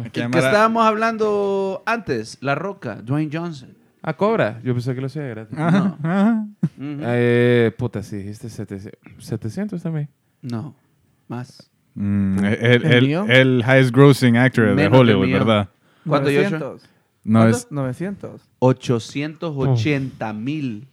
Hay 0.04 0.10
que 0.12 0.22
estábamos 0.22 0.86
hablando 0.86 1.84
antes, 1.86 2.38
La 2.42 2.56
Roca, 2.56 2.96
Dwayne 2.96 3.30
Johnson. 3.32 3.76
Ah, 4.02 4.14
cobra. 4.16 4.62
Yo 4.64 4.74
pensé 4.74 4.96
que 4.96 5.02
lo 5.02 5.08
hacía 5.08 5.24
gratis. 5.24 5.58
Ajá, 5.58 5.98
ajá. 6.02 6.46
Ujú. 6.64 7.00
Eh, 7.02 7.72
puta, 7.78 8.02
sí, 8.02 8.18
dijiste 8.18 8.50
700. 8.50 9.00
700 9.26 9.84
también. 9.84 10.08
No, 10.42 10.74
más. 11.28 11.70
Mm, 11.96 12.40
el, 12.46 12.54
el, 12.64 12.86
¿El 12.86 13.08
mío? 13.08 13.26
el 13.28 13.64
highest 13.68 13.94
grossing 13.94 14.38
actor 14.38 14.70
de 14.70 14.76
Menos 14.76 14.92
del 14.92 15.16
Hollywood. 15.16 15.34
¿verdad? 15.34 15.70
¿Cuánto, 16.08 16.30
Joshua? 16.30 16.60
900. 16.60 16.90
No 17.26 17.40
¿Cuánto? 17.40 17.58
es. 17.58 17.68
900. 17.72 18.42
880 18.60 20.34
mil. 20.34 20.88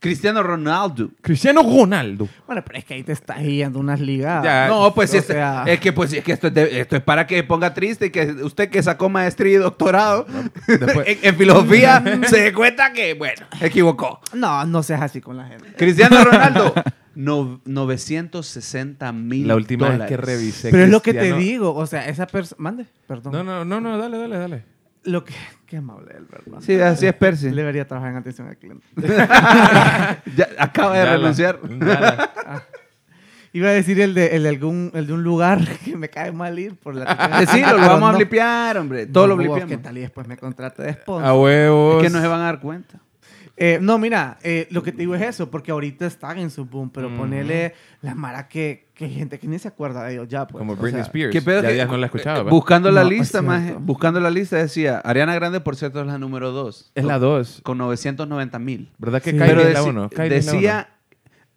Cristiano 0.00 0.42
Ronaldo. 0.44 1.10
Cristiano 1.20 1.60
Ronaldo. 1.62 2.28
Bueno, 2.46 2.62
pero 2.64 2.78
es 2.78 2.84
que 2.84 2.94
ahí 2.94 3.02
te 3.02 3.12
estás 3.12 3.40
yendo 3.42 3.80
unas 3.80 3.98
ligadas. 4.00 4.44
Ya. 4.44 4.68
No, 4.68 4.94
pues 4.94 5.12
es, 5.12 5.24
sea- 5.24 5.64
es 5.66 5.80
que 5.80 5.92
pues 5.92 6.12
es 6.12 6.22
que 6.22 6.32
esto 6.32 6.46
es, 6.46 6.54
de- 6.54 6.80
esto 6.80 6.94
es 6.96 7.02
para 7.02 7.26
que 7.26 7.42
ponga 7.42 7.74
triste 7.74 8.06
y 8.06 8.10
que 8.10 8.26
usted 8.44 8.70
que 8.70 8.80
sacó 8.82 9.08
maestría 9.08 9.54
y 9.54 9.56
doctorado 9.56 10.24
Después- 10.68 11.06
en, 11.08 11.18
en 11.22 11.36
filosofía 11.36 12.02
se 12.28 12.40
dé 12.42 12.52
cuenta 12.52 12.92
que, 12.92 13.14
bueno, 13.14 13.46
equivocó. 13.60 14.20
No, 14.34 14.64
no 14.66 14.82
seas 14.84 15.02
así 15.02 15.20
con 15.20 15.36
la 15.36 15.46
gente. 15.48 15.72
Cristiano 15.76 16.22
Ronaldo, 16.24 16.72
no, 17.16 17.60
960 17.64 19.10
mil 19.12 19.48
La 19.48 19.56
última 19.56 19.86
dólares. 19.90 20.10
vez 20.10 20.20
que 20.20 20.24
revisé. 20.24 20.70
Pero 20.70 20.84
es 20.84 20.90
lo 20.90 21.02
que 21.02 21.14
te 21.14 21.32
digo, 21.32 21.74
o 21.74 21.86
sea, 21.86 22.06
esa 22.08 22.26
persona... 22.28 22.56
Mande, 22.60 22.86
perdón. 23.08 23.32
No, 23.32 23.42
no, 23.42 23.64
no, 23.64 23.80
no, 23.80 23.98
dale, 23.98 24.16
dale, 24.18 24.38
dale. 24.38 24.64
Lo 25.08 25.24
que... 25.24 25.34
Qué 25.66 25.76
amable 25.76 26.14
él, 26.16 26.26
¿verdad? 26.30 26.60
Sí, 26.60 26.80
así 26.80 27.06
es 27.06 27.12
Percy. 27.14 27.50
Debería 27.50 27.86
trabajar 27.86 28.12
en 28.12 28.16
atención 28.18 28.48
al 28.48 28.56
cliente. 28.56 28.86
Ya 30.36 30.48
acaba 30.58 30.94
de 30.94 31.00
Dala, 31.04 31.16
renunciar. 31.16 31.58
dala. 31.78 32.30
Iba 33.52 33.68
a 33.68 33.72
decir 33.72 34.00
el 34.00 34.14
de, 34.14 34.36
el 34.36 34.42
de 34.44 34.48
algún, 34.50 34.90
el 34.94 35.06
de 35.06 35.12
un 35.14 35.22
lugar 35.22 35.60
que 35.84 35.96
me 35.96 36.08
cae 36.10 36.32
mal 36.32 36.58
ir 36.58 36.76
por 36.76 36.94
la 36.94 37.46
Sí, 37.50 37.60
lo, 37.62 37.78
lo 37.78 37.86
vamos 37.88 38.08
a 38.08 38.12
no. 38.12 38.18
blipear, 38.18 38.78
hombre. 38.78 39.06
Todo 39.06 39.26
lo 39.26 39.36
No, 39.36 39.42
vos, 39.42 39.44
blipeamos. 39.56 39.76
¿Qué 39.76 39.82
tal? 39.82 39.98
Y 39.98 40.00
después 40.02 40.26
me 40.26 40.36
contrate 40.36 40.82
de 40.82 40.92
sponsor. 40.94 41.24
A 41.28 41.34
huevos. 41.34 42.02
Es 42.04 42.10
que 42.10 42.16
no 42.16 42.22
se 42.22 42.28
van 42.28 42.40
a 42.40 42.44
dar 42.44 42.60
cuenta. 42.60 43.00
Eh, 43.60 43.78
no, 43.82 43.98
mira, 43.98 44.38
eh, 44.44 44.68
lo 44.70 44.82
que 44.84 44.92
te 44.92 44.98
digo 44.98 45.14
es 45.16 45.22
eso, 45.22 45.50
porque 45.50 45.72
ahorita 45.72 46.06
están 46.06 46.38
en 46.38 46.50
su 46.50 46.64
boom, 46.64 46.90
pero 46.90 47.10
Mm. 47.10 47.16
ponele 47.16 47.74
la 48.02 48.14
mara 48.14 48.46
que, 48.46 48.86
que 48.94 49.06
hay 49.06 49.14
gente 49.14 49.38
que 49.40 49.48
ni 49.48 49.58
se 49.58 49.66
acuerda 49.66 50.04
de 50.04 50.12
ellos 50.12 50.28
ya, 50.28 50.46
pues. 50.46 50.60
Como 50.60 50.74
o 50.74 50.76
Britney 50.76 51.02
sea, 51.02 51.06
Spears. 51.06 51.32
¿Qué 51.32 51.42
pedo 51.42 51.62
ya 51.62 51.68
que- 51.86 51.90
no 51.90 51.96
la 51.98 52.06
escuchaba. 52.06 52.38
eh, 52.40 52.42
buscando 52.50 52.92
la 52.92 53.02
No, 53.02 53.10
lista, 53.10 53.40
cierto. 53.42 53.80
buscando 53.80 54.20
la 54.20 54.30
lista 54.30 54.56
decía, 54.56 54.98
Ariana 54.98 55.34
Grande, 55.34 55.60
por 55.60 55.74
cierto, 55.74 56.00
es 56.00 56.06
la 56.06 56.18
número 56.18 56.52
2. 56.52 56.92
Es 56.94 57.04
la 57.04 57.18
2. 57.18 57.60
Con 57.64 57.78
990 57.78 58.58
mil. 58.60 58.90
¿Verdad 58.98 59.20
que 59.20 59.32
Sí. 59.32 59.36
Kylie 59.36 59.48
Pero 59.54 59.62
es 59.62 59.74
la 59.74 59.80
deci- 59.80 59.88
1? 59.88 60.08
decía, 60.28 60.88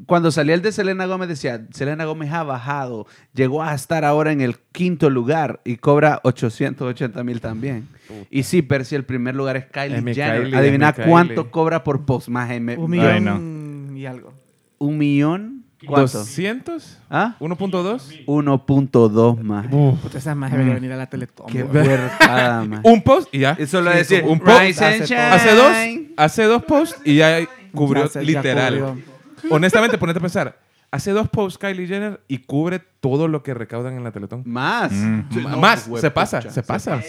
cuando 0.05 0.31
salía 0.31 0.55
el 0.55 0.61
de 0.61 0.71
Selena 0.71 1.05
Gómez, 1.05 1.29
decía, 1.29 1.65
Selena 1.71 2.05
Gómez 2.05 2.31
ha 2.31 2.43
bajado, 2.43 3.07
llegó 3.33 3.61
a 3.63 3.73
estar 3.75 4.03
ahora 4.05 4.31
en 4.31 4.41
el 4.41 4.57
quinto 4.71 5.09
lugar 5.09 5.61
y 5.65 5.77
cobra 5.77 6.19
880 6.23 7.23
mil 7.23 7.41
también. 7.41 7.87
Y 8.29 8.43
sí, 8.43 8.61
Percy, 8.61 8.95
el 8.95 9.05
primer 9.05 9.35
lugar 9.35 9.57
es 9.57 9.65
Kylie 9.65 9.97
Es 9.97 10.03
mi 10.03 10.13
Jenner. 10.13 10.43
Kylie, 10.43 10.57
Adivina 10.57 10.93
cuánto 10.93 11.35
Kylie. 11.43 11.51
cobra 11.51 11.83
por 11.83 12.05
post. 12.05 12.27
Me- 12.29 12.77
Un 12.77 12.93
Ay, 12.93 13.19
millón 13.19 13.93
y 13.95 14.05
algo. 14.05 14.33
¿Un 14.79 14.97
millón? 14.97 15.63
¿Cuánto? 15.85 16.23
¿200? 16.23 16.97
¿Ah? 17.09 17.35
¿1.2? 17.39 18.25
1.2 18.27 19.41
más. 19.41 19.67
Puta, 19.67 20.17
esa 20.17 20.35
más 20.35 20.51
debería 20.51 20.73
venir 20.75 20.91
a 20.91 20.97
la 20.97 21.07
Teletón. 21.07 21.47
Qué 21.47 21.63
huercada, 21.63 22.63
maje. 22.67 22.81
Un 22.87 23.01
post 23.01 23.29
y 23.33 23.39
ya. 23.39 23.55
Eso 23.59 23.81
lo 23.81 23.91
Sí, 23.91 23.97
decía. 23.97 24.23
un 24.25 24.39
post 24.39 24.81
hace 24.81 25.55
dos, 25.55 25.73
hace 26.17 26.43
dos 26.43 26.63
posts 26.65 27.01
y 27.03 27.15
ya 27.17 27.39
cubrió 27.73 28.03
Ya 28.03 28.09
se- 28.09 28.19
ya 28.19 28.25
literal. 28.25 28.73
cubrió. 28.79 29.10
Honestamente, 29.51 29.97
ponete 29.97 30.19
a 30.19 30.21
pensar. 30.21 30.59
Hace 30.91 31.11
dos 31.11 31.29
posts 31.29 31.57
Kylie 31.57 31.87
Jenner 31.87 32.19
y 32.27 32.39
cubre 32.39 32.81
todo 32.99 33.27
lo 33.29 33.43
que 33.43 33.53
recaudan 33.53 33.95
en 33.95 34.03
la 34.03 34.11
Teletón. 34.11 34.43
Más. 34.45 34.91
Mm. 34.91 35.21
Sí, 35.31 35.39
no, 35.41 35.57
Más, 35.57 35.89
se 35.99 36.11
pasa, 36.11 36.41
se 36.41 36.63
pasa. 36.63 37.01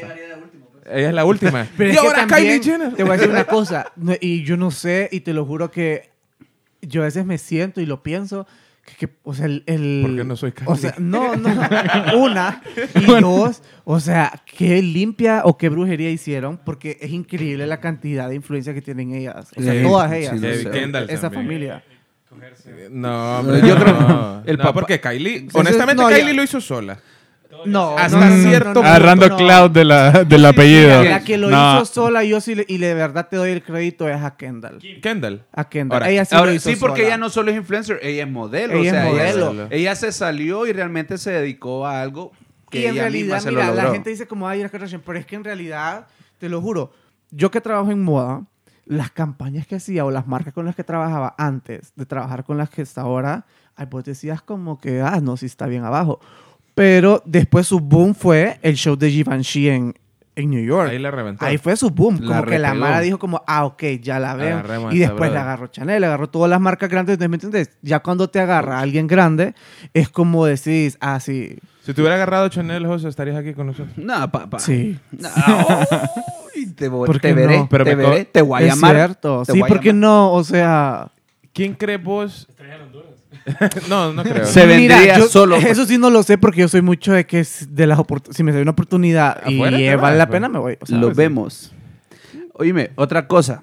Ella 0.86 1.08
es 1.08 1.14
la 1.14 1.24
última. 1.24 1.66
Pero 1.76 1.90
y 1.90 1.92
es 1.94 2.00
que 2.00 2.06
ahora 2.06 2.26
también, 2.26 2.60
Kylie 2.60 2.62
Jenner. 2.62 2.94
Te 2.94 3.02
voy 3.02 3.12
a 3.12 3.16
decir 3.16 3.30
una 3.30 3.44
cosa, 3.46 3.92
y 4.20 4.44
yo 4.44 4.56
no 4.56 4.70
sé, 4.70 5.08
y 5.10 5.20
te 5.20 5.32
lo 5.32 5.44
juro 5.44 5.70
que 5.70 6.10
yo 6.80 7.02
a 7.02 7.04
veces 7.06 7.24
me 7.26 7.38
siento 7.38 7.80
y 7.80 7.86
lo 7.86 8.02
pienso, 8.04 8.46
que, 8.84 9.06
que, 9.06 9.14
o 9.24 9.34
sea, 9.34 9.46
el... 9.46 9.62
el- 9.66 10.00
Porque 10.04 10.24
no 10.24 10.36
soy 10.36 10.52
Kylie. 10.52 10.72
O 10.72 10.76
sea, 10.76 10.94
no, 10.98 11.34
no, 11.36 11.48
una, 12.18 12.62
y 12.94 13.04
dos, 13.20 13.62
o 13.84 13.98
sea, 14.00 14.32
qué 14.44 14.80
limpia 14.82 15.42
o 15.44 15.56
qué 15.58 15.68
brujería 15.68 16.10
hicieron, 16.10 16.58
porque 16.64 16.98
es 17.00 17.10
increíble 17.10 17.66
la 17.66 17.80
cantidad 17.80 18.28
de 18.28 18.34
influencia 18.36 18.74
que 18.74 18.82
tienen 18.82 19.12
ellas, 19.12 19.52
o 19.56 19.60
sea, 19.62 19.72
Sí, 19.72 19.82
todas 19.82 20.12
ellas, 20.12 20.38
sí, 20.40 20.46
o 20.46 20.54
sea, 20.54 20.70
Kendall 20.72 21.04
esa 21.10 21.22
también. 21.30 21.42
familia. 21.44 21.84
No, 22.90 23.38
hombre, 23.40 23.60
Yo 23.66 23.76
creo- 23.76 24.00
no. 24.00 24.42
el 24.46 24.56
No, 24.56 24.62
papá- 24.62 24.72
porque 24.74 25.00
Kylie, 25.00 25.48
honestamente, 25.52 26.02
no, 26.02 26.10
ya- 26.10 26.16
Kylie 26.16 26.34
lo 26.34 26.42
hizo 26.42 26.60
sola. 26.60 26.98
No, 27.66 27.96
Hasta 27.96 28.18
no, 28.18 28.24
no, 28.26 28.36
no, 28.36 28.48
cierto 28.48 28.68
no, 28.74 28.82
no, 28.82 28.88
Agarrando 28.88 29.28
no. 29.28 29.36
cloud 29.36 29.70
de 29.70 29.84
la, 29.84 30.24
del 30.24 30.44
apellido. 30.46 31.04
La 31.04 31.22
que 31.22 31.36
lo 31.38 31.48
No. 31.50 31.76
hizo 31.76 31.84
sola, 31.84 32.24
yo 32.24 32.40
sí, 32.40 32.56
y 32.66 32.78
de 32.78 32.94
verdad 32.94 33.28
te 33.30 33.36
doy 33.36 33.50
el 33.50 33.62
crédito, 33.62 34.08
es 34.08 34.20
a 34.20 34.36
Kendall. 34.36 34.78
Kendall. 35.00 35.44
A 35.52 35.68
Kendall. 35.68 35.96
Ahora- 36.02 36.10
ella 36.10 36.24
sí 36.24 36.34
Ahora, 36.34 36.50
lo 36.50 36.56
hizo 36.56 36.70
sí, 36.70 36.76
porque 36.76 37.02
sola. 37.02 37.08
ella 37.08 37.18
no 37.18 37.30
solo 37.30 37.50
es 37.52 37.56
influencer, 37.58 38.00
ella 38.02 38.24
es 38.24 38.28
modelo. 38.30 38.72
Ella 38.74 38.80
o 38.80 38.84
es 38.84 38.90
sea, 38.90 39.08
ella- 39.30 39.44
modelo. 39.44 39.66
Ella, 39.70 39.94
se 39.94 40.10
salió 40.12 40.66
y 40.66 40.72
realmente 40.72 41.18
se 41.18 41.30
dedicó 41.30 41.86
a 41.86 42.00
algo 42.02 42.32
que 42.70 42.80
y 42.80 42.86
en 42.86 42.94
ella 42.94 43.02
misma 43.10 43.10
realidad, 43.10 43.40
se 43.40 43.50
mira, 43.50 43.62
lo 43.66 43.74
la 43.74 43.82
logró. 43.82 43.92
gente 43.92 44.10
dice 44.10 44.26
como, 44.26 44.48
ay, 44.48 44.62
la 44.62 44.68
Kardashian, 44.70 45.02
pero 45.04 45.18
es 45.18 45.26
que 45.26 45.36
en 45.36 45.44
realidad, 45.44 46.06
te 46.38 46.48
lo 46.48 46.60
juro, 46.60 46.92
yo 47.30 47.50
que 47.50 47.60
trabajo 47.60 47.92
en 47.92 48.02
moda, 48.02 48.42
las 48.92 49.10
campañas 49.10 49.66
que 49.66 49.76
hacía 49.76 50.04
o 50.04 50.10
las 50.10 50.26
marcas 50.26 50.52
con 50.52 50.64
las 50.64 50.76
que 50.76 50.84
trabajaba 50.84 51.34
antes 51.38 51.92
de 51.96 52.06
trabajar 52.06 52.44
con 52.44 52.58
las 52.58 52.70
que 52.70 52.82
está 52.82 53.02
ahora, 53.02 53.46
ay, 53.74 53.86
pues 53.86 54.04
decías 54.04 54.42
como 54.42 54.78
que, 54.78 55.00
ah, 55.00 55.20
no, 55.22 55.36
sí 55.36 55.46
está 55.46 55.66
bien 55.66 55.84
abajo. 55.84 56.20
Pero 56.74 57.22
después 57.26 57.66
su 57.66 57.80
boom 57.80 58.14
fue 58.14 58.58
el 58.62 58.76
show 58.76 58.96
de 58.96 59.10
Givenchy 59.10 59.68
en, 59.68 59.94
en 60.34 60.50
New 60.50 60.64
York. 60.64 60.90
Ahí 60.90 60.98
la 60.98 61.10
reventó. 61.10 61.44
Ahí 61.44 61.58
fue 61.58 61.76
su 61.76 61.90
boom. 61.90 62.18
La 62.22 62.36
Como 62.38 62.50
que 62.50 62.58
la. 62.58 62.74
Mara 62.74 63.00
dijo 63.00 63.18
como, 63.18 63.42
ah, 63.46 63.64
ok, 63.64 63.82
ya 64.00 64.18
la 64.18 64.34
veo. 64.34 64.62
Y 64.90 64.98
después 64.98 65.20
le 65.20 65.26
brother. 65.28 65.38
agarró 65.38 65.66
Chanel, 65.66 66.00
le 66.00 66.06
agarró 66.06 66.28
todas 66.28 66.48
las 66.48 66.60
marcas 66.60 66.88
grandes. 66.88 67.18
¿Me 67.18 67.26
entiendes? 67.26 67.70
Ya 67.82 68.00
cuando 68.00 68.28
te 68.30 68.40
agarra 68.40 68.80
alguien 68.80 69.06
grande, 69.06 69.54
es 69.92 70.08
como 70.08 70.46
decís, 70.46 70.96
ah, 71.00 71.20
sí, 71.20 71.58
Si 71.84 71.92
te 71.94 72.00
hubiera 72.00 72.14
agarrado 72.16 72.48
Chanel, 72.48 72.86
José, 72.86 73.08
estarías 73.08 73.36
aquí 73.36 73.52
con 73.54 73.66
nosotros. 73.66 73.96
No, 73.98 74.30
papá. 74.30 74.58
sí. 74.58 74.98
No, 75.10 75.28
te, 76.76 76.90
vo- 76.90 77.06
¿Por 77.06 77.18
te 77.20 77.32
veré, 77.34 77.58
no? 77.58 77.68
Pero 77.68 77.84
te 77.84 77.94
veré, 77.94 78.24
te 78.24 78.42
voy 78.42 78.62
a 78.62 78.66
es 78.66 78.74
llamar. 78.74 78.94
cierto. 78.96 79.42
Te 79.46 79.52
Sí, 79.52 79.58
voy 79.60 79.66
a 79.66 79.68
¿por 79.68 79.80
qué 79.80 79.88
llamar. 79.88 80.00
no? 80.02 80.32
O 80.32 80.44
sea... 80.44 81.08
¿Quién 81.52 81.74
cree 81.74 81.98
vos? 81.98 82.48
no, 83.88 84.12
no 84.12 84.22
creo. 84.22 84.44
Se 84.46 84.66
vendría 84.66 85.00
Mira, 85.00 85.18
yo- 85.18 85.28
solo. 85.28 85.56
Eso 85.56 85.84
sí 85.86 85.98
no 85.98 86.10
lo 86.10 86.22
sé 86.22 86.38
porque 86.38 86.60
yo 86.60 86.68
soy 86.68 86.82
mucho 86.82 87.12
de 87.12 87.26
que 87.26 87.40
es 87.40 87.74
de 87.74 87.86
las 87.86 87.98
si 88.30 88.42
me 88.44 88.52
da 88.52 88.60
una 88.60 88.70
oportunidad 88.72 89.38
y 89.46 89.54
Afuera 89.56 89.78
eh, 89.78 89.94
vas, 89.96 90.02
vale 90.02 90.18
la 90.18 90.28
pena, 90.28 90.48
me 90.48 90.58
voy. 90.58 90.76
O 90.80 90.86
sea, 90.86 90.98
Lo 90.98 91.08
pues, 91.08 91.16
vemos. 91.16 91.72
Oíme, 92.54 92.90
otra 92.96 93.26
cosa. 93.26 93.62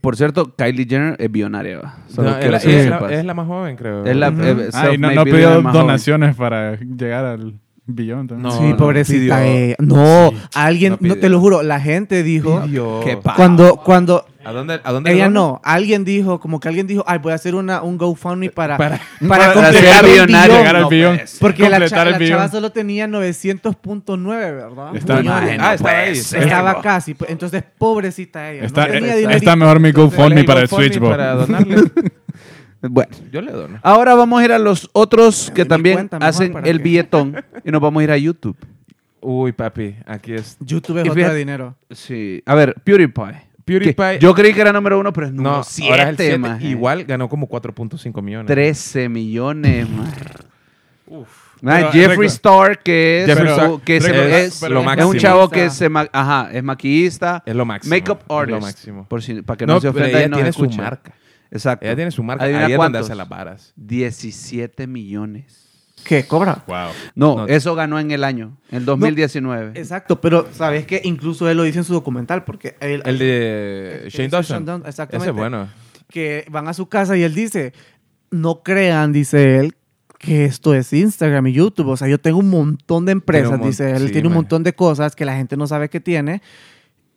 Por 0.00 0.16
cierto, 0.16 0.54
Kylie 0.56 0.86
Jenner 0.88 1.16
es 1.18 1.30
billonaria. 1.30 1.80
No, 1.82 1.90
es, 2.38 2.50
la, 2.50 2.56
es 2.56 2.86
la- 2.88 3.08
es 3.12 3.24
la 3.24 3.34
más 3.34 3.46
joven, 3.46 3.76
creo. 3.76 4.04
Es 4.06 4.16
la- 4.16 4.30
Ujú. 4.30 4.42
eh, 4.42 4.70
Ay, 4.72 4.96
no, 4.98 5.10
no 5.10 5.14
más 5.14 5.26
joven. 5.26 5.72
donaciones 5.72 6.34
para 6.36 6.76
llegar 6.80 7.24
al 7.26 7.54
billón. 7.84 8.28
No, 8.38 8.50
sí, 8.52 8.62
no, 8.70 8.76
pobrecita 8.78 9.40
pidió. 9.42 9.52
ella. 9.54 9.76
No, 9.80 10.30
Sí, 10.30 10.36
alguien, 10.54 10.96
no 11.00 11.16
te 11.16 11.28
lo 11.28 11.40
juro, 11.40 11.62
la 11.62 11.78
gente 11.80 12.22
dijo... 12.22 12.62
Cuando, 13.36 13.76
cuando 13.84 14.24
¿A 14.44 14.52
dónde, 14.52 14.80
a 14.82 14.92
dónde 14.92 15.12
ella 15.12 15.28
no, 15.30 15.60
alguien 15.64 16.04
dijo, 16.04 16.40
como 16.40 16.58
que 16.60 16.68
alguien 16.68 16.86
dijo, 16.86 17.04
ay, 17.06 17.18
voy 17.18 17.32
a 17.32 17.34
hacer 17.36 17.54
una, 17.54 17.82
un 17.82 17.96
GoFundMe 17.98 18.50
para, 18.50 18.76
Para- 18.76 19.00
para, 19.20 19.28
para 19.28 19.52
completar 19.54 20.04
el 20.04 20.26
llegar 20.26 20.76
al 20.76 20.82
no 20.82 20.88
billón. 20.88 21.20
Porque 21.40 21.62
la, 21.68 21.78
completar 21.78 21.88
cha- 21.98 22.02
el 22.06 22.12
la 22.12 22.18
billón. 22.18 22.38
chava 22.38 22.48
solo 22.50 22.70
tenía 22.72 23.06
900.9, 23.06 24.26
¿verdad? 24.26 24.96
Está- 24.96 25.16
Millones. 25.20 25.58
Ay, 25.60 25.78
no 25.80 25.86
Ah, 25.86 25.90
ahí. 25.90 26.14
ser. 26.16 26.42
Estaba 26.42 26.80
casi. 26.82 27.14
pues, 27.14 27.30
Entonces, 27.30 27.62
pobrecita 27.78 28.50
ella. 28.50 28.64
Está, 28.64 28.86
no 28.86 28.92
tenía 28.92 29.08
está 29.14 29.18
dinerito. 29.20 29.56
mejor 29.56 29.80
mi 29.80 29.92
GoFundMe 29.92 30.44
para 30.44 30.60
el 30.60 30.66
GoFundMe 30.66 30.86
Switch, 30.88 30.98
bro. 30.98 31.10
Para 31.10 31.34
donarle. 31.34 31.82
Bueno. 32.82 33.10
Yo 33.30 33.40
le 33.40 33.52
dono. 33.52 33.78
Ahora 33.82 34.14
vamos 34.14 34.40
a 34.40 34.44
ir 34.44 34.52
a 34.52 34.58
los 34.58 34.90
otros 34.92 35.52
que 35.54 35.64
también 35.64 36.08
hacen 36.20 36.54
el 36.64 36.78
que- 36.78 36.82
billetón 36.82 37.36
y 37.64 37.70
nos 37.70 37.80
vamos 37.80 38.00
a 38.00 38.04
ir 38.04 38.10
a 38.10 38.16
YouTube. 38.16 38.56
Uy, 39.20 39.52
papi, 39.52 39.94
aquí 40.04 40.32
es 40.34 40.56
YouTube 40.58 40.96
es 40.96 41.02
otro 41.02 41.14
fíjate- 41.14 41.36
dinero. 41.36 41.76
Sí. 41.90 42.42
A 42.44 42.56
ver, 42.56 42.74
PewDiePie. 42.82 43.51
PewDiePie. 43.64 43.94
Que 43.94 44.18
Yo 44.20 44.34
creí 44.34 44.52
que 44.54 44.60
era 44.60 44.72
número 44.72 44.98
uno, 44.98 45.12
pero 45.12 45.26
es 45.28 45.32
número 45.32 45.56
no, 45.58 45.64
siete, 45.64 45.90
ahora 45.92 46.02
es 46.04 46.08
el 46.10 46.16
siete. 46.16 46.38
maje. 46.38 46.66
Igual 46.66 47.04
ganó 47.04 47.28
como 47.28 47.48
4.5 47.48 48.22
millones. 48.22 48.46
13 48.46 49.08
millones, 49.08 49.88
man. 49.88 50.12
Uf. 51.06 51.28
Man, 51.60 51.76
Pero, 51.76 51.92
Jeffrey 51.92 52.26
Star, 52.26 52.82
que 52.82 53.20
es, 53.22 53.26
Jeffrey 53.28 53.46
pero- 53.46 53.54
Star, 53.76 53.80
que 53.84 54.00
pero- 54.00 54.22
es, 54.24 54.58
pero 54.60 54.74
lo 54.74 54.80
es 54.80 54.86
máximo. 54.86 55.10
un 55.10 55.16
chavo 55.18 55.48
que 55.48 55.70
se 55.70 55.88
ajá, 56.12 56.48
es 56.52 56.62
maquillista, 56.64 57.42
Es 57.46 57.54
lo 57.54 57.64
máximo. 57.64 57.94
makeup 57.94 58.18
es 58.20 58.26
lo 58.28 58.36
artist, 58.38 58.60
máximo. 58.62 59.08
por 59.08 59.22
si, 59.22 59.42
para 59.42 59.56
que 59.56 59.66
no, 59.66 59.74
No, 59.74 59.80
se 59.80 59.88
ofenda 59.88 60.08
y 60.08 60.22
ella 60.22 60.28
nos 60.28 60.36
tiene 60.38 60.52
su 60.52 60.64
escuche. 60.64 60.82
marca. 60.82 61.12
Exacto. 61.52 61.86
Ella 61.86 61.94
tiene 61.94 62.10
su 62.10 62.22
marca. 62.24 62.44
Ahí 62.44 62.72
es 62.72 62.76
donde 62.76 62.98
hace 62.98 63.14
las 63.14 63.28
varas. 63.28 63.72
17 63.76 64.86
millones. 64.88 65.71
¿Qué 66.04 66.24
cobra? 66.26 66.64
Wow. 66.66 66.88
No, 67.14 67.36
No. 67.36 67.46
eso 67.46 67.74
ganó 67.74 67.98
en 68.00 68.10
el 68.10 68.24
año, 68.24 68.56
en 68.70 68.84
2019. 68.84 69.78
Exacto, 69.78 70.20
pero 70.20 70.48
sabes 70.52 70.86
que 70.86 71.00
incluso 71.04 71.48
él 71.48 71.56
lo 71.56 71.62
dice 71.62 71.78
en 71.78 71.84
su 71.84 71.92
documental 71.92 72.44
porque 72.44 72.76
él, 72.80 73.02
El 73.04 73.18
de 73.18 74.06
Shane 74.10 74.28
Dawson. 74.28 74.56
Shane 74.56 74.66
Dawson, 74.66 74.88
exactamente. 74.88 75.24
Ese 75.24 75.30
es 75.30 75.36
bueno. 75.36 75.68
que 76.08 76.44
van 76.50 76.68
a 76.68 76.74
su 76.74 76.88
casa 76.88 77.16
y 77.16 77.22
él 77.22 77.34
dice, 77.34 77.72
no 78.30 78.62
crean, 78.62 79.12
dice 79.12 79.58
él, 79.58 79.74
que 80.18 80.44
esto 80.44 80.74
es 80.74 80.92
Instagram 80.92 81.46
y 81.48 81.52
YouTube. 81.52 81.88
O 81.88 81.96
sea, 81.96 82.06
yo 82.08 82.18
tengo 82.20 82.38
un 82.38 82.50
montón 82.50 83.04
de 83.06 83.12
empresas, 83.12 83.58
mon- 83.58 83.68
dice 83.68 83.90
él, 83.92 84.06
sí, 84.06 84.12
tiene 84.12 84.28
un 84.28 84.34
montón 84.34 84.62
de 84.62 84.72
cosas 84.74 85.14
que 85.16 85.24
la 85.24 85.36
gente 85.36 85.56
no 85.56 85.66
sabe 85.66 85.88
que 85.88 86.00
tiene 86.00 86.42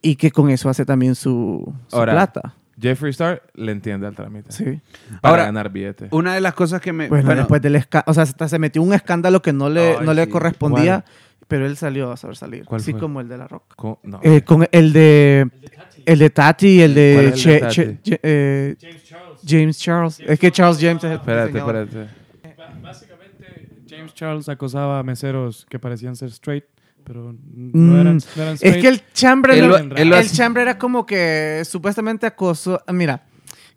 y 0.01 0.15
que 0.15 0.31
con 0.31 0.49
eso 0.49 0.69
hace 0.69 0.85
también 0.85 1.15
su, 1.15 1.73
su 1.87 1.95
Ahora, 1.95 2.13
plata. 2.13 2.55
Jeffree 2.79 3.11
Star 3.11 3.41
le 3.53 3.71
entiende 3.71 4.05
al 4.07 4.15
trámite. 4.15 4.51
Sí. 4.51 4.81
Para 5.21 5.31
Ahora, 5.31 5.45
ganar 5.45 5.69
billetes. 5.71 6.09
Una 6.11 6.33
de 6.35 6.41
las 6.41 6.53
cosas 6.53 6.81
que 6.81 6.91
me... 6.91 7.07
Bueno, 7.07 7.25
bueno, 7.25 7.41
después 7.41 7.61
del 7.61 7.75
escándalo, 7.75 8.11
o 8.11 8.13
sea, 8.13 8.23
hasta 8.23 8.47
se 8.49 8.59
metió 8.59 8.81
un 8.81 8.93
escándalo 8.93 9.41
que 9.41 9.53
no 9.53 9.69
le, 9.69 9.97
Ay, 9.97 10.05
no 10.05 10.13
le 10.13 10.25
sí. 10.25 10.29
correspondía, 10.29 11.05
pero 11.47 11.65
él 11.65 11.77
salió 11.77 12.11
a 12.11 12.17
saber 12.17 12.35
salir. 12.35 12.65
¿Cuál 12.65 12.81
Así 12.81 12.91
fue? 12.91 12.99
como 12.99 13.21
el 13.21 13.27
de 13.29 13.37
La 13.37 13.47
Roca. 13.47 13.75
Co- 13.75 13.99
no. 14.03 14.19
Eh, 14.23 14.41
con 14.41 14.67
el 14.71 14.91
de 14.93 15.49
el 16.05 16.19
de 16.19 16.29
Tati 16.29 16.67
y 16.67 16.81
el 16.81 16.91
¿Cuál 16.91 16.95
de, 16.95 17.19
el 17.25 17.31
de 17.31 17.37
Che- 17.37 17.59
Tati? 17.59 17.75
Che- 17.75 17.99
Che- 18.03 18.19
eh, 18.23 18.75
James 19.47 19.77
Charles. 19.79 20.19
Es 20.19 20.39
que 20.39 20.51
Charles 20.51 20.77
James 20.79 21.03
es 21.03 21.11
el 21.11 21.17
Espérate, 21.17 21.57
espérate. 21.57 22.07
Básicamente, 22.81 23.69
James 23.89 24.13
Charles 24.13 24.49
acosaba 24.49 24.99
a 24.99 25.03
meseros 25.03 25.65
que 25.69 25.79
parecían 25.79 26.15
ser 26.15 26.29
straight, 26.29 26.65
pero 27.05 27.31
Mm, 27.33 27.69
no 27.73 28.01
eran, 28.01 28.17
no 28.35 28.41
eran 28.43 28.57
Es 28.59 28.77
que 28.77 28.87
el 28.87 29.01
chambre, 29.13 29.57
Él 29.59 29.67
no- 29.69 29.77
él 29.77 30.09
lo 30.09 30.17
el 30.17 30.29
chambre 30.31 30.63
era 30.63 30.77
como 30.77 31.05
que 31.05 31.61
supuestamente 31.65 32.25
acoso. 32.25 32.81
Mira, 32.91 33.23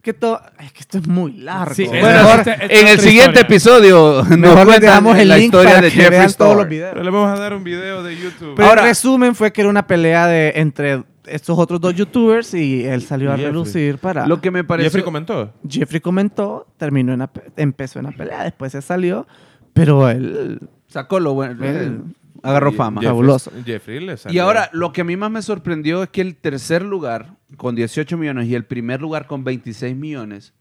que 0.03 0.13
todo, 0.15 0.41
es 0.61 0.73
que 0.73 0.81
esto 0.81 0.99
es 0.99 1.07
muy 1.09 1.33
largo. 1.33 1.75
Sí, 1.75 1.87
bueno, 1.87 2.07
mejor 2.07 2.39
esta- 2.39 2.55
esta 2.55 2.65
en 2.81 2.87
el 2.89 2.99
siguiente 3.01 3.41
historia. 3.41 3.41
episodio 3.43 4.25
nos 4.37 4.81
dejamos 4.81 5.19
el 5.19 5.29
la 5.29 5.37
link 5.37 5.45
historia 5.47 5.71
para 5.71 5.83
de 5.83 5.89
que 5.91 5.97
Jeffree 5.97 6.19
vean 6.19 6.33
todos 6.33 6.51
los 6.53 6.59
Star. 6.63 6.69
videos. 6.71 6.91
Pero 6.93 7.05
le 7.05 7.11
vamos 7.11 7.39
a 7.39 7.41
dar 7.43 7.55
un 7.55 7.65
video 7.65 8.03
de 8.03 8.17
YouTube. 8.17 8.55
Pero 8.57 8.69
Ahora- 8.69 8.83
el 8.83 8.89
resumen 8.89 9.35
fue 9.35 9.53
que 9.53 9.61
era 9.61 9.71
una 9.71 9.87
pelea 9.87 10.27
de 10.27 10.53
entre 10.57 11.03
estos 11.27 11.59
otros 11.59 11.79
dos 11.81 11.95
youtubers 11.95 12.55
y 12.55 12.85
él 12.87 13.03
salió 13.03 13.29
a 13.31 13.33
Jeffrey. 13.33 13.47
relucir 13.51 13.99
para. 13.99 14.27
Lo 14.27 14.41
que 14.41 14.51
me 14.51 14.65
parece... 14.65 14.87
Jeffrey 14.87 15.05
comentó. 15.05 15.53
Jeffrey 15.69 16.01
comentó, 16.01 16.67
terminó 16.79 17.13
en 17.13 17.19
la 17.19 17.31
empezó 17.57 17.99
en 17.99 18.07
la 18.07 18.13
pelea, 18.13 18.45
después 18.45 18.73
se 18.73 18.81
salió, 18.81 19.27
pero 19.75 20.09
él, 20.09 20.59
Sacó 20.87 21.21
lo 21.21 21.35
bueno. 21.35 21.63
Él- 21.67 22.01
agarró 22.43 22.71
Y 22.71 22.75
fama. 22.75 23.03
Fabuloso. 23.03 23.51
Jeffrey 23.65 24.01
le 24.01 24.15
Y 24.15 24.17
salió. 24.17 24.43
ahora, 24.45 24.71
lo 24.73 24.93
que 24.93 25.01
a 25.03 25.05
mí 25.05 25.17
más 25.17 25.31
me 25.31 25.43
sorprendió 25.43 26.03
es 26.03 26.09
que 26.11 26.21
el 26.21 26.37
tercer 26.37 26.83
lugar 26.83 27.37
con 27.57 27.75
18 27.75 28.17
millones 28.17 28.49
y 28.49 28.55
el 28.55 28.65
primer 28.65 29.01
lugar 29.01 29.27
con 29.27 29.45
26 29.45 29.97
millones 29.97 30.53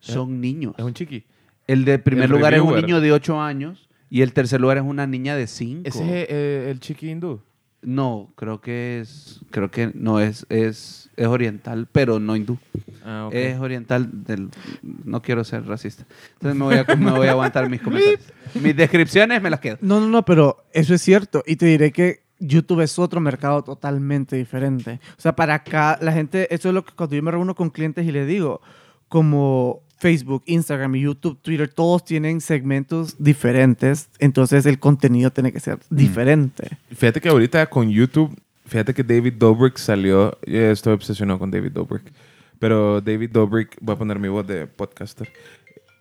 son 0.00 0.40
niños. 0.40 0.74
Es 0.78 0.84
un 0.84 0.94
chiqui. 0.94 1.24
El 1.66 1.84
de 1.84 1.98
primer 1.98 2.26
el 2.26 2.30
lugar 2.30 2.54
es 2.54 2.60
un 2.60 2.76
niño 2.76 3.00
de 3.00 3.12
8 3.12 3.40
años 3.40 3.88
y 4.08 4.22
el 4.22 4.32
tercer 4.32 4.60
lugar 4.60 4.76
es 4.76 4.84
una 4.84 5.06
niña 5.06 5.34
de 5.36 5.46
5. 5.46 5.82
Ese 5.84 6.22
es 6.22 6.26
eh, 6.30 6.68
el 6.70 6.80
chiqui 6.80 7.10
hindú. 7.10 7.40
No, 7.82 8.32
creo 8.36 8.60
que 8.60 9.00
es, 9.00 9.40
creo 9.50 9.70
que 9.70 9.90
no 9.94 10.20
es, 10.20 10.46
es, 10.48 11.05
es 11.16 11.26
oriental, 11.26 11.88
pero 11.90 12.20
no 12.20 12.36
hindú. 12.36 12.58
Ah. 13.04 13.28
Es 13.32 13.58
oriental 13.58 14.24
del, 14.24 14.50
no 14.82 15.22
quiero 15.22 15.44
ser 15.44 15.66
racista. 15.66 16.04
Entonces 16.34 16.58
me 16.58 16.64
voy 16.64 16.76
a, 16.76 16.96
me 16.96 17.10
voy 17.10 17.28
a 17.28 17.32
aguantar 17.32 17.68
mis 17.70 17.80
comentarios. 17.80 18.20
Mis 18.54 18.76
descripciones 18.76 19.42
me 19.42 19.50
las 19.50 19.60
quedo. 19.60 19.78
No, 19.80 20.00
no, 20.00 20.06
no, 20.06 20.24
pero 20.24 20.64
eso 20.72 20.94
es 20.94 21.02
cierto. 21.02 21.42
Y 21.46 21.56
te 21.56 21.66
diré 21.66 21.92
que 21.92 22.22
YouTube 22.38 22.80
es 22.80 22.98
otro 22.98 23.20
mercado 23.20 23.62
totalmente 23.62 24.36
diferente. 24.36 25.00
O 25.16 25.20
sea, 25.20 25.34
para 25.34 25.54
acá, 25.54 25.98
la 26.00 26.12
gente, 26.12 26.52
eso 26.54 26.68
es 26.68 26.74
lo 26.74 26.84
que 26.84 26.92
cuando 26.94 27.16
yo 27.16 27.22
me 27.22 27.30
reúno 27.30 27.54
con 27.54 27.70
clientes 27.70 28.06
y 28.06 28.12
les 28.12 28.26
digo, 28.26 28.60
como 29.08 29.82
Facebook, 29.98 30.42
Instagram, 30.46 30.94
YouTube, 30.94 31.40
Twitter, 31.40 31.68
todos 31.68 32.04
tienen 32.04 32.40
segmentos 32.40 33.16
diferentes. 33.18 34.10
Entonces 34.18 34.66
el 34.66 34.78
contenido 34.78 35.30
tiene 35.30 35.52
que 35.52 35.60
ser 35.60 35.78
diferente. 35.90 36.78
Fíjate 36.94 37.20
que 37.20 37.28
ahorita 37.28 37.66
con 37.66 37.90
YouTube, 37.90 38.36
fíjate 38.66 38.94
que 38.94 39.02
David 39.02 39.34
Dobrik 39.34 39.78
salió. 39.78 40.38
Yo 40.46 40.60
estoy 40.70 40.92
obsesionado 40.94 41.38
con 41.38 41.50
David 41.50 41.72
Dobrik. 41.72 42.12
Pero 42.58 43.00
David 43.00 43.30
Dobrik, 43.30 43.76
voy 43.80 43.94
a 43.94 43.98
poner 43.98 44.18
mi 44.18 44.28
voz 44.28 44.46
de 44.46 44.66
podcaster. 44.66 45.28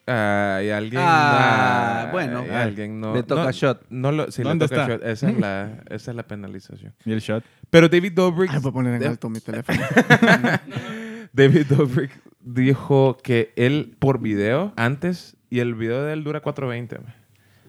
Hay 0.07 0.70
alguien. 0.70 1.01
Ah, 1.03 2.03
ah, 2.03 2.11
bueno. 2.11 2.41
hay 2.41 2.49
alguien 2.51 2.99
no. 2.99 3.16
Le 3.16 3.24
toca 3.24 3.45
no, 3.45 3.51
shot. 3.51 3.86
No 3.89 4.11
lo, 4.11 4.32
sí, 4.32 4.43
le 4.43 4.49
¿Dónde 4.49 4.68
toca 4.68 4.82
está? 4.84 4.93
shot. 4.93 5.03
Esa 5.03 5.30
es, 5.30 5.39
la, 5.39 5.84
esa 5.89 6.11
es 6.11 6.18
la 6.18 6.24
penalización. 6.24 6.93
Y 7.05 7.11
el 7.11 7.20
shot. 7.22 7.43
Pero 7.70 7.89
David 7.89 8.13
Dobrik. 8.13 8.51
Ay, 8.51 8.59
voy 8.61 8.70
a 8.70 8.74
poner 8.74 8.93
en 8.93 8.99
de- 8.99 9.07
alto 9.07 9.30
mi 9.30 9.39
teléfono. 9.41 9.80
David 11.34 11.66
Dobrik 11.68 12.11
dijo 12.39 13.18
que 13.24 13.51
él 13.55 13.95
por 13.99 14.22
video 14.22 14.74
antes, 14.76 15.36
y 15.49 15.59
el 15.59 15.74
video 15.74 16.03
de 16.03 16.13
él 16.13 16.24
dura 16.24 16.41
4.20, 16.41 16.99
me, 16.99 17.13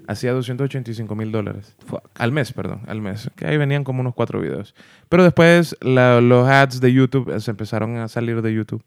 hacía 0.08 0.32
285 0.32 1.14
mil 1.14 1.32
dólares. 1.32 1.76
Al 2.14 2.32
mes, 2.32 2.52
perdón, 2.52 2.80
al 2.86 3.00
mes. 3.00 3.30
Que 3.36 3.46
ahí 3.46 3.56
venían 3.56 3.84
como 3.84 4.00
unos 4.00 4.14
cuatro 4.14 4.40
videos. 4.40 4.74
Pero 5.08 5.24
después 5.24 5.76
la- 5.80 6.20
los 6.20 6.48
ads 6.48 6.80
de 6.80 6.92
YouTube 6.92 7.30
eh, 7.34 7.40
se 7.40 7.50
empezaron 7.50 7.96
a 7.98 8.08
salir 8.08 8.42
de 8.42 8.52
YouTube. 8.54 8.82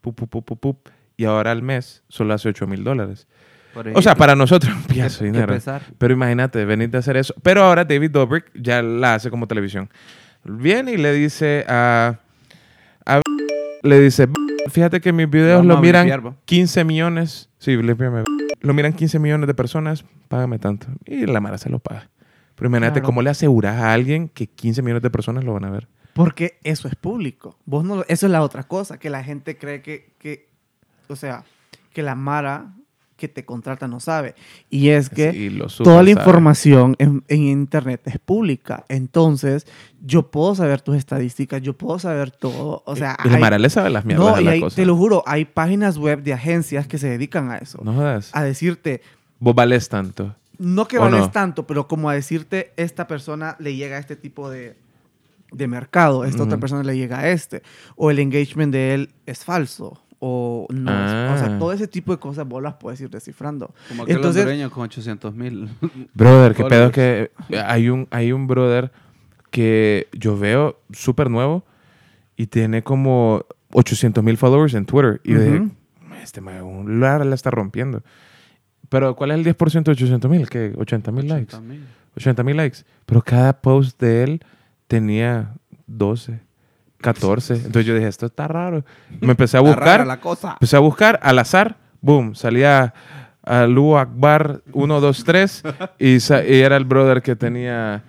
Pup, 0.00 0.14
pup, 0.28 0.44
pup, 0.60 0.88
y 1.16 1.24
ahora 1.24 1.50
al 1.52 1.62
mes 1.62 2.02
solo 2.08 2.34
hace 2.34 2.48
8 2.48 2.66
mil 2.66 2.84
dólares. 2.84 3.26
O 3.94 4.02
sea, 4.02 4.14
para 4.14 4.36
nosotros 4.36 4.72
Qué 4.88 5.24
dinero. 5.24 5.46
Pero 5.98 6.14
imagínate, 6.14 6.64
venir 6.64 6.90
de 6.90 6.98
hacer 6.98 7.16
eso. 7.16 7.34
Pero 7.42 7.62
ahora 7.64 7.84
David 7.84 8.10
Dobrik 8.10 8.50
ya 8.54 8.82
la 8.82 9.14
hace 9.14 9.30
como 9.30 9.48
televisión. 9.48 9.88
Viene 10.44 10.92
y 10.92 10.96
le 10.96 11.12
dice 11.12 11.64
a... 11.68 12.18
a- 13.06 13.20
le 13.82 14.00
dice, 14.00 14.28
fíjate 14.70 15.00
que 15.00 15.12
mis 15.12 15.28
videos 15.28 15.58
Vamos 15.58 15.66
lo 15.72 15.76
a 15.78 15.80
miran 15.80 16.08
va. 16.26 16.34
15 16.44 16.84
millones. 16.84 17.48
Sí, 17.58 17.76
límpiame. 17.76 18.22
Lo 18.64 18.74
miran 18.74 18.92
15 18.94 19.18
millones 19.18 19.46
de 19.46 19.54
personas, 19.54 20.04
págame 20.28 20.58
tanto. 20.58 20.86
Y 21.04 21.26
la 21.26 21.40
Mara 21.40 21.58
se 21.58 21.68
lo 21.70 21.78
paga. 21.78 22.10
Pero 22.54 22.68
imagínate 22.68 22.94
Claro. 23.00 23.06
cómo 23.06 23.22
le 23.22 23.30
aseguras 23.30 23.76
a 23.80 23.92
alguien 23.92 24.28
que 24.28 24.46
15 24.46 24.82
millones 24.82 25.02
de 25.02 25.10
personas 25.10 25.44
lo 25.44 25.52
van 25.54 25.64
a 25.64 25.70
ver. 25.70 25.88
Porque 26.14 26.58
eso 26.62 26.86
es 26.88 26.94
público. 26.94 27.58
Vos 27.66 27.84
no, 27.84 27.96
lo- 27.96 28.04
eso 28.08 28.26
es 28.26 28.32
la 28.32 28.42
otra 28.42 28.62
cosa, 28.64 28.98
que 28.98 29.10
la 29.10 29.24
gente 29.24 29.58
cree 29.58 29.82
que, 29.82 30.14
que, 30.18 30.48
o 31.08 31.16
sea, 31.16 31.44
que 31.92 32.02
la 32.02 32.14
Mara 32.14 32.72
que 33.16 33.28
te 33.28 33.44
contrata 33.44 33.86
no 33.86 34.00
sabe. 34.00 34.34
Y 34.70 34.88
es 34.88 35.08
que 35.08 35.32
Sí, 35.32 35.58
toda 35.84 36.02
la 36.02 36.10
información 36.10 36.96
en, 36.98 37.22
en 37.28 37.42
Internet 37.42 38.00
es 38.06 38.18
pública. 38.18 38.84
Entonces, 38.88 39.66
yo 40.04 40.30
puedo 40.30 40.54
saber 40.54 40.80
tus 40.80 40.96
estadísticas, 40.96 41.62
yo 41.62 41.76
puedo 41.76 41.98
saber 41.98 42.30
todo. 42.32 42.82
O 42.86 42.96
sea, 42.96 43.16
Y 43.24 43.28
la 43.28 43.46
hay- 43.48 43.58
le 43.60 43.70
sabe 43.70 43.90
las 43.90 44.04
mierdas 44.04 44.26
no, 44.26 44.34
a 44.34 44.40
y 44.40 44.44
la 44.44 44.50
hay- 44.52 44.60
cosa. 44.60 44.76
te 44.76 44.84
lo 44.84 44.96
juro, 44.96 45.22
hay 45.26 45.44
páginas 45.44 45.96
web 45.98 46.22
de 46.22 46.32
agencias 46.32 46.86
que 46.88 46.98
se 46.98 47.08
dedican 47.08 47.50
a 47.50 47.58
eso. 47.58 47.78
No 47.84 47.94
jodas. 47.94 48.30
A 48.32 48.42
decirte, 48.42 49.00
Vos 49.38 49.54
vales 49.54 49.88
tanto. 49.88 50.34
no 50.58 50.86
que 50.88 50.98
¿O 50.98 51.02
vales 51.02 51.20
no? 51.20 51.30
tanto, 51.30 51.66
pero 51.66 51.86
como 51.86 52.10
a 52.10 52.14
decirte, 52.14 52.72
esta 52.76 53.06
persona 53.06 53.56
le 53.60 53.76
llega 53.76 53.96
a 53.96 54.00
este 54.00 54.16
tipo 54.16 54.50
de, 54.50 54.76
de 55.52 55.68
mercado, 55.68 56.24
esta 56.24 56.42
otra 56.42 56.58
persona 56.58 56.82
le 56.82 56.96
llega 56.96 57.20
a 57.20 57.28
este, 57.28 57.62
o 57.96 58.10
el 58.10 58.18
engagement 58.18 58.72
de 58.72 58.94
él 58.94 59.10
es 59.26 59.44
falso, 59.44 60.02
o 60.26 60.66
no. 60.70 60.90
es- 60.90 61.12
O 61.12 61.34
Ah. 61.34 61.36
sea, 61.38 61.58
todo 61.58 61.72
ese 61.72 61.86
tipo 61.86 62.12
de 62.12 62.18
cosas 62.18 62.46
vos 62.48 62.62
las 62.62 62.74
puedes 62.74 62.98
ir 63.00 63.10
descifrando. 63.10 63.74
Como 63.88 64.04
aquel 64.04 64.16
Entonces- 64.16 64.42
hondureño 64.42 64.70
con 64.70 64.84
800 64.84 65.34
mil. 65.34 65.68
Brother, 66.14 66.54
qué 66.54 66.64
pedo 66.64 66.90
que 66.90 67.30
hay 67.66 67.88
un, 67.90 68.08
hay 68.10 68.32
un 68.32 68.46
brother 68.46 68.90
que 69.50 70.08
yo 70.12 70.38
veo 70.38 70.80
súper 70.92 71.30
nuevo 71.30 71.64
y 72.36 72.46
tiene 72.46 72.82
como 72.82 73.44
800 73.72 74.24
mil 74.24 74.36
followers 74.36 74.74
en 74.74 74.86
Twitter. 74.86 75.20
Y 75.24 75.32
yo 75.32 75.40
dije, 75.40 75.68
este 76.22 76.40
lar 76.40 77.24
la 77.26 77.34
está 77.34 77.50
rompiendo. 77.50 78.02
Pero 78.88 79.14
¿cuál 79.16 79.30
es 79.32 79.38
el 79.38 79.44
10% 79.44 79.84
de 79.84 79.92
800 79.92 80.30
mil? 80.30 80.48
¿Qué? 80.48 80.72
80 80.76 81.12
mil 81.12 81.28
likes. 81.28 81.56
80 82.16 82.42
mil 82.44 82.56
likes. 82.56 82.78
Pero 83.06 83.22
cada 83.22 83.60
post 83.60 84.00
de 84.00 84.22
él 84.24 84.40
tenía 84.86 85.54
12, 85.86 86.40
14. 87.04 87.54
Entonces 87.54 87.86
yo 87.86 87.94
dije, 87.94 88.08
esto 88.08 88.26
está 88.26 88.48
raro. 88.48 88.84
Me 89.20 89.30
empecé 89.32 89.56
a 89.56 89.60
buscar. 89.60 90.06
la 90.06 90.20
cosa. 90.20 90.52
Empecé 90.52 90.76
a 90.76 90.80
buscar 90.80 91.20
al 91.22 91.38
azar, 91.38 91.76
boom, 92.00 92.34
salía 92.34 92.92
Alu 93.42 93.96
Akbar 93.96 94.62
123 94.72 95.62
y, 95.98 96.16
y 96.16 96.60
era 96.60 96.76
el 96.76 96.84
brother 96.84 97.20
que 97.22 97.36
tenía 97.36 98.02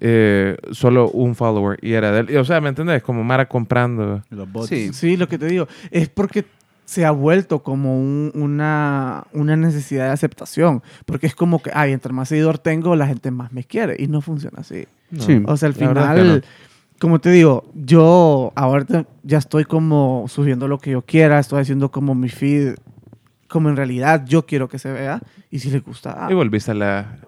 eh, 0.00 0.56
solo 0.70 1.10
un 1.10 1.34
follower 1.34 1.78
y 1.82 1.92
era 1.92 2.10
de 2.12 2.20
él. 2.20 2.30
Y, 2.30 2.36
o 2.36 2.44
sea, 2.44 2.60
¿me 2.60 2.68
entendés? 2.70 3.02
Como 3.02 3.22
Mara 3.24 3.46
comprando. 3.48 4.22
Los 4.30 4.50
bots. 4.50 4.68
Sí. 4.68 4.92
Sí, 4.92 5.16
lo 5.16 5.28
que 5.28 5.38
te 5.38 5.46
digo, 5.46 5.66
es 5.90 6.08
porque 6.08 6.44
se 6.84 7.04
ha 7.04 7.10
vuelto 7.10 7.62
como 7.62 7.98
un- 8.00 8.32
una, 8.34 9.24
una 9.34 9.56
necesidad 9.56 10.06
de 10.06 10.12
aceptación. 10.12 10.82
Porque 11.04 11.26
es 11.26 11.34
como 11.34 11.60
que, 11.60 11.70
ay, 11.74 11.92
entre 11.92 12.14
más 12.14 12.28
seguidor 12.30 12.56
tengo, 12.58 12.96
la 12.96 13.06
gente 13.06 13.30
más 13.30 13.52
me 13.52 13.64
quiere. 13.64 13.96
Y 13.98 14.06
no 14.06 14.22
funciona 14.22 14.60
así. 14.60 14.86
Sí. 15.18 15.42
O 15.46 15.56
sea, 15.58 15.66
al 15.68 15.74
final, 15.74 16.44
como 17.00 17.20
te 17.20 17.30
digo, 17.30 17.70
yo 17.74 18.52
ahorita 18.56 19.06
ya 19.22 19.38
estoy 19.38 19.64
como 19.64 20.24
subiendo 20.28 20.66
lo 20.68 20.78
que 20.78 20.90
yo 20.92 21.02
quiera, 21.02 21.38
estoy 21.38 21.60
haciendo 21.60 21.90
como 21.90 22.14
mi 22.14 22.28
feed, 22.28 22.74
como 23.48 23.68
en 23.68 23.76
realidad 23.76 24.24
yo 24.26 24.46
quiero 24.46 24.68
que 24.68 24.78
se 24.78 24.90
vea. 24.92 25.20
Y 25.50 25.60
si 25.60 25.70
les 25.70 25.84
gusta, 25.84 26.26
ah, 26.26 26.30
Y 26.30 26.34
volviste 26.34 26.72
a 26.72 26.74
la... 26.74 27.18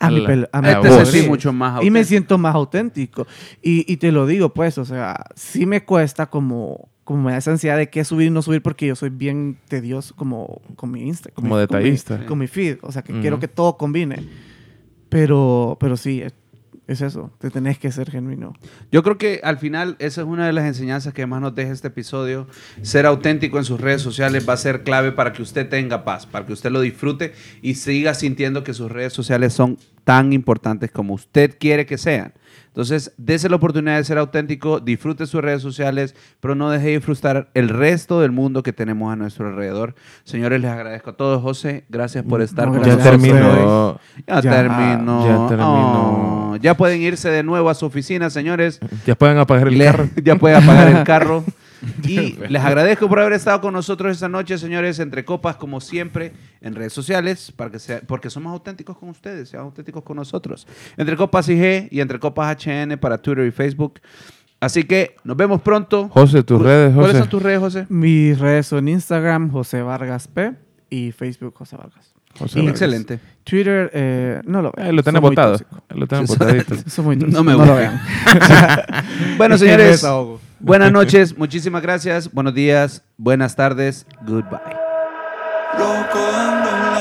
a 0.00 0.10
mi 0.10 0.20
la- 0.20 0.28
pel- 0.30 0.48
a 0.52 0.60
mi 0.60 0.66
la 0.68 0.72
Este 0.74 0.88
voz. 0.88 0.98
es 1.02 1.08
sí. 1.10 1.18
así 1.20 1.28
mucho 1.28 1.52
más 1.52 1.82
y 1.84 1.90
me 1.90 2.04
siento 2.04 2.38
más 2.38 2.54
auténtico. 2.54 3.26
Y, 3.62 3.90
y 3.92 3.96
te 3.98 4.10
lo 4.10 4.26
digo, 4.26 4.52
pues, 4.54 4.78
o 4.78 4.84
sea, 4.84 5.24
sí 5.36 5.66
me 5.66 5.84
cuesta 5.84 6.26
como, 6.26 6.88
como 7.04 7.28
esa 7.30 7.50
ansiedad 7.50 7.76
de 7.76 7.90
qué 7.90 8.04
subir 8.04 8.28
y 8.28 8.30
no 8.30 8.42
subir 8.42 8.62
porque 8.62 8.86
yo 8.86 8.96
soy 8.96 9.10
bien 9.10 9.58
tedioso 9.68 10.16
como 10.16 10.62
con 10.76 10.90
mi 10.90 11.02
Insta. 11.02 11.30
con 11.30 11.44
Como 11.44 11.54
mi- 11.56 11.60
detallista. 11.60 12.14
Con 12.16 12.20
mi, 12.22 12.26
con 12.28 12.38
mi 12.38 12.46
feed. 12.48 12.78
O 12.82 12.90
sea, 12.90 13.02
que 13.02 13.12
quiero 13.20 13.38
que 13.38 13.48
todo 13.48 13.76
combine. 13.76 14.26
Pero, 15.08 15.76
pero 15.78 15.96
sí, 15.96 16.22
es, 16.86 17.00
es 17.00 17.02
eso. 17.02 17.30
Te 17.38 17.50
tenés 17.50 17.78
que 17.78 17.90
ser 17.92 18.10
genuino. 18.10 18.54
Yo 18.90 19.02
creo 19.02 19.18
que 19.18 19.40
al 19.42 19.58
final 19.58 19.96
esa 19.98 20.22
es 20.22 20.26
una 20.26 20.46
de 20.46 20.52
las 20.52 20.64
enseñanzas 20.64 21.12
que 21.14 21.26
más 21.26 21.40
nos 21.40 21.54
deja 21.54 21.72
este 21.72 21.88
episodio. 21.88 22.46
Ser 22.82 23.06
auténtico 23.06 23.58
en 23.58 23.64
sus 23.64 23.80
redes 23.80 24.02
sociales 24.02 24.48
va 24.48 24.54
a 24.54 24.58
ser 24.58 24.82
clave 24.82 25.12
para 25.12 25.32
que 25.32 25.42
usted 25.42 25.68
tenga 25.68 26.04
paz, 26.04 26.26
para 26.26 26.46
que 26.46 26.52
usted 26.52 26.70
lo 26.70 26.80
disfrute 26.80 27.34
y 27.62 27.74
siga 27.74 28.14
sintiendo 28.14 28.64
que 28.64 28.74
sus 28.74 28.90
redes 28.90 29.12
sociales 29.12 29.52
son 29.52 29.78
tan 30.04 30.32
importantes 30.32 30.90
como 30.90 31.14
usted 31.14 31.56
quiere 31.58 31.86
que 31.86 31.98
sean. 31.98 32.32
Entonces, 32.68 33.12
dése 33.16 33.48
la 33.48 33.54
oportunidad 33.56 33.96
de 33.98 34.04
ser 34.04 34.18
auténtico, 34.18 34.80
disfrute 34.80 35.26
sus 35.26 35.40
redes 35.40 35.62
sociales, 35.62 36.14
pero 36.40 36.54
no 36.56 36.70
deje 36.70 36.90
de 36.90 37.00
frustrar 37.00 37.48
el 37.54 37.68
resto 37.68 38.20
del 38.20 38.32
mundo 38.32 38.64
que 38.64 38.72
tenemos 38.72 39.12
a 39.12 39.16
nuestro 39.16 39.46
alrededor. 39.48 39.94
Señores, 40.24 40.60
les 40.60 40.70
agradezco 40.72 41.10
a 41.10 41.16
todos. 41.16 41.40
José, 41.40 41.84
gracias 41.88 42.24
por 42.24 42.42
estar 42.42 42.66
No, 42.66 42.72
con 42.74 42.82
Ya 42.82 42.96
nosotros 42.96 43.22
terminó. 43.22 44.00
Ya, 44.26 44.40
Ya, 44.40 44.50
terminó. 44.50 45.24
ya 45.26 45.48
terminó. 45.48 46.50
Oh, 46.52 46.56
ya 46.56 46.76
pueden 46.76 47.00
irse 47.00 47.30
de 47.30 47.44
nuevo 47.44 47.70
a 47.70 47.74
su 47.74 47.86
oficina, 47.86 48.28
señores. 48.28 48.80
Ya 49.06 49.14
pueden 49.14 49.38
apagar 49.38 49.68
el 49.68 49.78
Le- 49.78 49.84
carro. 49.84 50.08
ya 50.24 50.34
puede 50.36 50.56
apagar 50.56 50.88
el 50.88 51.04
carro. 51.04 51.44
Y 52.04 52.32
les 52.48 52.62
agradezco 52.62 53.08
por 53.08 53.20
haber 53.20 53.32
estado 53.34 53.60
con 53.60 53.72
nosotros 53.72 54.12
esta 54.12 54.28
noche, 54.28 54.58
señores, 54.58 54.98
entre 54.98 55.24
copas, 55.24 55.56
como 55.56 55.80
siempre, 55.80 56.32
en 56.60 56.74
redes 56.74 56.92
sociales, 56.92 57.52
para 57.54 57.70
que 57.70 57.78
sea, 57.78 58.00
porque 58.06 58.30
somos 58.30 58.52
auténticos 58.52 58.96
con 58.98 59.08
ustedes, 59.08 59.48
sean 59.48 59.64
auténticos 59.64 60.02
con 60.02 60.16
nosotros. 60.16 60.66
Entre 60.96 61.16
copas 61.16 61.48
IG 61.48 61.88
y 61.90 62.00
entre 62.00 62.18
copas 62.18 62.56
HN 62.64 62.98
para 62.98 63.18
Twitter 63.18 63.46
y 63.46 63.50
Facebook. 63.50 64.00
Así 64.60 64.84
que 64.84 65.16
nos 65.24 65.36
vemos 65.36 65.60
pronto. 65.60 66.08
José, 66.08 66.42
tus 66.42 66.60
redes, 66.62 66.94
¿Cuáles 66.94 67.12
José. 67.12 67.18
son 67.20 67.28
tus 67.28 67.42
redes, 67.42 67.60
José? 67.60 67.86
Mis 67.90 68.38
redes 68.38 68.66
son 68.66 68.88
Instagram, 68.88 69.50
José 69.50 69.82
Vargas 69.82 70.26
P. 70.26 70.52
Y 70.88 71.12
Facebook, 71.12 71.54
José 71.54 71.76
Vargas. 71.76 72.14
José 72.38 72.60
Vargas. 72.60 72.70
Excelente. 72.72 73.20
Twitter, 73.42 73.90
eh, 73.92 74.40
no 74.46 74.62
lo 74.62 74.72
vean. 74.74 74.88
Ahí 74.88 74.94
lo 74.96 75.02
muy 75.12 75.20
botado. 75.20 75.58
lo 75.90 76.06
botadito. 76.26 76.74
No 77.30 77.44
me 77.44 77.52
lo 77.52 77.58
voy. 77.58 77.66
vean. 77.76 78.00
Bueno, 79.36 79.58
señores, 79.58 79.88
desahogo. 79.88 80.40
Buenas 80.64 80.90
noches, 80.92 81.36
muchísimas 81.36 81.82
gracias, 81.82 82.32
buenos 82.32 82.54
días, 82.54 83.02
buenas 83.16 83.54
tardes, 83.54 84.06
goodbye. 84.22 84.58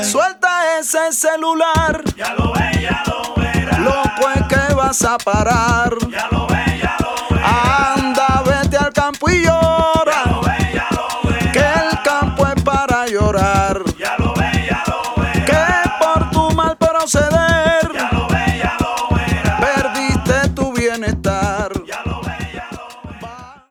Suelta 0.04 0.80
ese 0.80 1.12
celular. 1.14 2.04
Ya 2.18 2.34
lo 2.34 2.52
ve, 2.52 2.82
ya 2.82 3.04
lo 3.08 3.42
verás. 3.42 3.80
Loco 3.80 4.30
es 4.36 4.44
que 4.44 4.74
vas 4.74 5.02
a 5.04 5.18
parar. 5.18 5.96
Ya 6.12 6.28
lo 6.30 6.46
ve, 6.48 6.80
ya 6.82 6.98
lo 7.00 7.36
verás. 7.36 7.98
Anda, 7.98 8.44
vete 8.46 8.78
al 8.78 8.92
campo 8.92 9.30
y 9.30 9.44
llora. 9.44 10.24
Ya 10.26 10.32
lo 10.32 10.42
ve, 10.42 10.58
ya 10.74 10.88
lo 10.92 11.30
verás. 11.30 11.52
Que 11.54 11.60
el 11.60 12.02
campo 12.04 12.48
es 12.48 12.64
para 12.64 13.08
llorar. 13.08 13.82
Ya 13.98 14.16
lo 14.18 14.34
ve, 14.34 14.52
ya 14.70 14.84
lo 14.88 15.24
verás. 15.24 15.46
Que 15.46 15.90
por 16.00 16.32
tu 16.32 16.52
mal 16.56 16.76
proceder. 16.76 17.73